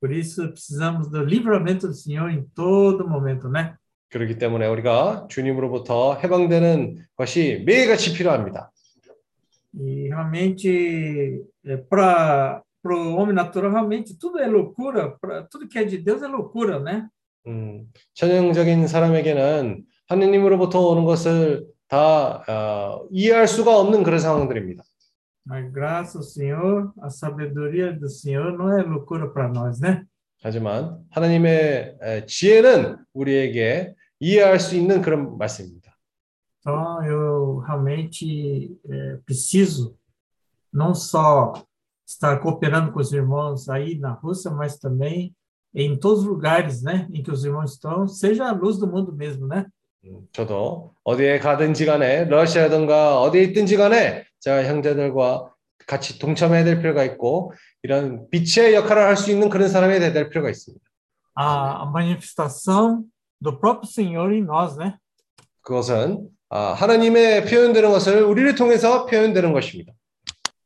Por 0.00 0.12
isso, 0.12 0.48
precisamos 0.48 1.08
do 1.10 1.24
livramento 1.24 1.88
do 1.88 1.94
Senhor 1.94 2.30
em 2.30 2.44
todo 2.54 3.08
momento, 3.08 3.48
né? 3.48 3.74
그렇기 4.10 4.38
때문에 4.38 4.66
우리가 4.66 5.26
주님으로부터 5.28 6.16
해방되는 6.16 6.96
것이 7.16 7.62
매일같이 7.66 8.12
필요합니다. 8.12 8.70
E 9.78 10.08
realmente, 10.08 11.42
para 11.90 12.62
o 12.84 13.16
homem 13.16 13.34
natural, 13.34 13.70
realmente 13.72 14.16
tudo 14.16 14.38
é 14.38 14.46
loucura, 14.46 15.16
pra, 15.20 15.42
tudo 15.42 15.68
que 15.68 15.78
é 15.78 15.84
de 15.84 15.98
Deus 15.98 16.22
é 16.22 16.28
loucura, 16.28 16.78
né? 16.78 17.08
음, 17.46 17.90
천연적인 18.14 18.86
사람에게는 18.86 19.84
하느님으로부터 20.08 20.80
오는 20.88 21.04
것을 21.04 21.66
다 21.88 22.42
어, 22.48 23.06
이해할 23.10 23.46
수가 23.46 23.78
없는 23.78 24.02
그런 24.02 24.18
상황들입니다. 24.18 24.82
Mas 25.45 25.71
graças 25.71 26.15
ao 26.15 26.23
Senhor, 26.23 26.93
a 27.01 27.09
sabedoria 27.09 27.91
do 27.91 28.07
Senhor 28.07 28.57
não 28.57 28.77
é 28.77 28.83
loucura 28.83 29.27
para 29.27 29.47
nós, 29.47 29.79
né? 29.79 30.05
하지만 30.43 30.99
하나님의 31.11 31.97
에, 32.01 32.25
지혜는 32.25 32.97
우리에게 33.13 33.93
이해할 34.19 34.59
수 34.59 34.75
있는 34.75 35.01
그런 35.01 35.37
말씀입니다. 35.37 35.91
Então, 36.59 37.03
eu 37.03 37.57
realmente 37.57 38.77
eh, 38.87 39.17
preciso 39.25 39.97
não 40.71 40.93
só 40.93 41.53
estar 42.05 42.37
cooperando 42.39 42.91
com 42.91 42.99
os 42.99 43.11
irmãos 43.11 43.67
aí 43.67 43.97
na 43.97 44.11
Rússia, 44.11 44.51
mas 44.51 44.77
também 44.77 45.35
em 45.73 45.97
todos 45.97 46.19
os 46.19 46.25
lugares, 46.25 46.83
né, 46.83 47.07
em 47.11 47.23
que 47.23 47.31
os 47.31 47.43
irmãos 47.43 47.73
estão, 47.73 48.07
seja 48.07 48.45
a 48.47 48.51
luz 48.51 48.77
do 48.77 48.85
mundo 48.85 49.11
mesmo, 49.11 49.47
né? 49.47 49.65
음, 50.03 50.27
저도 50.31 50.93
어디에 51.03 51.39
가든지 51.39 51.85
간에 51.85 52.25
러시아든가 52.25 53.21
어디에 53.21 53.43
있든지 53.43 53.77
간에 53.77 54.25
제가 54.46 54.64
형제들과 54.64 55.52
같이 55.88 56.20
동참해야 56.20 56.62
될 56.62 56.78
필요가 56.78 57.02
있고 57.02 57.52
이런 57.82 58.30
빛의 58.30 58.74
역할을 58.74 59.02
할 59.02 59.16
수 59.16 59.32
있는 59.32 59.48
그런 59.48 59.68
사람이 59.68 59.98
돼야 59.98 60.12
될 60.12 60.28
필요가 60.30 60.48
있습니다. 60.50 60.84
A, 61.38 61.82
a 61.82 61.88
manifestação 61.90 63.04
do 63.42 63.58
próprio 63.58 63.90
Senhor 63.90 64.32
em 64.32 64.44
nós, 64.44 64.78
né? 64.78 64.98
그것은 65.62 66.28
아, 66.48 66.74
하나님의 66.74 67.44
표현되는 67.46 67.90
것을 67.90 68.22
우리를 68.22 68.54
통해서 68.54 69.04
표현되는 69.06 69.52
것입니다. 69.52 69.92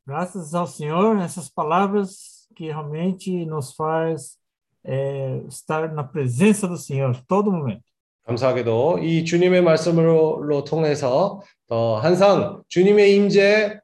Graças 0.06 0.54
ao 0.54 0.66
Senhor, 0.66 1.18
essas 1.18 1.48
palavras 1.48 2.46
que 2.54 2.66
realmente 2.66 3.46
nos 3.46 3.74
faz 3.74 4.36
eh, 4.84 5.42
estar 5.48 5.90
na 5.94 6.04
presença 6.04 6.68
do 6.68 6.76
Senhor 6.76 7.16
todo 7.26 7.50
momento. 7.50 7.82
감사하게도 8.26 8.98
이 8.98 9.24
주님의 9.24 9.62
말씀으로 9.62 10.64
통해서 10.64 11.40
어, 11.70 11.98
항상 11.98 12.62
주님의 12.68 13.14
임재 13.14 13.78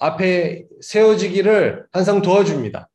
앞에 0.00 0.66
세워지기를 0.80 1.86
항상 1.92 2.20
도와줍니다. 2.20 2.88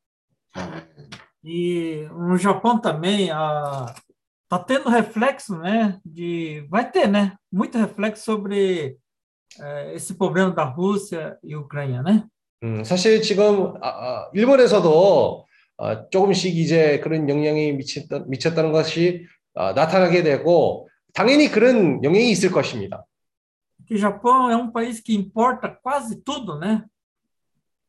E 1.46 2.10
no 2.12 2.38
Japão 2.38 2.82
também 2.82 3.32
a 3.32 3.86
tá 4.50 4.60
tendo 4.60 4.90
reflexo, 4.90 5.58
né? 5.58 5.98
De 6.04 6.68
vai 6.70 6.92
ter, 6.92 7.08
né? 7.08 7.36
Muito 7.50 7.78
reflexo 7.78 8.26
sobre 8.26 8.98
eh, 9.62 9.94
esse 9.96 10.16
problema 10.16 10.52
da 10.52 10.66
Rússia 10.66 11.38
e 11.42 11.56
Ucrânia, 11.56 12.04
né? 12.04 12.26
음, 12.64 12.84
사실 12.84 13.22
지금 13.22 13.76
아, 13.82 13.88
아, 13.88 14.30
일본에서도 14.34 15.46
아, 15.78 16.10
조금씩 16.10 16.58
이제 16.58 17.00
그런 17.00 17.30
영향이 17.30 17.72
미쳤다, 17.74 18.26
미쳤다는 18.28 18.74
것이 18.74 19.26
아, 19.56 19.72
나타나게 19.72 20.24
되고 20.24 20.90
당연히 21.14 21.48
그런 21.48 22.04
영향이 22.04 22.30
있을 22.30 22.52
것입니다. 22.52 23.06
Que 23.88 23.96
o 23.96 23.98
Japão 23.98 24.52
é 24.52 24.56
um 24.56 24.70
país 24.70 25.00
que 25.00 25.16
importa 25.16 25.70
quase 25.70 26.22
tudo, 26.22 26.60
né? 26.60 26.84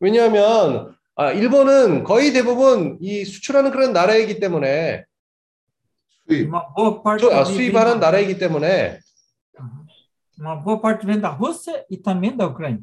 왜냐하면 0.00 0.94
아, 1.16 1.32
일본은 1.32 2.04
거의 2.04 2.32
대부분 2.32 2.98
이 3.00 3.24
수출하는 3.24 3.72
그런 3.72 3.92
나라이기 3.92 4.38
때문에 4.38 5.04
E 6.30 6.46
수입, 6.46 6.50
수, 7.18 7.32
아, 7.32 7.44
수입하는 7.44 7.98
나라이기 7.98 8.38
때문에 8.38 9.00
uma 10.38 10.54
boa 10.54 10.80
parte 10.80 11.04
vem 11.04 11.18
da 11.18 11.30
Rússia 11.30 11.84
e 11.90 11.96
também 11.96 12.36
da 12.36 12.46
Ucrânia. 12.46 12.80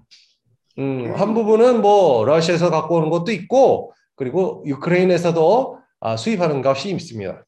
음, 0.77 1.13
한 1.15 1.33
부분은 1.33 1.81
뭐 1.81 2.25
러시아에서 2.25 2.69
갖고 2.69 2.97
오는 2.97 3.09
것도 3.09 3.31
있고 3.31 3.93
그리고 4.15 4.61
우크라이나에서도 4.67 5.79
아, 6.01 6.17
수입하는 6.17 6.61
것이 6.61 6.89
있습니다. 6.89 7.44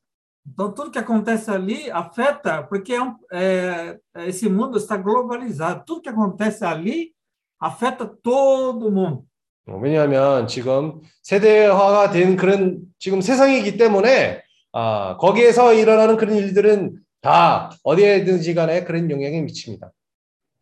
Então, 0.46 0.72
tudo 0.72 0.90
que 0.90 0.98
acontece 0.98 1.50
ali 1.50 1.88
afeta, 1.90 2.62
porque 2.64 2.94
é 2.94 3.02
um- 3.02 3.16
é, 3.32 3.98
esse 4.26 4.48
mundo 4.48 4.76
está 4.76 4.96
globalizado. 4.96 5.84
Tudo 5.86 6.02
que 6.02 6.08
acontece 6.08 6.64
ali 6.64 7.12
afeta 7.60 8.04
todo 8.06 8.90
mundo. 8.90 9.24
어, 9.68 9.76
왜냐하면 9.78 10.48
지금 10.48 11.00
세대화가 11.22 12.10
된 12.10 12.36
그런 12.36 12.80
지금 12.98 13.20
세상이기 13.20 13.76
때문에 13.76 14.42
아, 14.72 15.16
거기에서 15.18 15.72
일어나는 15.72 16.16
그런 16.16 16.34
일들은 16.36 16.98
다 17.20 17.70
어디에든지 17.84 18.54
간에 18.54 18.82
그런 18.82 19.08
영향이 19.08 19.40
미칩니다. 19.42 19.92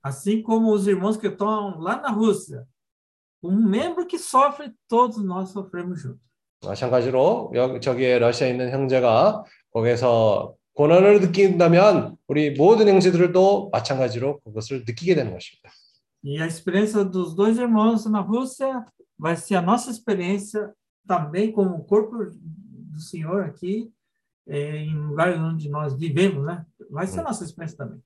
Assim 0.03 0.43
como 0.43 0.73
os 0.75 0.87
irmãos 0.87 1.17
que 1.17 1.29
estão 1.29 1.79
lá 1.81 1.97
na 2.01 2.11
Rússia. 2.11 2.65
Um 3.43 3.57
membro 3.57 4.07
que 4.07 4.19
sofre, 4.19 4.71
todos 4.89 5.25
nós 5.25 5.51
sofremos 5.51 5.99
juntos. 6.03 6.21
마찬가지로 6.63 7.53
여, 7.55 7.81
저기에 7.81 8.19
러시아에 8.19 8.51
있는 8.51 8.71
형제가 8.71 9.45
거기에서 9.76 10.56
고난을 10.76 11.20
느낀다면 11.20 12.16
우리 12.28 12.52
모든 12.52 12.88
형제들도 12.88 13.70
마찬가지로 13.72 14.40
그것을 14.40 14.86
느끼게 14.88 15.16
되는 15.16 15.34
것입니다. 15.34 15.70
E 16.24 16.42
a 16.42 16.48
experiência 16.48 17.04
dos 17.04 17.36
dois 17.36 17.60
irmãos 17.60 18.10
na 18.10 18.22
Rússia 18.22 18.84
vai 19.20 19.36
ser 19.36 19.56
a 19.58 19.62
nossa 19.62 19.92
experiência 19.92 20.74
também 21.08 21.52
como 21.52 21.86
corpo 21.86 22.18
do 22.18 23.00
Senhor 23.00 23.44
aqui, 23.44 23.92
eh, 24.48 24.78
em 24.78 24.96
lugares 24.96 25.38
onde 25.38 25.70
nós 25.70 25.94
vivemos, 25.94 26.44
né? 26.44 26.66
Vai 26.90 27.06
ser 27.06 27.20
a 27.20 27.24
nossa 27.24 27.44
experiência 27.44 27.78
também. 27.78 28.02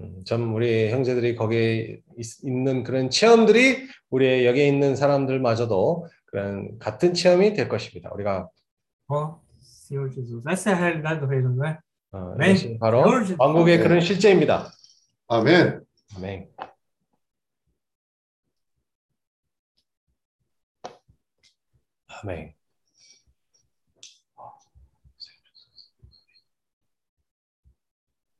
음, 0.00 0.22
참 0.24 0.54
우리 0.54 0.90
형제들이 0.90 1.34
거기에 1.34 2.00
있, 2.16 2.44
있는 2.44 2.84
그런 2.84 3.10
체험들이 3.10 3.88
우리 4.08 4.46
여기에 4.46 4.68
있는 4.68 4.96
사람들마저도 4.96 6.06
그런 6.26 6.78
같은 6.78 7.12
체험이 7.12 7.52
될 7.52 7.68
것입니다. 7.68 8.10
우리가 8.14 8.48
Ó, 9.08 9.40
Senhor 9.87 10.09
Jesus. 10.09 10.43
Essa 10.45 10.71
é 10.71 10.73
a 10.73 10.75
realidade 10.75 11.19
do 11.19 11.25
reino, 11.25 11.49
não 11.55 11.65
é? 11.65 11.79
어, 12.11 12.35
네. 12.37 12.51
이것이 12.51 12.77
바로 12.79 13.01
Lord. 13.01 13.35
왕국의 13.39 13.77
네. 13.77 13.83
그런 13.83 14.01
실제입니다. 14.01 14.71
아멘. 15.27 15.81
아멘. 16.15 16.49
아멘. 22.07 22.53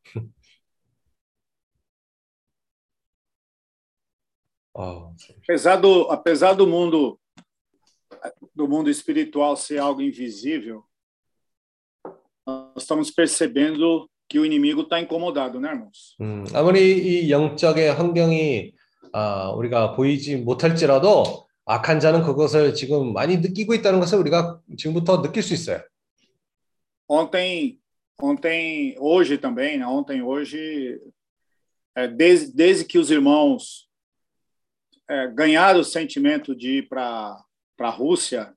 어, 4.74 5.14
Apesar 5.44 5.78
do, 5.78 6.10
apesar 6.10 6.54
do 6.56 6.66
mundo 6.68 7.20
do 8.56 8.68
mundo 8.68 8.90
espiritual 8.90 9.56
ser 9.58 9.80
algo 9.80 10.02
invisível, 10.02 10.84
nós 12.78 12.84
estamos 12.84 13.12
percebendo 13.12 14.10
que 14.30 14.40
o 14.40 14.46
inimigo 14.46 14.82
está 14.82 15.00
incomodado, 15.00 15.60
né, 15.60 15.70
irmãos? 15.70 16.16
음, 16.22 16.46
아무리 16.54 17.26
이 17.26 17.32
영적의 17.32 17.94
환경이 17.94 18.74
아, 19.12 19.52
우리가 19.52 19.96
보이지 19.96 20.38
못할지라도 20.38 21.48
악한 21.66 22.00
자는 22.00 22.24
그것을 22.24 22.74
지금 22.74 23.14
많이 23.14 23.38
느끼고 23.38 23.74
있다는 23.74 24.00
것을 24.00 24.18
우리가 24.20 24.60
지금부터 24.78 25.22
느낄 25.22 25.44
수 25.44 25.54
있어요. 25.54 25.82
Ontem, 27.08 27.80
ontem, 28.22 28.96
hoje 28.98 29.38
também, 29.38 29.78
né? 29.78 29.86
Ontem, 29.86 30.22
hoje, 30.22 31.00
é, 31.96 32.08
desde, 32.08 32.56
desde 32.56 32.86
que 32.86 32.98
os 32.98 33.12
irmãos 33.12 33.88
é, 35.08 35.28
ganharam 35.28 35.82
o 35.82 35.84
sentimento 35.84 36.56
de 36.56 36.80
ir 36.80 36.90
para 36.90 37.38
a 37.80 37.90
Rússia, 37.90 38.54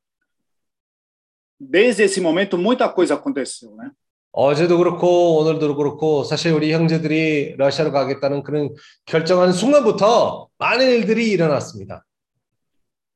desde 1.58 2.04
esse 2.04 2.20
momento 2.20 2.56
muita 2.56 2.88
coisa 2.88 3.14
aconteceu, 3.14 3.74
né? 3.76 3.90
어제도 4.33 4.77
그렇고 4.77 5.37
오늘도 5.39 5.75
그렇고 5.75 6.23
사실 6.23 6.53
우리 6.53 6.71
형제들이 6.71 7.55
러시아로 7.57 7.91
가겠다는 7.91 8.43
그런 8.43 8.69
결정하는 9.05 9.51
순간부터 9.53 10.47
많은 10.57 10.87
일들이 10.89 11.29
일어났습니다. 11.31 12.05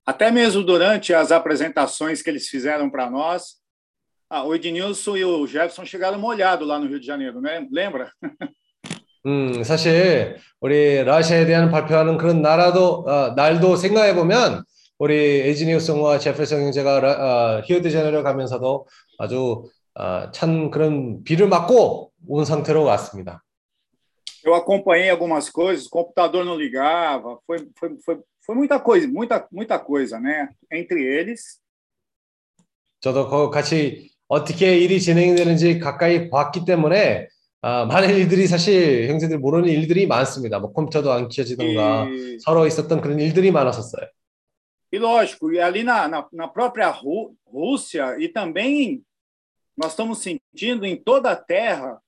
Até 0.07 0.29
mesmo 0.29 0.63
durante 0.63 1.13
as 1.15 1.31
apresentações 1.31 2.21
que 2.21 2.29
eles 2.29 2.47
fizeram 2.47 2.91
para 2.91 3.09
nós, 3.09 3.55
ah, 4.29 4.43
o 4.43 4.53
Ednilson 4.53 5.17
e 5.17 5.25
o 5.25 5.47
Jefferson 5.47 5.83
chegaram 5.85 6.19
molhados 6.19 6.67
lá 6.67 6.77
no 6.77 6.85
Rio 6.87 6.99
de 6.99 7.07
Janeiro, 7.07 7.41
né? 7.41 7.65
Lembra? 7.71 8.11
음, 9.25 9.63
사실 9.63 10.35
우리 10.61 11.03
러시아에 11.03 11.47
대한 11.47 11.71
발표하는 11.71 12.17
그런 12.17 12.43
나라도 12.43 13.03
어, 13.07 13.33
날도 13.35 13.75
생각해 13.77 14.13
보면 14.13 14.63
우리 14.99 15.15
에지니우스와 15.41 16.19
제ferson 16.19 16.61
형제가 16.61 16.99
라- 16.99 17.57
어, 17.57 17.61
히어데제네로 17.65 18.21
가면서도 18.21 18.85
아주 19.17 19.63
어, 19.63 19.63
찬 20.33 20.69
그런 20.71 21.23
비를 21.23 21.47
맞고 21.47 22.11
온 22.27 22.45
상태로 22.45 22.83
왔습니다. 22.83 23.41
Eu 24.45 24.53
acompanhei 24.53 25.09
algumas 25.09 25.49
coisas, 25.49 25.87
o 25.87 25.89
computador 25.89 26.45
não 26.45 26.55
ligava, 26.55 27.39
foi, 27.47 27.67
foi, 27.79 27.97
foi, 28.05 28.19
foi 28.45 28.55
muita 28.55 28.79
coisa, 28.79 29.07
muita, 29.07 29.47
muita 29.51 29.79
coisa, 29.79 30.19
né? 30.19 30.49
Entre 30.71 31.01
eles. 31.03 31.59
저도 32.99 33.27
거 33.29 33.49
같이 33.49 34.11
어떻게 34.27 34.77
일이 34.77 34.99
진행되는지 34.99 35.79
가까이 35.79 36.29
봤기 36.29 36.65
때문에 36.65 37.27
아, 37.61 37.85
많은 37.85 38.09
일들이 38.15 38.45
사실 38.47 39.07
형제들 39.09 39.39
모르는 39.39 39.67
일들이 39.69 40.05
많습니다. 40.05 40.59
뭐 40.59 40.71
컴퓨터도 40.73 41.11
안 41.11 41.27
켜지던가 41.29 42.07
E, 42.11 42.37
서로 42.39 42.67
있었던 42.67 43.01
그런 43.01 43.19
일들이 43.19 43.51
많았었어요. 43.51 44.07
e 44.93 44.97
lógico, 44.97 45.51
e 45.51 45.59
ali 45.59 45.83
na, 45.83 46.07
na, 46.07 46.27
na 46.31 46.47
própria 46.47 46.89
Rú- 46.91 47.33
Rússia, 47.51 48.15
e 48.19 48.29
também 48.29 49.01
nós 49.76 49.92
estamos 49.92 50.18
sentindo 50.18 50.84
em 50.84 50.96
toda 50.96 51.30
a 51.30 51.36
terra, 51.36 52.00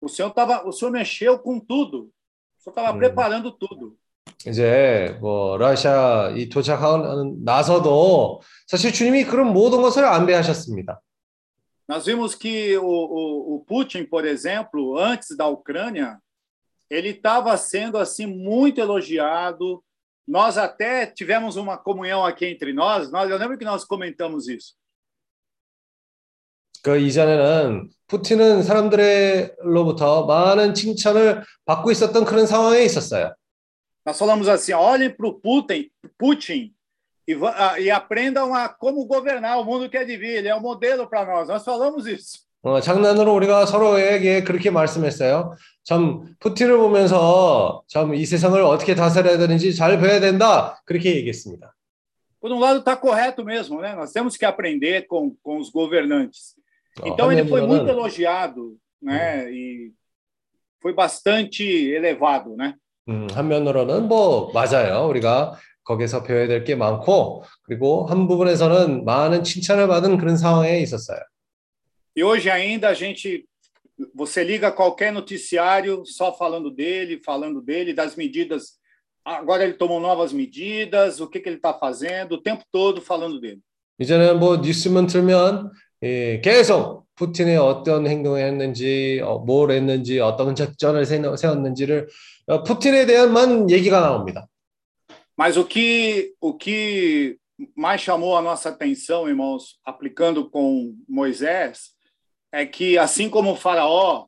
o 0.00 0.08
Senhor, 0.08 0.30
tava, 0.30 0.66
o 0.66 0.72
senhor 0.72 0.90
mexeu 0.90 1.38
com 1.38 1.60
tudo. 1.60 2.10
O 2.58 2.62
Senhor 2.62 2.72
estava 2.72 2.92
Hum. 2.92 2.98
preparando 2.98 3.52
tudo. 3.52 3.96
이제 4.46 5.16
뭐 5.20 5.56
러시아 5.56 6.30
이 6.36 6.48
도착하고 6.48 7.36
나서도 7.44 8.40
사실 8.66 8.92
주님이 8.92 9.24
그런 9.24 9.52
모든 9.52 9.80
것을 9.82 10.04
안배하셨습니다. 10.04 11.00
Nós 11.88 12.06
vimos 12.06 12.34
que 12.34 12.76
o, 12.78 12.84
o, 12.84 13.54
o 13.56 13.64
Putin, 13.66 14.04
por 14.04 14.24
exemplo, 14.24 14.96
antes 14.98 15.36
da 15.36 15.46
Ucrânia, 15.48 16.18
ele 16.88 17.10
estava 17.10 17.56
sendo 17.56 17.98
assim 17.98 18.26
muito 18.26 18.80
elogiado. 18.80 19.82
Nós 20.26 20.56
até 20.56 21.06
tivemos 21.06 21.56
uma 21.56 21.76
comunhão 21.76 22.24
aqui 22.24 22.46
entre 22.46 22.72
nós. 22.72 23.10
nós 23.10 23.28
eu 23.30 23.36
lembro 23.36 23.58
que 23.58 23.64
nós 23.64 23.84
comentamos 23.84 24.48
isso. 24.48 24.74
그 26.83 26.97
이전에는 26.97 27.89
푸틴은 28.07 28.63
사람들로부터 28.63 30.25
많은 30.25 30.73
칭찬을 30.73 31.43
받고 31.65 31.91
있었던 31.91 32.25
그런 32.25 32.45
상황에 32.47 32.83
있었어요. 32.83 33.33
Nós 34.05 34.17
falamos 34.17 34.47
assim: 34.47 34.73
olhem 34.73 35.13
para 35.17 35.27
o 35.27 35.33
Putin, 35.39 35.89
Putin 36.17 36.71
e, 37.27 37.33
ah, 37.43 37.77
e 37.77 37.91
aprendam 37.91 38.53
a 38.53 38.69
como 38.69 39.05
governar 39.05 39.59
o 39.59 39.65
mundo 39.65 39.89
que 39.89 39.97
é 39.97 40.05
de 40.05 40.15
vir. 40.15 40.37
Ele 40.37 40.47
é 40.47 40.55
um 40.55 40.61
modelo 40.61 41.09
para 41.09 41.25
nós. 41.25 41.49
Nós 41.49 41.65
falamos 41.65 42.07
isso. 42.07 42.47
어, 42.63 42.81
장난으로 42.81 43.33
우리가 43.35 43.65
서로에게 43.65 44.43
그렇게 44.43 44.71
말씀했어요. 44.71 45.55
참 45.83 46.35
푸틴을 46.39 46.77
보면서 46.77 47.83
참 47.87 48.13
이 48.13 48.25
세상을 48.25 48.59
어떻게 48.61 48.95
다스려야 48.95 49.37
되는지 49.37 49.75
잘 49.75 49.99
배워야 49.99 50.19
된다. 50.19 50.81
그렇게 50.85 51.15
얘기했습니다. 51.15 51.73
Por 52.39 52.51
um 52.51 52.59
lado, 52.59 52.79
está 52.79 52.95
correto 52.95 53.43
mesmo, 53.43 53.81
né? 53.81 53.93
Nós 53.95 54.11
temos 54.13 54.37
que 54.37 54.45
aprender 54.45 55.07
com, 55.07 55.35
com 55.43 55.57
os 55.57 55.69
governantes. 55.69 56.55
어, 57.00 57.06
Então 57.08 57.32
ele 57.32 57.44
foi 57.48 57.60
muito 57.62 57.82
한면으로는 57.86 57.88
elogiado, 57.90 58.76
né? 59.02 59.50
E 59.52 59.92
foi 60.80 60.92
bastante 60.94 61.62
elevado, 61.64 62.56
né? 62.56 62.74
음, 63.08 63.26
한면으로는 63.32 64.08
뭐 64.08 64.52
맞아요. 64.52 65.08
우리가 65.08 65.58
거기서 65.84 66.22
배워야 66.22 66.46
될 66.46 66.64
게 66.64 66.76
많고 66.76 67.44
그리고 67.64 68.06
한 68.06 68.28
부분에서는 68.28 69.04
많은 69.04 69.42
칭찬을 69.42 69.88
받은 69.88 70.18
그런 70.18 70.36
상황에 70.36 70.78
있었어요. 70.80 71.18
E 72.14 72.22
hoje 72.22 72.50
ainda 72.50 72.88
a 72.90 72.94
gente, 72.94 73.46
você 74.14 74.44
liga 74.44 74.70
qualquer 74.70 75.10
noticiário 75.12 76.04
só 76.04 76.32
falando 76.36 76.70
dele, 76.70 77.20
falando 77.24 77.60
dele, 77.62 77.94
das 77.94 78.14
medidas. 78.16 78.78
Agora 79.24 79.64
ele 79.64 79.74
tomou 79.74 79.98
novas 80.00 80.32
medidas, 80.32 81.20
o 81.20 81.28
que, 81.28 81.40
que 81.40 81.48
ele 81.48 81.56
está 81.56 81.72
fazendo, 81.72 82.32
o 82.34 82.42
tempo 82.42 82.64
todo 82.70 83.00
falando 83.00 83.40
dele. 83.40 83.60
이제는 83.98 84.38
뭐 84.40 84.56
뉴스만 84.58 85.06
틀면 85.06 85.70
예, 86.03 86.39
계속 86.41 87.05
푸틴이 87.15 87.55
어떤 87.55 88.05
행동을 88.07 88.41
했는지, 88.45 89.19
어, 89.23 89.39
뭘 89.39 89.71
했는지, 89.71 90.19
어떤 90.19 90.53
작전을 90.55 91.05
세- 91.05 91.21
세웠는지를 91.35 92.07
어, 92.47 92.63
푸틴에 92.63 93.05
대한만 93.05 93.69
얘기가 93.71 93.99
나옵니다. 94.01 94.47
Mas 95.37 95.57
o 95.57 95.65
que, 95.67 96.33
o 96.41 96.57
que 96.57 97.37
mais 97.75 98.01
chamou 98.01 98.35
a 98.37 98.41
nossa 98.41 98.69
atenção, 98.69 99.27
irmãos, 99.27 99.79
aplicando 99.83 100.49
com 100.49 100.93
Moisés, 101.09 101.93
é 102.51 102.65
que 102.65 102.97
assim 102.97 103.29
como 103.29 103.51
o 103.51 103.55
Faraó, 103.55 104.25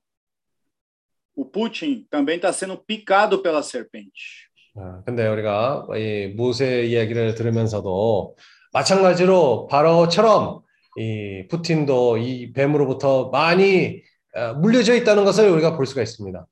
o 1.36 1.46
Putin 1.46 2.06
também 2.10 2.36
está 2.36 2.52
sendo 2.52 2.78
picado 2.78 3.40
pela 3.42 3.62
serpente. 3.64 4.50
아, 4.76 5.02
근데 5.06 5.28
우리가 5.28 5.88
이 5.96 6.28
모세 6.36 6.86
이야기를 6.86 7.36
들으면서도 7.36 8.36
마찬가지로 8.74 9.68
바로처럼 9.68 10.62
이 11.00 11.48
푸틴도 11.48 12.18
이 12.18 12.52
뱀으로부터 12.52 13.30
많이 13.30 14.04
어, 14.36 14.54
물려져 14.56 14.96
있다는 14.96 15.24
것을 15.24 15.50
우리가 15.50 15.78
볼 15.78 15.86
수가 15.86 16.02
있습니다. 16.02 16.46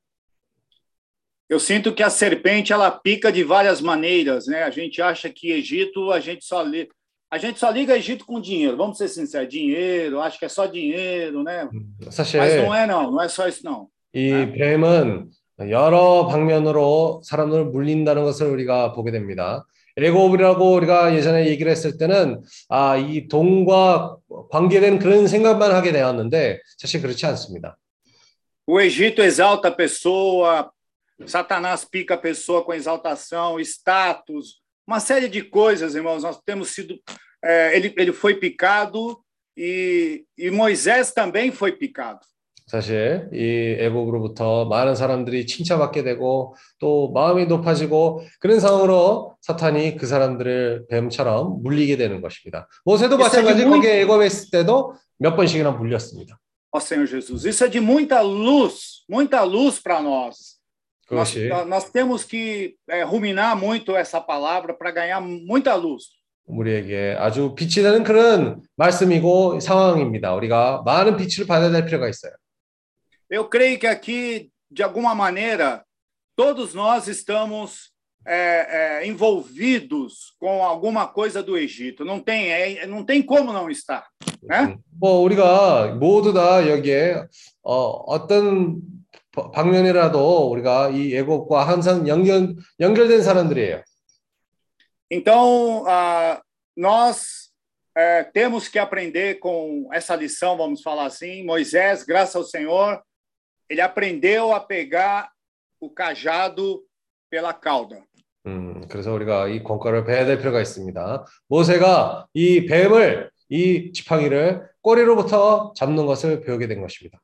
Eu 1.50 1.58
sinto 1.58 1.94
que 1.94 2.02
a 2.02 2.10
serpente 2.10 2.72
ela 2.72 2.90
pica 2.90 3.32
de 3.32 3.42
várias 3.42 3.80
maneiras, 3.80 4.46
né? 4.46 4.64
A 4.64 4.70
gente 4.70 5.00
acha 5.00 5.30
que 5.30 5.50
Egito 5.52 6.10
a 6.10 6.20
gente 6.20 6.44
só 6.44 6.62
li... 6.62 6.88
a 7.30 7.38
gente 7.38 7.58
só 7.58 7.70
liga 7.70 7.96
Egito 7.96 8.24
com 8.26 8.40
dinheiro. 8.40 8.76
Vamos 8.76 8.98
ser 8.98 9.08
sinceros, 9.08 9.48
dinheiro, 9.48 10.20
acho 10.20 10.38
que 10.38 10.44
é 10.44 10.48
só 10.48 10.66
dinheiro, 10.66 11.42
né? 11.42 11.68
사실 12.10 12.40
Mas 12.40 12.56
não 12.56 12.74
é 12.74 12.86
não, 12.86 13.10
não 13.10 13.22
é 13.22 13.28
só 13.28 13.46
isso 13.48 13.64
não. 13.64 13.88
이 14.14 14.30
뱀은 14.52 15.30
여러 15.70 16.26
방면으로 16.26 17.20
사람을 17.24 17.66
물린다는 17.66 18.24
것을 18.24 18.46
우리가 18.48 18.92
보게 18.92 19.10
됩니다. 19.10 19.66
애고업이라고 19.97 20.73
우리가 20.73 21.15
예전에 21.15 21.47
얘기를 21.47 21.71
했을 21.71 21.97
때는 21.97 22.41
아, 22.69 22.97
이 22.97 23.27
돈과 23.27 24.17
관계된 24.49 24.99
그런 24.99 25.27
생각만 25.27 25.71
하게 25.71 25.91
되었는데 25.91 26.59
사실 26.77 27.01
그렇지 27.01 27.25
않습니다. 27.27 27.77
O 28.65 28.79
Egito 28.79 29.21
exalta 29.21 29.67
a 29.67 29.71
pessoa, 29.71 30.71
Satanás 31.25 31.83
pica 31.83 32.13
a 32.13 32.17
pessoa 32.17 32.63
com 32.63 32.73
exaltação, 32.73 33.59
status, 33.59 34.61
uma 34.87 35.01
série 35.01 35.27
de 35.27 35.41
coisas, 35.41 35.95
irmãos. 35.95 36.23
Nós 36.23 36.39
temos 36.45 36.69
sido. 36.69 36.97
é, 37.43 37.75
ele, 37.75 37.93
ele 37.97 38.13
foi 38.13 38.35
picado 38.35 39.21
e, 39.55 40.25
e 40.37 40.49
Moisés 40.49 41.11
também 41.11 41.51
foi 41.51 41.73
picado. 41.73 42.21
사실 42.68 43.28
이 43.32 43.76
애국으로부터 43.80 44.66
많은 44.66 44.94
사람들이 44.94 45.46
칭찬받게 45.46 46.02
되고 46.02 46.54
또 46.78 47.10
마음이 47.12 47.46
높아지고 47.46 48.22
그런 48.40 48.60
상황으로 48.60 49.36
사탄이 49.40 49.96
그 49.96 50.06
사람들을 50.06 50.86
뱀처럼 50.90 51.62
물리게 51.62 51.96
되는 51.96 52.20
것입니다. 52.20 52.68
모세도 52.84 53.16
마찬가지 53.16 53.64
거기에 53.64 54.02
애굽에 54.02 54.26
있을 54.26 54.50
때도 54.50 54.94
몇 55.16 55.34
번씩이나 55.34 55.70
물렸습니다. 55.72 56.38
Ó 56.70 56.78
Senhor 56.78 57.08
Jesus, 57.08 57.46
isso 57.46 57.64
é 57.64 57.70
de 57.70 57.80
muita 57.80 58.20
luz, 58.20 59.02
muita 59.08 59.42
luz 59.42 59.80
para 59.82 60.02
nós. 60.02 60.58
Nós, 61.10 61.34
nós 61.66 61.90
temos 61.90 62.22
que 62.22 62.76
é, 62.86 63.02
ruminar 63.02 63.56
muito 63.56 63.96
essa 63.96 64.20
palavra 64.20 64.74
para 64.74 64.90
ganhar 64.90 65.22
muita 65.22 65.74
luz. 65.74 66.18
우리에게 66.44 67.16
아주 67.18 67.54
빛이 67.54 67.82
되는 67.82 68.04
그런 68.04 68.60
말씀이고 68.76 69.60
상황입니다. 69.60 70.34
우리가 70.34 70.82
많은 70.84 71.16
빛을 71.16 71.46
받아야 71.46 71.70
될 71.70 71.86
필요가 71.86 72.08
있어요. 72.08 72.32
Eu 73.29 73.47
creio 73.49 73.79
que 73.79 73.87
aqui, 73.87 74.51
de 74.69 74.83
alguma 74.83 75.15
maneira, 75.15 75.83
todos 76.35 76.73
nós 76.73 77.07
estamos 77.07 77.91
é, 78.25 79.01
é, 79.01 79.07
envolvidos 79.07 80.33
com 80.39 80.63
alguma 80.63 81.07
coisa 81.07 81.43
do 81.43 81.57
Egito. 81.57 82.05
Não 82.05 82.19
tem, 82.19 82.51
é, 82.51 82.85
não 82.85 83.03
tem 83.03 83.21
como 83.21 83.51
não 83.51 83.69
estar. 83.69 84.07
네? 84.43 84.77
뭐 84.99 85.21
우리가 85.21 85.95
모두 85.95 86.33
다 86.33 86.67
여기에 86.67 87.25
어, 87.63 87.73
어떤 88.07 88.81
바- 89.31 89.51
방면이라도 89.51 90.49
우리가 90.51 90.89
이 90.89 91.15
애국과 91.15 91.67
항상 91.67 92.07
연결 92.07 92.55
연결된 92.79 93.21
사람들이에요. 93.23 93.83
Então, 95.09 95.85
ah, 95.87 96.41
nós 96.75 97.51
é, 97.95 98.23
temos 98.23 98.67
que 98.67 98.79
aprender 98.79 99.35
com 99.39 99.87
essa 99.93 100.15
lição, 100.15 100.57
vamos 100.57 100.81
falar 100.81 101.05
assim. 101.05 101.43
Moisés, 101.45 102.03
graças 102.03 102.35
ao 102.35 102.43
Senhor, 102.43 103.01
ele 103.68 103.80
aprendeu 103.80 104.52
a 104.52 104.60
pegar 104.60 105.30
o 105.80 105.90
cajado 105.90 106.82
pela 107.30 107.52
cauda. 107.52 108.02
음, 108.46 108.86
그래서 108.88 109.12
우리가 109.12 109.48
이 109.48 109.62
권과를 109.62 110.04
배워야 110.04 110.24
될 110.24 110.38
필요가 110.38 110.60
있습니다. 110.60 111.26
모세가 111.48 112.26
이 112.32 112.66
뱀을 112.66 113.30
이 113.50 113.92
지팡이를 113.92 114.68
꼬리로부터 114.80 115.72
잡는 115.76 116.06
것을 116.06 116.40
배우게 116.40 116.66
된 116.66 116.80
것입니다. 116.80 117.20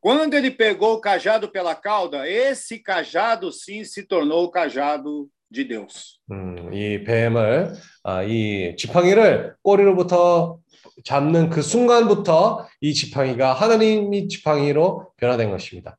Quando 0.00 0.34
ele 0.34 0.50
pegou 0.50 0.94
o 0.94 1.00
cajado 1.00 1.48
pela 1.52 1.76
cauda, 1.76 2.28
esse 2.28 2.80
cajado 2.80 3.52
sim 3.52 3.84
se 3.84 4.02
tornou 4.02 4.44
o 4.44 4.50
cajado 4.50 5.28
de 5.48 5.64
Deus. 5.64 6.18
음, 6.30 6.72
이 6.74 7.04
뱀을 7.04 7.72
아, 8.02 8.22
이 8.24 8.74
지팡이를 8.76 9.54
꼬리로부터 9.62 10.58
잡는 11.04 11.50
그 11.50 11.62
순간부터 11.62 12.68
이 12.80 12.94
지팡이가 12.94 13.52
하나님의 13.52 14.28
지팡이로 14.28 15.12
변화된 15.16 15.50
것입니다. 15.50 15.98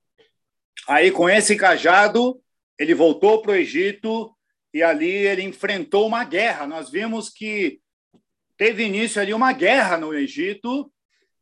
Aí, 0.88 1.12
com 1.12 1.30
esse 1.30 1.56
cajado, 1.56 2.39
ele 2.78 2.93
voltou 2.93 3.41
para 3.41 3.54
o 3.54 3.56
Egito 3.56 4.36
e 4.74 4.84
ali 4.84 5.10
ele 5.10 5.43
enfrentou 5.43 6.08
uma 6.08 6.24
guerra. 6.26 6.68
Nós 6.68 6.89
vimos 6.89 7.30
que 7.30 7.80
teve 8.58 8.86
início 8.86 9.22
ali 9.22 9.34
uma 9.34 9.54
guerra 9.54 9.97
no 9.97 10.14
Egito 10.14 10.91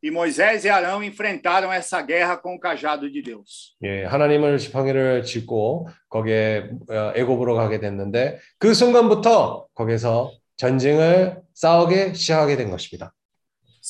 e 0.04 0.10
Moisés 0.10 0.66
e 0.66 0.70
Arão 0.70 1.04
enfrentaram 1.04 1.72
essa 1.72 2.02
guerra 2.02 2.36
com 2.36 2.56
o 2.56 2.60
cajado 2.60 3.10
de 3.10 3.22
Deus. 3.22 3.76
예, 3.84 4.04
하나님을 4.06 4.58
지팡이를 4.58 5.24
짚고 5.24 5.88
거기에 6.10 6.70
어, 6.90 7.14
애굽으로 7.16 7.56
가게 7.56 7.80
됐는데 7.80 8.40
그 8.58 8.74
순간부터 8.74 9.68
거기서 9.74 10.34
전쟁을 10.58 11.42
싸우게 11.54 12.14
시작하게 12.14 12.58
된 12.58 12.70
것입니다. 12.70 13.14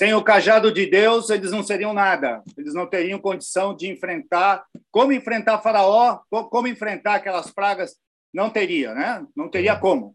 Sem 0.00 0.12
o 0.14 0.22
cajado 0.22 0.70
de 0.72 0.86
Deus, 0.86 1.30
eles 1.30 1.50
não 1.50 1.62
seriam 1.62 1.92
nada. 1.94 2.42
Eles 2.56 2.74
não 2.74 2.86
teriam 2.86 3.18
condição 3.18 3.74
de 3.74 3.88
enfrentar, 3.88 4.64
como 4.90 5.12
enfrentar 5.12 5.60
Faraó, 5.62 6.20
co- 6.30 6.48
como 6.50 6.68
enfrentar 6.68 7.14
aquelas 7.14 7.50
pragas, 7.50 7.96
não 8.32 8.50
teria, 8.50 8.94
né? 8.94 9.24
Não 9.34 9.48
teria 9.50 9.74
como. 9.76 10.14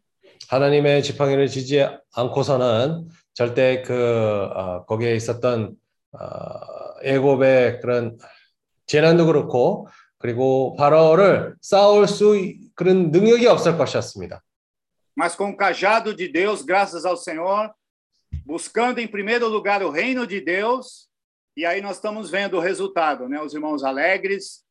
하나님의 0.50 1.02
지팡이를 1.04 1.48
지지 1.48 1.80
않고서는 2.14 3.08
절대 3.34 3.82
그 3.82 4.50
어, 4.54 4.86
거기에 4.86 5.16
있었던 5.16 5.76
어, 6.14 6.20
애굽의 7.04 7.80
그런 7.82 8.18
재난도 8.86 9.26
그렇고 9.26 9.88
그리고 10.20 10.76
바로를 10.76 11.56
싸울 11.62 12.08
수 12.08 12.36
있- 12.38 12.76
그런 12.76 13.10
능력이 13.12 13.48
없을 13.48 13.78
것이었습니다. 13.78 14.42
mas 15.18 15.36
com 15.36 15.50
o 15.52 15.58
cajado 15.58 16.14
de 16.16 16.28
Deus, 16.32 16.62
graças 16.64 17.06
ao 17.06 17.18
Senhor, 17.18 17.72
buscando 18.46 19.00
em 19.00 19.08
primeiro 19.08 19.48
lugar 19.48 19.84
o 19.84 19.90
reino 19.90 20.26
de 20.26 20.42
Deus, 20.42 21.08
e 21.56 21.66
aí 21.66 21.82
nós 21.82 21.98
estamos 21.98 22.30
vendo 22.30 22.58
o 22.58 22.62
resultado, 22.62 23.28
né? 23.28 23.42
Os 23.42 23.54
irmãos 23.54 23.84
alegres, 23.84 24.64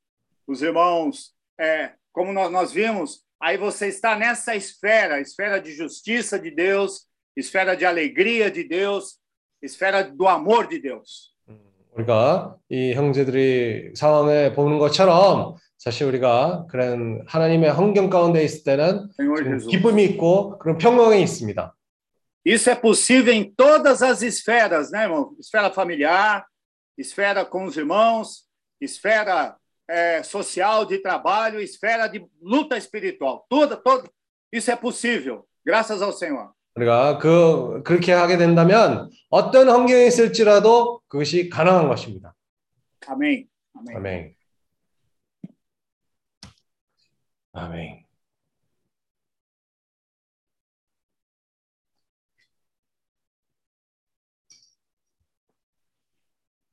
os 0.47 0.63
irmãos, 0.63 1.33
é, 1.59 1.93
como 2.13 2.33
nós, 2.33 2.51
nós 2.51 2.73
vimos, 2.73 3.23
aí 3.41 3.57
você 3.57 3.89
está 3.89 4.17
nessa 4.17 4.55
esfera, 4.57 5.21
esfera 5.21 5.61
de 5.61 5.73
justiça 5.73 6.39
de 6.39 6.51
Deus, 6.51 7.07
esfera 7.37 7.77
de 7.77 7.85
alegria 7.85 8.51
de 8.51 8.65
Deus, 8.65 9.19
esfera 9.63 10.03
do 10.03 10.27
amor 10.27 10.67
de 10.67 10.79
Deus. 10.79 11.31
우리가 11.93 12.57
이 12.69 12.93
형제들이 12.95 13.93
상황을 13.95 14.55
보는 14.55 14.79
것처럼 14.79 15.57
사실 15.77 16.07
우리가 16.07 16.67
그런 16.71 17.25
하나님의 17.27 17.73
환경 17.73 18.09
가운데 18.09 18.45
있을 18.45 18.63
때는 18.65 19.09
Senhor 19.19 19.43
지금 19.43 19.59
Jesus. 19.59 19.69
기쁨이 19.69 20.05
있고 20.05 20.59
그런 20.59 20.79
평강이 20.79 21.21
있습니다. 21.23 21.75
Isso 22.45 22.71
é 22.71 22.75
possível 22.75 23.33
em 23.33 23.53
todas 23.53 24.03
as 24.03 24.23
esferas, 24.23 24.91
né, 24.91 25.03
irmão? 25.03 25.37
Esfera 25.39 25.71
familiar, 25.71 26.47
esfera 26.97 27.45
com 27.45 27.65
os 27.65 27.77
irmãos, 27.77 28.47
esfera 28.81 29.57
é, 29.89 30.23
social 30.23 30.87
de 30.87 30.99
trabalho, 30.99 31.61
esfera 31.61 32.07
de 32.07 32.25
luta 32.41 32.77
espiritual. 32.79 33.45
Tudo, 33.49 33.77
todo, 33.77 34.11
isso 34.53 34.71
é 34.71 34.77
possível, 34.77 35.47
graças 35.65 36.01
ao 36.03 36.13
Senhor. 36.13 36.53
우리가 36.77 37.19
그 37.19 37.83
그렇게 37.83 38.13
하게 38.13 38.37
된다면 38.37 39.11
어떤 39.29 39.69
환경에 39.69 40.07
있을지라도 40.07 41.03
그것이 41.09 41.49
가능한 41.49 41.89
것입니다. 41.89 42.35
Amém. 43.09 43.49
Amém. 43.75 43.97
아멘. 43.97 44.35
아멘. 47.53 48.04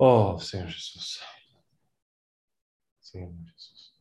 Oh, 0.01 0.37
Senhor 0.37 0.67
Jesus. 0.67 1.19
Senhor 3.01 3.31
Jesus. 3.45 3.93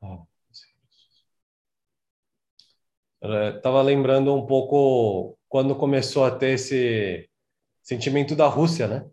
Oh, 0.00 0.26
Senhor 0.50 0.78
Jesus. 0.90 1.24
Eu 3.20 3.56
estava 3.56 3.82
lembrando 3.82 4.34
um 4.34 4.46
pouco 4.46 5.38
quando 5.48 5.76
começou 5.76 6.24
a 6.24 6.30
ter 6.30 6.54
esse 6.54 7.28
sentimento 7.82 8.34
da 8.34 8.46
Rússia, 8.46 8.88
né? 8.88 9.04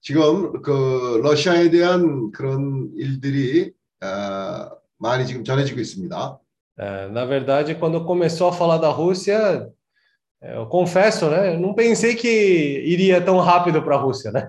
지금 0.00 0.60
그 0.62 1.20
러시아에 1.22 1.70
대한 1.70 2.32
그런 2.32 2.90
일들이 2.96 3.72
어, 4.02 4.76
많이 4.98 5.26
지금 5.26 5.44
전해지고 5.44 5.80
있습니다. 5.80 6.38
É, 6.78 7.06
na 7.08 7.24
verdade, 7.26 7.74
quando 7.76 8.04
começou 8.04 8.48
a 8.48 8.52
falar 8.52 8.78
da 8.78 8.88
Rússia, 8.88 9.36
é, 9.36 9.70
eu 10.42 10.66
confesso, 10.66 11.28
né? 11.30 11.54
Eu 11.54 11.60
não 11.60 11.74
pensei 11.74 12.14
que 12.14 12.28
iria 12.84 13.20
tão 13.20 13.38
rápido 13.38 13.82
para 13.82 13.96
a 13.96 13.98
Rússia, 14.00 14.32
né? 14.32 14.48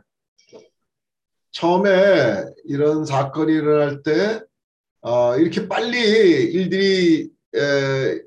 처음에 1.51 2.45
이런 2.65 3.05
사건이 3.05 3.51
일어날 3.53 4.01
때 4.01 4.41
어, 5.01 5.35
이렇게 5.37 5.67
빨리 5.67 5.97
일들이 6.51 7.29
에, 7.55 8.21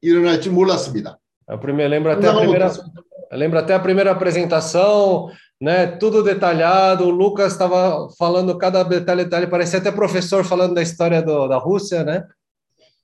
일어날 0.00 0.40
줄 0.40 0.52
몰랐습니다. 0.52 1.18
Eu 1.48 1.58
primeiro, 1.58 1.90
lembro 1.90 2.12
até 2.12 2.28
a 2.28 2.32
Não, 2.32 2.40
primeira, 2.40 2.66
Lucas. 2.68 2.84
eu 3.32 3.38
lembro 3.38 3.58
até 3.58 3.74
a 3.74 3.80
primeira 3.80 4.12
apresentação, 4.12 5.28
né? 5.60 5.86
Tudo 5.98 6.22
detalhado. 6.22 7.04
O 7.06 7.10
Lucas 7.10 7.52
estava 7.52 8.08
falando 8.16 8.56
cada 8.56 8.82
detalhe, 8.84 9.24
detalhe. 9.24 9.48
Parecia 9.48 9.80
até 9.80 9.90
professor 9.90 10.44
falando 10.44 10.74
da 10.74 10.82
história 10.82 11.20
do, 11.20 11.48
da 11.48 11.58
Rússia, 11.58 12.04
né? 12.04 12.24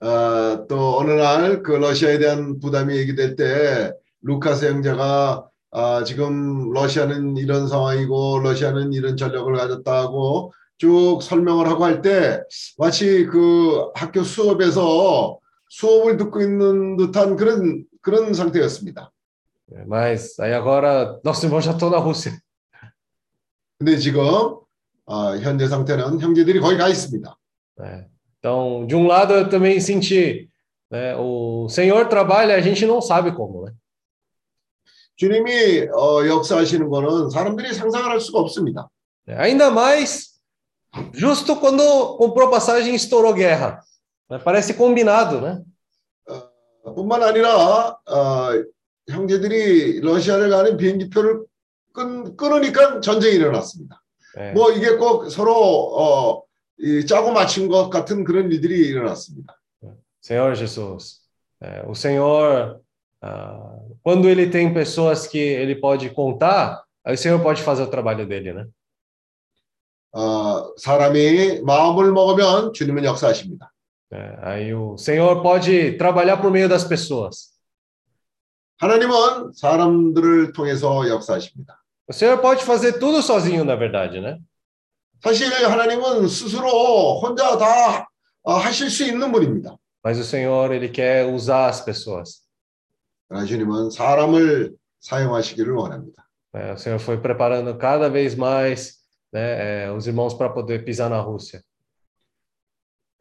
어, 0.00 0.66
또 0.68 0.98
어느 0.98 1.12
날 1.12 1.62
그 1.62 1.72
러시아에 1.72 2.18
대한 2.18 2.60
부담이 2.60 2.94
얘기될 2.96 3.34
때 3.34 3.92
루카스 4.23 4.65
형제가 4.65 5.47
아, 5.71 6.03
지금 6.03 6.71
러시아는 6.73 7.37
이런 7.37 7.67
상황이고 7.67 8.39
러시아는 8.39 8.93
이런 8.93 9.15
전력을 9.15 9.53
가졌다고 9.55 10.53
쭉 10.77 11.19
설명을 11.21 11.67
하고 11.67 11.85
할 11.85 12.01
때 12.01 12.41
마치 12.77 13.25
그 13.25 13.89
학교 13.95 14.23
수업에서 14.23 15.37
수업을 15.69 16.17
듣고 16.17 16.41
있는 16.41 16.97
듯한 16.97 17.35
그런 17.35 17.85
그런 18.01 18.33
상태였습니다. 18.33 19.11
Mas 19.87 20.37
aí 20.41 20.51
agora, 20.53 21.17
nossa, 21.23 21.45
irmão, 21.45 21.61
já 21.61 21.71
estou 21.71 21.89
na 21.89 21.97
Rússia. 21.97 22.33
근데 23.79 23.95
지금 23.97 24.21
어, 25.05 25.37
현재 25.37 25.67
상태는 25.67 26.19
형제들이 26.19 26.59
거의 26.59 26.77
가 26.77 26.89
있습니다. 26.89 27.37
né? 27.77 28.07
Então, 28.39 28.85
de 28.87 28.95
um 28.95 29.07
lado 29.07 29.33
eu 29.33 29.49
também 29.49 29.79
senti, 29.79 30.49
né, 30.91 31.15
o 31.15 31.69
Senhor 31.69 32.07
trabalha, 32.09 32.55
a 32.55 32.61
gente 32.61 32.85
não 32.85 33.01
sabe 33.01 33.31
como, 33.31 33.65
né? 33.65 33.71
주님이 35.21 35.87
어, 35.93 36.25
역사하시는 36.25 36.89
거는 36.89 37.29
사람들이 37.29 37.75
상상을 37.75 38.09
할 38.09 38.19
수가 38.19 38.39
없습니다. 38.39 38.89
Ainda 39.27 39.67
mais 39.69 40.41
justo 41.13 41.59
quando 41.59 42.17
comprou 42.17 42.49
passagem 42.49 42.93
e 42.93 42.95
estourou 42.95 43.35
guerra. 43.35 43.79
Parece 44.43 44.73
combinado, 44.73 45.39
né? 45.39 45.61
뿐만 46.95 47.21
아니라 47.21 47.99
어, 48.03 48.63
형제들이 49.07 50.01
러시아를 50.01 50.49
가는 50.49 50.75
비행기표를 50.77 51.45
끊, 51.93 52.35
끊으니까 52.35 52.99
전쟁이 53.01 53.35
일어났습니다. 53.35 54.01
É, 54.37 54.53
뭐 54.53 54.71
이게 54.71 54.95
꼭 54.95 55.29
서로 55.29 55.53
어, 55.53 56.43
이 56.79 57.05
짜고 57.05 57.31
맞춘 57.31 57.67
것 57.67 57.91
같은 57.91 58.23
그런 58.23 58.51
일들이 58.51 58.87
일어났습니다. 58.87 59.55
Senhor 60.19 60.55
Jesus, 60.55 61.21
é, 61.61 61.83
o 61.85 61.93
Senhor, 61.93 62.79
ah, 63.21 63.80
quando 64.02 64.28
ele 64.28 64.48
tem 64.48 64.72
pessoas 64.72 65.26
que 65.26 65.38
ele 65.38 65.76
pode 65.76 66.10
contar, 66.10 66.82
aí 67.04 67.14
o 67.14 67.18
Senhor 67.18 67.40
pode 67.40 67.62
fazer 67.62 67.82
o 67.82 67.90
trabalho 67.90 68.26
dele, 68.26 68.52
né? 68.52 68.66
어, 70.12 70.72
사람이 70.78 71.60
마음을 71.62 72.10
먹으면 72.12 72.72
주님은 72.72 73.04
역사하십니다. 73.04 73.70
É, 74.12 74.38
aí 74.40 74.74
o 74.74 74.96
Senhor 74.96 75.42
pode 75.42 75.98
trabalhar 75.98 76.38
por 76.38 76.50
meio 76.50 76.68
das 76.68 76.84
pessoas. 76.84 77.52
하나님은 78.78 79.52
사람들을 79.54 80.52
통해서 80.52 81.08
역사하십니다. 81.08 81.82
O 82.08 82.12
Senhor 82.12 82.40
pode 82.40 82.62
fazer 82.62 82.98
tudo 82.98 83.20
sozinho, 83.20 83.64
na 83.64 83.74
verdade, 83.74 84.20
né? 84.20 84.38
사실 85.22 85.52
하나님은 85.52 86.28
스스로 86.28 87.20
혼자 87.20 87.58
다 87.58 88.08
어, 88.42 88.52
하실 88.52 88.88
수 88.90 89.04
있는 89.04 89.32
분입니다. 89.32 89.76
Mas 90.04 90.18
o 90.18 90.24
Senhor, 90.24 90.72
ele 90.72 90.88
quer 90.88 91.26
usar 91.26 91.66
as 91.66 91.84
pessoas. 91.84 92.46
그러나 93.31 93.45
주님은 93.45 93.91
사람을 93.91 94.75
사용하시기를 94.99 95.73
원합니다. 95.73 96.27
né? 96.53 96.73
O 96.73 96.77
Senhor 96.77 96.99
foi 96.99 97.17
preparando 97.17 97.77
cada 97.77 98.09
vez 98.09 98.35
mais 98.35 98.97
né, 99.31 99.85
é, 99.85 99.91
os 99.91 100.05
irmãos 100.05 100.33
para 100.33 100.49
poder 100.49 100.83
pisar 100.83 101.09
na 101.09 101.21
Rússia. 101.21 101.61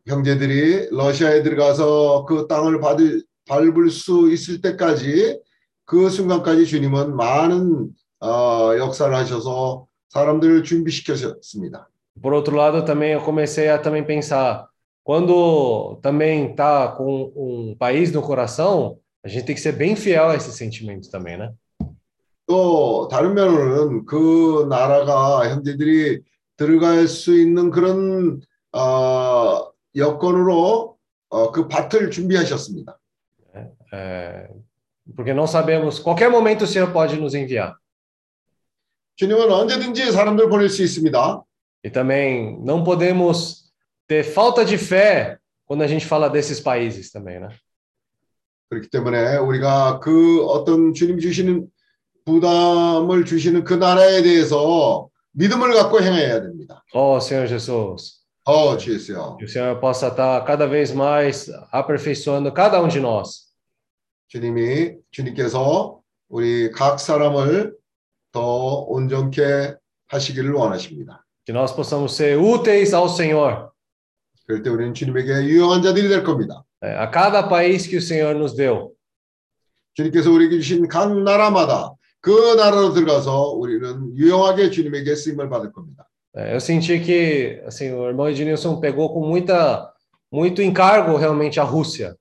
형제들이 0.06 0.88
러시아에 0.90 1.42
들어가서 1.44 2.24
그 2.24 2.48
땅을 2.48 2.80
받을, 2.80 3.22
밟을 3.48 3.90
수 3.90 4.32
있을 4.32 4.60
때까지 4.60 5.38
그 5.84 6.10
순간까지 6.10 6.66
주님은 6.66 7.14
많은 7.14 7.90
어, 8.18 8.76
역사를 8.78 9.14
하셔서 9.14 9.86
사람들을 10.08 10.64
준비시키셨습니다. 10.64 11.88
Por 12.20 12.34
outro 12.34 12.56
lado, 12.56 12.84
também 12.84 13.12
eu 13.12 13.22
comecei 13.22 13.68
a 13.68 13.78
também 13.78 14.04
pensar, 14.04 14.66
quando 15.04 16.00
também 16.02 16.56
tá 16.56 16.88
com 16.88 17.32
um 17.36 17.76
país 17.78 18.10
no 18.10 18.20
coração, 18.20 18.98
a 19.23 19.27
gente 19.27 19.45
tem 19.45 19.55
que 19.55 19.61
ser 19.61 19.73
bem 19.73 19.95
fiel 19.95 20.29
a 20.29 20.35
esses 20.35 20.55
sentimentos 20.55 21.09
também, 21.09 21.37
né? 21.37 21.51
또 22.47 23.07
다른 23.09 23.33
면으로는 23.33 24.05
그 24.05 24.67
나라가 24.69 25.49
형제들이 25.49 26.21
들어갈 26.57 27.07
수 27.07 27.35
있는 27.35 27.71
그런 27.71 28.39
어, 28.71 29.71
여건으로 29.95 30.97
어, 31.29 31.51
그 31.51 31.67
밭을 31.67 32.11
준비하셨습니다. 32.11 32.97
É, 33.91 34.49
porque 35.15 35.33
não 35.33 35.47
sabemos, 35.47 35.99
qualquer 35.99 36.29
momento 36.29 36.63
o 36.63 36.67
Senhor 36.67 36.91
pode 36.91 37.17
nos 37.17 37.33
enviar. 37.33 37.75
주님은 39.15 39.49
언제든지 39.49 40.11
사람들 40.11 40.49
보낼 40.49 40.69
수 40.69 40.83
있습니다. 40.83 41.43
E 41.83 41.89
também 41.89 42.59
não 42.63 42.83
podemos 42.83 43.71
ter 44.07 44.23
falta 44.23 44.65
de 44.65 44.77
fé 44.77 45.39
quando 45.65 45.83
a 45.83 45.87
gente 45.87 46.05
fala 46.05 46.29
desses 46.29 46.59
países 46.59 47.11
também, 47.11 47.39
né? 47.39 47.49
그렇기 48.70 48.88
때문에 48.88 49.36
우리가 49.36 49.98
그 50.00 50.44
어떤 50.46 50.94
주님 50.94 51.18
주시는 51.18 51.66
부담을 52.24 53.24
주시는 53.24 53.64
그 53.64 53.74
나라에 53.74 54.22
대해서 54.22 55.08
믿음을 55.32 55.74
갖고 55.74 56.00
행해야 56.00 56.40
됩니다. 56.40 56.84
Oh, 56.94 57.18
Senhor 57.20 57.48
Jesus, 57.48 58.20
어, 58.44 58.76
주 58.76 58.94
예수요. 58.94 59.36
que 59.38 59.44
o 59.44 59.48
Senhor 59.48 59.80
possa 59.80 60.08
estar 60.08 60.44
cada 60.44 60.66
vez 60.66 60.92
mais 60.92 61.50
aperfeiçoando 61.72 62.52
cada 62.54 62.80
um 62.80 62.88
de 62.88 63.00
nós. 63.00 63.50
주님이 64.28 64.94
주님께서 65.10 66.00
우리 66.28 66.70
각 66.70 67.00
사람을 67.00 67.74
더 68.30 68.84
온전케 68.86 69.74
하시기를 70.06 70.52
원하십니다. 70.52 71.24
Que 71.44 71.52
nós 71.52 71.74
possamos 71.74 72.14
ser 72.14 72.38
úteis 72.38 72.94
ao 72.94 73.08
Senhor, 73.08 73.70
그럴 74.46 74.62
때 74.62 74.70
우리는 74.70 74.94
주님에게 74.94 75.44
유용한 75.44 75.82
자들이 75.82 76.08
될 76.08 76.22
겁니다. 76.22 76.64
é, 76.83 76.95
a 76.97 77.07
cada 77.07 77.43
país 77.47 77.87
que 77.87 77.97
o 77.97 78.01
Senhor 78.01 78.35
nos 78.35 78.53
deu. 78.55 78.93
주님께서 79.93 80.29
우리에게 80.31 80.59
주신 80.59 80.87
각 80.87 81.13
나라마다 81.23 81.93
그 82.19 82.29
나라로 82.55 82.93
들어가서 82.93 83.51
우리는 83.51 84.15
유용하게 84.15 84.69
주님에게 84.71 85.15
쓰임을 85.15 85.49
받을 85.49 85.71
겁니다. 85.71 86.07
É, 86.35 86.53
eu 86.53 86.59
senti 86.59 86.99
que 86.99 87.61
assim, 87.65 87.91
o 87.93 88.05
irmão 88.07 88.27
Ednilson 88.29 88.81
pegou 88.81 89.13
com 89.13 89.25
muita, 89.25 89.89
muito 90.31 90.61
encargo 90.61 91.15
realmente 91.17 91.59
a 91.59 91.63
Rússia. 91.63 92.15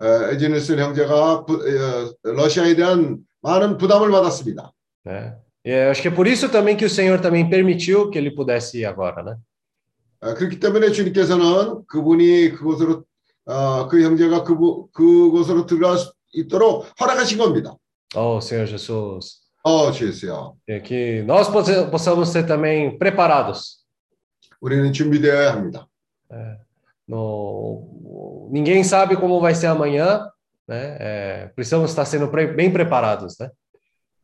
에, 0.00 0.32
에지니스 0.32 0.76
형제가 0.78 1.44
부- 1.44 1.60
에, 1.66 2.12
러시아에 2.22 2.74
대한 2.76 3.18
많은 3.42 3.76
부담을 3.76 4.10
받았습니다. 4.10 4.72
Né? 5.04 5.34
E 5.66 5.70
eu 5.70 5.90
acho 5.90 6.00
que 6.00 6.08
é 6.08 6.10
por 6.10 6.26
isso 6.26 6.48
também 6.48 6.76
que 6.76 6.84
o 6.86 6.88
Senhor 6.90 7.20
também 7.20 7.50
permitiu 7.50 8.08
que 8.10 8.16
ele 8.16 8.30
pudesse 8.30 8.78
ir 8.78 8.86
agora, 8.86 9.22
né? 9.22 9.36
에, 10.22 10.32
그렇기 10.34 10.58
때문에 10.60 10.90
주님께서는 10.92 11.84
그분이 11.86 12.52
그곳으로 12.52 13.04
어, 13.46 13.88
그 13.88 14.02
형제가 14.02 14.44
그, 14.44 14.86
그곳으로 14.92 15.66
들어갈 15.66 15.98
수 15.98 16.12
있도록 16.34 16.84
허락하신 17.00 17.38
겁니다. 17.38 17.74
Oh, 18.14 18.38
Senhor 18.42 18.66
Jesus, 18.66 19.40
어, 19.64 19.90
주 19.92 20.06
예수요. 20.08 20.56
é 20.68 20.80
que 20.80 21.22
nós 21.26 21.48
possa- 21.48 21.90
possamos 21.90 22.28
ser 22.30 22.46
também 22.46 22.98
preparados. 22.98 23.78
우리는 24.60 24.92
준비되어야 24.92 25.52
합니다. 25.52 25.86
No, 27.08 28.48
ninguém 28.52 28.82
sabe 28.84 29.16
como 29.16 29.40
vai 29.40 29.54
ser 29.54 29.66
amanhã, 29.68 30.28
né? 30.68 30.96
É, 31.00 31.50
precisamos 31.54 31.90
estar 31.90 32.04
sendo 32.04 32.28
pre- 32.28 32.52
bem 32.54 32.70
preparados, 32.70 33.36
né? 33.38 33.50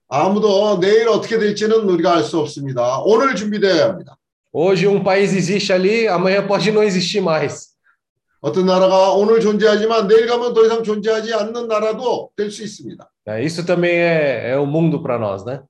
아무도 0.09 0.79
내일 0.81 1.09
어떻게 1.09 1.39
될지는 1.39 1.89
우리가 1.89 2.17
알 2.17 2.23
수 2.25 2.39
없습니다. 2.41 3.01
오늘 3.05 3.35
준비되어야 3.35 3.87
합니다. 3.89 4.17
Hoje 4.53 4.87
um 4.87 5.03
país 5.03 5.33
existe 5.35 5.73
ali, 5.73 6.07
amanhã 6.07 6.47
pode 6.47 6.71
não 6.71 6.83
existir 6.83 7.21
mais. 7.21 7.68
어떤 8.42 8.66
나라가 8.66 9.12
오늘 9.14 9.40
존재하지만 9.42 10.08
내일 10.08 10.28
가면 10.28 10.54
더 10.54 10.66
이상 10.66 10.84
존재하지 10.84 11.34
않는 11.34 11.68
나라도 11.68 12.32
될 12.38 12.50
수 12.50 12.64
있습니다. 12.64 13.10
né? 13.28 13.44
Isso 13.44 13.66
também 13.66 13.92
é, 13.96 14.52
é 14.52 14.58
o 14.58 14.66
mundo 14.66 15.02
para 15.04 15.18
nós, 15.20 15.44
né? 15.46 15.62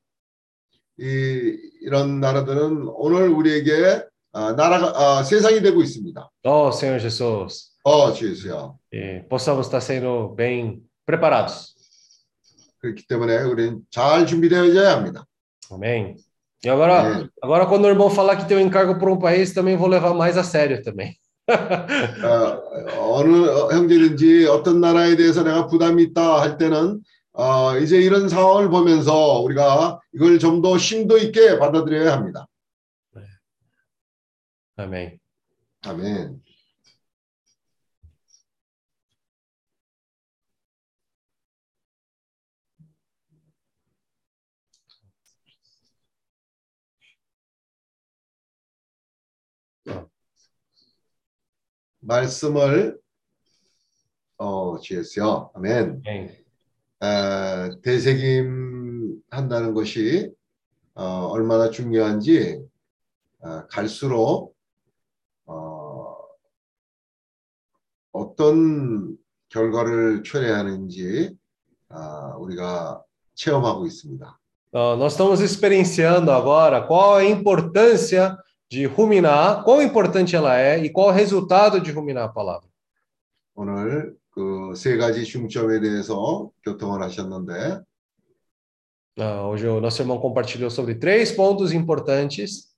이, 0.99 1.57
이런 1.81 2.19
나라들은 2.19 2.87
오늘 2.93 3.29
우리에게 3.29 4.03
아, 4.33 4.53
나라가 4.53 4.93
아, 4.95 5.23
세상이 5.23 5.61
되고 5.61 5.81
있습니다. 5.81 6.29
Oh, 6.43 6.69
Senhor 6.71 6.99
Jesus, 6.99 7.71
어, 7.83 8.13
주 8.13 8.29
예수요. 8.29 8.77
que 8.91 9.23
possamos 9.29 9.65
estar 9.67 9.81
sendo 9.81 10.35
bem 10.35 10.81
preparados. 11.05 11.73
그렇기 12.79 13.07
때문에 13.07 13.37
우리는 13.43 13.81
잘 13.89 14.25
준비되어야 14.27 14.91
합니다. 14.91 15.25
Amém. 15.71 16.15
E 16.63 16.69
agora, 16.69 16.99
Amém. 16.99 17.29
agora 17.41 17.65
quando 17.65 17.85
o 17.85 17.89
irmão 17.89 18.09
falar 18.09 18.35
que 18.35 18.47
tem 18.47 18.57
um 18.57 18.61
encargo 18.61 18.99
por 18.99 19.09
um 19.09 19.17
país, 19.17 19.53
também 19.53 19.75
vou 19.75 19.87
levar 19.87 20.13
mais 20.13 20.37
a 20.37 20.43
sério 20.43 20.81
também. 20.83 21.15
어, 21.49 23.17
어느 23.17 23.73
형제든지 23.73 24.47
어떤 24.47 24.81
나라에 24.81 25.15
대해서 25.15 25.43
내가 25.43 25.67
부담이 25.67 26.03
있다 26.03 26.41
할 26.41 26.57
때는 26.57 27.01
어, 27.33 27.77
이제 27.77 27.97
이런 27.99 28.27
상황을 28.29 28.69
보면서 28.69 29.39
우리가 29.41 29.99
이걸 30.13 30.39
좀 30.39 30.61
더 30.61 30.77
심도 30.77 31.17
있게 31.17 31.57
받아들여야 31.57 32.11
합니다. 32.13 32.47
Amém. 34.77 35.17
아멘. 35.83 36.41
말씀을 51.99 52.99
어, 54.37 54.79
주였어요. 54.79 55.51
아멘. 55.53 56.01
Amém. 56.07 56.35
에, 57.01 57.81
대세김 57.81 59.21
한다는 59.29 59.73
것이 59.73 60.31
어, 60.95 61.03
얼마나 61.27 61.69
중요한지 61.69 62.61
어, 63.39 63.67
갈수록 63.67 64.55
어, 65.45 66.15
어떤 68.11 69.17
결과를 69.49 70.23
초래하는지 70.23 71.35
아, 71.89 72.35
우리가 72.37 73.03
체험하고 73.33 73.85
있습니다. 73.87 74.39
Ó, 74.71 74.95
nós 74.95 75.13
estamos 75.13 75.41
experienciando 75.41 76.31
agora 76.31 76.85
qual 76.85 77.17
a 77.17 77.25
importância 77.25 78.37
de 78.70 78.86
ruminar, 78.86 79.62
quão 79.64 79.80
importante 79.82 80.34
ela 80.34 80.58
é 80.58 80.78
e 80.82 80.90
qual 80.90 81.08
o 81.08 81.12
resultado 81.12 81.80
de 81.80 81.90
ruminar 81.92 82.24
a 82.24 82.28
palavra. 82.32 82.68
오늘 83.56 84.16
그 84.30 84.74
세 84.74 84.96
가지 84.96 85.24
중점에 85.24 85.80
대해서 85.80 86.50
교통을 86.64 87.02
하셨는데 87.02 87.82
Ah, 89.16 89.46
hoje 89.46 89.64
o 89.68 89.78
nosso 89.80 90.02
irmão 90.02 90.18
compartilhou 90.18 90.68
sobre 90.70 90.96
três 90.98 91.30
pontos 91.36 91.72
importantes. 91.72 92.74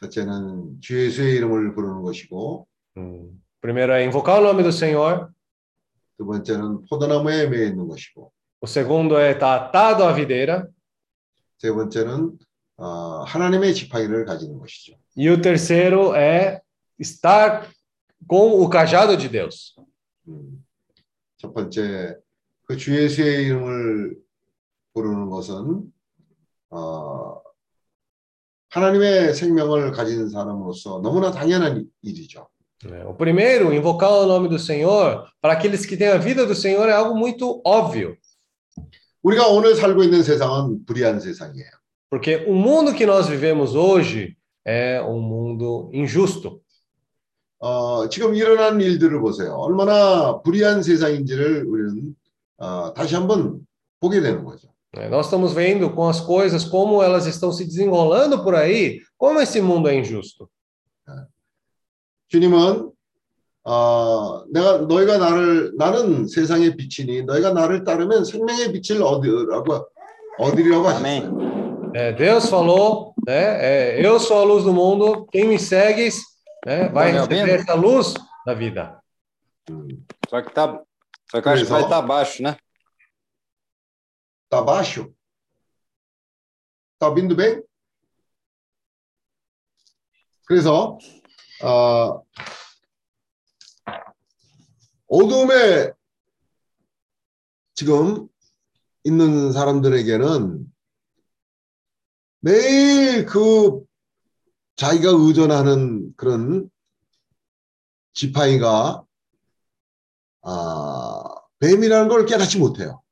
첫째는 0.00 0.80
주 0.80 0.98
예수의 1.04 1.36
이름을 1.36 1.74
부르는 1.74 2.00
것이고 2.02 2.66
Hum, 2.96 3.38
Primeiro 3.60 3.92
é 3.92 4.02
invocar 4.04 4.38
o 4.40 4.42
nome 4.42 4.62
do 4.62 4.70
Senhor. 4.72 5.28
두 6.16 6.24
번째는 6.24 6.86
포도나무에 6.88 7.46
매여 7.48 7.66
있는 7.66 7.86
것이고 7.88 8.32
O 8.62 8.66
segundo 8.66 9.18
é 9.18 9.32
estar 9.32 9.54
atado 9.68 10.04
à 10.04 10.12
videira. 10.14 10.66
세 11.58 11.70
번째는 11.70 12.38
어, 12.78 13.22
하나님의 13.24 13.74
지팡이를 13.74 14.24
가지는 14.24 14.58
것이죠. 14.58 14.96
E 15.16 15.28
o 15.30 15.40
terceiro 15.40 16.14
é 16.14 16.60
estar 16.98 17.68
com 18.26 18.60
o 18.62 18.68
cajado 18.68 19.16
de 19.16 19.28
Deus. 19.28 19.74
음, 20.28 20.64
첫 21.38 21.52
번째 21.54 22.16
그 22.66 22.76
주 22.76 22.94
예수의 22.96 23.46
이름을 23.46 24.16
부르는 24.94 25.28
것은 25.28 25.92
어, 26.70 27.40
하나님의 28.70 29.34
생명을 29.34 29.90
가진 29.90 30.28
사람으로서 30.28 31.00
너무나 31.02 31.32
당연한 31.32 31.84
일이죠. 32.02 32.48
né? 32.84 33.04
O 33.04 33.14
primeiro, 33.16 33.72
invocar 33.74 34.10
o 34.10 34.24
nome 34.26 34.48
do 34.48 34.58
Senhor, 34.58 35.26
para 35.40 35.52
aqueles 35.54 35.84
que 35.84 35.96
têm 35.96 36.08
a 36.08 36.16
vida 36.16 36.46
do 36.46 36.54
Senhor, 36.54 36.88
é 36.88 36.92
algo 36.92 37.14
muito 37.16 37.60
óbvio. 37.64 38.16
우리가 39.22 39.48
오늘 39.48 39.74
살고 39.74 40.02
있는 40.04 40.22
세상은 40.22 40.86
불의한 40.86 41.18
세상이에요. 41.20 41.70
Porque 42.08 42.44
o 42.46 42.54
mundo 42.54 42.94
que 42.94 43.04
nós 43.04 43.28
vivemos 43.28 43.74
hoje 43.74 44.36
é 44.64 45.00
um 45.02 45.20
mundo 45.20 45.90
injusto. 45.92 46.60
어, 47.58 48.08
지금 48.08 48.34
일어난 48.34 48.80
일들을 48.80 49.20
보세요. 49.20 49.54
얼마나 49.54 50.40
불의한 50.40 50.82
세상인지를 50.82 51.66
우리는 51.66 52.14
어, 52.58 52.94
다시 52.94 53.14
한번 53.14 53.60
보게 54.00 54.20
되는 54.20 54.44
거죠. 54.44 54.68
né? 54.96 55.08
Nós 55.08 55.26
estamos 55.26 55.52
vendo 55.52 55.90
com 55.94 56.08
as 56.08 56.20
coisas 56.20 56.64
como 56.64 57.02
elas 57.02 57.26
estão 57.26 57.52
se 57.52 57.64
desenrolando 57.64 58.42
por 58.42 58.54
aí, 58.54 59.00
como 59.16 59.40
esse 59.40 59.60
mundo 59.60 59.88
é 59.88 59.94
injusto. 59.98 60.48
주님은 62.28 62.90
어, 63.64 64.44
내가 64.52 64.78
너희가 64.78 65.18
나를 65.18 65.72
나는 65.76 66.26
세상의 66.26 66.76
빛이니 66.76 67.24
너희가 67.24 67.52
나를 67.52 67.84
따르면 67.84 68.24
생명의 68.24 68.72
빛을 68.72 69.02
얻으라고 69.02 69.86
얻으리라고 70.38 70.88
하셨어요. 70.88 71.50
É, 71.92 72.14
Deus 72.14 72.46
falou, 72.46 73.13
né? 73.26 73.98
é, 73.98 74.06
eu 74.06 74.18
sou 74.20 74.40
a 74.40 74.44
luz 74.44 74.64
do 74.64 74.72
mundo, 74.72 75.26
quem 75.32 75.46
me 75.48 75.58
segue 75.58 76.08
né, 76.66 76.88
vai 76.88 77.12
Tá 77.12 77.12
me 77.12 77.18
receber 77.18 77.40
ouvindo? 77.40 77.60
essa 77.60 77.74
luz 77.74 78.14
da 78.46 78.54
vida. 78.54 79.00
Só 80.28 80.42
que 80.42 80.50
tá. 80.52 80.82
Só 81.30 81.40
que 81.40 81.48
eu 81.48 81.52
acho 81.52 81.64
que 81.64 81.70
vai 81.70 81.82
estar 81.82 82.02
baixo, 82.02 82.42
né? 82.42 82.56
Tá 84.48 84.60
baixo? 84.62 85.14
Tá 86.98 87.08
ouvindo 87.08 87.34
bem? 87.36 87.62
그래서 90.46 90.98
어, 91.62 92.22
어둠에 95.06 95.92
지금 97.74 98.28
있는 99.04 99.52
사람들에게는 99.52 100.70
매일 102.44 103.26
그 103.26 103.82
자기가 104.76 105.10
의존하는 105.10 106.14
그런 106.16 106.70
지팡이가 108.14 109.02
아, 110.42 111.22
뱀이라는 111.58 112.08
걸 112.08 112.24
깨닫지 112.24 112.58
못해요. 112.58 113.02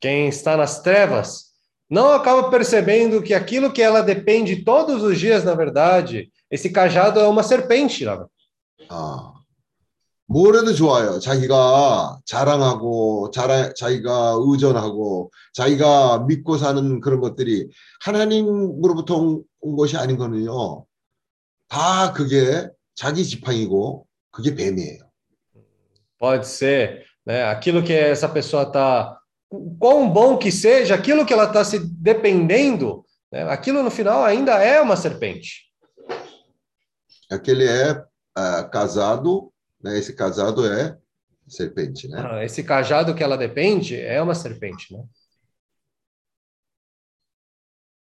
Quem 0.00 0.28
está 0.28 0.56
nas 0.56 0.82
trevas 0.82 1.54
não 1.88 2.10
acaba 2.10 2.50
percebendo 2.50 3.22
que 3.22 3.32
aquilo 3.32 3.72
que 3.72 3.80
ela 3.80 4.02
depende 4.02 4.64
todos 4.64 5.02
os 5.02 5.18
dias, 5.18 5.44
na 5.44 5.54
verdade, 5.54 6.30
esse 6.50 6.70
cajado 6.70 7.20
é 7.20 7.28
uma 7.28 7.42
serpente. 7.42 8.04
Lá. 8.04 8.26
아, 8.90 9.32
뭘 10.31 10.55
해도 10.55 10.73
좋아요. 10.75 11.19
자기가 11.19 12.19
자랑하고, 12.23 13.31
자라, 13.31 13.73
자기가 13.73 14.35
의존하고, 14.39 15.31
자기가 15.53 16.19
믿고 16.27 16.57
사는 16.57 16.99
그런 17.01 17.19
것들이 17.19 17.67
하나님으로부터 18.01 19.17
온, 19.17 19.43
온 19.59 19.75
것이 19.75 19.97
아닌 19.97 20.17
거는요. 20.17 20.85
다 21.67 22.13
그게 22.13 22.69
자기 22.93 23.25
지팡이고, 23.25 24.05
그게 24.29 24.53
뱀이에요. 24.53 25.09
Pode 26.19 26.45
ser, 26.45 27.05
né? 27.25 27.45
Aquilo 27.45 27.81
que 27.81 27.93
essa 27.93 28.27
pessoa 28.29 28.63
está, 28.63 29.17
quão 29.79 30.11
bom 30.11 30.37
que 30.37 30.51
seja, 30.51 30.93
aquilo 30.93 31.25
que 31.25 31.33
ela 31.33 31.45
está 31.45 31.63
se 31.63 31.79
dependendo, 31.79 33.03
né? 33.31 33.43
aquilo 33.49 33.81
no 33.81 33.89
final 33.89 34.23
ainda 34.23 34.61
é 34.61 34.79
uma 34.79 34.95
serpente. 34.95 35.71
Aquele 37.31 37.65
é 37.65 38.03
ah, 38.35 38.63
casado, 38.65 39.51
né? 39.82 39.98
Esse 39.98 40.12
casado 40.14 40.66
é 40.66 40.96
serpente, 41.46 42.08
né? 42.08 42.18
Ah, 42.24 42.44
Esse 42.44 42.62
cajado 42.64 43.14
que 43.14 43.22
ela 43.22 43.36
depende 43.36 43.96
é 44.00 44.20
uma 44.22 44.34
serpente, 44.34 44.92
né? 44.94 45.04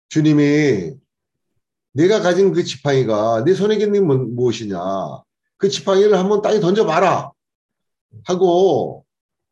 주님이 0.09 0.94
내가 1.93 2.20
가진 2.20 2.52
그 2.52 2.65
지팡이가 2.65 3.44
내 3.44 3.55
손에 3.55 3.74
있는 3.74 3.93
게 3.93 4.01
뭐- 4.01 4.16
무엇이냐. 4.16 4.78
그 5.57 5.69
지팡이를 5.69 6.16
한번 6.19 6.43
땅에 6.43 6.59
던져봐라. 6.61 7.31
하고 8.24 9.05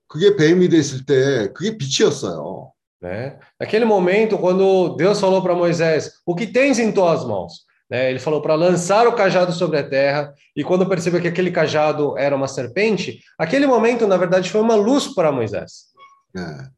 그게 0.08 0.34
뱀이 0.36 0.68
됐을 0.68 1.04
때 1.04 1.52
그게 1.52 1.76
빛이었어요. 1.76 2.72
né? 3.00 3.38
Naquele 3.60 3.84
momento, 3.84 4.36
quando 4.38 4.96
Deus 4.96 5.20
falou 5.20 5.40
para 5.40 5.54
Moisés, 5.54 6.20
o 6.26 6.34
que 6.34 6.46
tens 6.48 6.80
em 6.80 6.90
tuas 6.92 7.24
mãos? 7.24 7.64
Né? 7.92 8.10
Ele 8.10 8.18
falou 8.18 8.42
para 8.42 8.54
lançar 8.54 9.06
o 9.06 9.14
cajado 9.14 9.52
sobre 9.52 9.78
a 9.78 9.88
terra, 9.88 10.34
e 10.54 10.62
quando 10.62 10.88
percebeu 10.88 11.20
que 11.20 11.28
aquele 11.28 11.50
cajado 11.50 12.16
era 12.18 12.36
uma 12.36 12.46
serpente, 12.48 13.20
aquele 13.38 13.66
momento, 13.66 14.06
na 14.06 14.16
verdade, 14.16 14.50
foi 14.50 14.60
uma 14.60 14.74
luz 14.74 15.08
para 15.14 15.32
Moisés. 15.32 15.88
예. 16.36 16.70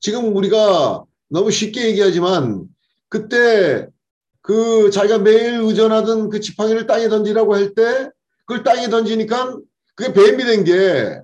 지금 0.00 0.34
우리가 0.36 1.04
너무 1.30 1.50
쉽게 1.50 1.86
얘기하지만 1.86 2.64
그때 3.08 3.88
그 4.40 4.90
자기가 4.90 5.18
매일 5.18 5.54
의존하던 5.60 6.28
그 6.28 6.40
지팡이를 6.40 6.86
땅에 6.86 7.08
던지라고 7.08 7.54
할 7.54 7.74
때 7.74 8.10
그걸 8.44 8.64
땅에 8.64 8.88
던지니까 8.88 9.58
그게 9.94 10.12
뱀이 10.12 10.44
된 10.44 10.64
게 10.64 11.20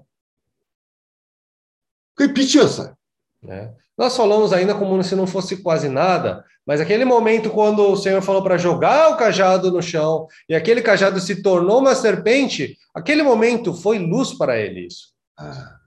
그게 2.14 2.32
빛이었어요. 2.34 2.94
Né? 3.42 3.72
Nós 3.96 4.16
falamos 4.16 4.52
ainda 4.52 4.74
como 4.74 5.02
se 5.02 5.16
não 5.16 5.26
fosse 5.26 5.56
quase 5.62 5.88
nada, 5.88 6.44
mas 6.66 6.80
aquele 6.80 7.04
momento 7.04 7.50
quando 7.50 7.90
o 7.90 7.96
Senhor 7.96 8.22
falou 8.22 8.42
para 8.42 8.58
jogar 8.58 9.10
o 9.10 9.16
cajado 9.16 9.70
no 9.70 9.82
chão 9.82 10.26
e 10.48 10.54
aquele 10.54 10.82
cajado 10.82 11.20
se 11.20 11.42
tornou 11.42 11.78
uma 11.78 11.94
serpente, 11.94 12.76
aquele 12.94 13.22
momento 13.22 13.74
foi 13.74 13.98
luz 13.98 14.34
para 14.34 14.58
ele 14.58 14.86
isso. 14.86 15.12
아. 15.36 15.78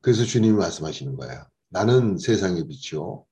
그래서 0.00 0.24
주님이 0.24 0.56
말씀하시는 0.56 1.16
거예요. 1.16 1.46
나는 1.68 2.16
세상의 2.16 2.68
빛이요. 2.68 3.24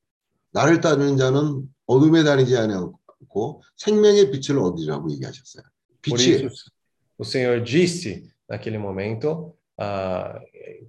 나를 0.50 0.80
따르는 0.80 1.16
자는 1.16 1.68
어둠에 1.86 2.24
다니지 2.24 2.56
않고 2.56 3.62
생명의 3.76 4.30
빛을 4.30 4.58
얻으리라고 4.58 5.10
얘기하셨어요. 5.12 5.62
Por 6.02 6.18
빛이 6.18 6.44
isso, 6.44 6.70
o 7.16 7.24
Senhor 7.24 7.62
disse 7.62 8.28
naquele 8.48 8.78
momento, 8.78 9.56
ah, 9.78 10.38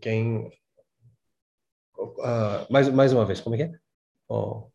quem. 0.02 0.50
ah, 2.23 2.67
mais, 2.71 2.89
mais 2.89 3.13
uma 3.13 3.25
vez, 3.25 3.41
como 3.41 3.55
é 3.55 3.59
que 3.59 3.65
é? 3.65 3.73
Oh, 4.29 4.71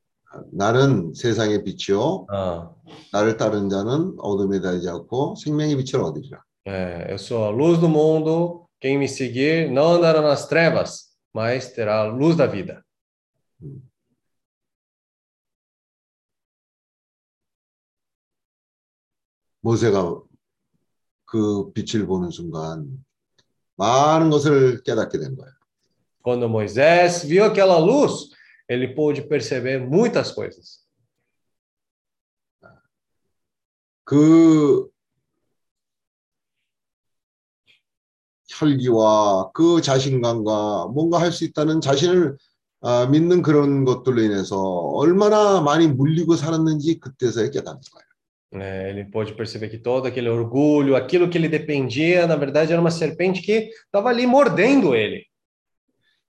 나는 0.51 1.13
세상의 1.13 1.63
빛이요. 1.63 2.27
ah, 2.29 2.69
나를 3.13 3.37
따르는 3.37 3.69
자는 3.69 4.15
어둠에 4.19 4.59
다니지 4.61 4.89
않고 4.89 5.35
생명의 5.35 5.75
빛을 5.77 6.01
얻으리라. 6.03 6.43
é, 6.67 7.11
eu 7.11 7.17
sou 7.19 7.43
a 7.45 7.49
luz 7.51 7.79
do 7.79 7.87
mundo, 7.87 8.65
quem 8.81 8.97
me 8.97 9.07
seguir 9.07 9.69
não 9.71 9.93
andará 9.95 10.21
nas 10.21 10.47
trevas, 10.47 11.13
mas 11.33 11.71
terá 11.73 12.01
a 12.01 12.07
luz 12.07 12.35
da 12.35 12.47
vida. 12.47 12.81
모세가 19.61 20.21
그 21.25 21.71
빛을 21.73 22.05
보는 22.05 22.29
순간 22.29 22.87
많은 23.77 24.29
것을 24.29 24.83
깨닫게 24.83 25.17
된 25.19 25.35
거예요. 25.35 25.51
Quando 26.24 26.48
Moisés 26.48 27.24
viu 27.24 27.44
aquela 27.44 27.78
luz, 27.78 28.30
ele 28.68 28.94
pôde 28.94 29.22
perceber 29.22 29.78
muitas 29.78 30.30
coisas. 30.32 30.80
그 34.04 34.90
혈기와 38.48 39.52
그 39.52 39.80
자신감과 39.80 40.88
뭔가 40.88 41.20
할 41.20 41.30
수 41.32 41.44
있다는 41.44 41.80
자신을 41.80 42.36
아, 42.82 43.06
믿는 43.06 43.42
그런 43.42 43.84
것들로 43.84 44.22
인해서 44.22 44.58
얼마나 44.58 45.60
많이 45.60 45.86
물리고 45.86 46.34
살았는지 46.34 46.98
그때서야 46.98 47.50
깨닫는 47.50 47.80
거예요. 47.92 48.10
É, 48.52 48.90
ele 48.90 49.04
pôde 49.04 49.34
perceber 49.34 49.68
que 49.68 49.78
todo 49.78 50.08
aquele 50.08 50.28
orgulho, 50.28 50.96
aquilo 50.96 51.30
que 51.30 51.38
ele 51.38 51.48
dependia, 51.48 52.26
na 52.26 52.34
verdade 52.34 52.72
era 52.72 52.80
uma 52.80 52.90
serpente 52.90 53.42
que 53.42 53.70
estava 53.86 54.08
ali 54.08 54.26
mordendo 54.26 54.92
ele. 54.92 55.24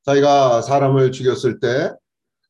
자기가 0.07 0.63
사람을 0.63 1.13
죽였을 1.13 1.61
때 1.61 1.93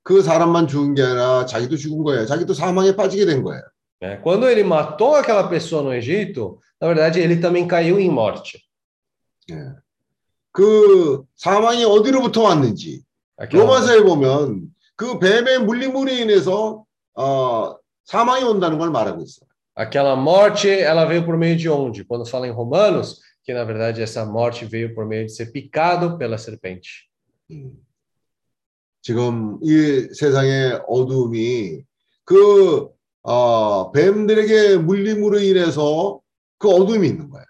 그 0.07 0.23
사람만 0.23 0.69
죽은 0.69 0.95
게 0.95 1.03
아니라 1.03 1.47
자기도 1.47 1.77
죽은 1.77 2.05
거예요. 2.05 2.27
자기도 2.27 2.55
사망에 2.55 2.95
빠지게 2.95 3.27
된 3.27 3.43
거예요. 3.43 3.61
né? 4.01 4.21
Quando 4.23 4.47
ele 4.49 4.63
matou 4.63 5.17
aquela 5.17 5.49
pessoa 5.49 5.83
no 5.83 5.93
Egito, 5.93 6.61
na 6.81 6.87
verdade 6.87 7.19
ele 7.19 7.41
também 7.41 7.67
caiu 7.67 7.99
em 7.99 8.09
morte. 8.09 8.63
예. 9.51 9.75
그 10.53 11.25
사망이 11.35 11.85
어디로부터 11.85 12.43
왔는지 12.45 13.03
Aquela, 13.37 13.65
로마서에 13.65 14.03
보면 14.05 14.69
그 14.95 15.19
뱀의 15.19 15.65
물림으로 15.65 16.09
인해서 16.13 16.85
어, 17.17 17.75
사망이 18.05 18.45
온다는 18.45 18.79
걸 18.79 18.91
말하고 18.91 19.23
있어요. 19.23 19.49
aquela 19.75 20.15
morte, 20.15 20.71
ela 20.71 21.05
veio 21.05 21.25
por 21.25 21.37
meio 21.37 21.57
de 21.57 21.69
onde? 21.69 22.05
Quando 22.05 22.25
fala 22.25 22.47
em 22.47 22.53
Romanos, 22.53 23.19
que 23.43 23.53
na 23.53 23.65
verdade 23.65 24.01
essa 24.03 24.25
morte 24.25 24.65
veio 24.65 24.95
por 24.95 25.05
meio 25.05 25.27
de 25.27 25.33
ser 25.33 25.47
picado 25.51 26.17
pela 26.17 26.39
serpente. 26.39 27.11
음. 27.51 27.77
지금 29.03 29.59
이 29.63 30.09
세상의 30.15 30.83
어두움이 30.89 31.83
그 32.25 32.89
어, 33.23 33.93
뱀들에게 33.93 34.79
물림으로 34.79 35.39
인해서 35.41 36.21
그 36.59 36.69
어둠이 36.69 37.07
있는 37.09 37.31
거예요. 37.31 37.47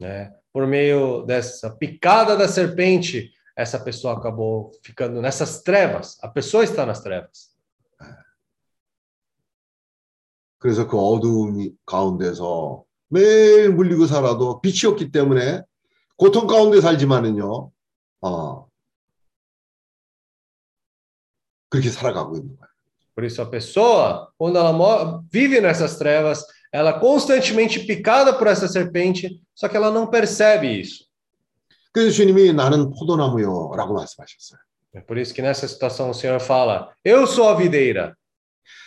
né? 0.00 0.30
Por 0.52 0.66
meio 0.66 1.22
dessa 1.22 1.70
picada 1.70 2.36
da 2.36 2.48
serpente, 2.48 3.30
essa 3.56 3.78
pessoa 3.78 4.14
acabou 4.14 4.72
ficando 4.82 5.20
nessas 5.20 5.62
trevas. 5.62 6.18
A 6.22 6.28
pessoa 6.28 6.64
está 6.64 6.84
nas 6.84 7.02
trevas. 7.02 7.50
그래서 10.58 10.86
그 10.86 10.98
어두움 10.98 11.70
가운데서 11.86 12.84
매일 13.08 13.70
물리고 13.72 14.06
살아도 14.06 14.60
빛이 14.60 14.90
없기 14.90 15.10
때문에 15.10 15.62
고통 16.16 16.46
가운데 16.46 16.80
살지만은요, 16.80 17.70
어, 18.20 18.69
그렇게 21.69 21.89
살아가고 21.89 22.35
있는 22.37 22.55
거예요. 22.55 22.69
Por 23.15 23.23
isso, 23.25 23.41
a 23.41 23.45
pessoa, 23.49 24.27
quando 24.37 24.57
ela 24.59 24.73
mo- 24.73 25.23
vive 25.31 25.61
nessas 25.61 25.97
trevas, 25.97 26.43
ela 26.73 26.89
é 26.91 26.99
constantemente 26.99 27.79
picada 27.85 28.33
por 28.33 28.47
essa 28.47 28.67
serpente, 28.67 29.41
só 29.55 29.69
que 29.69 29.77
ela 29.77 29.89
não 29.89 30.07
percebe 30.07 30.67
isso. 30.81 31.05
그래서 31.93 32.11
주님이 32.11 32.51
나는 32.51 32.89
포도나무요라고 32.91 33.93
말씀하셨어요. 33.93 34.59
É 34.95 34.99
por 35.01 35.17
isso 35.17 35.33
que 35.33 35.41
nessa 35.41 35.65
situação 35.67 36.09
o 36.09 36.13
Senhor 36.13 36.39
fala: 36.41 36.91
Eu 37.05 37.25
sou 37.25 37.47
a 37.49 37.55
videira. 37.55 38.13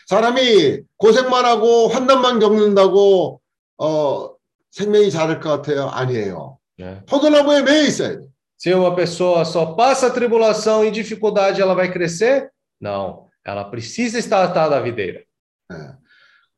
사람이 0.09 0.81
고생만 0.97 1.45
하고 1.45 1.89
환난만 1.89 2.39
겪는다고 2.41 3.41
어, 3.79 4.31
생명이 4.71 5.11
자랄 5.11 5.41
것 5.41 5.49
같아요? 5.51 5.89
아니에요. 5.89 6.59
né? 6.79 7.03
포도나무에 7.07 7.63
매여 7.63 7.83
있어야 7.85 8.19
돼. 8.21 8.27
Se 8.59 8.73
uma 8.75 8.95
pessoa 8.95 9.45
só 9.45 9.75
passa 9.75 10.11
tribulação 10.11 10.85
e 10.85 10.91
dificuldade, 10.91 11.61
ela 11.63 11.75
vai 11.75 11.91
crescer? 11.93 12.51
Não. 12.83 13.29
Ela 13.45 13.65
precisa 13.65 14.19
estar 14.19 14.45
atada 14.45 14.77
à 14.77 14.81
videira. 14.81 15.25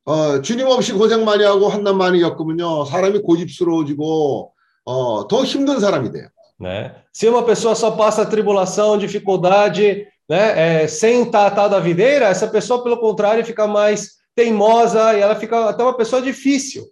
어, 0.05 0.40
주님 0.40 0.66
없이 0.66 0.93
고생 0.93 1.24
많이 1.24 1.44
하고 1.44 1.68
환난 1.68 1.97
많이 1.97 2.20
겪으면요, 2.20 2.85
사람이 2.86 3.20
고집스러워지고 3.20 4.55
어, 4.85 5.28
더 5.28 5.44
힘든 5.44 5.78
사람이 5.78 6.10
돼요. 6.10 6.28
né? 6.60 6.94
Se 7.12 7.28
uma 7.28 7.43
pessoa 7.44 7.74
só 7.74 7.93
passa 7.93 8.27
tribulação, 8.27 8.98
dificuldade, 8.98 10.06
né, 10.28 10.82
é, 10.82 10.86
sem 10.86 11.22
estar 11.22 11.47
atada 11.47 11.77
à 11.77 11.81
videira, 11.81 12.27
essa 12.27 12.47
pessoa, 12.47 12.82
pelo 12.85 12.98
contrário, 12.98 13.44
fica 13.44 13.66
mais 13.66 14.18
teimosa 14.35 15.14
e 15.16 15.20
ela 15.20 15.35
fica 15.35 15.70
até 15.70 15.82
uma 15.82 15.97
pessoa 15.97 16.20
difícil. 16.22 16.85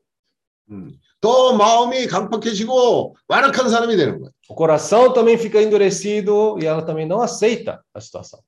음, 0.71 0.99
더 1.21 1.55
마음이 1.55 2.07
강팍해지고 2.07 3.17
완악한 3.29 3.69
사람이 3.69 3.97
되는 3.97 4.19
거예요. 4.19 4.33
O 4.49 4.55
coração 4.55 5.13
também 5.13 5.37
fica 5.39 5.61
endurecido 5.61 6.59
e 6.61 6.67
ela 6.67 6.83
também 6.83 7.07
não 7.07 7.21
aceita 7.21 7.83
a 7.93 8.01
situação. 8.01 8.41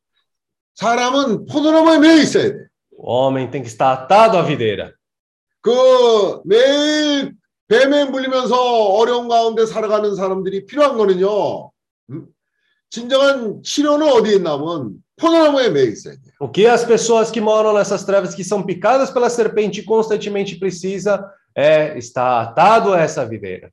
사람은 0.76 1.46
포도나무에 1.46 2.00
매여 2.00 2.18
있어야 2.22 2.52
돼. 2.52 2.68
O 2.98 3.28
homem 3.28 3.50
tem 3.50 3.62
que 3.62 3.70
estar 3.70 3.92
atado 3.92 4.38
à 4.38 4.44
videira. 4.44 4.94
그 5.62 6.42
매일 6.46 7.34
뱀에 7.68 8.06
물리면서 8.06 8.56
어려운 8.94 9.28
가운데 9.28 9.66
살아가는 9.66 10.16
사람들이 10.16 10.66
필요한 10.66 10.98
거는요. 10.98 11.72
음? 12.12 12.28
진정한 12.90 13.64
치료는 13.64 14.08
어디에 14.08 14.36
있냐면 14.36 15.04
포도나무에 15.18 15.70
매여 15.70 15.86
있어야 15.86 16.16
돼요. 16.16 16.34
O 16.40 16.52
que 16.52 16.68
as 16.68 16.86
pessoas 16.86 17.32
que 17.32 17.42
moram 17.42 17.74
nessas 17.74 18.06
trevas, 18.06 18.36
que 18.36 18.44
são 18.44 18.64
picadas 18.64 19.12
pela 19.12 19.30
serpente, 19.30 19.84
constantemente 19.84 20.60
precisa 20.60 21.26
é 21.56 21.98
estar 21.98 22.42
atado 22.42 22.94
a 22.94 23.02
essa 23.02 23.26
videira. 23.26 23.72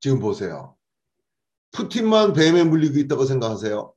지금 0.00 0.20
보세요. 0.20 0.76
푸틴만 1.72 2.34
뱀에 2.34 2.64
물리고 2.64 2.98
있다고 2.98 3.24
생각하세요? 3.24 3.94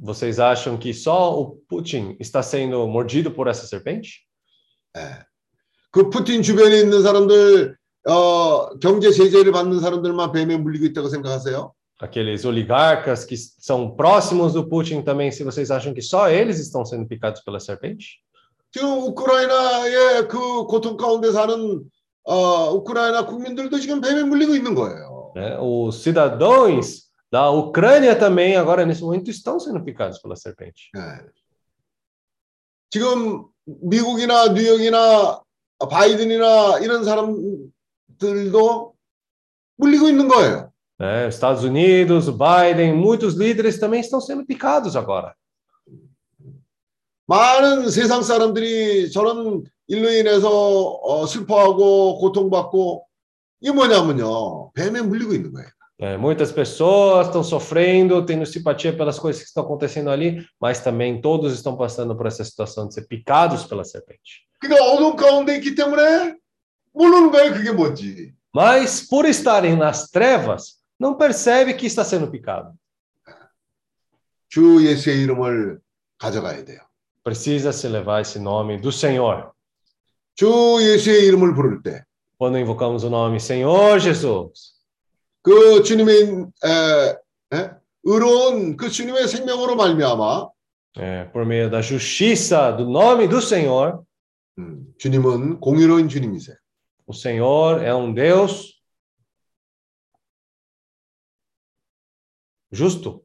Vocês 0.00 0.38
acham 0.38 0.76
que 0.76 0.94
só 0.94 1.38
o 1.40 1.56
Putin 1.68 2.16
está 2.20 2.42
sendo 2.42 2.86
mordido 2.86 3.30
por 3.30 3.48
essa 3.48 3.66
serpente? 3.66 4.26
그 5.90 6.10
푸틴 6.10 6.42
주변에 6.42 6.80
있는 6.80 7.02
사람들 7.02 7.76
어, 8.06 8.78
경제 8.78 9.10
제재를 9.10 9.52
받는 9.52 9.80
사람들만 9.80 10.32
뱀에 10.32 10.56
물리고 10.56 10.86
있다고 10.86 11.08
생각하세요? 11.08 11.72
Aqueles 12.00 12.44
oligarcas 12.44 13.24
que 13.24 13.36
são 13.36 13.96
próximos 13.96 14.52
do 14.52 14.68
Putin 14.68 15.02
também, 15.02 15.32
se 15.32 15.42
vocês 15.42 15.68
acham 15.70 15.92
que 15.92 16.00
só 16.00 16.30
eles 16.30 16.60
estão 16.60 16.84
sendo 16.84 17.06
picados 17.08 17.42
pela 17.42 17.58
serpente? 17.58 18.22
지금 18.70 19.02
우크라이나의 19.02 20.28
그 20.28 20.64
고통 20.66 20.96
가운데 20.96 21.32
사는 21.32 21.82
어, 22.24 22.70
우크라이나 22.74 23.26
국민들도 23.26 23.80
지금 23.80 24.00
뱀에 24.00 24.22
물리고 24.22 24.54
있는 24.54 24.74
거예요. 24.74 25.32
né? 25.34 25.56
Os 25.60 26.02
cidadãos 26.02 27.01
da 27.33 27.49
Ucrânia 27.49 28.15
também, 28.15 28.55
agora 28.55 28.85
nesse 28.85 29.01
momento, 29.01 29.31
estão 29.31 29.59
sendo 29.59 29.83
picados 29.83 30.19
pela 30.19 30.35
serpente. 30.35 30.91
예. 30.95 31.25
지금 32.91 33.47
미국이나 33.65 34.49
뉴욕이나 34.49 35.41
바이든이나 35.89 36.77
이런 36.81 37.03
사람들도 37.03 38.93
물리고 39.77 40.09
있는 40.09 40.27
거예요. 40.27 40.71
Os 40.99 41.33
Estados 41.33 41.63
Unidos, 41.63 42.29
Biden, 42.29 42.93
muitos 42.93 43.33
líderes 43.33 43.79
também 43.79 43.99
estão 43.99 44.21
sendo 44.21 44.45
picados 44.45 44.95
agora. 44.95 45.33
많은 47.25 47.89
세상 47.89 48.21
사람들이 48.21 49.09
저런 49.09 49.63
일로 49.87 50.11
인해서 50.11 50.49
어, 51.01 51.25
슬퍼하고 51.25 52.19
고통받고 52.19 53.07
이게 53.59 53.71
뭐냐면요. 53.71 54.71
뱀에 54.73 55.01
물리고 55.01 55.33
있는 55.33 55.51
거예요. 55.51 55.67
É, 56.00 56.16
muitas 56.16 56.52
pessoas 56.52 57.26
estão 57.26 57.42
sofrendo, 57.42 58.24
tendo 58.24 58.46
simpatia 58.46 58.92
pelas 58.92 59.18
coisas 59.18 59.42
que 59.42 59.48
estão 59.48 59.64
acontecendo 59.64 60.10
ali, 60.10 60.46
mas 60.60 60.80
também 60.80 61.20
todos 61.20 61.52
estão 61.52 61.76
passando 61.76 62.16
por 62.16 62.26
essa 62.26 62.44
situação 62.44 62.86
de 62.86 62.94
ser 62.94 63.08
picados 63.08 63.64
pela 63.64 63.82
serpente. 63.82 64.46
그러니까 64.60 64.84
어둠 64.84 65.16
가운데 65.16 65.56
있기 65.56 65.74
때문에 65.74 66.36
모르는 66.92 67.30
거예요. 67.30 67.52
그게 67.52 67.72
뭔지. 67.72 68.32
Mas 68.54 69.06
por 69.08 69.24
estarem 69.26 69.76
nas 69.76 70.10
trevas, 70.10 70.78
não 70.98 71.16
percebe 71.16 71.74
que 71.74 71.86
está 71.86 72.04
sendo 72.04 72.30
picado. 72.30 72.72
주 74.48 74.82
예수의 74.82 75.22
이름을 75.22 75.80
가져가야 76.18 76.64
돼요. 76.64 76.80
Precisa 77.22 77.72
se 77.72 77.88
levar 77.88 78.22
esse 78.22 78.38
nome 78.38 78.78
do 78.80 78.90
Senhor. 78.90 79.50
주 80.34 80.78
예수의 80.80 81.26
이름을 81.26 81.54
부를 81.54 81.82
때 81.82 81.90
그 81.90 82.04
Quando 82.38 82.58
invocamos 82.58 83.02
o 83.04 83.10
nome 83.10 83.40
Senhor 83.40 83.98
Jesus, 83.98 84.71
주님의 85.84 86.46
에, 86.64 87.56
에? 87.56 87.70
의로운 88.04 88.76
그 88.76 88.88
주님의 88.90 89.28
생명으로 89.28 89.76
말미암아 89.76 90.48
é, 90.96 91.30
por 91.30 91.44
meio 91.44 91.70
da 91.70 91.80
justiça 91.80 92.72
do 92.72 92.84
nome 92.84 93.28
do 93.28 93.40
Senhor, 93.40 94.02
음, 94.58 94.86
주님은 94.98 95.60
공의로운 95.60 96.08
주님이세요. 96.08 96.56
o 97.06 97.14
Senhor 97.14 97.82
é 97.82 97.94
um 97.94 98.12
Deus 98.12 98.80
justo, 102.72 103.22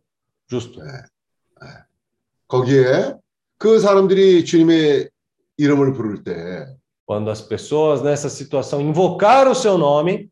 justo. 0.47 0.79
거기에 2.47 3.15
그 3.57 3.79
사람들이 3.79 4.45
주님의 4.45 5.09
이름을 5.57 5.93
부를 5.93 6.23
때 6.23 6.67
Quando 7.05 7.29
as 7.29 7.41
pessoas 7.41 8.01
nessa 8.01 8.29
situação 8.29 8.79
invocaram 8.79 9.51
o 9.51 9.55
seu 9.55 9.77
nome, 9.77 10.31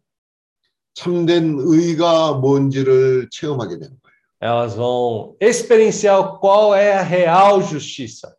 참된 0.96 1.56
의가 1.58 2.32
뭔지를 2.34 3.28
체험하게 3.30 3.78
되는 3.78 3.96
거예요. 4.02 4.16
elas 4.40 4.74
vão 4.74 5.36
experienciar 5.40 6.38
qual 6.40 6.74
é 6.74 6.92
a 6.92 7.02
real 7.02 7.62
justiça. 7.62 8.34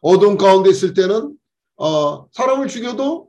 어둠 0.00 0.36
가운데 0.36 0.70
있을 0.70 0.94
때는 0.94 1.36
어, 1.76 2.28
사람을 2.30 2.68
죽여도 2.68 3.28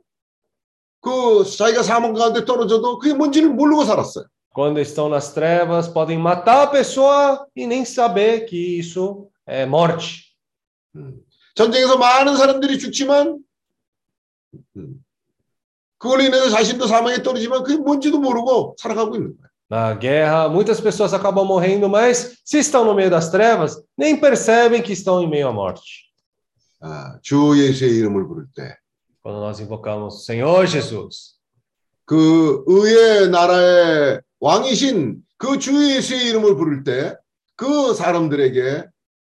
그 1.00 1.44
자기가 1.44 1.82
사망 1.82 2.12
가운데 2.14 2.44
떨어져도 2.44 2.98
그게 2.98 3.12
뭔지를 3.14 3.50
모르고 3.50 3.84
살았어요. 3.84 4.26
Quando 4.52 4.80
estão 4.80 5.08
nas 5.08 5.32
trevas, 5.32 5.88
podem 5.88 6.18
matar 6.18 6.62
a 6.62 6.66
pessoa 6.66 7.46
e 7.56 7.66
nem 7.66 7.84
saber 7.84 8.46
que 8.46 8.78
isso 8.78 9.28
é 9.46 9.64
morte. 9.66 10.30
전쟁에서 11.54 11.98
많은 11.98 12.36
사람들이 12.36 12.78
죽지만 12.78 13.38
음, 14.76 15.04
그걸로 16.00 16.22
인해서 16.22 16.48
자신도 16.48 16.86
사망에 16.88 17.22
떨어지만 17.22 17.62
그게 17.62 17.76
뭔지도 17.76 18.18
모르고 18.18 18.74
살아가고 18.78 19.14
있는 19.16 19.36
거예요. 19.36 19.50
Na 19.70 19.94
guerra, 19.94 20.48
muitas 20.48 20.80
pessoas 20.80 21.14
acabam 21.14 21.46
morrendo, 21.46 21.88
mas 21.88 22.40
se 22.44 22.58
estão 22.58 22.84
no 22.84 22.92
meio 22.92 23.08
das 23.08 23.30
trevas, 23.30 23.80
nem 23.96 24.18
percebem 24.18 24.82
que 24.82 24.92
estão 24.92 25.22
em 25.22 25.28
meio 25.30 25.46
à 25.46 25.52
morte. 25.52 26.10
아, 26.80 27.18
주 27.22 27.54
예수의 27.56 27.94
이름을 27.98 28.26
부를 28.26 28.46
때그 28.56 28.74
Quando 29.22 29.38
nós 29.38 29.60
invocamos 29.60 30.24
Senhor 30.24 30.66
Jesus, 30.66 31.36
그 32.06 32.64
의의 32.66 33.28
나라의 33.30 34.22
왕이신 34.40 35.22
그 35.36 35.58
주 35.58 35.70
예수의 35.94 36.30
이름을 36.30 36.56
부를 36.56 36.82
때 36.82 37.14
그 37.54 37.92
사람들에게 37.94 38.86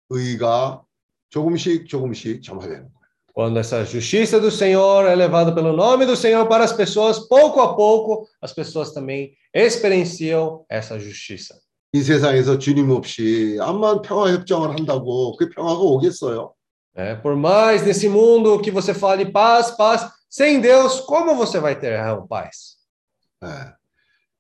의가 0.10 0.82
조금씩 1.30 1.88
조금씩 1.88 2.42
점화되는. 2.44 2.90
quando 3.35 3.59
essa 3.59 3.85
justiça 3.85 4.41
do 4.41 4.51
Senhor 4.51 5.07
é 5.07 5.15
levada 5.15 5.55
pelo 5.55 5.73
nome 5.73 6.05
do 6.05 6.17
Senhor 6.17 6.47
para 6.47 6.65
as 6.65 6.73
pessoas, 6.73 7.19
pouco 7.19 7.61
a 7.61 7.75
pouco, 7.75 8.29
as 8.41 8.53
pessoas 8.53 8.93
também 8.93 9.33
experienciam 9.55 10.65
essa 10.69 10.99
justiça. 10.99 11.59
이 11.93 12.03
세상에서 12.03 12.59
주님 12.59 12.91
없이 12.91 13.59
암만 13.61 14.03
평화 14.03 14.31
협정을 14.31 14.71
한다고 14.71 15.37
그 15.37 15.49
평화가 15.49 15.81
오겠어요? 15.81 16.53
É, 16.95 17.17
por 17.17 17.35
mais 17.35 17.83
nesse 17.83 18.09
mundo 18.09 18.61
que 18.61 18.71
você 18.71 18.95
fale 18.95 19.33
paz, 19.33 19.73
paz, 19.73 20.09
sem 20.29 20.61
Deus, 20.61 21.01
como 21.01 21.35
você 21.35 21.59
vai 21.59 21.79
ter 21.79 21.97
real 21.97 22.29
paz? 22.29 22.77
예. 23.43 23.75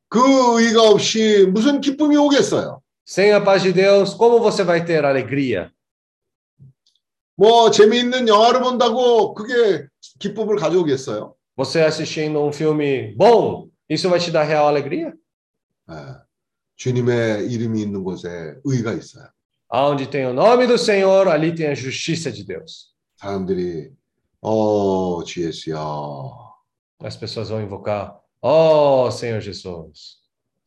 그 0.08 0.20
의가 0.60 0.90
없이 0.90 1.46
무슨 1.46 1.80
기쁨이 1.80 2.16
오겠어요? 2.16 2.80
Sem 3.04 3.32
a 3.32 3.40
paz 3.40 3.62
de 3.62 3.72
Deus, 3.72 4.14
como 4.14 4.38
você 4.38 4.62
vai 4.62 4.84
ter 4.84 5.04
alegria? 5.04 5.72
뭐 7.36 7.70
재미있는 7.70 8.28
영화를 8.28 8.60
본다고 8.60 9.34
그게 9.34 9.86
기쁨을 10.18 10.56
가져오겠어요? 10.56 11.34
Você 11.56 11.82
assistindo 11.82 12.40
um 12.42 12.52
filme 12.52 13.14
bom, 13.16 13.68
isso 13.88 14.08
vai 14.08 14.18
te 14.18 14.30
dar 14.30 14.46
real 14.46 14.66
alegria? 14.68 15.12
예. 15.90 15.94
주님의 16.76 17.50
이름이 17.52 17.82
있는 17.82 18.02
곳에 18.04 18.54
의가 18.64 18.92
있어요. 18.92 19.26
Aonde 19.72 20.06
tem 20.10 20.24
o 20.26 20.32
nome 20.32 20.66
do 20.66 20.76
Senhor, 20.78 21.28
ali 21.28 21.54
tem 21.54 21.68
a 21.68 21.74
justiça 21.74 22.32
de 22.32 22.44
Deus. 22.44 22.92
사람들이 23.16 23.90
어, 24.40 25.22
주 25.24 25.42
예수야. 25.44 25.78
As 27.02 27.16
pessoas 27.16 27.48
vão 27.50 27.60
invocar, 27.62 28.18
oh 28.42 29.10
Senhor 29.10 29.40
Jesus, 29.40 30.18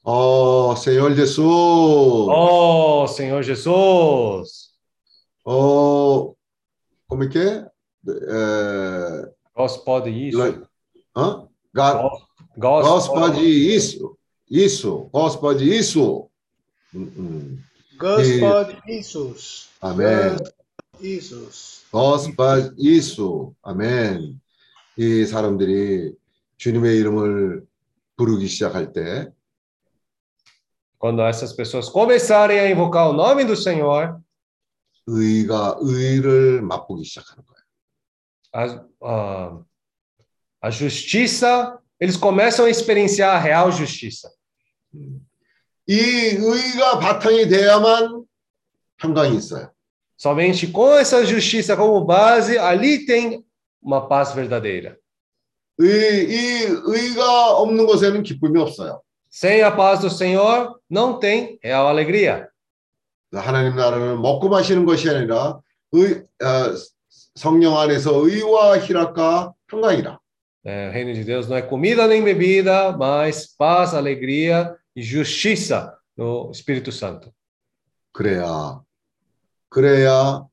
어, 0.04 0.76
Senhor 0.76 1.14
Jesus. 1.16 1.40
oh 2.30 3.08
Senhor 3.08 3.44
Jesus, 3.44 4.74
어, 5.46 6.34
como 7.08 7.24
é 7.24 7.28
que 7.28 7.40
é? 7.40 7.68
É, 8.08 9.32
Gospode 9.56 10.10
isso, 10.10 10.68
hã? 11.16 11.48
Ga- 11.74 12.02
Gospode, 12.58 12.90
Gospode 12.90 13.76
isso. 13.76 14.18
Isso. 14.50 15.10
Gospode 15.12 15.78
isso. 15.78 16.30
음, 16.94 17.12
음. 17.18 17.64
Gospod 17.98 18.78
Jesus. 18.86 19.70
아멘. 19.82 20.38
Jesus. 21.02 21.86
Gospode 21.92 22.74
isso. 22.78 23.54
아멘. 23.64 24.40
이 24.98 25.26
사람들이 25.26 26.14
주님의 26.58 26.98
이름을 26.98 27.64
부르기 28.16 28.48
시작할 28.48 28.94
때 28.94 29.32
Quando 31.00 31.22
essas 31.24 31.52
pessoas 31.54 31.90
começarem 31.90 32.60
a 32.60 32.70
invocar 32.70 33.10
o 33.10 33.14
nome 33.14 33.44
do 33.44 33.56
Senhor, 33.58 34.22
의가 35.08 35.78
의를 35.82 36.62
맛보기 36.62 37.04
시작하는 37.04 37.44
거예요. 37.46 37.54
a, 38.54 38.86
a, 39.02 39.58
a 40.62 40.70
justiça, 40.70 41.80
eles 42.00 42.16
começam 42.16 42.66
a 42.66 42.70
experienciar 42.70 43.36
a 43.36 43.40
real 43.40 43.72
justiça. 43.72 44.32
이 45.88 45.96
의가 45.96 47.00
바탕이 47.00 47.50
돼야만 47.50 48.26
평강이 48.98 49.36
있어요. 49.36 49.70
Somente 50.16 50.72
com 50.72 50.98
essa 50.98 51.26
justiça 51.26 51.76
como 51.76 52.06
base, 52.06 52.58
ali 52.58 53.06
tem 53.06 53.44
uma 53.82 54.08
paz 54.08 54.34
verdadeira. 54.34 54.98
의, 55.80 56.30
이 56.30 56.64
의가 56.86 57.58
없는 57.58 57.86
곳에는 57.86 58.24
기쁨이 58.24 58.60
없어요. 58.62 59.02
Sem 59.30 59.64
a 59.64 59.72
paz 59.76 60.02
do 60.02 60.10
Senhor, 60.10 60.80
não 60.90 61.20
tem 61.20 61.60
real 61.62 61.88
alegria. 61.88 62.48
하나님 63.33 63.77
나라는 63.77 64.21
먹고 64.23 64.49
마시는 64.49 64.85
것이 64.85 65.09
아니라 65.11 65.61
의, 65.93 66.23
어, 66.43 66.75
성령 67.35 67.79
안에서 67.79 68.13
의와 68.27 68.79
희락과 68.79 69.55
평강이라. 69.69 70.19
É, 70.65 70.89
o 70.89 70.91
reino 70.91 71.15
de 71.15 71.25
Deus 71.25 71.49
não 71.49 71.57
é 71.57 71.63
comida 71.63 72.07
nem 72.07 72.23
bebida, 72.23 72.95
mas 72.97 73.47
paz, 73.47 73.95
alegria 73.95 74.77
e 74.95 75.03
justiça 75.03 75.97
no 76.17 76.51
Espírito 76.53 76.91
Santo. 76.91 77.33
그래야 78.13 78.81
그래야 79.71 80.45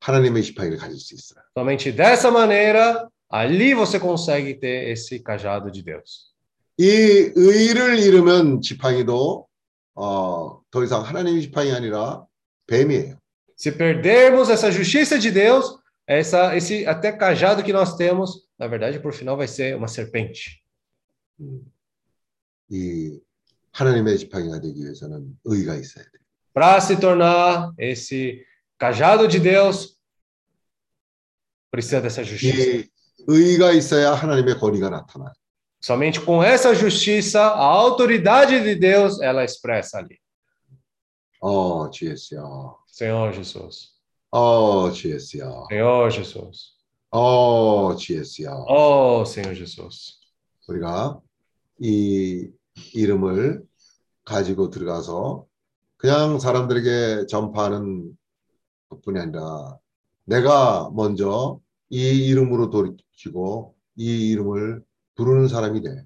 하나님의 0.00 0.42
지팡이를 0.42 0.76
가질 0.78 0.98
수 1.00 1.14
있어요. 1.14 1.42
Somente 1.56 1.90
dessa 1.90 2.30
maneira, 2.30 3.08
ali 3.28 3.74
você 3.74 3.98
consegue 3.98 4.54
ter 4.54 4.90
esse 4.90 5.18
cajado 5.20 5.70
de 5.70 5.82
Deus. 5.82 6.32
이 6.78 7.32
의를 7.34 7.98
잃으면 7.98 8.60
지팡이도 8.60 9.46
어, 9.95 10.61
더 10.71 10.83
이상 10.83 11.03
하나님의 11.03 11.41
지팡이 11.41 11.71
아니라 11.71 12.25
뱀이에요. 12.67 13.17
Se 13.57 13.71
perdermos 13.77 14.49
essa 14.49 14.71
justiça 14.71 15.19
de 15.19 15.31
Deus, 15.31 15.77
essa, 16.07 16.55
esse 16.55 16.87
até 16.87 17.11
cajado 17.11 17.61
que 17.61 17.73
nós 17.73 17.97
temos, 17.97 18.47
na 18.57 18.67
verdade, 18.67 18.99
por 18.99 19.13
final 19.13 19.35
vai 19.35 19.47
ser 19.47 19.75
uma 19.75 19.87
serpente. 19.87 20.63
이 22.71 23.19
하나님의 23.71 24.17
지팡이가 24.17 24.61
되기 24.61 24.81
위해서는 24.81 25.37
의가 25.43 25.75
있어야 25.75 26.05
돼요. 26.05 26.23
Para 26.53 26.79
se 26.79 26.97
tornar 26.97 27.73
esse 27.77 28.45
cajado 28.77 29.27
de 29.27 29.39
Deus, 29.39 29.97
precisa 31.69 32.01
dessa 32.01 32.23
justiça. 32.23 32.63
이 32.63 32.89
의가 33.27 33.73
있어야 33.73 34.13
하나님의 34.13 34.57
권위가 34.57 34.89
나타나요. 34.89 35.33
Somente 35.84 36.18
com 36.18 36.42
essa 36.42 36.74
justiça, 36.74 37.42
a 37.42 37.62
autoridade 37.62 38.58
de 38.58 38.74
Deus, 38.74 39.20
ela 39.20 39.42
é 39.42 39.44
expressa 39.44 39.98
ali. 39.98 40.18
어, 41.38 41.90
주 41.90 42.06
예수야. 42.06 42.42
Senhor 42.86 43.34
Jesus. 43.34 43.90
어, 44.30 44.90
주 44.90 45.10
예수야. 45.12 45.44
Senhor 45.70 46.10
Jesus. 46.10 46.72
어, 47.10 47.94
주 47.96 48.16
예수야. 48.16 48.64
Oh, 48.66 49.28
Senhor 49.28 49.54
Jesus. 49.54 50.20
우리가 50.66 51.20
이 51.78 52.48
이름을 52.94 53.62
가지고 54.24 54.70
들어가서 54.70 55.44
그냥 55.98 56.38
사람들에게 56.38 57.26
전파하는 57.26 58.16
것뿐이 58.88 59.20
아니라 59.20 59.76
내가 60.24 60.90
먼저 60.94 61.60
이 61.90 62.00
이름으로 62.26 62.70
돌이키고 62.70 63.74
이 63.96 64.30
이름을 64.30 64.82
부르는 65.15 65.47
사람이 65.47 65.81
돼. 65.81 66.05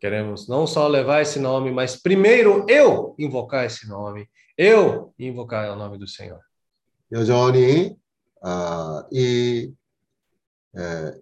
Queremos 0.00 0.48
não 0.48 0.66
só 0.66 0.88
levar 0.88 1.22
esse 1.22 1.38
nome, 1.38 1.70
mas 1.70 1.94
primeiro 1.94 2.66
eu 2.68 3.14
invocar 3.18 3.64
esse 3.64 3.88
nome, 3.88 4.28
eu 4.58 5.14
invocar 5.16 5.70
o 5.70 5.76
nome 5.76 5.96
do 5.96 6.08
Senhor. 6.08 6.40
여전히 7.12 7.96
아, 8.42 9.06
이 9.12 9.72
에, 10.76 11.12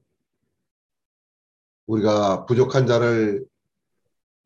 우리가 1.87 2.47
부족한 2.47 2.87
자를 2.87 3.45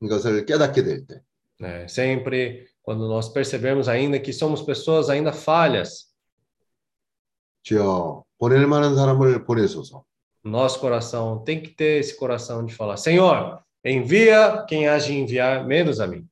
이것을 0.02 0.44
깨닫게 0.46 0.82
될 0.82 1.06
때, 1.06 1.22
né? 1.60 1.86
Sempre 1.86 2.66
quando 2.82 3.06
nós 3.06 3.28
percebemos 3.32 3.88
ainda 3.88 4.18
que 4.18 4.32
somos 4.32 4.62
pessoas 4.62 5.08
ainda 5.08 5.32
falhas, 5.32 6.12
주여 7.62 8.24
보낼 8.38 8.66
만한 8.66 8.96
사람을 8.96 9.44
보내소서. 9.44 10.04
nosso 10.43 10.79
coração 10.79 11.43
tem 11.43 11.61
que 11.61 11.69
ter 11.69 11.99
esse 11.99 12.17
coração 12.17 12.65
de 12.65 12.73
falar: 12.73 12.97
Senhor, 12.97 13.61
envia 13.83 14.65
quem 14.67 14.87
há 14.87 14.97
de 14.97 15.13
enviar, 15.13 15.65
menos 15.65 15.99
a 15.99 16.07
mim. 16.07 16.27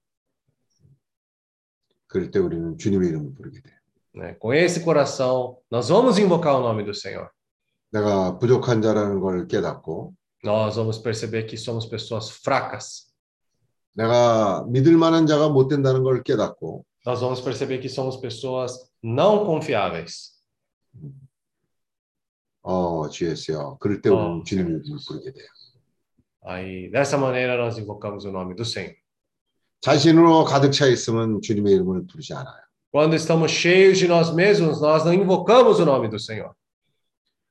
É, 4.16 4.34
com 4.34 4.54
esse 4.54 4.84
coração, 4.84 5.58
nós 5.70 5.90
vamos 5.90 6.18
invocar 6.18 6.56
o 6.56 6.62
nome 6.62 6.84
do 6.84 6.94
Senhor. 6.94 7.30
nós 10.44 10.76
vamos 10.76 10.98
perceber 10.98 11.44
que 11.44 11.58
somos 11.58 11.86
pessoas 11.86 12.30
fracas. 12.30 13.08
nós 17.06 17.22
vamos 17.22 17.40
perceber 17.40 17.78
que 17.80 17.88
somos 17.88 18.18
pessoas 18.18 18.92
não 19.02 19.46
confiáveis. 19.46 20.34
어, 22.70 23.08
주 23.10 23.30
예수여. 23.30 23.78
그럴 23.80 24.02
때 24.02 24.10
어, 24.10 24.14
우리는 24.14 24.44
주님의 24.44 24.82
이름을 24.84 25.00
부르게 25.08 25.32
돼요. 25.32 25.48
Aí, 26.44 26.92
dessa 26.92 27.18
maneira, 27.18 27.56
nós 27.56 27.78
invocamos 27.78 28.26
o 28.26 28.30
nome 28.30 28.56
do 28.56 28.66
Senhor. 28.66 28.94
자신으로 29.80 30.44
가득 30.44 30.72
차 30.72 30.86
있으면 30.88 31.40
주님의 31.42 31.74
이름을 31.76 32.08
부르지 32.08 32.34
않아요. 32.34 32.60
Quando 32.92 33.16
estamos 33.16 33.52
cheios 33.52 33.98
de 33.98 34.08
nós 34.08 34.34
mesmos, 34.34 34.82
nós 34.82 35.06
não 35.06 35.14
invocamos 35.14 35.80
o 35.80 35.86
nome 35.86 36.10
do 36.10 36.20
Senhor. 36.20 36.52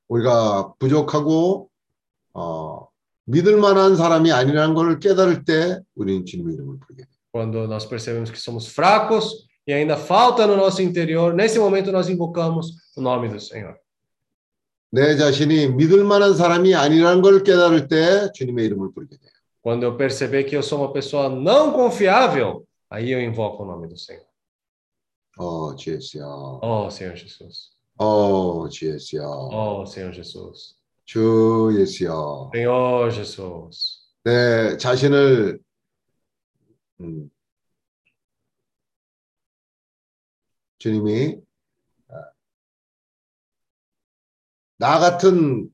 우리가 0.09 0.75
부족하고 0.79 1.71
어, 2.35 2.87
믿을 3.25 3.57
만한 3.57 3.97
사람이 3.97 4.31
아니라는 4.31 4.75
걸 4.75 4.99
깨달을 4.99 5.45
때 5.45 5.81
우리는 5.95 6.27
주님의 6.27 6.55
이름을 6.57 6.79
부르게 6.79 7.05
돼요. 7.05 7.17
Quando 7.33 7.67
nós 7.67 7.87
percebemos 7.87 8.31
que 8.31 8.39
somos 8.39 8.69
fracos 8.69 9.47
e 9.67 9.73
ainda 9.73 9.97
falta 9.97 10.47
no 10.47 10.57
nosso 10.57 10.83
interior, 10.83 11.33
nesse 11.33 11.59
momento 11.59 11.91
nós 11.91 12.11
invocamos 12.11 12.73
o 12.95 13.01
nome 13.01 13.31
do 13.31 13.41
Senhor. 13.41 13.79
내 14.91 15.17
자신이 15.17 15.69
믿을 15.69 16.05
만한 16.05 16.35
사람이 16.35 16.75
아니라는 16.75 17.23
걸 17.23 17.43
깨달을 17.43 17.89
때 17.89 18.31
주님의 18.35 18.67
이름을 18.67 18.93
부르게 18.93 19.17
돼요. 19.17 19.31
Quando 19.63 19.85
eu 19.85 19.97
perceber 19.97 20.45
que 20.45 20.57
eu 20.57 20.63
sou 20.63 20.79
uma 20.79 20.93
pessoa 20.93 21.29
não 21.29 21.73
confiável, 21.73 22.65
aí 22.89 23.11
eu 23.11 23.21
invoco 23.21 23.65
o 23.65 23.67
nome 23.67 23.89
do 23.89 23.97
Senhor. 23.97 24.25
어, 25.39 25.75
주 25.75 25.91
예수여. 25.91 26.61
Oh, 26.63 26.89
Senhor 26.89 27.17
Jesus. 27.17 27.73
어, 27.99 28.69
주 28.69 28.87
예수여. 28.87 29.51
Oh, 29.53 29.85
Senhor 29.87 30.15
Jesus. 30.15 30.77
주 31.05 31.75
예수여. 31.79 32.51
Senhor 32.55 33.11
Jesus. 33.13 34.07
내 34.25 34.77
자신을 34.77 35.61
음, 37.01 37.31
주님이 40.79 41.46
나 44.79 44.99
같은 44.99 45.71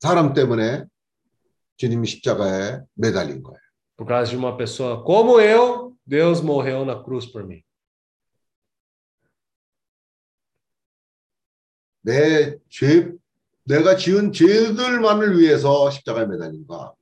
사람 0.00 0.34
때문에 0.34 0.84
주님이 1.76 2.06
십자가에 2.06 2.80
매달린 2.94 3.42
거예요. 3.42 3.58
Por 3.96 4.06
causa 4.08 4.30
de 4.32 4.36
uma 4.36 4.56
pessoa 4.56 5.02
como 5.04 5.40
eu, 5.40 5.96
Deus 6.06 6.40
morreu 6.42 6.84
na 6.84 7.02
cruz 7.02 7.26
por 7.30 7.44
mim. 7.46 7.62
내 12.02 12.58
죄, 12.68 13.12
내가 13.64 13.96
지은 13.96 14.32
죄들만을 14.32 15.38
위해서 15.38 15.88
십자가에 15.90 16.26
매달린 16.26 16.66
거야. 16.66 16.92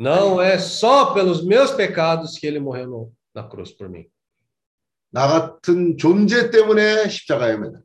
Não 0.00 0.40
é 0.40 0.56
só 0.58 1.12
pelos 1.14 1.44
meus 1.44 1.70
pecados 1.76 2.36
que 2.38 2.46
ele 2.46 2.58
morreu 2.58 2.88
no- 2.88 3.12
na 3.34 3.46
cruz 3.48 3.70
por 3.76 3.88
mim, 3.88 4.08
나 5.12 5.28
같은 5.28 5.96
존재 5.98 6.50
때문에 6.50 7.08
십자가에 7.08 7.56
매달린 7.58 7.84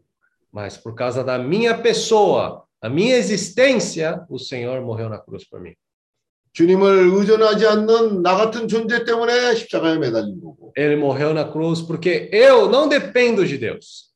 mas 0.55 0.77
por 0.77 0.95
causa 0.95 1.21
da 1.21 1.37
minha 1.37 1.77
pessoa, 1.77 2.63
a 2.81 2.87
minha 2.87 3.17
existência, 3.17 4.25
o 4.29 4.39
Senhor 4.39 4.79
morreu 4.81 5.09
na 5.09 5.19
cruz 5.19 5.43
por 5.43 5.59
mim. 5.59 5.75
주님을 6.53 7.11
의존하지 7.11 7.67
않는 7.67 8.21
나 8.21 8.37
같은 8.37 8.69
존재 8.69 9.03
때문에 9.03 9.55
십자가에 9.55 9.97
매달린 9.97 10.39
거고 10.39 10.71
Ele 10.77 10.95
morreu 10.95 11.33
na 11.33 11.51
cruz 11.51 11.81
porque 11.85 12.29
eu 12.31 12.69
não 12.69 12.87
dependo 12.87 13.45
de 13.45 13.57
Deus. 13.57 14.13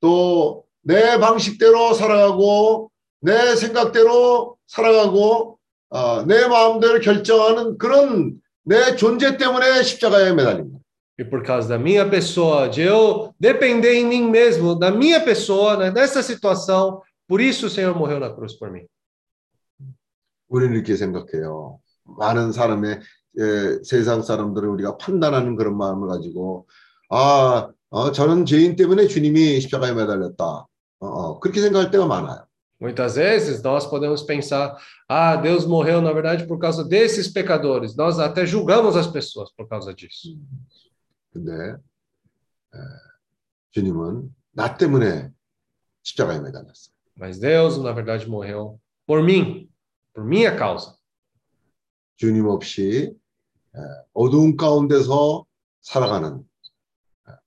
또 0.00 0.64
내 0.80 1.18
방식대로 1.18 1.92
살아가고 1.92 2.90
내 3.20 3.54
생각대로 3.54 4.56
살아가고 4.66 5.58
어, 5.90 6.22
내 6.22 6.48
마음대로 6.48 7.00
결정하는 7.00 7.76
그런 7.76 8.40
내 8.62 8.96
존재 8.96 9.36
때문에 9.36 9.82
십자가에 9.82 10.32
매달린 10.32 10.70
거예요. 10.72 10.80
E 11.17 11.23
por 11.23 11.43
causa 11.43 11.67
da 11.69 11.77
minha 11.77 12.09
pessoa, 12.09 12.67
de 12.67 12.81
eu 12.81 13.33
depender 13.39 13.93
em 13.93 14.05
mim 14.05 14.29
mesmo, 14.29 14.73
da 14.75 14.89
minha 14.89 15.19
pessoa, 15.19 15.77
né, 15.77 15.91
nessa 15.91 16.23
situação, 16.23 17.01
por 17.27 17.39
isso 17.39 17.67
o 17.67 17.69
Senhor 17.69 17.95
morreu 17.95 18.19
na 18.19 18.33
cruz 18.33 18.57
por 18.57 18.71
mim. 18.71 18.87
우리는 20.49 20.75
이렇게 20.75 20.95
생각해요. 20.95 21.79
많은 22.03 22.51
사람의 22.51 22.99
예, 23.39 23.79
세상 23.83 24.21
사람들을 24.21 24.67
우리가 24.67 24.97
판단하는 24.97 25.55
그런 25.55 25.77
마음을 25.77 26.09
가지고 26.09 26.67
아, 27.09 27.69
어, 27.89 28.11
저는 28.11 28.45
죄인 28.45 28.75
때문에 28.75 29.07
주님이 29.07 29.61
십자가에 29.61 29.93
매달렸다. 29.93 30.43
어, 30.43 30.67
어, 31.07 31.39
그렇게 31.39 31.61
생각할 31.61 31.91
때가 31.91 32.05
많아요. 32.05 32.45
Muitas 32.81 33.15
vezes 33.15 33.61
nós 33.61 33.85
podemos 33.85 34.23
pensar: 34.23 34.75
ah, 35.07 35.35
Deus 35.35 35.67
morreu, 35.67 36.01
na 36.01 36.11
verdade, 36.11 36.47
por 36.47 36.57
causa 36.57 36.83
desses 36.83 37.27
pecadores. 37.27 37.95
Nós 37.95 38.17
até 38.17 38.43
julgamos 38.43 38.97
as 38.97 39.05
pessoas 39.05 39.51
por 39.55 39.67
causa 39.67 39.93
disso. 39.93 40.35
근데 41.35 41.73
에, 41.73 42.77
주님은 43.71 44.33
나 44.51 44.77
때문에 44.77 45.31
십자가에 46.03 46.39
매달렸어요. 46.39 46.95
Mas 47.17 47.39
Deus, 47.39 47.77
na 47.77 47.93
verdade, 47.93 48.27
morreu 48.27 48.79
por 49.05 49.21
mim, 49.21 49.69
por 50.13 50.25
minha 50.25 50.55
causa. 50.55 50.95
주님 52.17 52.45
없이 52.47 53.13
에, 53.75 53.79
어두운 54.13 54.55
가운데서 54.57 55.45
살아가는 55.81 56.43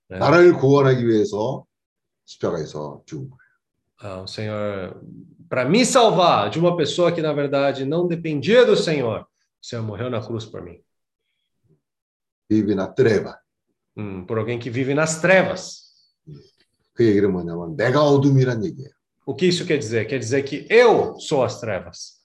né? 0.09 0.19
나를 0.19 0.53
구원하기 0.57 1.07
위해서 1.07 1.65
십자가에서 2.25 3.03
죽은 3.05 3.29
거예요. 3.29 3.45
Ah, 3.97 4.21
o 4.21 4.27
Senhor, 4.27 5.01
para 5.47 5.63
me 5.63 5.85
salvar 5.85 6.49
de 6.49 6.59
uma 6.59 6.75
pessoa 6.75 7.11
que, 7.13 7.21
na 7.21 7.31
verdade, 7.31 7.85
não 7.85 8.07
dependia 8.07 8.65
do 8.65 8.75
Senhor, 8.75 9.21
o 9.21 9.65
Senhor 9.65 9.83
morreu 9.83 10.09
na 10.09 10.21
cruz 10.21 10.45
por 10.45 10.61
mim. 10.61 10.81
비비나 12.47 12.93
뜨레바. 13.95 13.97
Hum, 13.97 14.25
por 14.25 14.37
alguém 14.37 14.59
que 14.59 14.69
vive 14.69 14.93
nas 14.93 15.21
trevas. 15.21 15.85
그 16.93 17.05
얘기는 17.05 17.29
뭐냐면 17.31 17.75
내가 17.75 18.03
어둠이란 18.03 18.63
얘기예요. 18.63 18.89
O 19.25 19.35
que 19.35 19.47
isso 19.47 19.65
quer 19.65 19.79
dizer? 19.79 20.05
Quer 20.07 20.19
dizer 20.19 20.43
que 20.43 20.67
eu 20.69 21.19
sou 21.19 21.43
as 21.43 21.59
trevas. 21.59 22.21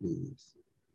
이 0.00 0.34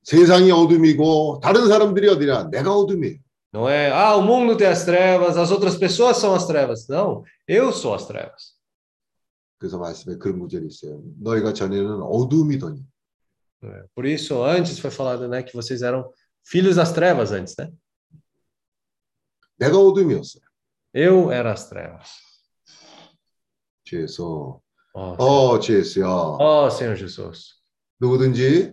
세상이 0.04 0.52
어둠이고 0.52 1.40
다른 1.42 1.68
사람들이 1.68 2.08
어디냐? 2.10 2.50
내가 2.50 2.74
어둠이에요. 2.74 3.20
Não 3.52 3.68
é, 3.68 3.92
ah, 3.92 4.16
o 4.16 4.22
mundo 4.22 4.56
tem 4.56 4.68
as 4.68 4.86
trevas, 4.86 5.36
as 5.36 5.50
outras 5.50 5.76
pessoas 5.76 6.18
são 6.18 6.36
as 6.36 6.46
trevas. 6.46 6.88
Não, 6.88 7.24
eu 7.48 7.72
sou 7.72 7.96
as 7.96 8.06
trevas. 8.06 8.60
그래서 9.58 9.78
말씀에 9.78 10.18
그런 10.18 10.40
구절이 10.40 10.68
있어요. 10.68 11.02
너희가 11.20 11.54
전에는 11.54 12.02
어둠이더니 12.02 12.86
É, 13.62 13.84
Por 13.94 14.06
isso, 14.06 14.42
antes 14.44 14.80
foi 14.80 14.90
falado 14.90 15.28
né, 15.28 15.44
que 15.44 15.54
vocês 15.54 15.82
eram 15.82 16.10
filhos 16.45 16.77
das 16.77 16.93
trevas 16.93 17.33
antes, 17.33 17.57
né? 17.59 17.71
내가 19.59 19.79
어둠이었어요. 19.79 20.43
Eu 20.93 21.33
era 21.33 21.53
as 21.53 21.69
trevas. 21.69 22.09
주에서 23.85 24.61
Ó, 24.95 25.17
어 25.19 25.59
주에서요. 25.59 26.39
ó, 26.41 26.69
Senhor 26.71 26.97
Jesus. 26.97 27.57
누구든지 28.01 28.73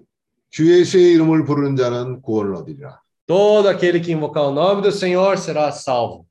주 0.49 0.71
예수의 0.71 1.13
이름을 1.13 1.45
부르는 1.45 1.75
자는 1.75 2.21
구원을 2.21 2.55
얻으리라. 2.55 3.01
Todo 3.25 3.69
aquele 3.69 4.01
que 4.01 4.11
invocar 4.11 4.43
o 4.43 4.51
nome 4.51 4.81
do 4.81 4.91
Senhor 4.91 5.37
será 5.37 5.71
salvo. 5.71 6.25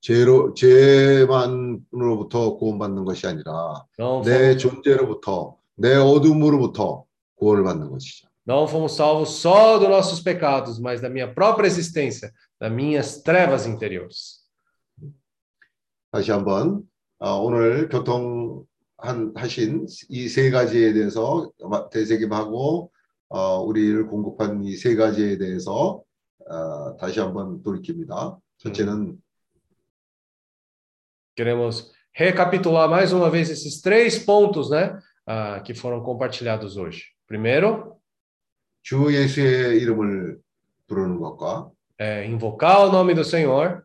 죄로 0.00 0.54
죄만으로부터 0.54 2.56
구원받는 2.56 3.04
것이 3.04 3.26
아니라 3.26 3.84
내 4.24 4.56
존재로부터 4.56 5.56
내 5.74 5.96
어둠으로부터 5.96 7.04
구원을 7.34 7.64
받는 7.64 7.90
것이죠. 7.90 8.28
não 8.45 8.67
fomos 8.67 8.95
salvos 8.95 9.35
só 9.41 9.77
dos 9.77 9.87
nossos 9.89 10.19
pecados, 10.21 10.79
mas 10.79 10.99
da 11.01 11.09
minha 11.09 11.31
própria 11.33 11.67
existência, 11.67 12.31
das 12.59 12.71
minhas 12.71 13.21
trevas 13.21 13.65
interiores. 13.67 14.41
다시 16.11 16.31
한번 16.31 16.83
어, 17.19 17.37
오늘 17.37 17.87
교통한 17.87 19.31
하신 19.35 19.85
이 20.09 20.27
세 20.27 20.49
가지에 20.51 20.91
대해서 20.93 21.49
되새김하고 21.91 22.91
어, 23.29 23.61
우리를 23.61 24.07
공급한 24.07 24.63
이 24.63 24.75
세 24.75 24.95
가지에 24.95 25.37
대해서 25.37 26.03
어, 26.49 26.97
다시 26.97 27.19
한번 27.19 27.61
돌이킵니다. 27.63 28.37
첫째는 28.57 29.17
Queremos 31.35 31.91
recapitular 32.13 32.89
mais 32.89 33.13
uma 33.13 33.29
vez 33.29 33.49
esses 33.49 33.79
três 33.81 34.19
pontos, 34.19 34.69
né, 34.69 34.99
ah, 35.25 35.61
que 35.61 35.73
foram 35.73 36.03
compartilhados 36.03 36.75
hoje. 36.75 37.05
Primeiro, 37.25 37.95
주 38.86 39.12
예수의 39.12 39.82
이름을 39.82 40.38
부르는 40.86 41.18
것과 41.18 41.72
é 41.98 42.22
invocar 42.22 42.84
o 42.84 42.88
nome 42.88 43.14
do 43.14 43.22
Senhor, 43.22 43.82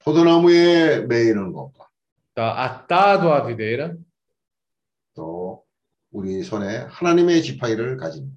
포도나무에 0.00 1.06
매이는 1.06 1.52
것과 1.52 1.88
tá 2.34 2.52
atado 2.62 3.32
à 3.32 3.46
videira, 3.46 3.96
또 5.14 5.64
우리 6.10 6.42
손에 6.42 6.84
하나님의 6.90 7.42
지팡이를 7.42 7.96
가진 7.96 8.36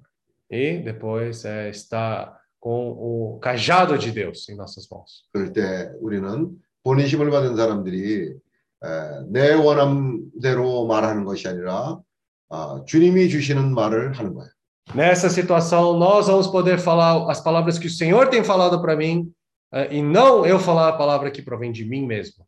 e 0.50 0.82
depois 0.82 1.44
é, 1.44 1.68
estar 1.68 2.34
com 2.58 2.92
o 2.96 3.38
cajado 3.38 3.98
de 3.98 4.12
Deus 4.12 4.48
em 4.48 4.56
nossas 4.56 4.88
mãos. 4.88 5.28
그럴 5.30 5.52
때 5.52 5.92
우리는 6.00 6.56
본인심을 6.84 7.30
받은 7.30 7.56
사람들이 7.56 8.30
에, 8.30 8.88
내 9.28 9.52
원함대로 9.52 10.86
말하는 10.86 11.24
것이 11.24 11.48
아니라 11.48 12.00
아, 12.48 12.82
주님이 12.86 13.28
주시는 13.28 13.74
말을 13.74 14.14
하는 14.14 14.32
거예요. 14.32 14.50
Nessa 14.95 15.29
situação, 15.29 15.97
nós 15.97 16.27
vamos 16.27 16.47
poder 16.47 16.79
falar 16.79 17.29
as 17.29 17.41
palavras 17.41 17.77
que 17.77 17.87
o 17.87 17.89
Senhor 17.89 18.29
tem 18.29 18.43
falado 18.43 18.81
para 18.81 18.95
mim, 18.95 19.31
eh, 19.73 19.97
e 19.97 20.01
não 20.01 20.45
eu 20.45 20.59
falar 20.59 20.89
a 20.89 20.97
palavra 20.97 21.29
que 21.29 21.41
provém 21.41 21.71
de 21.71 21.85
mim 21.85 22.05
mesmo. 22.05 22.45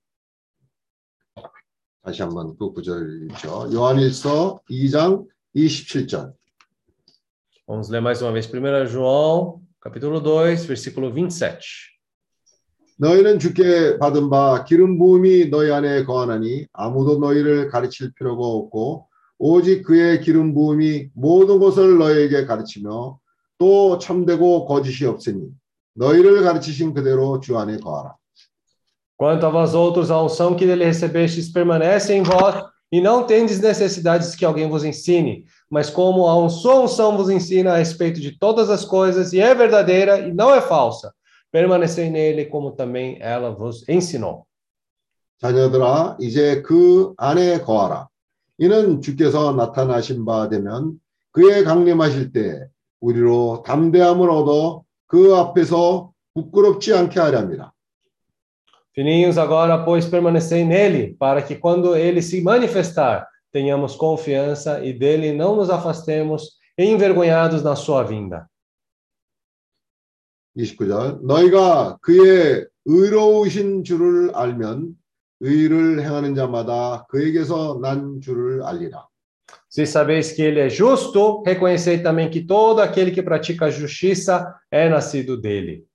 다시 2.01 2.21
한번 2.21 2.57
그 2.57 2.71
구절 2.71 3.27
읽죠. 3.27 3.69
요한일서 3.71 4.61
2장 4.69 5.27
27절. 5.55 6.33
Vamos 7.67 7.89
ler 7.89 8.01
mais 8.01 8.21
uma 8.21 8.31
vez. 8.31 8.47
1 8.47 8.87
João, 8.87 9.61
capítulo 9.79 10.19
2, 10.19 10.65
versículo 10.65 11.11
27. 11.11 11.99
너희는 12.97 13.39
주께 13.39 13.97
받은 13.97 14.29
바 14.29 14.65
기름 14.65 14.97
부음이 14.97 15.49
너희 15.49 15.71
안에 15.71 16.03
거하나니 16.03 16.67
아무도 16.73 17.19
너희를 17.19 17.69
가르칠 17.69 18.11
필요가 18.13 18.43
없고 18.43 19.07
오직 19.43 19.83
그의 19.83 20.21
기름 20.21 20.53
부음이 20.53 21.09
모든 21.13 21.59
것을 21.59 21.97
너희에게 21.97 22.45
가르치며 22.45 23.19
또 23.57 23.97
참되고 23.97 24.65
거짓이 24.65 25.05
없으니 25.05 25.49
너희를 25.95 26.43
가르치신 26.43 26.93
그대로 26.93 27.39
주 27.39 27.57
안에 27.57 27.77
거하라. 27.77 28.15
Quanto 29.17 29.45
a 29.45 29.49
vós 29.49 29.75
outros, 29.75 30.11
a 30.11 30.21
unção 30.21 30.55
que 30.55 30.65
dele 30.65 30.85
recebestes 30.85 31.51
permanece 31.51 32.13
em 32.13 32.23
vós, 32.23 32.63
e 32.91 32.99
não 33.01 33.25
tendes 33.25 33.59
necessidades 33.59 34.33
que 34.33 34.45
alguém 34.45 34.69
vos 34.69 34.83
ensine, 34.83 35.45
mas 35.69 35.89
como 35.89 36.27
a 36.27 36.49
sua 36.49 36.79
unção 36.79 37.15
vos 37.15 37.29
ensina 37.29 37.73
a 37.73 37.77
respeito 37.77 38.19
de 38.19 38.37
todas 38.37 38.69
as 38.69 38.83
coisas, 38.83 39.33
e 39.33 39.39
é 39.39 39.53
verdadeira 39.53 40.19
e 40.19 40.33
não 40.33 40.53
é 40.55 40.61
falsa, 40.61 41.13
permanecei 41.51 42.09
nele 42.09 42.45
como 42.45 42.71
também 42.71 43.17
ela 43.19 43.51
vos 43.51 43.87
ensinou. 43.87 44.45
자녀들아 45.39 46.17
이제 46.19 46.61
그 46.61 47.13
안에 47.17 47.61
거하라. 47.61 48.09
이는 48.58 49.00
주께서 49.00 49.52
나타나신 49.52 50.24
바 50.24 50.48
되면 50.48 50.98
그의 51.32 51.64
강림하실 51.64 52.32
때 52.32 52.68
우리로 53.00 53.62
담대함을 53.66 54.30
얻어 54.30 54.84
그 55.06 55.34
앞에서 55.34 56.12
부끄럽지 56.34 56.94
않게 56.94 57.20
하려 57.20 57.38
합니다. 57.38 57.74
Filhinhos, 58.96 59.38
agora, 59.38 59.84
pois, 59.84 60.06
permanecei 60.06 60.64
nele, 60.64 61.16
para 61.18 61.42
que 61.42 61.56
quando 61.56 61.96
ele 61.96 62.22
se 62.22 62.40
manifestar, 62.40 63.26
tenhamos 63.50 63.96
confiança 63.96 64.84
e 64.84 64.92
dele 64.92 65.32
não 65.32 65.56
nos 65.56 65.68
afastemos, 65.68 66.58
envergonhados 66.78 67.62
na 67.62 67.74
sua 67.74 68.04
vinda. 68.04 68.46
29절 70.56 71.24
너희가 71.24 71.98
그의 72.00 72.68
의로우신 72.84 73.82
줄을 73.82 74.32
알면 74.36 74.94
의를 75.43 76.01
행하는 76.01 76.35
자마다 76.35 77.05
그에게서 77.09 77.79
난 77.81 78.19
줄을 78.21 78.63
알리라. 78.63 79.07
Se 79.67 79.83
sabeis 79.85 80.31
que 80.33 80.41
ele 80.41 80.59
é 80.59 80.69
justo, 80.69 81.43
reconhecei 81.45 81.99
também 81.99 82.29
que 82.29 82.41
todo 82.41 82.81
aquele 82.81 83.11
que 83.11 83.21
pratica 83.21 83.65
a 83.65 83.69
justiça 83.69 84.55
é 84.71 84.89
nascido 84.89 85.39
dele. 85.39 85.85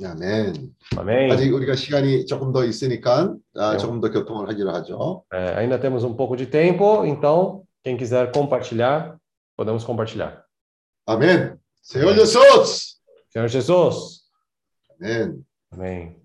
아멘. 0.00 0.74
Amém? 0.96 1.30
아직 1.30 1.52
우리가 1.52 1.74
시간이 1.74 2.26
조금 2.26 2.52
더 2.52 2.64
있으니까 2.64 3.34
아, 3.56 3.72
네. 3.72 3.78
조금 3.78 4.00
더 4.00 4.10
교통을 4.10 4.48
하기로 4.48 4.70
하죠. 4.74 5.24
É, 5.32 5.56
ainda 5.56 5.78
temos 5.78 6.04
um 6.04 6.14
pouco 6.14 6.36
de 6.36 6.46
tempo, 6.46 7.04
então, 7.04 7.64
quem 7.82 7.96
quiser 7.96 8.30
compartilhar, 8.32 9.18
podemos 9.56 9.84
compartilhar. 9.84 10.44
아멘. 11.06 11.58
Senhor 11.82 12.14
Jesus. 12.14 13.00
Senhor 13.28 13.48
Jesus. 13.48 14.22
아멘. 15.00 15.44
Amém. 15.72 16.21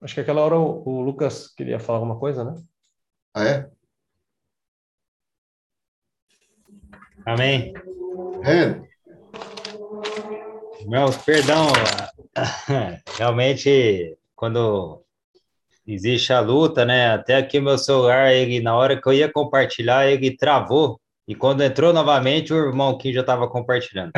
Acho 0.00 0.14
que 0.14 0.20
aquela 0.20 0.40
hora 0.42 0.58
o, 0.58 0.82
o 0.88 1.02
Lucas 1.02 1.48
queria 1.54 1.78
falar 1.78 1.98
alguma 1.98 2.18
coisa, 2.18 2.44
né? 2.44 2.54
Ah, 3.34 3.44
é? 3.44 3.70
Amém. 7.26 7.74
É. 8.44 8.80
Irmãos, 10.80 11.16
perdão. 11.18 11.66
Realmente, 13.18 14.16
quando 14.34 15.04
existe 15.86 16.32
a 16.32 16.40
luta, 16.40 16.84
né? 16.84 17.12
Até 17.12 17.36
aqui 17.36 17.60
meu 17.60 17.76
celular, 17.76 18.32
ele, 18.32 18.60
na 18.60 18.74
hora 18.74 19.00
que 19.00 19.06
eu 19.06 19.12
ia 19.12 19.30
compartilhar, 19.30 20.06
ele 20.06 20.36
travou. 20.36 21.00
E 21.28 21.34
quando 21.34 21.62
entrou 21.62 21.92
novamente, 21.92 22.52
o 22.52 22.56
irmão 22.56 22.96
que 22.98 23.12
já 23.12 23.20
estava 23.20 23.48
compartilhando. 23.48 24.12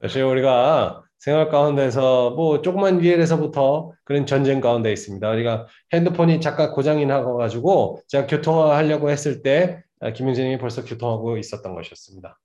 Achei 0.00 0.22
obrigado. 0.22 0.56
Ah, 0.56 1.03
생활 1.23 1.49
가운데서 1.49 2.31
뭐 2.31 2.61
조그만 2.61 3.03
일에서부터 3.03 3.91
그런 4.03 4.25
전쟁 4.25 4.61
가운데 4.61 4.91
있습니다. 4.91 5.29
우리가 5.29 5.67
핸드폰이 5.93 6.41
잠깐 6.41 6.71
고장이 6.71 7.05
나가지고 7.05 8.01
제가 8.07 8.27
교통하려고 8.27 9.09
했을 9.09 9.41
때 9.41 9.83
아, 9.99 10.13
김용진님이 10.13 10.57
벌써 10.57 10.83
교통하고 10.83 11.37
있었던 11.37 11.75
것이었습니다. 11.75 12.39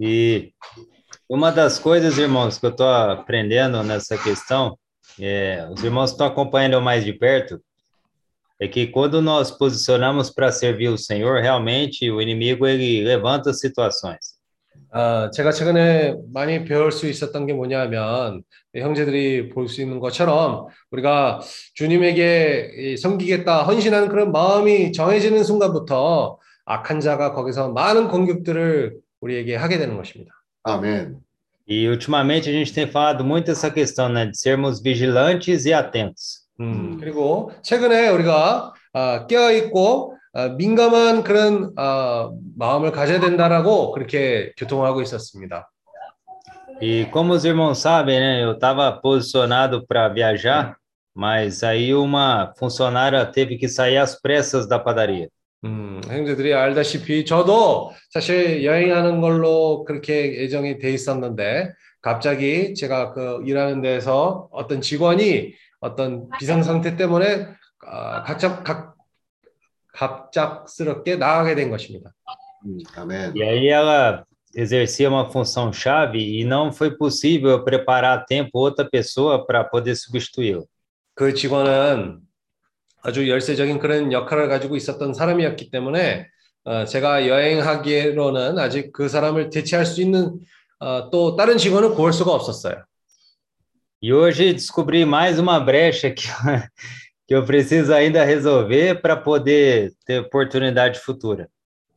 E 0.00 0.52
uma 1.28 1.50
das 1.50 1.78
coisas, 1.80 2.16
irmãos, 2.16 2.58
que 2.58 2.66
eu 2.66 2.70
estou 2.70 2.86
aprendendo 2.86 3.82
nessa 3.82 4.16
questão, 4.16 4.78
é, 5.20 5.68
os 5.72 5.82
irmãos 5.82 6.10
que 6.10 6.14
estão 6.14 6.26
acompanhando 6.28 6.74
eu 6.74 6.80
mais 6.80 7.04
de 7.04 7.12
perto, 7.12 7.60
é 8.60 8.68
que 8.68 8.86
quando 8.86 9.20
nós 9.20 9.50
posicionamos 9.50 10.30
para 10.30 10.50
servir 10.50 10.88
o 10.88 10.98
Senhor, 10.98 11.40
realmente 11.40 12.10
o 12.10 12.20
inimigo 12.22 12.66
ele 12.66 13.04
levanta 13.04 13.52
situações. 13.52 14.31
아, 14.95 15.31
제가 15.31 15.51
최근에 15.51 16.15
많이 16.31 16.65
배울 16.65 16.91
수 16.91 17.07
있었던 17.07 17.47
게 17.47 17.53
뭐냐면 17.53 18.43
형제들이 18.75 19.49
볼 19.49 19.67
수 19.67 19.81
있는 19.81 19.99
것처럼 19.99 20.67
우리가 20.91 21.41
주님에게 21.73 22.71
이 22.77 22.97
섬기겠다 22.97 23.63
헌신하는 23.63 24.07
그런 24.09 24.31
마음이 24.31 24.91
정해지는 24.91 25.43
순간부터 25.43 26.37
악한 26.65 26.99
자가 26.99 27.33
거기서 27.33 27.69
많은 27.71 28.07
공격들을 28.07 28.95
우리에게 29.21 29.55
하게 29.55 29.79
되는 29.79 29.97
것입니다. 29.97 30.31
아멘. 30.63 31.17
E 31.67 31.87
ultimamente 31.87 32.49
a 32.49 32.53
gente 32.53 32.73
tem 32.73 32.85
falado 32.87 33.23
muito 33.23 33.49
essa 33.49 33.71
questão, 33.71 34.09
né, 34.09 34.25
de 34.25 34.37
sermos 34.37 34.81
vigilantes 34.81 35.65
e 35.65 35.73
atentos. 35.73 36.43
음, 36.59 36.97
그리고 36.99 37.51
최근에 37.63 38.09
우리가 38.09 38.73
아, 38.93 39.25
깨어 39.27 39.51
있고 39.53 40.12
아, 40.12 40.12
민감한 40.57 41.23
그런 41.23 41.71
아, 41.77 42.31
마음을 42.57 42.91
가져야 42.91 43.19
된다라고 43.19 43.91
그렇게 43.91 44.51
교통하고 44.57 45.01
있었습니다. 45.01 45.69
E 46.81 47.05
como 47.11 47.33
os 47.33 47.45
irmãos 47.45 47.77
sabem, 47.77 48.19
né, 48.19 48.43
eu 48.43 48.53
estava 48.53 48.91
posicionado 48.91 49.85
para 49.87 50.09
viajar, 50.09 50.75
mas 51.15 51.63
aí 51.63 51.93
uma 51.93 52.51
funcionária 52.57 53.25
teve 53.25 53.57
que 53.57 53.69
sair 53.69 53.97
às 53.97 54.19
pressas 54.19 54.67
da 54.67 54.79
padaria. 54.79 55.29
음, 55.65 56.01
형제들이 56.05 56.53
알다시피 56.53 57.23
저도 57.25 57.93
사실 58.09 58.65
여행하는 58.65 59.21
걸로 59.21 59.85
그렇게 59.85 60.41
예정이 60.41 60.77
돼 60.79 60.91
있었는데 60.91 61.71
갑자기 62.01 62.73
제가 62.73 63.13
그 63.13 63.41
일하는 63.45 63.81
데서 63.81 64.49
어떤 64.51 64.81
직원이 64.81 65.53
어떤 65.79 66.27
비상 66.37 66.63
상태 66.63 66.97
때문에 66.97 67.47
아, 67.87 68.23
각잡 68.23 68.63
각 68.65 68.95
갑작스럽게 69.93 71.15
나가게 71.15 71.55
된 71.55 71.69
것입니다. 71.69 72.13
음, 72.65 72.77
아멘. 72.95 73.33
E 73.35 73.43
aí 73.43 73.67
ela 73.69 74.25
exercia 74.55 75.09
uma 75.09 75.29
função 75.29 75.71
chave 75.71 76.19
e 76.19 76.43
não 76.43 76.71
foi 76.71 76.95
possível 76.95 77.63
preparar 77.63 78.19
a 78.19 78.23
tempo 78.23 78.59
outra 78.59 78.85
pessoa 78.85 79.45
para 79.45 79.63
poder 79.63 79.95
substituí-lo. 79.95 80.67
그 81.15 81.33
직원은 81.33 82.19
아주 83.01 83.29
열세적인 83.29 83.79
그런 83.79 84.11
역할을 84.11 84.47
가지고 84.47 84.75
있었던 84.75 85.13
사람이었기 85.13 85.69
때문에 85.69 86.27
어, 86.65 86.85
제가 86.85 87.27
여행하기로는 87.27 88.57
아직 88.57 88.93
그 88.93 89.09
사람을 89.09 89.49
대체할 89.49 89.85
수 89.85 90.01
있는 90.01 90.39
어, 90.79 91.09
또 91.09 91.35
다른 91.35 91.57
직원을 91.57 91.95
구할 91.95 92.13
수가 92.13 92.31
없었어요. 92.31 92.83
E 94.01 94.11
hoje 94.11 94.53
descobri 94.53 95.05
mais 95.05 95.39
uma 95.39 95.61
brecha 95.61 96.11
que, 96.11 96.27
que 97.27 97.33
eu 97.35 97.45
preciso 97.45 97.93
ainda 97.93 98.23
resolver 98.23 99.01
para 99.01 99.15
poder 99.15 99.93
ter 100.05 100.19
oportunidade 100.19 100.99
futura. 100.99 101.47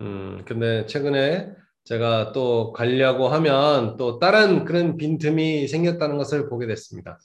음, 0.00 0.42
근데 0.44 0.84
최근에 0.86 1.52
제가 1.84 2.32
또 2.32 2.72
가려고 2.72 3.28
하면 3.28 3.96
또 3.96 4.18
다른 4.18 4.64
그런 4.64 4.96
빈틈이 4.96 5.68
생겼다는 5.68 6.16
것을 6.18 6.48
보게 6.48 6.66
됐습니다. 6.66 7.18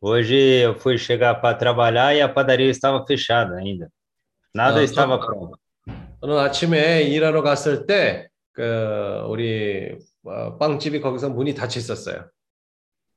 Hoje 0.00 0.62
eu 0.64 0.74
fui 0.78 0.96
chegar 0.96 1.40
para 1.40 1.58
trabalhar 1.58 2.14
e 2.14 2.20
a 2.20 2.28
padaria 2.32 2.70
estava 2.70 3.04
fechada 3.04 3.56
ainda. 3.58 3.88
Nada 4.54 4.78
Ah, 4.78 4.82
estava 4.84 5.18
pronto. 5.18 5.58
오늘 6.20 6.38
아침에 6.38 7.02
일하러 7.02 7.42
갔을 7.42 7.86
때그 7.86 9.24
우리 9.28 9.98
어, 10.24 10.56
빵집이 10.56 11.00
거기서 11.00 11.30
문이 11.30 11.54
닫혀 11.54 11.80
있었어요. 11.80 12.30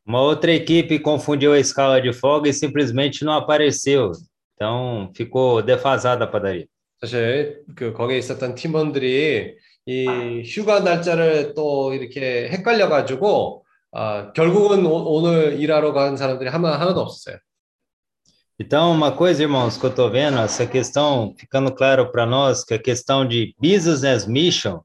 Uma 0.07 0.21
outra 0.21 0.53
equipe 0.53 0.99
confundiu 0.99 1.53
a 1.53 1.59
escala 1.59 2.01
de 2.01 2.13
folga 2.13 2.49
e 2.49 2.53
simplesmente 2.53 3.25
não 3.25 3.33
apareceu. 3.33 4.13
Então 4.55 5.11
ficou 5.15 5.63
defasada 5.63 6.25
a 6.25 6.27
padaria. 6.27 6.67
사실 6.99 7.63
그 7.75 7.93
거기에 7.93 8.19
있었던 8.19 8.55
팀원들이 8.55 9.57
이 9.85 10.43
휴가 10.47 10.81
날짜를 10.81 11.55
또 11.55 11.93
이렇게 11.93 12.49
헷갈려 12.49 12.89
가지고 12.89 13.67
아, 13.93 14.33
결국은 14.33 14.85
오, 14.85 15.17
오늘 15.17 15.61
일하러 15.61 15.93
간 15.93 16.17
사람들이 16.17 16.51
하나 16.51 16.79
하나도 16.79 17.01
없었어요. 17.01 17.39
Então, 18.59 18.91
uma 18.91 19.13
coisa, 19.13 19.43
irmãos, 19.43 19.77
que 19.77 19.85
eu 19.85 19.91
estou 19.91 20.11
vendo, 20.11 20.39
essa 20.39 20.67
questão, 20.67 21.35
ficando 21.39 21.71
claro 21.75 22.11
para 22.11 22.25
nós, 22.25 22.65
que 22.65 22.73
a 22.73 22.79
questão 22.79 23.27
de 23.29 23.55
business 23.61 24.27
mission, 24.27 24.81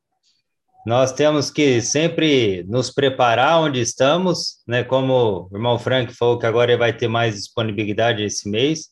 nós 0.86 1.12
temos 1.12 1.50
que 1.50 1.82
sempre 1.82 2.64
nos 2.68 2.92
preparar 2.92 3.60
onde 3.60 3.80
estamos, 3.80 4.62
né? 4.68 4.84
Como 4.84 5.48
o 5.50 5.56
irmão 5.56 5.80
Frank 5.80 6.14
falou 6.14 6.38
que 6.38 6.46
agora 6.46 6.70
ele 6.70 6.78
vai 6.78 6.96
ter 6.96 7.08
mais 7.08 7.34
disponibilidade 7.34 8.22
esse 8.22 8.48
mês, 8.48 8.90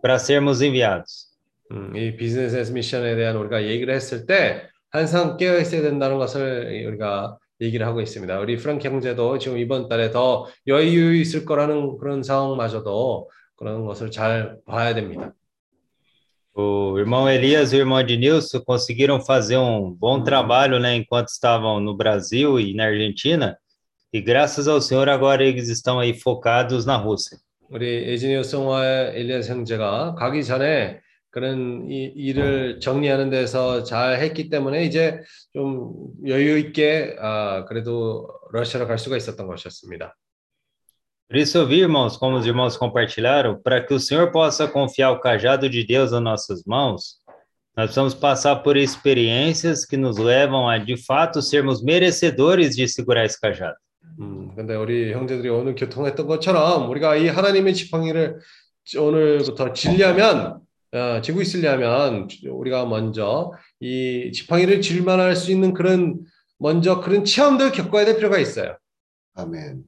para 0.00 0.16
sermos 0.18 0.62
enviados. 0.62 1.34
음, 1.72 1.96
이 1.96 2.14
비즈니스 2.14 2.70
미션에 2.70 3.16
대한 3.16 3.36
우리가 3.36 3.64
얘기를 3.64 3.92
했을 3.92 4.26
때 4.26 4.68
항상 4.90 5.36
깨어 5.36 5.58
있어야 5.58 5.82
된다는 5.82 6.18
것을 6.18 6.86
우리가 6.86 7.36
얘기를 7.60 7.84
하고 7.84 8.00
있습니다. 8.00 8.38
우리 8.38 8.56
프랑키 8.56 8.86
형제도 8.86 9.36
지금 9.38 9.58
이번 9.58 9.88
달에 9.88 10.12
더 10.12 10.46
여유 10.68 11.16
있을 11.16 11.44
거라는 11.44 11.96
그런 11.98 12.22
상황마저도 12.22 13.28
그런 13.56 13.84
것을 13.86 14.12
잘 14.12 14.58
봐야 14.66 14.94
됩니다. 14.94 15.32
O 16.53 16.97
irmão 16.97 17.29
Elias 17.29 17.71
e 17.71 17.77
o 17.77 17.79
irmão 17.79 17.99
Ednilson 17.99 18.59
conseguiram 18.59 19.21
fazer 19.21 19.57
um 19.57 19.91
bom 19.91 20.21
trabalho, 20.21 20.79
né, 20.79 20.95
enquanto 20.95 21.29
estavam 21.29 21.79
no 21.79 21.95
Brasil 21.95 22.59
e 22.59 22.73
na 22.73 22.85
Argentina, 22.85 23.57
e 24.11 24.19
graças 24.19 24.67
ao 24.67 24.81
Senhor 24.81 25.07
agora 25.07 25.43
eles 25.43 25.69
estão 25.69 25.99
aí 25.99 26.13
focados 26.13 26.85
na 26.85 26.97
Rússia. 26.97 27.37
우리 27.69 28.11
에지니오성과 28.13 29.13
엘리아스 29.13 29.51
형제가 29.51 30.15
가기 30.15 30.43
전에 30.43 31.01
그런 31.29 31.87
이, 31.87 32.11
일을 32.15 32.79
정리하는 32.79 33.29
데서 33.29 33.83
잘 33.83 34.19
했기 34.19 34.49
때문에 34.49 34.85
이제 34.85 35.21
좀 35.53 35.93
여유 36.25 36.57
있게 36.57 37.15
아, 37.19 37.65
그래도 37.65 38.27
러시아로 38.51 38.87
갈 38.87 38.97
수가 38.97 39.17
있었던 39.17 39.45
것이었습니다. 39.45 40.15
Por 41.27 41.37
isso 41.37 41.57
eu 41.57 41.67
vi, 41.67 41.81
irmãos, 41.81 42.17
como 42.17 42.37
os 42.37 42.45
irmãos 42.45 42.75
compartilharam, 42.75 43.61
para 43.61 43.83
que 43.83 43.93
o 43.93 43.99
Senhor 43.99 44.31
possa 44.31 44.67
confiar 44.67 45.11
o 45.11 45.19
cajado 45.19 45.69
de 45.69 45.83
Deus 45.83 46.11
nas 46.11 46.21
nossas 46.21 46.63
mãos, 46.65 47.19
nós 47.77 47.85
precisamos 47.85 48.15
passar 48.15 48.57
por 48.57 48.75
experiências 48.75 49.85
que 49.85 49.95
nos 49.95 50.17
levam 50.17 50.67
a, 50.67 50.77
de 50.79 50.97
fato, 50.97 51.41
sermos 51.41 51.83
merecedores 51.83 52.75
de 52.75 52.87
segurar 52.87 53.25
esse 53.25 53.39
cajado. 53.39 53.77
음, 54.19 54.51
근데 54.55 54.75
우리 54.75 55.13
형제들이 55.13 55.49
오늘 55.49 55.75
교통했던 55.75 56.27
것처럼 56.27 56.89
우리가 56.89 57.15
이 57.15 57.27
하나님의 57.27 57.73
지팡이를 57.73 58.39
오늘부터 58.97 59.71
질려면 59.73 60.59
어, 60.91 61.21
지고 61.21 61.41
있으려면 61.41 62.27
우리가 62.49 62.85
먼저 62.85 63.53
이 63.79 64.31
지팡이를 64.33 64.81
질만할 64.81 65.35
수 65.35 65.51
있는 65.51 65.73
그런 65.73 66.19
먼저 66.57 66.99
그런 66.99 67.23
체험들 67.23 67.71
겪어야 67.71 68.05
될 68.05 68.17
필요가 68.17 68.39
있어요. 68.39 68.77
아멘. 69.35 69.83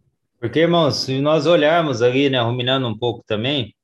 Porque, 0.45 0.59
irmãos, 0.59 0.95
se 0.97 1.21
nós 1.21 1.45
olharmos 1.45 2.01
ali, 2.01 2.29
né, 2.29 2.39
ruminando 2.41 2.87
um 2.87 2.97
pouco 2.97 3.23
também, 3.27 3.75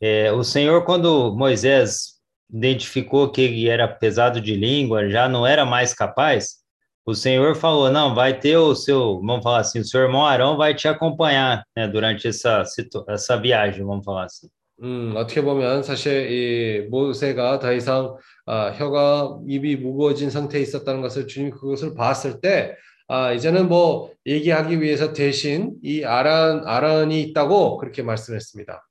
é, 0.00 0.30
o 0.32 0.44
Senhor, 0.44 0.84
quando 0.84 1.34
Moisés 1.34 2.14
identificou 2.52 3.30
que 3.30 3.40
ele 3.40 3.68
era 3.68 3.88
pesado 3.88 4.40
de 4.40 4.54
língua, 4.54 5.08
já 5.08 5.28
não 5.28 5.46
era 5.46 5.64
mais 5.64 5.94
capaz, 5.94 6.62
o 7.06 7.14
Senhor 7.14 7.54
falou, 7.54 7.90
não, 7.90 8.14
vai 8.14 8.38
ter 8.38 8.56
o 8.56 8.74
seu, 8.74 9.20
vamos 9.20 9.42
falar 9.42 9.60
assim, 9.60 9.80
o 9.80 9.84
seu 9.84 10.00
irmão 10.02 10.24
Arão 10.26 10.56
vai 10.56 10.74
te 10.74 10.88
acompanhar, 10.88 11.64
né, 11.76 11.88
durante 11.88 12.28
essa, 12.28 12.64
situ- 12.64 13.04
essa 13.08 13.36
viagem, 13.36 13.84
vamos 13.84 14.04
falar 14.04 14.24
assim. 14.24 14.48
음, 14.82 15.14
어떻게 15.16 15.40
보면 15.40 15.84
사실 15.84 16.30
이 16.30 16.88
모세가 16.88 17.60
더 17.60 17.72
이상 17.72 18.16
아, 18.44 18.72
혀가 18.72 19.38
입이 19.46 19.76
무거워진 19.76 20.30
상태에 20.30 20.60
있었다는 20.62 21.00
것을 21.00 21.28
주님 21.28 21.50
그것을 21.50 21.94
봤을 21.94 22.40
때 22.40 22.74
아, 23.09 23.33
이제는 23.33 23.67
뭐 23.67 24.11
얘기하기 24.25 24.81
위해서 24.81 25.13
대신 25.13 25.73
이 25.83 26.03
아란 26.03 26.65
아란이 26.65 27.21
있다고 27.21 27.77
그렇게 27.77 28.03
말씀했습니다. 28.03 28.85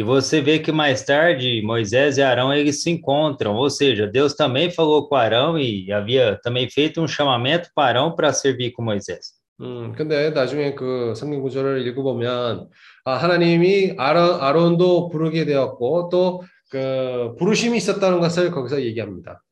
E 0.00 0.04
você 0.04 0.40
vê 0.40 0.60
que 0.60 0.70
mais 0.70 1.04
tarde 1.04 1.60
Moisés 1.64 2.18
e 2.18 2.22
Arão 2.22 2.52
eles 2.52 2.84
se 2.84 2.90
encontram, 2.90 3.56
ou 3.56 3.68
seja, 3.68 4.06
Deus 4.06 4.34
também 4.34 4.70
falou 4.70 5.08
com 5.08 5.16
Arão 5.16 5.58
e 5.58 5.90
havia 5.90 6.38
também 6.40 6.70
feito 6.70 7.02
um 7.02 7.08
chamamento 7.08 7.68
para 7.74 7.88
Arão 7.88 8.14
para 8.14 8.32
servir 8.32 8.70
com 8.70 8.84
Moisés. 8.84 9.36
음, 9.60 9.92
근데 9.96 10.30
나중에 10.30 10.76
그 10.76 11.14
성경 11.16 11.42
구절을 11.42 11.84
읽어보면 11.88 12.68
아, 13.04 13.14
하나님이 13.14 13.94
아론, 13.98 14.40
아론도 14.40 15.08
부르게 15.08 15.44
되었고 15.44 16.10
또 16.10 16.42
그 16.70 17.34
부르심이 17.38 17.76
있었다는 17.78 18.20
것을 18.20 18.50
거기서 18.50 18.82
얘기합니다. 18.82 19.42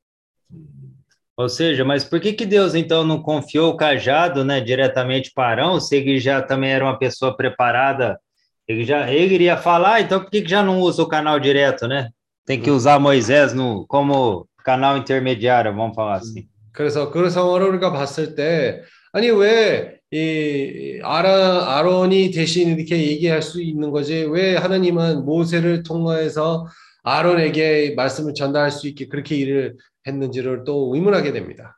Ou 1.37 1.49
seja, 1.49 1.83
mas 1.83 2.03
por 2.03 2.19
que 2.19 2.33
que 2.33 2.45
Deus 2.45 2.75
então 2.75 3.03
não 3.03 3.21
confiou 3.21 3.71
o 3.71 3.77
cajado, 3.77 4.43
né, 4.43 4.59
diretamente 4.61 5.31
para 5.33 5.49
Arão, 5.49 5.79
se 5.79 5.95
ele 5.95 6.19
já 6.19 6.41
também 6.41 6.71
era 6.71 6.85
uma 6.85 6.99
pessoa 6.99 7.35
preparada, 7.35 8.19
ele 8.67 8.83
já 8.83 9.11
ele 9.11 9.35
iria 9.35 9.57
falar, 9.57 10.01
então 10.01 10.19
por 10.19 10.29
que 10.29 10.41
que 10.41 10.49
já 10.49 10.61
não 10.61 10.79
usa 10.79 11.01
o 11.01 11.07
canal 11.07 11.39
direto, 11.39 11.87
né? 11.87 12.09
Tem 12.45 12.59
que 12.59 12.69
usar 12.69 12.99
Moisés 12.99 13.53
no 13.53 13.85
como 13.87 14.47
canal 14.63 14.97
intermediário, 14.97 15.73
vamos 15.73 15.95
falar 15.95 16.15
assim. 16.15 16.47
그래서 16.73 17.11
그 17.11 17.29
상황을 17.29 17.67
우리가 17.67 17.91
봤을 17.91 18.35
때 18.35 18.81
아니 19.13 19.29
왜 19.29 20.01
이 20.13 20.99
아라 21.03 21.77
아론이 21.77 22.31
대신 22.31 22.77
이렇게 22.77 22.97
얘기할 22.97 23.41
수 23.41 23.61
있는 23.61 23.91
거지 23.91 24.25
왜 24.29 24.57
하나님은 24.57 25.23
모세를 25.23 25.83
통해서 25.83 26.67
아론에게 27.03 27.93
말씀을 27.95 28.33
전달할 28.33 28.71
수 28.71 28.89
있게 28.89 29.07
그렇게 29.07 29.37
일을 29.37 29.77
했는지를 30.07 30.63
또 30.63 30.93
의문하게 30.93 31.31
됩니다. 31.31 31.77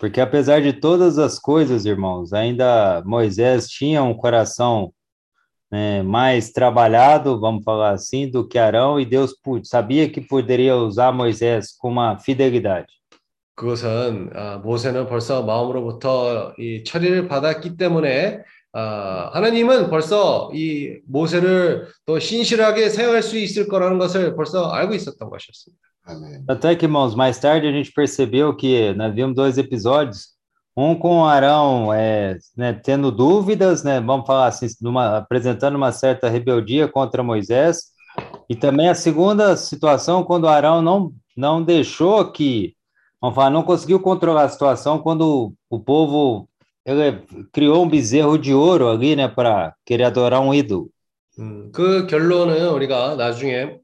Porque 0.00 0.20
apesar 0.20 0.60
de 0.62 0.72
todas 0.72 1.18
as 1.18 1.38
coisas, 1.38 1.84
irmãos, 1.84 2.32
ainda 2.32 3.02
Moisés 3.06 3.68
tinha 3.68 4.02
um 4.02 4.14
coração 4.14 4.92
né, 5.70 6.02
mais 6.02 6.50
trabalhado, 6.50 7.38
vamos 7.38 7.62
falar 7.62 7.90
assim, 7.90 8.28
do 8.30 8.46
que 8.48 8.58
Arão, 8.58 8.98
e 8.98 9.04
Deus 9.04 9.34
pu- 9.40 9.62
sabia 9.64 10.08
que 10.08 10.20
poderia 10.20 10.74
usar 10.76 11.12
Moisés 11.12 11.76
com 11.78 11.90
uma 11.90 12.18
fidelidade. 12.18 12.86
그것은 13.54 14.30
아, 14.34 14.58
모세는 14.58 15.08
벌써 15.08 15.42
마음으로부터 15.42 16.54
이 16.58 16.84
처리를 16.84 17.26
받았기 17.28 17.76
때문에 17.76 18.40
아, 18.72 19.30
하나님은 19.34 19.90
벌써 19.90 20.50
이 20.54 21.00
모세를 21.06 21.88
또 22.06 22.18
신실하게 22.20 22.88
사용할 22.88 23.22
수 23.22 23.36
있을 23.36 23.66
거라는 23.68 23.98
것을 23.98 24.36
벌써 24.36 24.70
알고 24.70 24.94
있었던 24.94 25.28
것이었습니다. 25.28 25.82
아멘. 26.04 26.44
Até 26.48 26.74
que, 26.74 26.86
irmãos, 26.86 27.14
mais 27.14 27.38
tarde 27.38 27.66
a 27.66 27.72
gente 27.72 27.92
percebeu 27.92 28.54
que 28.54 28.92
nós 28.94 29.14
vimos 29.14 29.34
dois 29.34 29.58
episódios, 29.58 30.28
um 30.76 30.94
com 30.94 31.24
Arão 31.24 31.92
é, 31.92 32.38
né, 32.56 32.72
tendo 32.72 33.10
dúvidas, 33.10 33.82
né, 33.82 34.00
vamos 34.00 34.26
falar 34.26 34.46
assim, 34.46 34.66
numa, 34.80 35.18
apresentando 35.18 35.76
uma 35.76 35.92
certa 35.92 36.28
rebeldia 36.28 36.86
contra 36.86 37.22
Moisés, 37.22 37.92
e 38.48 38.54
também 38.54 38.88
a 38.88 38.94
segunda 38.94 39.56
situação, 39.56 40.24
quando 40.24 40.48
Arão 40.48 40.80
não, 40.80 41.12
não 41.36 41.62
deixou 41.62 42.30
que, 42.30 42.74
vamos 43.20 43.34
falar, 43.34 43.50
não 43.50 43.62
conseguiu 43.62 44.00
controlar 44.00 44.44
a 44.44 44.48
situação, 44.48 44.98
quando 44.98 45.52
o 45.68 45.80
povo 45.80 46.48
ele 46.86 47.22
criou 47.52 47.84
um 47.84 47.88
bezerro 47.88 48.38
de 48.38 48.54
ouro 48.54 48.88
ali, 48.88 49.14
né, 49.14 49.28
para 49.28 49.74
querer 49.84 50.04
adorar 50.04 50.40
um 50.40 50.54
ídolo. 50.54 50.90
음, 51.38 51.70
그 51.72 52.06
결론은 52.06 52.68
우리가 52.68 53.14
나중에 53.14 53.78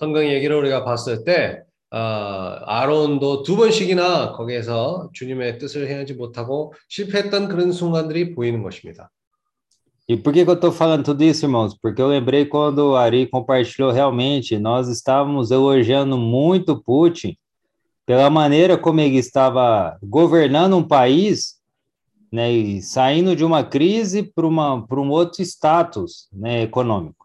성경 0.00 0.28
얘기를 0.28 0.56
우리가 0.56 0.84
봤을 0.84 1.24
때 1.24 1.62
아, 1.90 2.60
아론도 2.66 3.42
두 3.42 3.56
번씩이나 3.56 4.32
거기에서 4.32 5.08
주님의 5.12 5.58
뜻을 5.58 5.88
행하지 5.88 6.14
못하고 6.14 6.74
실패했던 6.88 7.48
그런 7.48 7.72
순간들이 7.72 8.34
보이는 8.34 8.62
것입니다. 8.62 9.10
E 10.08 10.16
por 10.16 10.32
que 10.32 10.44
que 10.44 10.50
eu 10.50 10.54
estou 10.54 10.70
falando 10.70 11.02
tudo 11.02 11.24
isso, 11.24 11.44
irmãos? 11.44 11.76
Porque 11.76 12.00
eu 12.00 12.06
lembrei 12.06 12.44
quando 12.46 12.90
o 12.90 12.96
Ari 12.96 13.26
compartilhou 13.26 13.90
realmente, 13.90 14.56
nós 14.56 14.88
estávamos 14.88 15.50
elogiando 15.50 16.16
muito 16.16 16.80
Putin 16.80 17.36
pela 18.06 18.30
maneira 18.30 18.78
como 18.78 19.00
ele 19.00 19.16
estava 19.16 19.98
governando 20.00 20.76
um 20.76 20.82
país, 20.86 21.56
né, 22.32 22.52
e 22.52 22.80
saindo 22.82 23.34
de 23.34 23.44
uma 23.44 23.64
crise 23.64 24.22
para 24.22 24.46
uma 24.46 24.86
para 24.86 25.00
um 25.00 25.10
outro 25.10 25.42
status, 25.42 26.28
né, 26.32 26.62
econômico. 26.62 27.19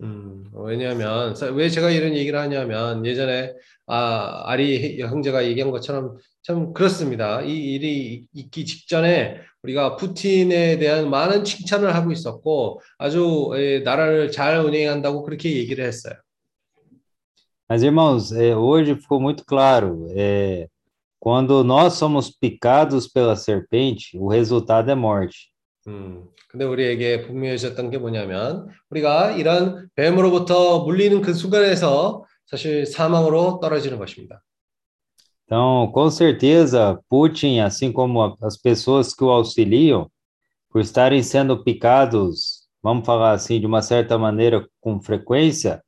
음, 0.00 0.44
왜냐하면 0.52 1.34
사- 1.34 1.46
왜 1.46 1.68
제가 1.68 1.90
이런 1.90 2.14
얘기를 2.14 2.38
하냐면 2.38 3.04
예전에 3.04 3.52
아, 3.86 4.42
아리 4.46 5.00
형제가 5.00 5.44
얘기한 5.46 5.70
것처럼 5.70 6.16
참 6.42 6.72
그렇습니다. 6.72 7.42
이 7.42 7.52
일이 7.74 8.26
있기 8.32 8.64
직전에 8.64 9.38
우리가 9.62 9.96
푸틴에 9.96 10.78
대한 10.78 11.10
많은 11.10 11.42
칭찬을 11.42 11.94
하고 11.94 12.12
있었고 12.12 12.80
아주 12.96 13.50
예, 13.56 13.80
나라를 13.80 14.30
잘 14.30 14.58
운영한다고 14.60 15.22
그렇게 15.24 15.56
얘기를 15.56 15.84
했어요. 15.84 16.14
Mas, 17.70 17.82
irmãos, 17.82 18.32
é, 18.32 18.54
hoje 18.56 18.94
ficou 18.94 19.20
muito 19.20 19.44
claro, 19.44 20.06
é, 20.16 20.68
quando 21.20 21.62
nós 21.62 21.94
somos 21.94 22.30
picados 22.30 23.06
pela 23.06 23.36
serpente, 23.36 24.16
o 24.16 24.26
resultado 24.28 24.90
é 24.90 24.94
morte. 24.94 25.50
음, 25.86 26.24
근데 26.57 26.65
우리에게 26.65 27.21
분명해졌던 27.27 27.89
게 27.89 27.97
뭐냐면 27.97 28.67
우리가 28.89 29.31
이런 29.31 29.89
뱀으로부터 29.95 30.83
물리는 30.85 31.21
그 31.21 31.33
순간에서 31.33 32.25
사실 32.45 32.85
사망으로 32.85 33.59
떨어지는 33.61 33.97
것입니다. 33.97 34.43
Então, 35.45 35.91
com 35.93 36.09
certeza, 36.09 36.99
Putin, 37.09 37.59
assim 37.59 37.91
como 37.91 38.21
a- 38.23 38.35
as 38.41 38.57
pessoas 38.57 39.13
que 39.13 39.23
o 39.23 39.29
auxiliam, 39.29 40.07
por 40.69 40.81
estarem 40.81 41.21
sendo 41.21 41.63
picados, 41.63 42.63
vamos 42.81 43.05
falar 43.05 43.33
assim, 43.33 43.59
de 43.59 43.65
uma 43.65 43.81
certa 43.81 44.17
maneira, 44.17 44.65
com 44.81 45.01
frequência, 45.01 45.81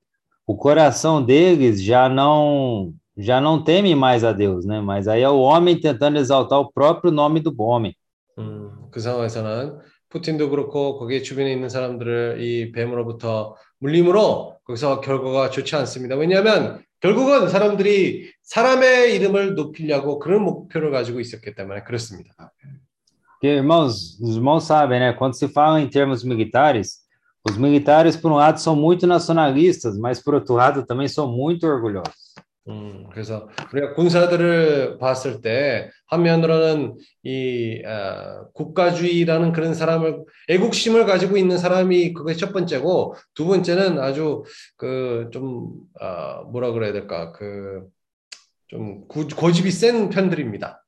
o 0.47 0.55
coração 0.55 1.23
deles 1.23 1.81
já 1.83 2.07
não 2.09 2.93
já 3.17 3.39
não 3.39 3.63
teme 3.63 3.95
mais 3.95 4.23
a 4.25 4.33
Deus, 4.33 4.65
né? 4.65 4.81
Mas 4.81 5.07
aí 5.07 5.21
é 5.21 5.29
o 5.29 5.39
homem 5.39 5.79
tentando 5.79 6.17
exaltar 6.17 6.59
o 6.59 6.71
próprio 6.71 7.11
nome 7.11 7.39
do 7.39 7.53
homem. 7.61 7.95
음, 8.37 8.89
그 8.91 8.99
상황에서는 8.99 9.79
푸틴도 10.10 10.50
그렇고 10.50 10.98
거기에 10.98 11.22
주변에 11.22 11.52
있는 11.52 11.68
사람들을 11.68 12.38
이 12.40 12.72
뱀으로부터 12.72 13.56
물림으로 13.78 14.58
거기서 14.64 15.00
결과가 15.00 15.50
좋지 15.50 15.74
않습니다. 15.76 16.16
왜냐하면 16.16 16.82
결국은 17.00 17.48
사람들이 17.48 18.30
사람의 18.42 19.14
이름을 19.16 19.54
높이려고 19.54 20.18
그런 20.18 20.42
목표를 20.42 20.90
가지고 20.90 21.20
있었기 21.20 21.54
때문에 21.54 21.84
그렇습니다. 21.84 22.52
Irmãos, 23.42 24.20
os 24.20 24.36
irmãos 24.36 24.64
sabem, 24.64 25.00
né? 25.00 25.14
Quando 25.14 25.34
se 25.34 25.48
fala 25.48 25.80
em 25.80 25.88
termos 25.88 26.22
militares, 26.22 26.98
os 27.42 27.56
militares, 27.56 28.14
por 28.14 28.30
um 28.30 28.34
lado, 28.34 28.60
são 28.60 28.76
muito 28.76 29.06
nacionalistas, 29.06 29.96
mas, 29.96 30.22
por 30.22 30.34
outro 30.34 30.54
lado, 30.54 30.84
também 30.84 31.08
são 31.08 31.26
muito 31.26 31.66
orgulhosos. 31.66 32.34
음, 32.70 33.04
그래서 33.10 33.48
우리가 33.72 33.94
군사들을 33.94 34.98
봤을 34.98 35.40
때 35.40 35.90
한면으로는 36.06 36.96
이 37.24 37.82
아, 37.84 38.44
국가주의라는 38.54 39.52
그런 39.52 39.74
사람을 39.74 40.24
애국심을 40.48 41.04
가지고 41.04 41.36
있는 41.36 41.58
사람이 41.58 42.12
그게 42.12 42.34
첫 42.34 42.52
번째고 42.52 43.16
두 43.34 43.46
번째는 43.46 43.98
아주 43.98 44.44
그좀 44.76 45.72
아, 46.00 46.42
뭐라 46.52 46.70
그래야 46.70 46.92
될까 46.92 47.32
그좀 47.32 49.08
고집이 49.08 49.70
센 49.70 50.08
편들입니다. 50.08 50.84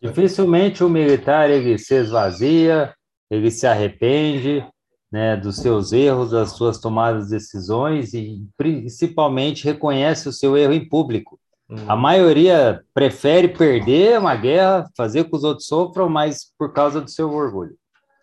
Dificilmente 0.00 0.84
o 0.84 0.88
militar 0.88 1.50
ele 1.50 1.76
se 1.76 1.96
esvazia, 1.96 2.94
ele 3.28 3.50
se 3.50 3.66
arrepende, 3.66 4.64
né, 5.11 5.37
dos 5.37 5.57
seus 5.57 5.93
erros, 5.93 6.31
das 6.31 6.51
suas 6.51 6.79
tomadas 6.79 7.25
de 7.25 7.31
decisões 7.31 8.13
e 8.13 8.41
principalmente 8.57 9.63
reconhece 9.63 10.27
o 10.27 10.33
seu 10.33 10.57
erro 10.57 10.73
em 10.73 10.87
público. 10.87 11.39
A 11.87 11.95
maioria 11.95 12.83
prefere 12.93 13.47
perder 13.47 14.19
uma 14.19 14.35
guerra, 14.35 14.85
fazer 14.95 15.23
com 15.23 15.31
que 15.31 15.37
os 15.37 15.43
outros 15.43 15.67
sofram, 15.67 16.07
mas 16.07 16.51
por 16.57 16.71
causa 16.73 17.01
do 17.01 17.09
seu 17.09 17.31
orgulho. 17.31 17.75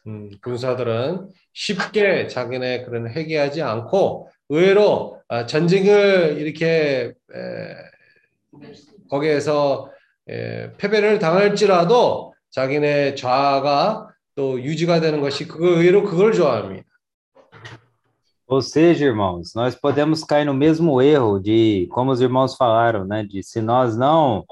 음, 0.06 0.30
군사들은 0.42 1.28
쉽게 1.52 2.26
자기네 2.26 2.84
그런 2.84 3.08
회개하지 3.08 3.60
않고 3.60 4.30
의외로 4.48 5.20
아, 5.28 5.46
전쟁을 5.46 6.38
이렇게 6.38 7.12
에, 7.34 7.74
거기에서 9.10 9.90
에, 10.28 10.72
패배를 10.78 11.18
당할지라도 11.18 12.32
자기네 12.50 13.14
좌가 13.14 14.08
또 14.34 14.60
유지가 14.60 15.00
되는 15.00 15.20
것이 15.20 15.46
그 15.46 15.76
의외로 15.76 16.04
그걸 16.04 16.32
좋아합니다. 16.32 16.84
Ou 18.46 18.60
seja, 18.60 19.04
irmãos, 19.06 19.54
nós 19.54 19.76
podemos 19.76 20.24
cair 20.24 20.44
no 20.44 20.52
mesmo 20.52 21.00
erro 21.00 21.38
de, 21.38 21.86
como 21.92 22.10
os 22.10 22.20
irmãos 22.20 22.56
falaram, 22.56 23.04
né, 23.04 23.22
de 23.22 23.44
se 23.44 23.60
nós 23.62 23.96
não 23.96 24.44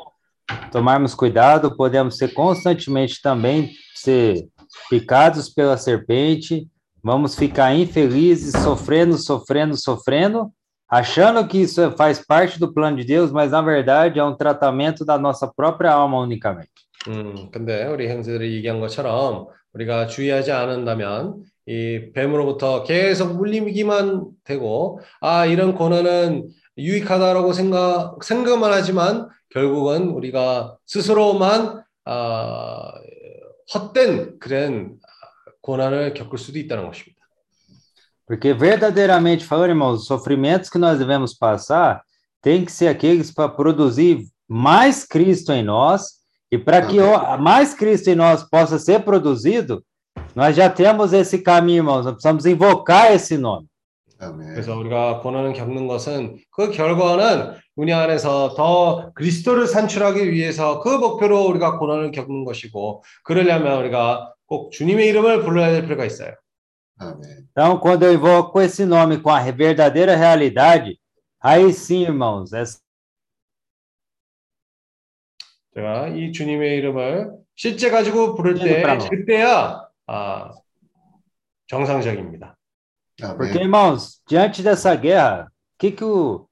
tomarmos 0.70 1.16
cuidado, 1.16 1.76
podemos 1.76 2.16
ser 2.16 2.32
constantemente 2.32 3.20
também 3.20 3.72
ser 3.96 4.46
picados 4.88 5.48
pela 5.48 5.76
serpente, 5.76 6.68
vamos 7.02 7.34
ficar 7.34 7.74
infelizes, 7.74 8.52
sofrendo, 8.62 9.18
sofrendo, 9.18 9.76
sofrendo, 9.76 10.52
achando 10.88 11.46
que 11.48 11.59
isso 11.59 11.90
faz 11.96 12.24
parte 12.24 12.59
do 12.60 12.72
plano 12.72 12.98
de 12.98 13.05
Deus, 13.05 13.32
mas 13.32 13.50
na 13.50 13.60
verdade 13.60 14.20
é 14.20 14.24
um 14.24 14.36
tratamento 14.36 15.05
da 15.05 15.18
nossa 15.18 15.46
própria 15.48 15.92
alma 15.92 16.18
unicamente. 16.20 16.70
음, 17.06 17.50
근데 17.50 17.86
우리 17.86 18.09
형제들이 18.09 18.56
얘기한 18.56 18.80
것처럼 18.80 19.46
우리가 19.73 20.07
주의하지 20.07 20.51
않는다면 20.51 21.43
이 21.65 22.11
뱀으로부터 22.13 22.83
계속 22.83 23.35
물리기만 23.35 24.27
되고 24.43 24.99
아 25.21 25.45
이런 25.45 25.75
고난은 25.75 26.49
유익하다라고 26.77 27.53
생각 27.53 28.23
생각만 28.23 28.71
하지만 28.71 29.29
결국은 29.49 30.09
우리가 30.09 30.77
스스로만 30.85 31.83
아, 32.05 32.91
헛된 33.73 34.39
그런 34.39 34.97
고난을 35.61 36.13
겪을 36.13 36.37
수도 36.37 36.59
있다는 36.59 36.85
것입니다. 36.85 37.23
Porque 38.25 38.53
verdadeiramente 38.53 39.45
falando, 39.45 39.71
irmãos, 39.71 40.01
os 40.01 40.07
sofrimentos 40.07 40.69
que 40.69 40.79
nós 40.79 40.97
devemos 40.97 41.33
passar 41.33 42.01
tem 42.41 42.65
que 42.65 42.71
ser 42.71 42.87
aqueles 42.87 43.31
para 43.31 43.49
produzir 43.49 44.25
mais 44.47 45.05
Cristo 45.05 45.51
em 45.51 45.63
nós 45.63 46.22
e 46.52 46.59
para 46.59 46.82
que 46.86 46.98
o- 47.00 47.36
mais 47.38 47.74
Cristo 47.74 48.09
em 48.10 48.14
nós 48.14 48.42
possa 48.42 48.78
ser 48.78 49.05
produzido, 49.05 49.82
nós 50.34 50.56
já 50.56 50.68
temos 50.70 51.12
esse 51.12 51.38
caminho, 51.42 51.78
irmãos. 51.78 52.05
Nós 52.05 52.14
precisamos 52.14 52.46
invocar 52.46 53.12
esse 53.12 53.36
nome. 53.36 53.66
아멘. 54.20 54.48
그래서 54.55 54.76
우리가 54.76 55.20
고난을 55.20 55.52
겪는 55.52 55.86
것은 55.86 56.38
그 56.50 56.72
결과는 56.72 57.55
우리 57.76 57.92
안에서 57.92 58.55
더 58.56 59.12
그리스도를 59.14 59.68
산출하기 59.68 60.32
위해서 60.32 60.80
그 60.80 60.88
목표로 60.88 61.46
우리가 61.46 61.78
고난을 61.78 62.10
겪는 62.10 62.44
것이고 62.44 63.05
그러려면 63.22 63.78
우리가 63.78 64.34
꼭 64.46 64.72
주님의 64.72 65.06
이름을 65.09 65.44
불러야 65.44 65.70
될 65.70 65.82
필요가 65.82 66.05
있어요. 66.05 66.32
아멘. 66.98 67.20
Então, 67.52 67.78
quando 67.78 68.02
eu 68.06 68.12
invoco 68.12 68.60
esse 68.60 68.82
nome 68.84 69.18
com 69.22 69.30
a 69.30 69.38
verdadeira 69.52 70.16
realidade, 70.16 70.98
aí 71.40 71.72
sim, 71.72 72.02
irmãos, 72.02 72.52
essa 72.52 72.78
제가 75.74 76.09
이 76.09 76.32
주님의 76.32 76.76
이름을 76.78 77.32
실제 77.55 77.90
가지고 77.90 78.34
부를 78.34 78.55
때 78.55 78.82
브라노. 78.82 79.09
그때야 79.09 79.82
아, 80.06 80.52
정상적입니다. 81.66 82.56
Porque, 83.20 83.59
아멘. 83.59 83.62
irmãos, 83.62 84.20
diante 84.28 84.62
dessa 84.62 84.94
guerra, 84.94 85.48
o 85.48 85.78
que, 85.78 85.90
que 85.90 86.05
o. 86.05 86.46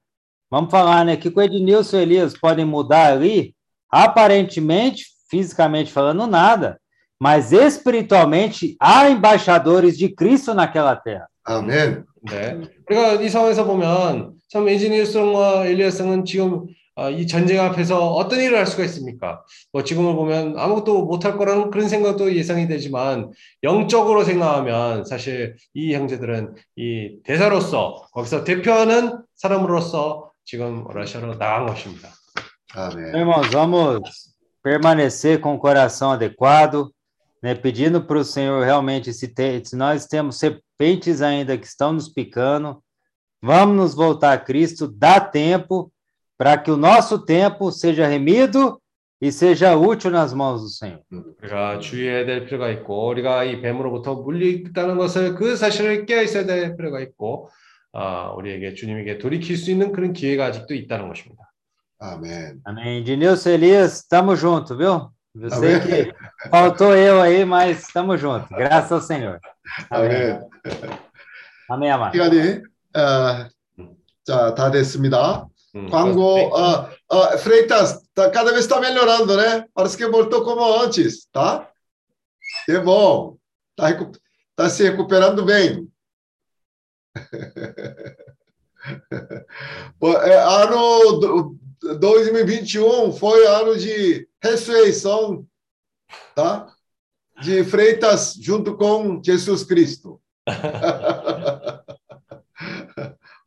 Vamos 0.49 0.69
falar, 0.69 1.05
né? 1.05 1.15
O 1.15 1.17
que, 1.17 1.31
que 1.31 1.39
o 1.39 1.41
Ednilson 1.41 1.97
e 1.97 2.01
Elias 2.01 2.37
podem 2.37 2.65
mudar 2.65 3.13
ali? 3.13 3.55
Aparentemente, 3.89 5.05
fisicamente 5.29 5.91
falando, 5.91 6.27
nada. 6.27 6.79
Mas 7.19 7.51
espiritualmente, 7.51 8.75
há 8.79 9.09
embaixadores 9.09 9.97
de 9.97 10.09
Cristo 10.09 10.53
naquela 10.53 10.95
terra. 10.95 11.27
아멘. 11.45 12.05
네. 12.29 12.61
우리가 12.89 13.21
이 13.21 13.29
상황에서 13.29 13.65
보면 13.65 14.33
참 14.49 14.67
에지니우스와 14.67 15.65
엘리아스는 15.65 16.25
지금 16.25 16.67
아, 16.67 16.67
이 17.16 17.26
전쟁 17.26 17.60
앞에서 17.62 18.12
어떤 18.12 18.38
일을 18.40 18.58
할 18.58 18.66
수가 18.66 18.84
있습니까? 18.84 19.42
뭐 19.72 19.82
지금을 19.82 20.14
보면 20.14 20.58
아무것도 20.58 21.06
못할 21.06 21.38
거라는 21.38 21.70
그런 21.70 21.88
생각도 21.88 22.34
예상이 22.36 22.68
되지만 22.68 23.30
영적으로 23.62 24.24
생각하면 24.24 25.04
사실 25.04 25.56
이 25.72 25.94
형제들은 25.94 26.54
이 26.76 27.16
대사로서 27.24 28.06
거기서 28.12 28.44
대표하는 28.44 29.22
사람으로서 29.36 30.30
지금 30.44 30.84
러시아로 30.88 31.38
나간 31.38 31.66
것입니다. 31.66 32.10
아멘. 32.74 33.14
Irmãos, 33.14 33.48
vamos 33.50 34.00
permanecer 34.62 35.40
com 35.40 35.54
o 35.54 35.58
coração 35.58 36.10
adequado, 36.12 36.92
né? 37.42 37.54
Pedindo 37.54 38.02
para 38.06 38.18
o 38.18 38.24
Senhor 38.24 38.62
realmente, 38.64 39.12
se, 39.12 39.28
te- 39.28 39.62
se 39.64 39.76
nós 39.76 40.06
temos 40.06 40.38
serpentes 40.38 41.22
ainda 41.22 41.56
que 41.56 41.66
estão 41.66 41.92
nos 41.92 42.08
picando, 42.08 42.82
vamos 43.42 43.76
nos 43.76 43.94
voltar 43.94 44.32
a 44.32 44.38
Cristo, 44.38 44.86
dá 44.88 45.20
tempo 45.20 45.90
para 46.41 46.57
que 46.57 46.69
o 46.71 46.77
nosso 46.77 47.25
tempo 47.25 47.71
seja 47.71 48.07
remido 48.07 48.79
e 49.19 49.31
seja 49.31 49.75
útil 49.75 50.11
nas 50.11 50.33
mãos 50.33 50.61
do 50.61 50.69
Senhor. 50.69 51.01
우리가 51.41 51.79
주의해야 51.79 52.25
될 52.25 52.45
필요가 52.45 52.69
있고 52.69 53.07
우리가 53.09 53.43
이 53.45 53.61
뱀으로부터 53.61 54.15
물리다는 54.15 54.97
것을 54.97 55.35
그 55.35 55.55
사실을 55.55 56.05
깨어 56.05 56.21
있어야 56.21 56.45
될 56.45 56.77
필요가 56.77 56.99
있고 57.01 57.49
아, 57.93 58.31
우리에게 58.37 58.75
주님에게 58.75 59.17
돌이킬 59.17 59.57
수 59.57 59.71
있는 59.71 59.91
그런 59.91 60.13
기회가 60.13 60.45
아직도 60.45 60.75
있다는 60.75 61.07
것입니다. 61.07 61.51
아멘. 61.99 62.61
Amém. 62.63 63.03
Denilson 63.03 63.53
Elias, 63.53 64.01
estamos 64.03 64.39
junto, 64.39 64.77
viu? 64.77 65.09
Eu 65.33 65.49
sei 65.49 65.75
Amém. 65.75 65.81
que 65.81 66.13
faltou 66.51 66.95
eu 66.95 67.19
aí, 67.19 67.43
mas 67.43 67.87
estamos 67.87 68.21
junto. 68.21 68.47
Graças 68.49 68.91
ao 68.91 69.01
Senhor. 69.01 69.39
Amém. 69.89 70.11
아멘. 70.11 70.39
Amém, 71.69 71.91
amado. 71.91 72.11
시간이 72.13 72.61
어, 72.95 73.47
자, 74.23 74.53
다 74.53 74.69
됐습니다. 74.69 75.47
Hum. 75.74 75.88
Quando 75.88 76.20
uh, 76.20 76.84
uh, 77.10 77.38
Freitas 77.38 78.06
tá, 78.14 78.30
cada 78.30 78.50
vez 78.50 78.64
está 78.64 78.78
melhorando, 78.80 79.36
né? 79.36 79.66
Parece 79.74 79.96
que 79.96 80.06
voltou 80.06 80.44
como 80.44 80.62
antes, 80.80 81.26
tá? 81.32 81.70
Que 82.66 82.78
bom, 82.78 83.38
tá, 83.74 83.88
tá 84.54 84.68
se 84.68 84.82
recuperando 84.82 85.44
bem. 85.44 85.88
É, 90.24 90.38
ano 90.42 91.56
2021 92.00 93.12
foi 93.12 93.46
ano 93.46 93.78
de 93.78 94.28
ressurreição, 94.42 95.46
tá? 96.34 96.66
De 97.40 97.62
Freitas 97.62 98.34
junto 98.40 98.76
com 98.76 99.22
Jesus 99.22 99.62
Cristo. 99.62 100.20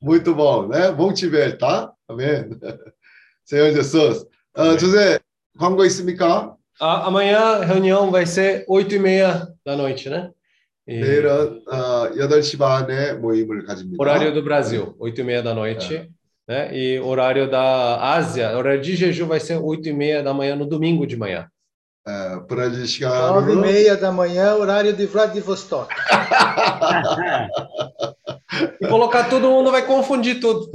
Muito 0.05 0.35
bom, 0.35 0.66
né? 0.66 0.90
Bom 0.93 1.12
te 1.12 1.27
ver, 1.28 1.59
tá? 1.59 1.93
Amém. 2.09 2.48
Senhor 3.44 3.70
Jesus. 3.73 4.24
어, 4.57 4.62
Amém. 4.62 4.78
José, 4.78 5.20
광고 5.59 5.85
있습니까? 5.85 6.57
Ah, 6.81 7.07
amanhã 7.07 7.39
a 7.39 7.65
reunião 7.65 8.11
vai 8.11 8.24
ser 8.24 8.65
8h30 8.66 9.48
da 9.65 9.77
noite, 9.77 10.09
né? 10.09 10.31
E 10.89 10.98
내일은 10.98 11.62
어, 11.69 12.11
8시 12.16 12.59
반에 12.59 13.12
모임을 13.12 13.65
가집니다. 13.65 14.02
horário 14.02 14.32
do 14.32 14.43
Brasil, 14.43 14.97
8h30 14.98 15.43
da 15.43 15.55
noite. 15.55 16.11
Né? 16.48 16.77
E 16.77 16.98
horário 16.98 17.48
da 17.48 18.15
Ásia, 18.15 18.57
horário 18.57 18.81
de 18.81 18.97
jejum 18.97 19.28
vai 19.28 19.39
ser 19.39 19.59
8h30 19.59 20.23
da 20.23 20.35
manhã 20.35 20.57
no 20.57 20.66
domingo 20.66 21.07
de 21.07 21.16
manhã. 21.16 21.47
어, 22.07 22.45
브라질 22.48 22.82
Nove 22.82 22.84
e 22.84 22.88
시간으로 22.88 23.60
meia 23.61 23.99
da 23.99 24.11
manhã, 24.11 24.53
horário 24.53 24.95
de 24.95 25.07
Vladivostok. 25.07 25.90
E 28.80 28.88
colocar 28.88 29.27
todo 29.27 29.49
mundo 29.49 29.72
vai 29.72 29.88
confundir 29.88 30.40
tudo. 30.40 30.72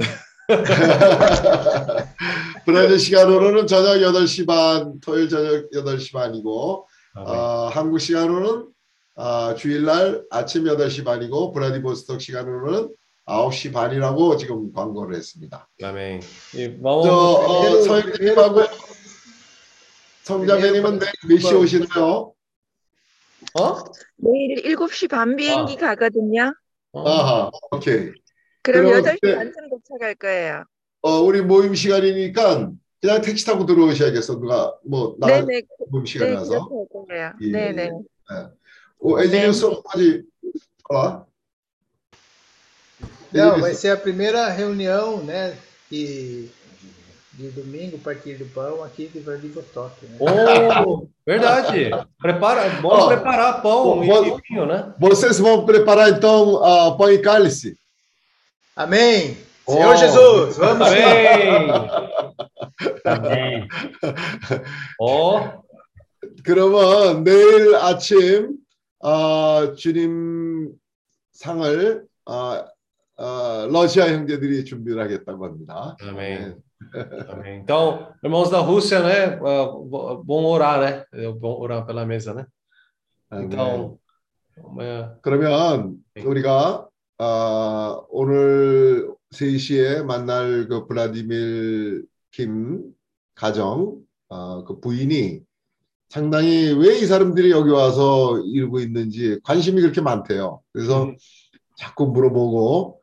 브라질 2.65 2.99
시간으로는 2.99 3.65
저녁 3.65 3.95
8시 3.95 4.45
반, 4.45 4.99
토요일 4.99 5.29
저녁 5.29 5.69
8시 5.71 6.11
반이고 6.11 6.85
Amém. 7.15 7.29
어, 7.33 7.69
한국 7.71 7.99
시간으로는 7.99 8.67
어, 9.15 9.55
주일날 9.55 10.23
아침 10.29 10.65
8시 10.65 11.05
반이고 11.05 11.53
브라디보스톡 11.53 12.19
시간으로는 12.19 12.89
9시 13.25 13.71
반이라고 13.71 14.35
지금 14.35 14.73
광고를 14.73 15.15
했습니다. 15.15 15.69
Amém. 15.81 16.19
E 16.53 16.77
저. 16.83 16.89
어, 16.89 17.81
서인님하고 17.83 18.90
성자매님은 20.23 20.99
내일 20.99 21.11
몇 21.27 21.39
시 21.39 21.53
오시나요? 21.55 22.33
Hã? 23.57 23.83
내일 24.17 24.63
7시 24.77 25.09
반 25.09 25.35
비행기 25.35 25.75
가거든요. 25.77 26.53
Hã? 26.95 27.01
아하, 27.03 27.51
오케이. 27.71 28.11
그럼 28.63 28.85
그럼 28.85 29.03
8시 29.03 29.19
그때- 29.21 29.35
반쯤 29.35 29.69
도착할 29.69 30.15
거예요. 30.15 30.63
어, 31.01 31.19
우리 31.21 31.41
모임 31.41 31.73
시간이니까 31.73 32.71
그냥 33.01 33.21
택시 33.21 33.45
타고 33.45 33.65
들어오셔야겠어. 33.65 34.39
누가 34.39 34.77
뭐 34.85 35.15
나, 35.19 35.27
네네. 35.27 35.63
모임 35.89 36.05
시간이 36.05 36.31
네, 36.31 36.37
나서. 36.37 36.67
그렇게 36.69 36.75
할 36.75 37.07
거예요. 37.07 37.33
예, 37.41 37.51
네네. 37.51 37.89
O 38.99 39.19
Edilson 39.19 39.81
pode 39.81 40.23
falar? 40.87 41.25
Não, 43.33 43.59
vai 43.59 43.73
ser 43.73 43.89
a 43.89 43.97
primeira 43.97 44.49
reunião, 44.49 45.23
né? 45.23 45.57
De, 45.89 46.47
de 47.34 47.50
domingo, 47.50 47.98
partir 47.98 48.34
do 48.36 48.46
pão, 48.46 48.82
aqui 48.82 49.08
de 49.08 49.20
Vladivostok. 49.20 50.06
Né? 50.06 50.16
Oh, 50.20 51.06
verdade. 51.26 51.90
Prepara, 52.18 52.68
bom 52.80 52.88
Ó, 52.88 53.08
preparar 53.08 53.60
pão 53.60 53.98
ó, 53.98 54.02
e 54.02 54.06
vou- 54.06 54.40
vinho, 54.48 54.64
né? 54.66 54.94
Vocês 54.98 55.38
vão 55.38 55.66
preparar 55.66 56.08
então 56.10 56.54
uh, 56.54 56.96
pão 56.96 57.10
e 57.10 57.18
cálice? 57.18 57.76
Amém! 58.74 59.36
Senhor 59.68 59.94
Oh. 59.94 59.96
Jesus, 59.96 60.56
vamos 60.58 60.78
lá. 60.80 60.86
Amém. 60.86 61.68
Amém. 63.04 63.68
Ó, 65.00 65.40
그러면 66.44 67.24
내일 67.24 67.74
아침 67.74 68.56
어, 69.00 69.74
주님 69.74 70.72
상을 71.32 72.04
어, 72.26 72.64
어, 73.18 73.66
러시아 73.70 74.06
형제들이 74.08 74.64
준비를 74.64 75.02
하겠다고 75.02 75.44
합니다. 75.44 75.96
amém. 76.00 76.54
Amém. 77.29 77.59
Então, 77.61 78.13
irmãos 78.23 78.49
da 78.49 78.59
Rússia, 78.59 79.01
né? 79.01 79.35
ah, 79.35 79.65
bo- 79.67 80.23
Bom 80.23 80.45
orar, 80.45 80.79
né? 80.81 81.05
É 81.13 81.31
bom 81.31 81.59
orar 81.59 81.85
pela 81.85 82.05
mesa, 82.05 82.33
né? 82.33 82.45
네. 83.31 83.43
Então, 83.45 83.97
amanhã. 84.63 85.17
그러면 85.21 85.97
네. 86.15 86.23
우리가 86.23 86.87
어, 87.19 88.05
오늘 88.09 89.13
3시에 89.31 90.03
만날 90.03 90.67
그 90.67 90.87
블라디밀 90.87 92.05
김 92.31 92.93
가정 93.35 93.97
어, 94.29 94.63
그 94.65 94.79
부인이 94.79 95.41
상당히 96.09 96.73
왜 96.73 96.99
이 96.99 97.05
사람들이 97.05 97.51
여기 97.51 97.69
와서 97.69 98.37
이러고 98.39 98.79
있는지 98.79 99.39
관심이 99.43 99.79
그렇게 99.81 100.01
많대요. 100.01 100.61
그래서 100.73 101.03
음. 101.05 101.15
자꾸 101.77 102.07
물어보고 102.07 102.99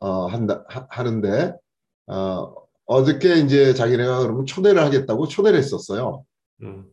어, 0.00 0.26
한다 0.26 0.64
하, 0.68 0.86
하는데 0.90 1.54
어, 2.06 2.54
어저께 2.87 3.35
이제 3.35 3.73
자기네가 3.73 4.19
그러면 4.19 4.45
초대를 4.45 4.81
하겠다고 4.83 5.27
초대를 5.27 5.59
했었어요. 5.59 6.25
Hum. 6.61 6.85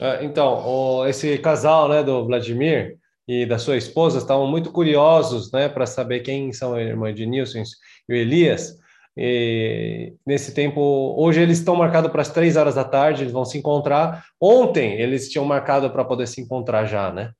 Ah, 0.00 0.18
Então, 0.22 0.62
o- 0.64 1.06
esse 1.06 1.38
casal, 1.38 1.88
né, 1.88 2.02
do 2.02 2.24
Vladimir 2.26 2.96
e 3.28 3.46
da 3.46 3.58
sua 3.58 3.76
esposa 3.76 4.18
estavam 4.18 4.46
muito 4.46 4.70
curiosos, 4.72 5.52
né, 5.52 5.68
para 5.68 5.86
saber 5.86 6.20
quem 6.20 6.52
são 6.52 6.74
a 6.74 6.82
irmã 6.82 7.12
de 7.14 7.24
Nilson 7.26 7.62
e 8.08 8.12
o 8.12 8.16
Elias. 8.16 8.78
E 9.16 10.14
nesse 10.26 10.54
tempo, 10.54 10.80
hoje 11.18 11.40
eles 11.40 11.58
estão 11.58 11.76
marcados 11.76 12.10
para 12.10 12.22
as 12.22 12.30
três 12.30 12.56
horas 12.56 12.74
da 12.74 12.84
tarde, 12.84 13.22
eles 13.22 13.32
vão 13.32 13.44
se 13.44 13.58
encontrar. 13.58 14.24
Ontem 14.40 14.98
eles 14.98 15.28
tinham 15.30 15.44
marcado 15.44 15.90
para 15.90 16.04
poder 16.04 16.26
se 16.26 16.40
encontrar 16.40 16.86
já, 16.86 17.12
né? 17.12 17.32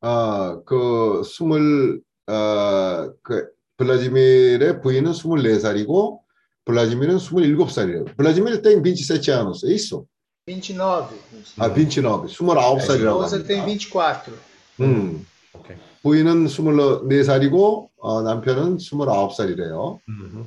아, 0.00 0.60
그 0.64 1.22
스물 1.24 2.00
어, 2.28 3.12
그 3.22 3.48
블라디밀의 3.76 4.80
부인은 4.80 5.12
24살이고 5.12 6.19
블라디밀은 6.64 7.16
27살이에요. 7.16 8.16
블라디밀 8.16 8.62
tem 8.62 8.82
27 8.82 9.30
anos, 9.30 9.64
é 9.64 9.72
isso? 9.72 10.06
29. 10.46 11.16
아, 11.58 11.68
29, 11.68 12.26
A 12.26 12.28
29살이라고 12.28 13.24
esposa 13.24 13.42
tem 13.42 13.60
합니다. 13.60 13.66
24. 13.66 14.32
음. 14.80 15.26
Ok. 15.52 15.76
부인은 16.02 16.46
24살이고 16.46 17.88
어, 17.98 18.22
남편은 18.22 18.76
29살이래요. 18.76 19.98
Uhum. 20.08 20.46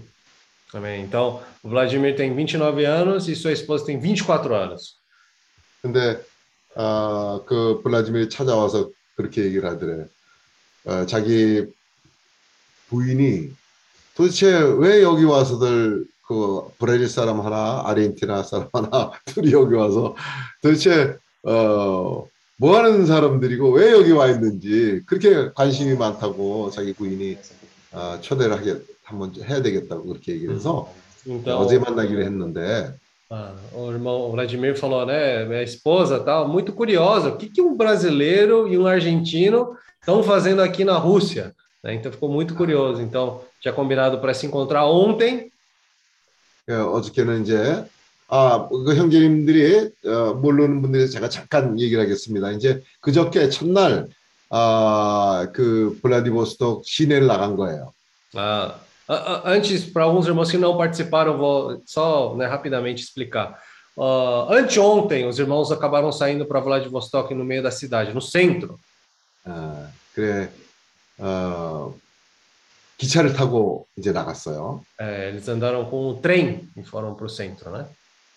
Também. 0.71 1.01
Então, 1.03 1.41
o 1.63 1.69
Vladimir 1.69 2.15
tem 2.15 2.31
29 2.33 2.85
anos 2.85 3.27
e 3.27 3.35
sua 3.35 3.51
esposa 3.51 3.85
tem 3.85 3.99
24 3.99 4.53
anos. 4.53 4.97
근데 5.81 6.21
아, 6.75 7.41
그 7.45 7.81
블라디밀이 7.83 8.29
찾아와서 8.29 8.89
그렇게 9.15 9.43
얘기를 9.43 9.67
하더래. 9.69 10.05
어, 10.85 11.05
자기 11.05 11.65
부인이 12.89 13.51
도대체 14.16 14.52
왜 14.78 15.02
여기 15.02 15.24
와서들 15.24 16.06
그 16.26 16.62
브라질 16.78 17.08
사람 17.08 17.40
하나, 17.40 17.82
아르헨티나 17.84 18.42
사람 18.42 18.68
하나 18.72 19.12
둘이 19.26 19.52
여기 19.52 19.74
와서 19.74 20.16
도대체 20.62 21.16
어, 21.42 22.26
뭐 22.56 22.76
하는 22.76 23.06
사람들이고 23.06 23.70
왜 23.72 23.92
여기 23.92 24.12
와 24.12 24.28
있는지 24.28 25.02
그렇게 25.06 25.50
관심이 25.54 25.96
많다고 25.96 26.70
자기 26.70 26.92
부인이 26.94 27.36
아, 27.92 28.18
초대를 28.20 28.56
하게 28.56 28.76
한번 29.02 29.32
해야 29.42 29.60
되겠다고 29.62 30.06
그렇게 30.06 30.32
얘기를 30.32 30.54
해서 30.54 30.88
Então, 31.26 31.58
어제 31.58 31.78
만나기로 31.78 32.22
했는데 32.22 32.94
Ah, 33.30 33.54
o 33.72 33.90
irmão 33.90 34.30
Vladimir 34.30 34.76
falou, 34.76 35.06
né? 35.06 35.44
Minha 35.46 35.62
esposa 35.62 36.20
tá 36.20 36.44
muito 36.46 36.72
curiosa. 36.72 37.30
O 37.30 37.36
que, 37.36 37.48
que 37.48 37.62
um 37.62 37.74
brasileiro 37.74 38.68
e 38.68 38.78
um 38.78 38.86
argentino 38.86 39.74
estão 39.98 40.22
fazendo 40.22 40.60
aqui 40.60 40.84
na 40.84 40.98
Rússia? 40.98 41.54
Né? 41.82 41.94
Então 41.94 42.12
ficou 42.12 42.28
muito 42.28 42.54
curioso. 42.54 43.00
Então 43.00 43.40
tinha 43.63 43.73
combinado 43.73 44.19
para 44.21 44.33
se 44.33 44.45
encontrar 44.47 44.85
ontem. 44.85 45.49
예, 46.69 46.73
어저께는 46.75 47.43
이제 47.43 47.85
아, 48.27 48.67
그 48.69 48.95
형제님들이 48.95 49.89
어, 50.05 50.33
모르는 50.35 50.81
분들이 50.81 51.09
제가 51.09 51.29
잠깐 51.29 51.79
얘기를 51.79 52.03
하겠습니다. 52.03 52.51
이제 52.51 52.81
그저께 53.01 53.49
첫날 53.49 54.07
아, 54.51 55.47
그 55.53 55.97
블라디보스톡 56.01 56.83
시내를 56.85 57.27
나간 57.27 57.55
거예요. 57.55 57.91
Ah, 58.35 58.75
a- 59.07 59.15
a- 59.15 59.41
antes, 59.53 59.91
para 59.91 60.03
alguns 60.05 60.27
irmãos 60.27 60.51
que 60.51 60.57
não 60.57 60.77
participaram, 60.77 61.37
vou 61.37 61.81
só 61.87 62.35
né, 62.35 62.45
rapidamente 62.45 63.01
explicar. 63.03 63.57
Ah, 63.97 64.47
anteontem, 64.51 65.27
os 65.27 65.39
irmãos 65.39 65.71
acabaram 65.71 66.11
saindo 66.11 66.45
para 66.45 66.59
Vladivostok 66.59 67.33
no 67.33 67.43
meio 67.43 67.63
da 67.63 67.71
cidade, 67.71 68.13
no 68.13 68.21
centro. 68.21 68.79
아, 69.45 69.89
그래 70.13 70.49
어, 71.17 71.93
기차를 72.98 73.32
타고 73.34 73.86
이제 73.96 74.12
나갔어요. 74.12 74.82
É, 75.00 75.28
eles 75.30 75.48
andaram 75.48 75.84
com 75.90 76.08
o 76.10 76.14
trem 76.20 76.68
e 76.76 76.82
foram 76.82 77.14
para 77.14 77.26
o 77.26 77.28
centro, 77.28 77.70
né? 77.70 77.86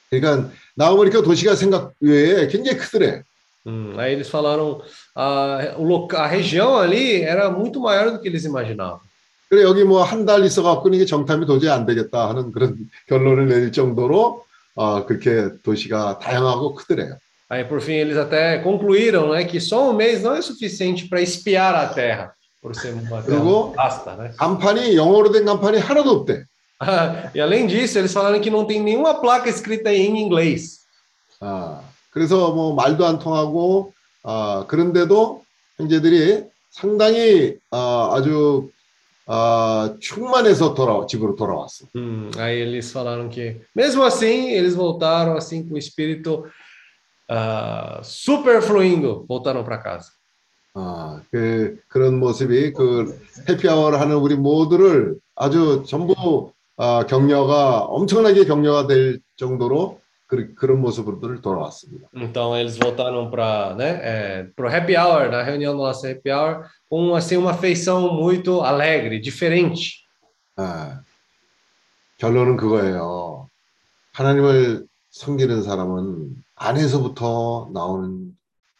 그러니까 0.09 0.49
나와보니까 0.75 1.21
도시가 1.21 1.55
생각 1.55 1.93
외에 2.01 2.47
굉장히 2.47 2.77
크더래. 2.77 3.23
Hum, 3.65 3.93
aí 3.99 4.13
eles 4.13 4.29
falaram 4.29 4.81
a, 5.13 5.75
o 5.77 5.83
loca- 5.83 6.19
a 6.19 6.27
região 6.27 6.77
ali 6.77 7.21
era 7.21 7.49
muito 7.51 7.81
maior 7.81 8.11
do 8.11 8.19
que 8.19 8.27
eles 8.29 8.45
imaginavam. 8.45 8.99
그래 9.49 9.63
여기 9.63 9.83
뭐 9.83 10.03
한 10.03 10.25
달 10.25 10.43
있어 10.45 10.61
갖고 10.63 10.89
이게 10.89 11.05
정탐이 11.05 11.45
도저히 11.45 11.69
안 11.69 11.85
되겠다 11.85 12.29
하는 12.29 12.51
그런 12.51 12.77
결론을 13.07 13.47
내릴 13.47 13.71
정도로 13.71 14.43
어, 14.75 15.05
그렇게 15.05 15.49
도시가 15.63 16.19
다양하고 16.19 16.75
크더래요. 16.75 17.17
Aí 17.49 17.63
por 17.67 17.79
fim 17.81 17.93
eles 17.95 18.17
até 18.17 18.57
concluíram, 18.59 19.31
né, 19.31 19.45
que 19.45 19.59
só 19.61 19.89
um 19.89 19.93
mês 19.93 20.21
não 20.21 20.35
é 20.35 20.41
suficiente 20.41 21.07
para 21.07 21.21
espiar 21.21 21.73
a 21.75 21.87
Terra, 21.87 22.33
por 22.60 22.74
ser 22.74 22.94
uma 22.94 23.22
terra 23.22 23.40
그리고 23.40 23.74
vasta, 23.74 24.16
né? 24.16 24.32
간판이 24.36 24.96
영어로 24.96 25.32
된 25.32 25.44
간판이 25.44 25.78
하나도 25.78 26.10
없대. 26.10 26.44
e 27.34 27.40
além 27.40 27.66
disso, 27.66 27.98
eles 27.98 28.12
falaram 28.12 28.40
que 28.40 28.50
não 28.50 28.64
tem 28.64 28.80
nenhuma 28.82 29.20
placa 29.20 29.48
escrita 29.48 29.92
em 29.92 30.20
inglês. 30.20 30.82
아, 31.40 31.80
그래서 32.10 32.52
뭐 32.52 32.74
말도 32.74 33.04
안 33.04 33.18
통하고 33.18 33.92
아, 34.22 34.64
그런데도 34.68 35.42
형제들이 35.76 36.44
상당히 36.70 37.58
아, 37.70 38.10
아주 38.12 38.70
아, 39.26 39.94
충만해서 40.00 40.74
돌아 40.74 41.06
집으로 41.06 41.36
돌아왔어. 41.36 41.86
Hum, 41.94 42.30
aí 42.36 42.60
eles 42.60 42.92
falaram 42.92 43.28
que, 43.28 43.60
mesmo 43.74 44.02
assim, 44.02 44.50
eles 44.50 44.74
voltaram 44.74 45.36
assim 45.36 45.66
com 45.66 45.74
o 45.74 45.78
espírito 45.78 46.44
ah, 47.28 48.00
super 48.02 48.60
fluindo, 48.62 49.24
voltaram 49.28 49.64
para 49.64 49.78
casa. 49.78 50.10
아, 50.79 51.19
그 51.31 51.79
그런 51.87 52.19
모습이 52.19 52.73
그 52.73 53.19
해피아워를 53.49 53.99
하는 53.99 54.17
우리 54.17 54.35
모두를 54.35 55.15
아주 55.35 55.83
전부 55.87 56.51
아, 56.77 57.03
격려가 57.07 57.79
엄청나게 57.79 58.45
격려가 58.45 58.85
될 58.85 59.19
정도로 59.37 59.99
그, 60.27 60.53
그런 60.53 60.79
모습으로 60.79 61.41
돌아왔습니다. 61.41 62.09
Então 62.13 62.55
eles 62.55 62.77
voltaram 62.77 63.31
para, 63.31 63.73
né, 63.75 63.99
é, 64.03 64.43
pro 64.55 64.69
happy 64.69 64.95
hour, 64.95 65.29
na 65.29 65.41
reunião 65.41 65.75
do 65.75 65.81
nosso 65.81 66.05
happy 66.05 66.31
hour, 66.31 66.65
com 66.87 67.15
assim 67.15 67.37
uma 67.37 67.55
feição 67.55 68.13
muito 68.13 68.61
alegre, 68.61 69.19
diferente. 69.19 70.05
아, 70.57 71.01
결론은 72.17 72.55
그거예요. 72.55 73.49
하나님을 74.13 74.85
섬기는 75.09 75.63
사람은 75.63 76.43
안에서부터 76.55 77.69
나오는 77.73 78.35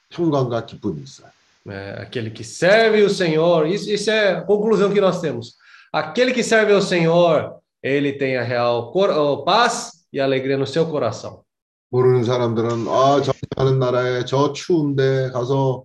평강과 0.10 0.68
기쁨이 0.68 1.02
있어요. 1.02 1.37
É, 1.69 2.03
aquele 2.03 2.31
que 2.31 2.43
serve 2.43 3.03
o 3.03 3.11
Senhor, 3.11 3.67
isso, 3.67 3.89
isso 3.91 4.11
é 4.11 4.33
a 4.33 4.41
conclusão 4.41 4.93
que 4.93 5.01
nós 5.01 5.21
temos. 5.21 5.55
Aquele 5.93 6.33
que 6.33 6.43
serve 6.43 6.73
ao 6.73 6.83
Senhor, 6.83 7.57
ele 7.83 8.13
tem 8.13 8.37
a 8.37 8.43
real 8.43 8.91
cor, 8.93 9.11
oh, 9.11 9.45
paz 9.45 10.05
e 10.13 10.21
alegria 10.21 10.57
no 10.57 10.67
seu 10.67 10.87
coração. 10.87 11.43
모르는 11.91 12.25
사람들은 12.25 12.89
아, 12.89 13.21
저 13.23 13.33
하는 13.57 13.79
나라에 13.79 14.25
저 14.25 14.55
추운데 14.55 15.31
가서 15.31 15.85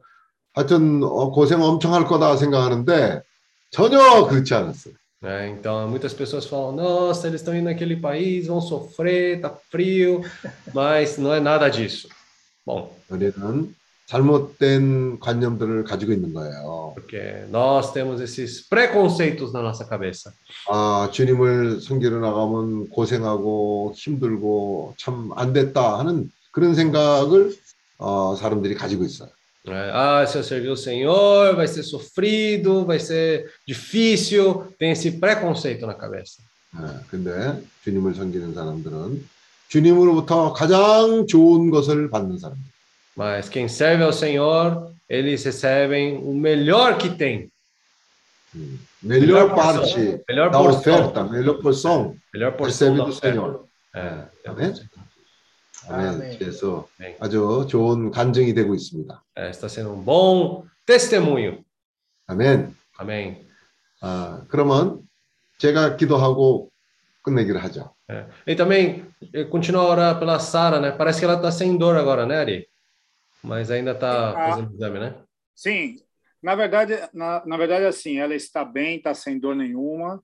하여튼 0.53 1.03
어, 1.03 1.31
고생 1.31 1.61
엄청 1.61 1.93
할 1.93 2.05
거다 2.05 2.37
생각하는데 2.37 3.21
전혀 3.71 4.25
그렇지 4.25 4.53
않았어요. 4.53 4.93
né? 5.21 5.49
Então, 5.49 5.87
muitas 5.89 6.13
pessoas 6.13 6.45
falam: 6.45 6.71
nossa, 6.75 7.27
eles 7.27 7.41
estão 7.41 7.55
indo 7.55 7.65
naquele 7.65 7.95
país, 7.97 8.47
vão 8.47 8.61
sofrer, 8.61 9.41
tá 9.41 9.49
frio, 9.69 10.21
mas 10.73 11.17
não 11.17 11.33
é 11.33 11.39
nada 11.39 11.69
disso. 11.69 12.07
Bom, 12.65 12.89
우리는 13.09 13.73
잘못된 14.12 15.20
관념들을 15.20 15.84
가지고 15.84 16.12
있는 16.12 16.34
거예요. 16.34 16.92
porque 16.94 17.46
nós 17.50 17.92
temos 17.94 18.20
esses 18.20 18.68
preconceitos 18.68 19.52
na 19.52 19.62
nossa 19.62 19.86
cabeça. 19.88 20.30
아, 20.68 21.08
주님을 21.10 21.80
섬기러 21.80 22.20
나가면 22.20 22.90
고생하고 22.90 23.94
힘들고 23.96 24.94
참 24.98 25.32
안 25.34 25.52
됐다 25.54 25.98
하는 25.98 26.30
그런 26.50 26.74
생각을 26.74 27.54
어, 27.98 28.36
사람들이 28.36 28.74
가지고 28.74 29.04
있어요. 29.04 29.30
Ah, 29.66 30.26
se 30.26 30.36
eu 30.38 30.42
servir 30.42 30.70
o 30.70 30.76
Senhor, 30.76 31.54
vai 31.54 31.68
ser 31.68 31.84
sofrido, 31.84 32.84
vai 32.84 32.98
ser 32.98 33.46
difícil. 33.66 34.66
Tem 34.78 34.90
esse 34.90 35.12
preconceito 35.20 35.86
na 35.86 35.94
cabeça. 35.94 36.42
예, 36.76 37.00
근데 37.08 37.62
주님을 37.84 38.14
섬기는 38.14 38.54
사람들은 38.54 39.24
주님으로부터 39.68 40.52
가장 40.52 41.26
좋은 41.26 41.70
것을 41.70 42.10
받는 42.10 42.38
사람들. 42.38 42.62
Mas 43.15 43.49
quem 43.49 43.67
serve 43.67 44.03
ao 44.03 44.13
Senhor, 44.13 44.93
eles 45.09 45.43
recebem 45.43 46.17
o 46.17 46.33
melhor 46.33 46.97
que 46.97 47.09
tem, 47.09 47.51
음, 48.55 48.77
melhor 49.01 49.53
porção, 49.53 49.81
parte 49.81 50.23
melhor 50.27 50.49
da 50.51 50.57
porção, 50.59 50.99
oferta, 50.99 51.23
melhor 51.23 51.61
porção 51.61 52.15
melhor 52.33 52.51
porção 52.53 52.87
recebe 52.89 52.97
da 52.97 53.03
do 53.03 53.09
oferta. 53.09 53.29
Senhor. 53.31 53.67
É, 53.95 54.49
아멘. 54.49 54.73
아멘. 55.89 56.07
아멘. 56.07 56.37
그래서 56.37 56.87
Amém. 56.99 57.15
아주 57.19 57.65
좋은 57.69 58.11
간증이 58.11 58.53
되고 58.53 58.75
있습니다. 58.75 59.23
É, 59.35 59.49
está 59.49 59.67
sendo 59.67 59.93
um 59.93 60.03
bom 60.03 60.65
testemunho. 60.85 61.63
아멘. 62.27 62.75
Amém. 62.99 63.47
아, 64.01 64.41
그러면 64.49 64.99
제가 65.57 65.95
기도하고 65.95 66.69
끝내기를 67.23 67.63
하죠. 67.63 67.93
É. 68.09 68.25
E 68.45 68.55
também, 68.55 69.05
eh, 69.33 69.43
continua 69.45 69.83
a 69.83 69.89
orar 69.89 70.19
pela 70.19 70.39
Sara, 70.39 70.79
né? 70.79 70.91
Parece 70.91 71.19
que 71.19 71.25
ela 71.25 71.35
está 71.35 71.51
sem 71.51 71.77
dor 71.77 71.97
agora, 71.97 72.25
né, 72.25 72.37
Ari? 72.37 72.67
Mas 73.43 73.69
ainda 73.71 73.91
está 73.91 74.31
Ah. 74.31 74.49
fazendo 74.51 74.73
exame, 74.73 74.99
né? 74.99 75.15
Sim, 75.55 75.95
na 76.41 76.55
verdade, 76.55 76.93
na, 77.13 77.43
na 77.45 77.57
verdade, 77.57 77.85
assim, 77.85 78.17
ela 78.19 78.35
está 78.35 78.63
bem, 78.63 78.97
está 78.97 79.13
sem 79.13 79.39
dor 79.39 79.55
nenhuma. 79.55 80.21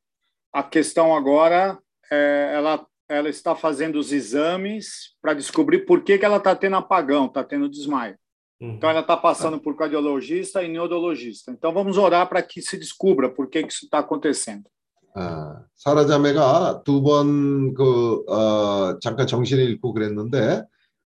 A 0.51 0.61
questão 0.63 1.15
agora 1.15 1.77
é 2.11 2.51
ela, 2.55 2.85
ela 3.09 3.29
está 3.29 3.55
fazendo 3.55 3.97
os 3.97 4.11
exames 4.11 5.15
para 5.21 5.33
descobrir 5.33 5.85
por 5.85 6.03
que, 6.03 6.17
que 6.17 6.25
ela 6.25 6.37
está 6.37 6.55
tendo 6.55 6.75
apagão, 6.75 7.25
está 7.25 7.43
tendo 7.43 7.67
desmaio. 7.69 8.15
Uhum. 8.61 8.75
Então, 8.75 8.89
ela 8.89 9.01
está 9.01 9.17
passando 9.17 9.59
por 9.59 9.75
cardiologista 9.75 10.63
e 10.63 10.67
neurologista. 10.67 11.51
Então, 11.51 11.73
vamos 11.73 11.97
orar 11.97 12.27
para 12.29 12.41
que 12.41 12.61
se 12.61 12.77
descubra 12.77 13.29
por 13.29 13.47
que, 13.49 13.63
que 13.63 13.73
isso 13.73 13.85
está 13.85 13.99
acontecendo. 13.99 14.69
아, 15.15 15.63
사라 15.75 16.05
자매가 16.07 16.81
두 16.83 17.03
번 17.03 17.73
그, 17.75 18.23
어, 18.27 18.97
잠깐 18.99 19.27
정신을 19.27 19.63
잃고 19.63 19.93
그랬는데, 19.93 20.37
어, 20.39 20.67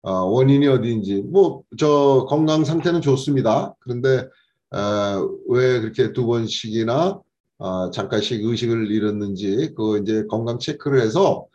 원인이 0.02 0.66
어디인지, 0.66 1.22
뭐, 1.22 1.62
저 1.78 2.26
건강 2.28 2.64
상태는 2.64 3.00
좋습니다. 3.00 3.74
그런데, 3.80 4.28
어, 4.70 5.28
왜 5.48 5.80
그렇게 5.80 6.12
두 6.12 6.26
번씩이나, 6.26 7.20
어, 7.58 7.90
잠깐씩 7.90 8.44
의식을 8.44 8.90
잃었는지, 8.90 9.72
그 9.76 9.98
이제 9.98 10.24
건강 10.28 10.58
체크를 10.58 11.00
해서, 11.00 11.46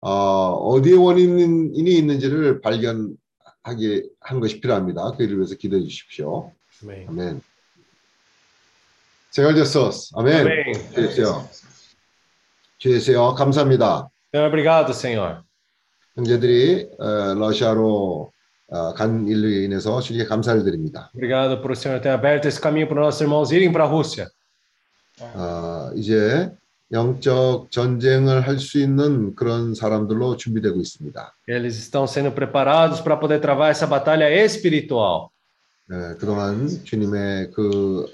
어, 0.00 0.10
어디에 0.10 0.94
원인이 0.94 1.90
있는지를 1.90 2.60
발견하게 2.60 4.04
한 4.20 4.40
것이 4.40 4.60
필요합니다. 4.60 5.12
그 5.16 5.24
일을 5.24 5.38
위해서 5.38 5.56
기도해 5.56 5.82
주십시오. 5.82 6.52
Amém. 6.82 7.08
아멘. 7.08 7.42
제가 9.30 9.54
Jesus. 9.54 10.12
아멘. 10.14 10.72
주예수요. 10.94 11.48
주예수요. 12.78 13.34
감사합니다. 13.34 14.08
Obrigado, 14.32 14.92
Senhor. 14.92 15.47
형제들이 16.18 16.88
어, 16.98 17.34
러시아로 17.34 18.32
어, 18.70 18.94
간 18.94 19.26
일로 19.28 19.48
인해서 19.48 20.00
주님께 20.00 20.28
감사를 20.28 20.62
드립니다. 20.64 21.10
Obrigado 21.14 21.62
por 21.62 21.70
o 21.70 21.76
Senhor 21.76 22.00
ter 22.00 22.10
aberto 22.10 22.46
esse 22.46 22.60
caminho 22.60 22.86
para 22.88 23.00
os 23.00 23.06
nossos 23.06 23.20
irmãos 23.20 23.52
irem 23.52 23.72
para 23.72 23.84
a 23.84 23.86
Rússia. 23.86 24.28
어, 25.20 25.90
이제 25.94 26.50
영적 26.92 27.70
전쟁을 27.70 28.46
할 28.46 28.58
수 28.58 28.78
있는 28.78 29.34
그런 29.36 29.74
사람들로 29.74 30.36
준비되고 30.36 30.80
있습니다. 30.80 31.34
Eles 31.46 31.78
estão 31.78 32.06
sendo 32.06 32.32
preparados 32.32 33.00
para 33.00 33.16
poder 33.16 33.40
travar 33.40 33.70
essa 33.70 33.86
batalha 33.86 34.28
espiritual. 34.28 35.28
예, 35.90 36.14
그동안 36.18 36.68
주님의 36.84 37.52
그 37.52 38.06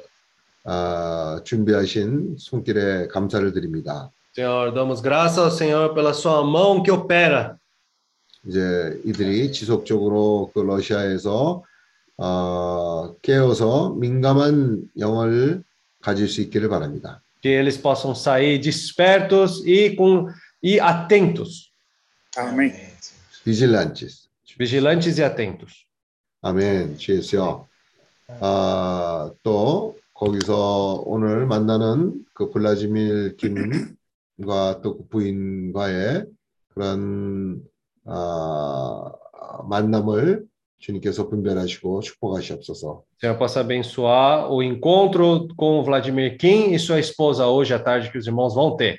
아, 0.64 1.40
준비하신 1.44 2.36
손길에 2.38 3.08
감사를 3.08 3.52
드립니다. 3.52 4.10
Senhor, 4.36 4.72
damos 4.72 5.00
graças 5.00 5.38
ao 5.38 5.50
Senhor 5.50 5.94
pela 5.94 6.12
sua 6.12 6.42
mão 6.42 6.82
que 6.82 6.90
opera. 6.90 7.56
이제 8.46 9.00
이들이 9.04 9.52
지속적으로 9.52 10.50
그 10.54 10.60
러시아에서 10.60 11.62
어, 12.16 13.14
깨어서 13.22 13.94
민감한 13.94 14.82
영을 14.98 15.62
가질 16.00 16.28
수 16.28 16.40
있기를 16.42 16.68
바랍니다. 16.68 17.20
Que 17.42 17.58
eles 17.60 17.76
possam 17.76 18.14
sair 18.14 18.58
despertos 18.58 19.66
e, 19.66 19.94
com, 19.96 20.28
e 20.62 20.80
atentos. 20.80 21.72
Amém. 22.36 22.72
비질란치스. 23.44 24.28
Vigilantes 24.58 25.18
e 25.18 25.22
atentos. 25.24 25.84
아멘. 26.42 26.96
주예수요. 26.98 27.66
아, 28.40 29.30
또 29.42 29.96
거기서 30.14 31.02
오늘 31.06 31.46
만나는 31.46 32.24
그 32.32 32.50
블라지밀 32.50 33.36
김과 33.36 34.80
또 34.82 34.96
그 34.96 35.08
부인과의 35.08 36.26
그런 36.74 37.62
아, 38.05 39.11
만남을 39.67 40.45
주님께서 40.79 41.27
분별하시고 41.27 42.01
축복하시옵소서. 42.01 43.03
Senhor, 43.19 43.37
possa 43.37 43.59
abençoar 43.59 44.49
o 44.49 44.63
encontro 44.63 45.47
com 45.57 45.79
o 45.79 45.83
Vladimir 45.83 46.37
Kim 46.37 46.73
e 46.73 46.79
sua 46.79 46.99
esposa 46.99 47.47
hoje 47.47 47.73
à 47.73 47.79
tarde 47.79 48.09
que 48.09 48.17
os 48.17 48.25
irmãos 48.27 48.55
vão 48.55 48.75
ter. 48.77 48.97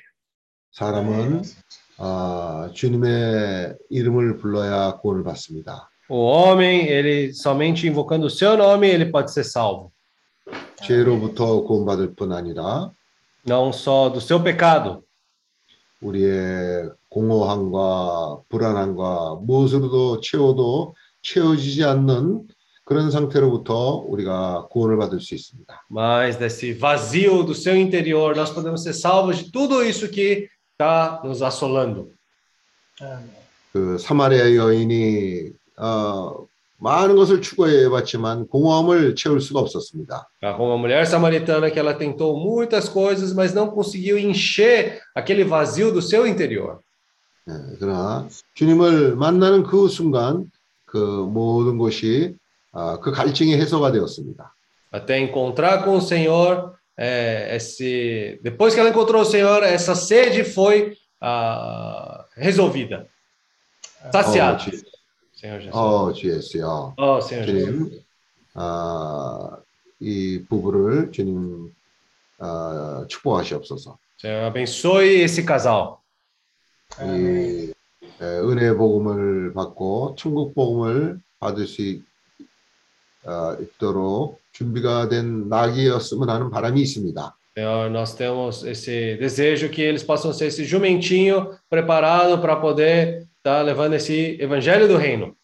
사람은 0.71 1.41
아, 1.97 2.69
주님의 2.73 3.75
이름을 3.89 4.37
불러야 4.37 4.97
구원을 5.01 5.23
받습니다. 5.23 5.89
O 6.09 6.25
homem, 6.25 6.87
ele 6.87 7.33
somente 7.33 7.87
invocando 7.87 8.25
o 8.25 8.29
seu 8.29 8.57
nome, 8.57 8.87
ele 8.87 9.05
pode 9.05 9.31
ser 9.31 9.43
salvo. 9.43 9.91
죄로부터 10.83 11.61
구원받을 11.63 12.15
뿐 12.15 12.31
아니라 12.31 12.91
Não 13.45 13.71
só 13.71 14.09
do 14.09 14.21
seu 14.21 14.41
pecado, 14.43 15.03
우리의 16.01 16.89
공허함과 17.15 18.41
불안함과 18.49 19.39
무엇으로도 19.41 20.21
채워도 20.21 20.95
채워지지 21.21 21.83
않는 21.83 22.47
그런 22.83 23.11
상태로부터 23.11 24.03
우리가 24.07 24.67
구원을 24.69 24.97
받을 24.97 25.19
수 25.21 25.33
있습니다. 25.35 25.85
mas 25.89 26.37
desse 26.37 26.73
vazio 26.73 27.43
do 27.43 27.53
seu 27.53 27.75
interior, 27.75 28.35
nós 28.35 28.49
podemos 28.51 28.83
ser 28.83 28.93
salvos 28.93 29.37
de 29.37 29.51
tudo 29.51 29.83
isso 29.83 30.09
que 30.09 30.47
está 30.73 31.21
nos 31.23 31.41
assolando. 31.41 32.11
아멘. 32.99 33.29
그 33.71 33.97
사마리아 33.97 34.53
여인이 34.55 35.51
어, 35.77 36.45
많은 36.77 37.15
것을 37.15 37.41
추구해 37.41 37.87
봤지만 37.89 38.47
공허함을 38.47 39.15
채울 39.15 39.39
수가 39.39 39.59
없었습니다. 39.61 40.27
Tá? 40.41 40.57
Como 40.57 40.73
a 40.73 40.77
mulher 40.77 41.05
samaritana 41.05 41.69
que 41.69 41.79
ela 41.79 41.93
tentou 41.93 42.35
muitas 42.35 42.89
coisas, 42.89 43.33
mas 43.33 43.53
não 43.53 43.69
conseguiu 43.69 44.17
encher 44.17 44.99
aquele 45.15 45.43
vazio 45.43 45.91
do 45.93 46.01
seu 46.01 46.25
interior. 46.27 46.79
예, 47.48 47.76
그러나 47.78 48.28
주님을 48.54 49.16
만나는 49.16 49.62
그 49.62 49.88
순간 49.88 50.50
그 50.84 50.96
모든 50.96 51.78
것이 51.78 52.36
아, 52.72 52.98
그 53.00 53.12
갈증이 53.12 53.54
해소가 53.54 53.92
되었습니다. 53.92 54.54
Até 54.92 55.18
encontrar 55.18 55.84
com 55.84 55.96
o 55.96 56.00
Senhor, 56.00 56.74
é, 56.96 57.54
esse 57.56 58.38
depois 58.42 58.74
que 58.74 58.80
ela 58.80 58.90
encontrou 58.90 59.22
o 59.22 59.24
Senhor, 59.24 59.62
essa 59.62 59.94
sede 59.94 60.44
foi 60.44 60.96
ah, 61.20 62.24
resolvida, 62.34 63.06
어, 64.04 64.12
saciada. 64.12 64.58
주, 64.58 64.70
Senhor 65.34 65.60
Jesus. 65.60 65.74
어, 65.74 66.12
주예수요. 66.12 66.94
Oh, 66.98 67.20
Senhor 67.20 67.46
Jesus. 67.46 67.66
주님, 67.66 68.02
아, 68.54 69.58
이 70.00 70.42
부부를 70.48 71.12
주님 71.12 71.72
아, 72.38 73.04
축복하시옵소서. 73.08 73.98
Senhor, 74.18 74.46
abençoe 74.46 75.22
esse 75.22 75.44
casal. 75.44 76.00
이 77.03 77.71
에, 78.21 78.25
은혜 78.25 78.73
복음을 78.73 79.53
받고 79.53 80.15
천국 80.17 80.53
복음을 80.53 81.19
받을 81.39 81.65
수 81.67 81.81
있, 81.81 82.03
어, 83.25 83.57
있도록 83.59 84.39
준비가 84.51 85.09
된 85.09 85.49
낙이었으면 85.49 86.29
하는 86.29 86.49
바람이 86.49 86.81
있습니다. 86.81 87.35
Senhor, 87.53 87.89
nós 87.89 88.15
temos 88.15 88.63
esse 88.63 89.17
desejo 89.17 89.69
que 89.69 89.81
eles 89.81 90.03
possam 90.03 90.31
ser 90.31 90.45
esse 90.45 90.63
jumentinho 90.63 91.51
preparado 91.69 92.39
para 92.39 92.55
poder 92.55 93.27
estar 93.37 93.61
levando 93.61 93.93
esse 93.93 94.37
evangelho 94.39 94.87
do 94.87 94.97
reino. 94.97 95.35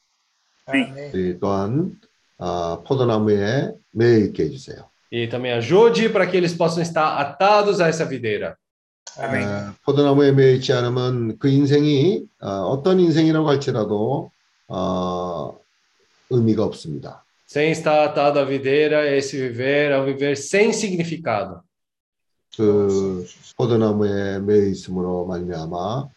Amém. 0.65 1.11
이 1.13 1.37
또한 1.39 1.99
아, 2.37 2.81
포도나무에 2.85 3.73
매여 3.91 4.17
있게 4.27 4.43
해주세요. 4.43 4.89
E 5.11 5.27
também 5.27 5.53
ajude 5.53 6.09
para 6.09 6.27
que 6.27 6.35
eles 6.37 6.53
possam 6.53 6.81
estar 6.81 7.17
atados 7.17 7.79
a 7.81 7.87
essa 7.87 8.05
videira. 8.05 8.57
아, 9.18 9.74
포도나무에 9.84 10.32
매여 10.32 10.52
있지 10.54 10.72
않으면 10.72 11.38
그 11.38 11.48
인생이 11.48 12.24
어, 12.40 12.48
어떤 12.48 12.98
인생이라고 12.98 13.48
할지라도 13.48 14.30
어, 14.68 15.58
의미가 16.30 16.64
없습니다. 16.64 17.24
Sem 17.46 17.70
estar 17.70 18.08
atado 18.08 18.38
à 18.38 18.44
videira, 18.44 19.04
esse 19.06 19.36
viver 19.36 19.92
é 19.92 20.00
um 20.00 20.06
viver 20.06 20.32
sem 20.32 20.70
significado. 20.70 21.60
그 22.56 23.26
포도나무에 23.56 24.38
매여 24.40 24.66
있음으로 24.66 25.26
말미암아 25.26 26.08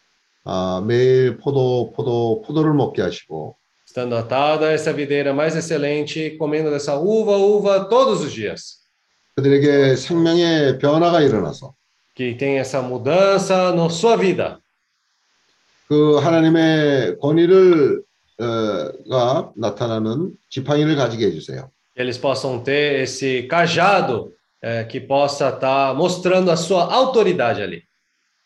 아, 0.44 0.84
매일 0.86 1.36
포도 1.38 1.92
포도 1.94 2.42
포도를 2.46 2.72
먹게 2.72 3.02
하시고 3.02 3.56
Estando 3.86 4.16
atado 4.16 4.64
a 4.64 4.72
essa 4.72 4.92
videira 4.92 5.32
mais 5.32 5.54
excelente, 5.54 6.36
comendo 6.38 6.70
dessa 6.70 6.98
uva, 6.98 7.36
uva 7.36 7.88
todos 7.88 8.22
os 8.22 8.32
dias. 8.32 8.80
그들에게 9.36 9.96
생명의 9.96 10.78
변화가 10.78 11.20
일어나서 11.20 11.74
Que 12.16 12.34
tem 12.34 12.58
essa 12.58 12.80
mudança 12.80 13.72
na 13.72 13.90
sua 13.90 14.16
vida. 14.16 14.58
그 15.86 16.16
하나님의 16.16 17.18
권위를 17.20 18.02
어, 18.40 18.92
가 19.08 19.52
나타나는 19.54 20.32
지팡이를 20.48 20.96
가지게 20.96 21.26
해주세요. 21.26 21.70
Que 21.94 22.02
eles 22.02 22.18
possam 22.18 22.64
ter 22.64 23.02
esse 23.02 23.46
cajado 23.46 24.32
eh, 24.62 24.84
que 24.84 24.98
possa 24.98 25.50
estar 25.50 25.94
mostrando 25.94 26.50
a 26.50 26.56
sua 26.56 26.90
autoridade 26.90 27.60
ali. 27.60 27.82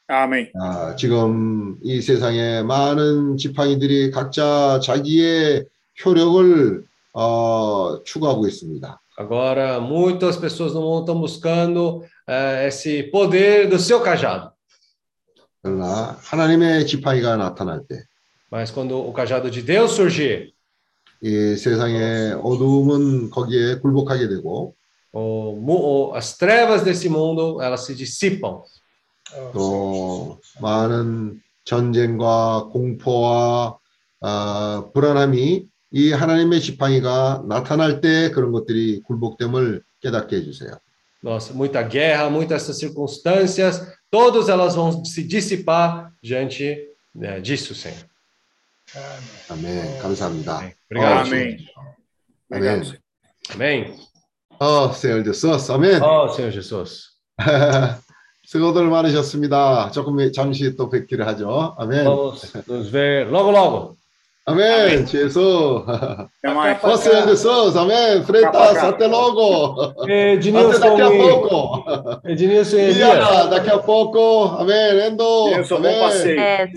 Amém. 0.09 0.51
아, 0.61 0.97
지금 0.97 1.79
이 1.85 2.01
세상에 2.01 2.63
많은 2.63 3.37
지팡이들이 3.37 4.11
각자 4.11 4.81
자기의 4.83 5.67
효력을 6.05 6.85
어, 7.13 8.03
추구하고 8.03 8.49
있습니다. 8.49 9.01
Agora, 9.20 9.80
muitas 9.80 10.36
pessoas 10.38 10.74
no 10.74 10.82
mundo 10.82 11.02
estão 11.02 11.20
buscando 11.20 12.04
eh, 12.28 12.68
esse 12.68 13.04
poder 13.04 13.68
do 13.70 13.80
seu 13.80 14.02
cajado. 14.02 14.52
그러나 15.62 16.18
하나님의 16.22 16.86
지팡이가 16.86 17.38
나타날 17.38 17.82
때, 17.88 18.04
Mas 18.52 18.72
quando 18.72 18.98
o 19.00 19.12
cajado 19.14 19.50
de 19.50 19.62
Deus 19.62 19.92
surgir, 19.96 20.52
이 21.22 21.56
세상의 21.56 22.34
어두움은 22.44 23.30
거기에 23.32 23.80
굴복하게 23.80 24.28
되고, 24.28 24.76
o, 25.14 25.56
mu- 25.56 25.80
o, 26.12 26.14
as 26.16 26.38
trevas 26.38 26.84
desse 26.84 27.10
mundo 27.10 27.62
elas 27.62 27.86
se 27.86 27.96
dissipam. 27.96 28.62
Oh, 29.36 29.52
또 29.54 30.40
많은 30.62 31.42
전쟁과 31.64 32.70
공포와 32.72 33.78
아, 34.22 34.86
불안함이 34.94 35.68
이 35.93 36.13
하나님의 36.13 36.61
지팡이가 36.61 37.45
나타날 37.49 38.01
때 38.01 38.31
그런 38.31 38.53
것들이 38.53 39.03
굴복됨을 39.03 39.83
깨닫게 40.01 40.37
해주세요. 40.37 40.79
Nossa, 41.23 41.53
muita 41.53 41.83
guerra, 41.87 42.31
muitas 42.31 42.63
essas 42.63 42.79
circunstâncias, 42.79 43.87
todas 44.11 44.49
elas 44.49 44.75
vão 44.75 45.05
se 45.05 45.23
dissipar 45.23 46.11
diante 46.23 46.89
né, 47.15 47.41
disso, 47.41 47.75
Senhor. 47.75 48.09
Amém. 49.49 49.79
아멘. 49.79 49.99
감사합니다. 50.01 50.73
Obrigado. 50.91 51.27
Amém. 51.27 51.57
아멘. 52.51 52.83
Amém. 53.53 53.97
어, 54.59 54.93
Senhor 54.93 55.23
Jesus. 55.23 55.71
아멘. 55.71 56.03
Ó 56.03 56.29
Senhor 56.29 56.51
Jesus. 56.51 57.11
수고들 58.47 58.89
많으셨습니다. 58.89 59.91
조금 59.93 60.33
잠시 60.33 60.75
또 60.75 60.89
뵙기를 60.89 61.27
하죠. 61.27 61.77
아멘. 61.79 62.05
Vamos 62.05 62.53
nos 62.67 62.91
ver 62.91 63.29
logo, 63.31 63.51
logo. 63.53 64.00
Amém, 64.47 65.07
Jesus. 65.07 65.85
Até 65.87 66.55
mais. 66.55 66.81
Você, 66.81 67.23
Jesus, 67.23 67.77
amém. 67.77 68.23
Freitas, 68.25 68.79
até 68.79 69.07
logo. 69.07 69.95
Ednilson, 70.09 70.77
até 70.77 70.89
daqui 70.89 71.03
a 71.03 71.11
pouco. 71.11 72.21
Ednilson 72.25 72.77
e 72.77 72.95
daqui 73.51 73.71
a 73.71 73.79
pouco. 73.79 74.57
Amém, 74.59 75.07
Endo. 75.07 75.49
Ednilson, 75.49 75.77
amém. 75.77 75.93
bom 75.93 76.01
passeio. 76.01 76.41
É. 76.41 76.71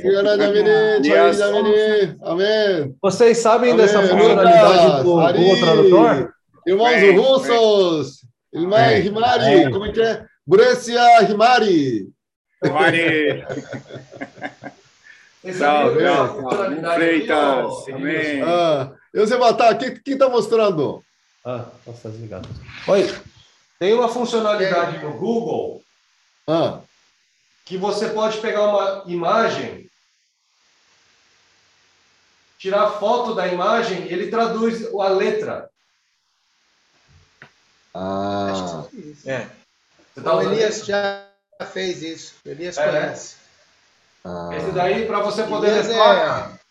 Amém. 2.22 2.96
Vocês 3.02 3.38
sabem 3.38 3.72
amém. 3.72 3.86
dessa 3.86 4.02
funcionalidade 4.02 5.04
do 5.04 5.04
Google 5.04 5.60
Tradutor? 5.60 6.34
Irmãos 6.68 6.94
amém. 6.94 7.18
russos, 7.18 8.18
irmã 8.54 8.94
Himari, 8.94 9.72
como 9.72 9.86
é 9.86 9.92
que 9.92 10.02
é? 10.02 10.24
Brescia 10.46 11.24
Himari. 11.30 12.08
Himari. 12.64 13.44
Tchau, 15.44 15.96
tchau. 15.98 16.28
funcionalidade 16.42 16.96
Freitas. 16.96 17.88
Amém. 17.90 18.42
Ah, 18.44 18.92
eu 19.14 19.28
sei 19.28 19.38
matar. 19.38 19.78
Quem, 19.78 19.96
quem 20.00 20.18
tá 20.18 20.30
mostrando? 20.30 21.04
Ah, 21.46 21.66
nossa, 21.86 22.10
desligado. 22.10 22.48
Oi, 22.88 23.14
tem 23.78 23.94
uma 23.94 24.08
funcionalidade 24.08 25.00
no 25.00 25.12
Google 25.18 25.84
Ah, 26.48 26.80
que 27.66 27.78
você 27.78 28.10
pode 28.10 28.38
pegar 28.38 28.64
uma 28.64 29.04
imagem, 29.06 29.90
tirar 32.58 32.92
foto 32.92 33.36
da 33.36 33.46
imagem, 33.48 34.08
ele 34.08 34.30
traduz 34.30 34.88
a 34.94 35.08
letra. 35.10 35.70
ah. 37.94 38.86
É. 39.26 39.48
Você 40.16 40.22
tá 40.22 40.36
O 40.36 40.42
Elias 40.44 40.86
já 40.86 41.26
fez 41.74 42.02
isso. 42.04 42.36
O 42.46 42.50
Elias 42.50 42.78
É, 42.78 42.86
né? 42.92 43.02
conhece. 43.02 43.36
Ah. 44.26 44.50
Esse 44.56 44.72
daí 44.72 45.06
para 45.06 45.20
você 45.22 45.44
poder 45.44 45.68
Elias 45.70 45.88
levar. 45.88 46.54
é 46.60 46.64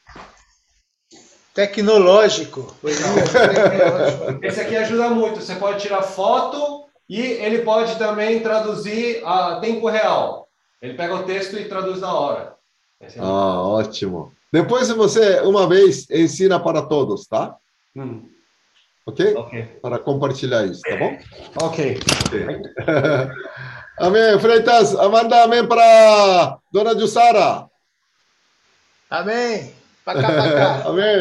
tecnológico. 1.54 2.74
Esse 4.42 4.60
aqui 4.60 4.76
ajuda 4.76 5.10
muito. 5.10 5.40
Você 5.40 5.54
pode 5.56 5.80
tirar 5.82 6.02
foto 6.02 6.86
e 7.08 7.20
ele 7.20 7.58
pode 7.62 7.96
também 7.98 8.40
traduzir 8.40 9.22
a 9.24 9.60
tempo 9.60 9.88
real. 9.88 10.48
Ele 10.80 10.94
pega 10.94 11.14
o 11.14 11.24
texto 11.24 11.56
e 11.58 11.68
traduz 11.68 12.00
na 12.00 12.12
hora. 12.14 12.54
É- 13.00 13.06
Ah, 13.18 13.60
ótimo. 13.62 14.32
Depois 14.52 14.88
você, 14.90 15.40
uma 15.40 15.66
vez, 15.68 16.08
ensina 16.10 16.58
para 16.60 16.82
todos, 16.82 17.26
tá? 17.26 17.56
Hum, 17.96 18.28
Ok? 19.06 19.34
ok. 19.36 19.62
Para 19.82 19.98
compartilhar 19.98 20.64
isso, 20.64 20.80
tá 20.82 20.96
bom? 20.96 21.18
Ok. 21.62 21.98
amém. 24.06 24.38
Freitas, 24.38 24.94
Amanda, 24.96 25.44
amém 25.44 25.66
para 25.66 26.58
Dona 26.72 26.98
Jussara. 26.98 27.66
Amém. 29.08 29.72
Pacá, 30.04 30.28
pacá. 30.28 30.82
amém. 30.88 31.16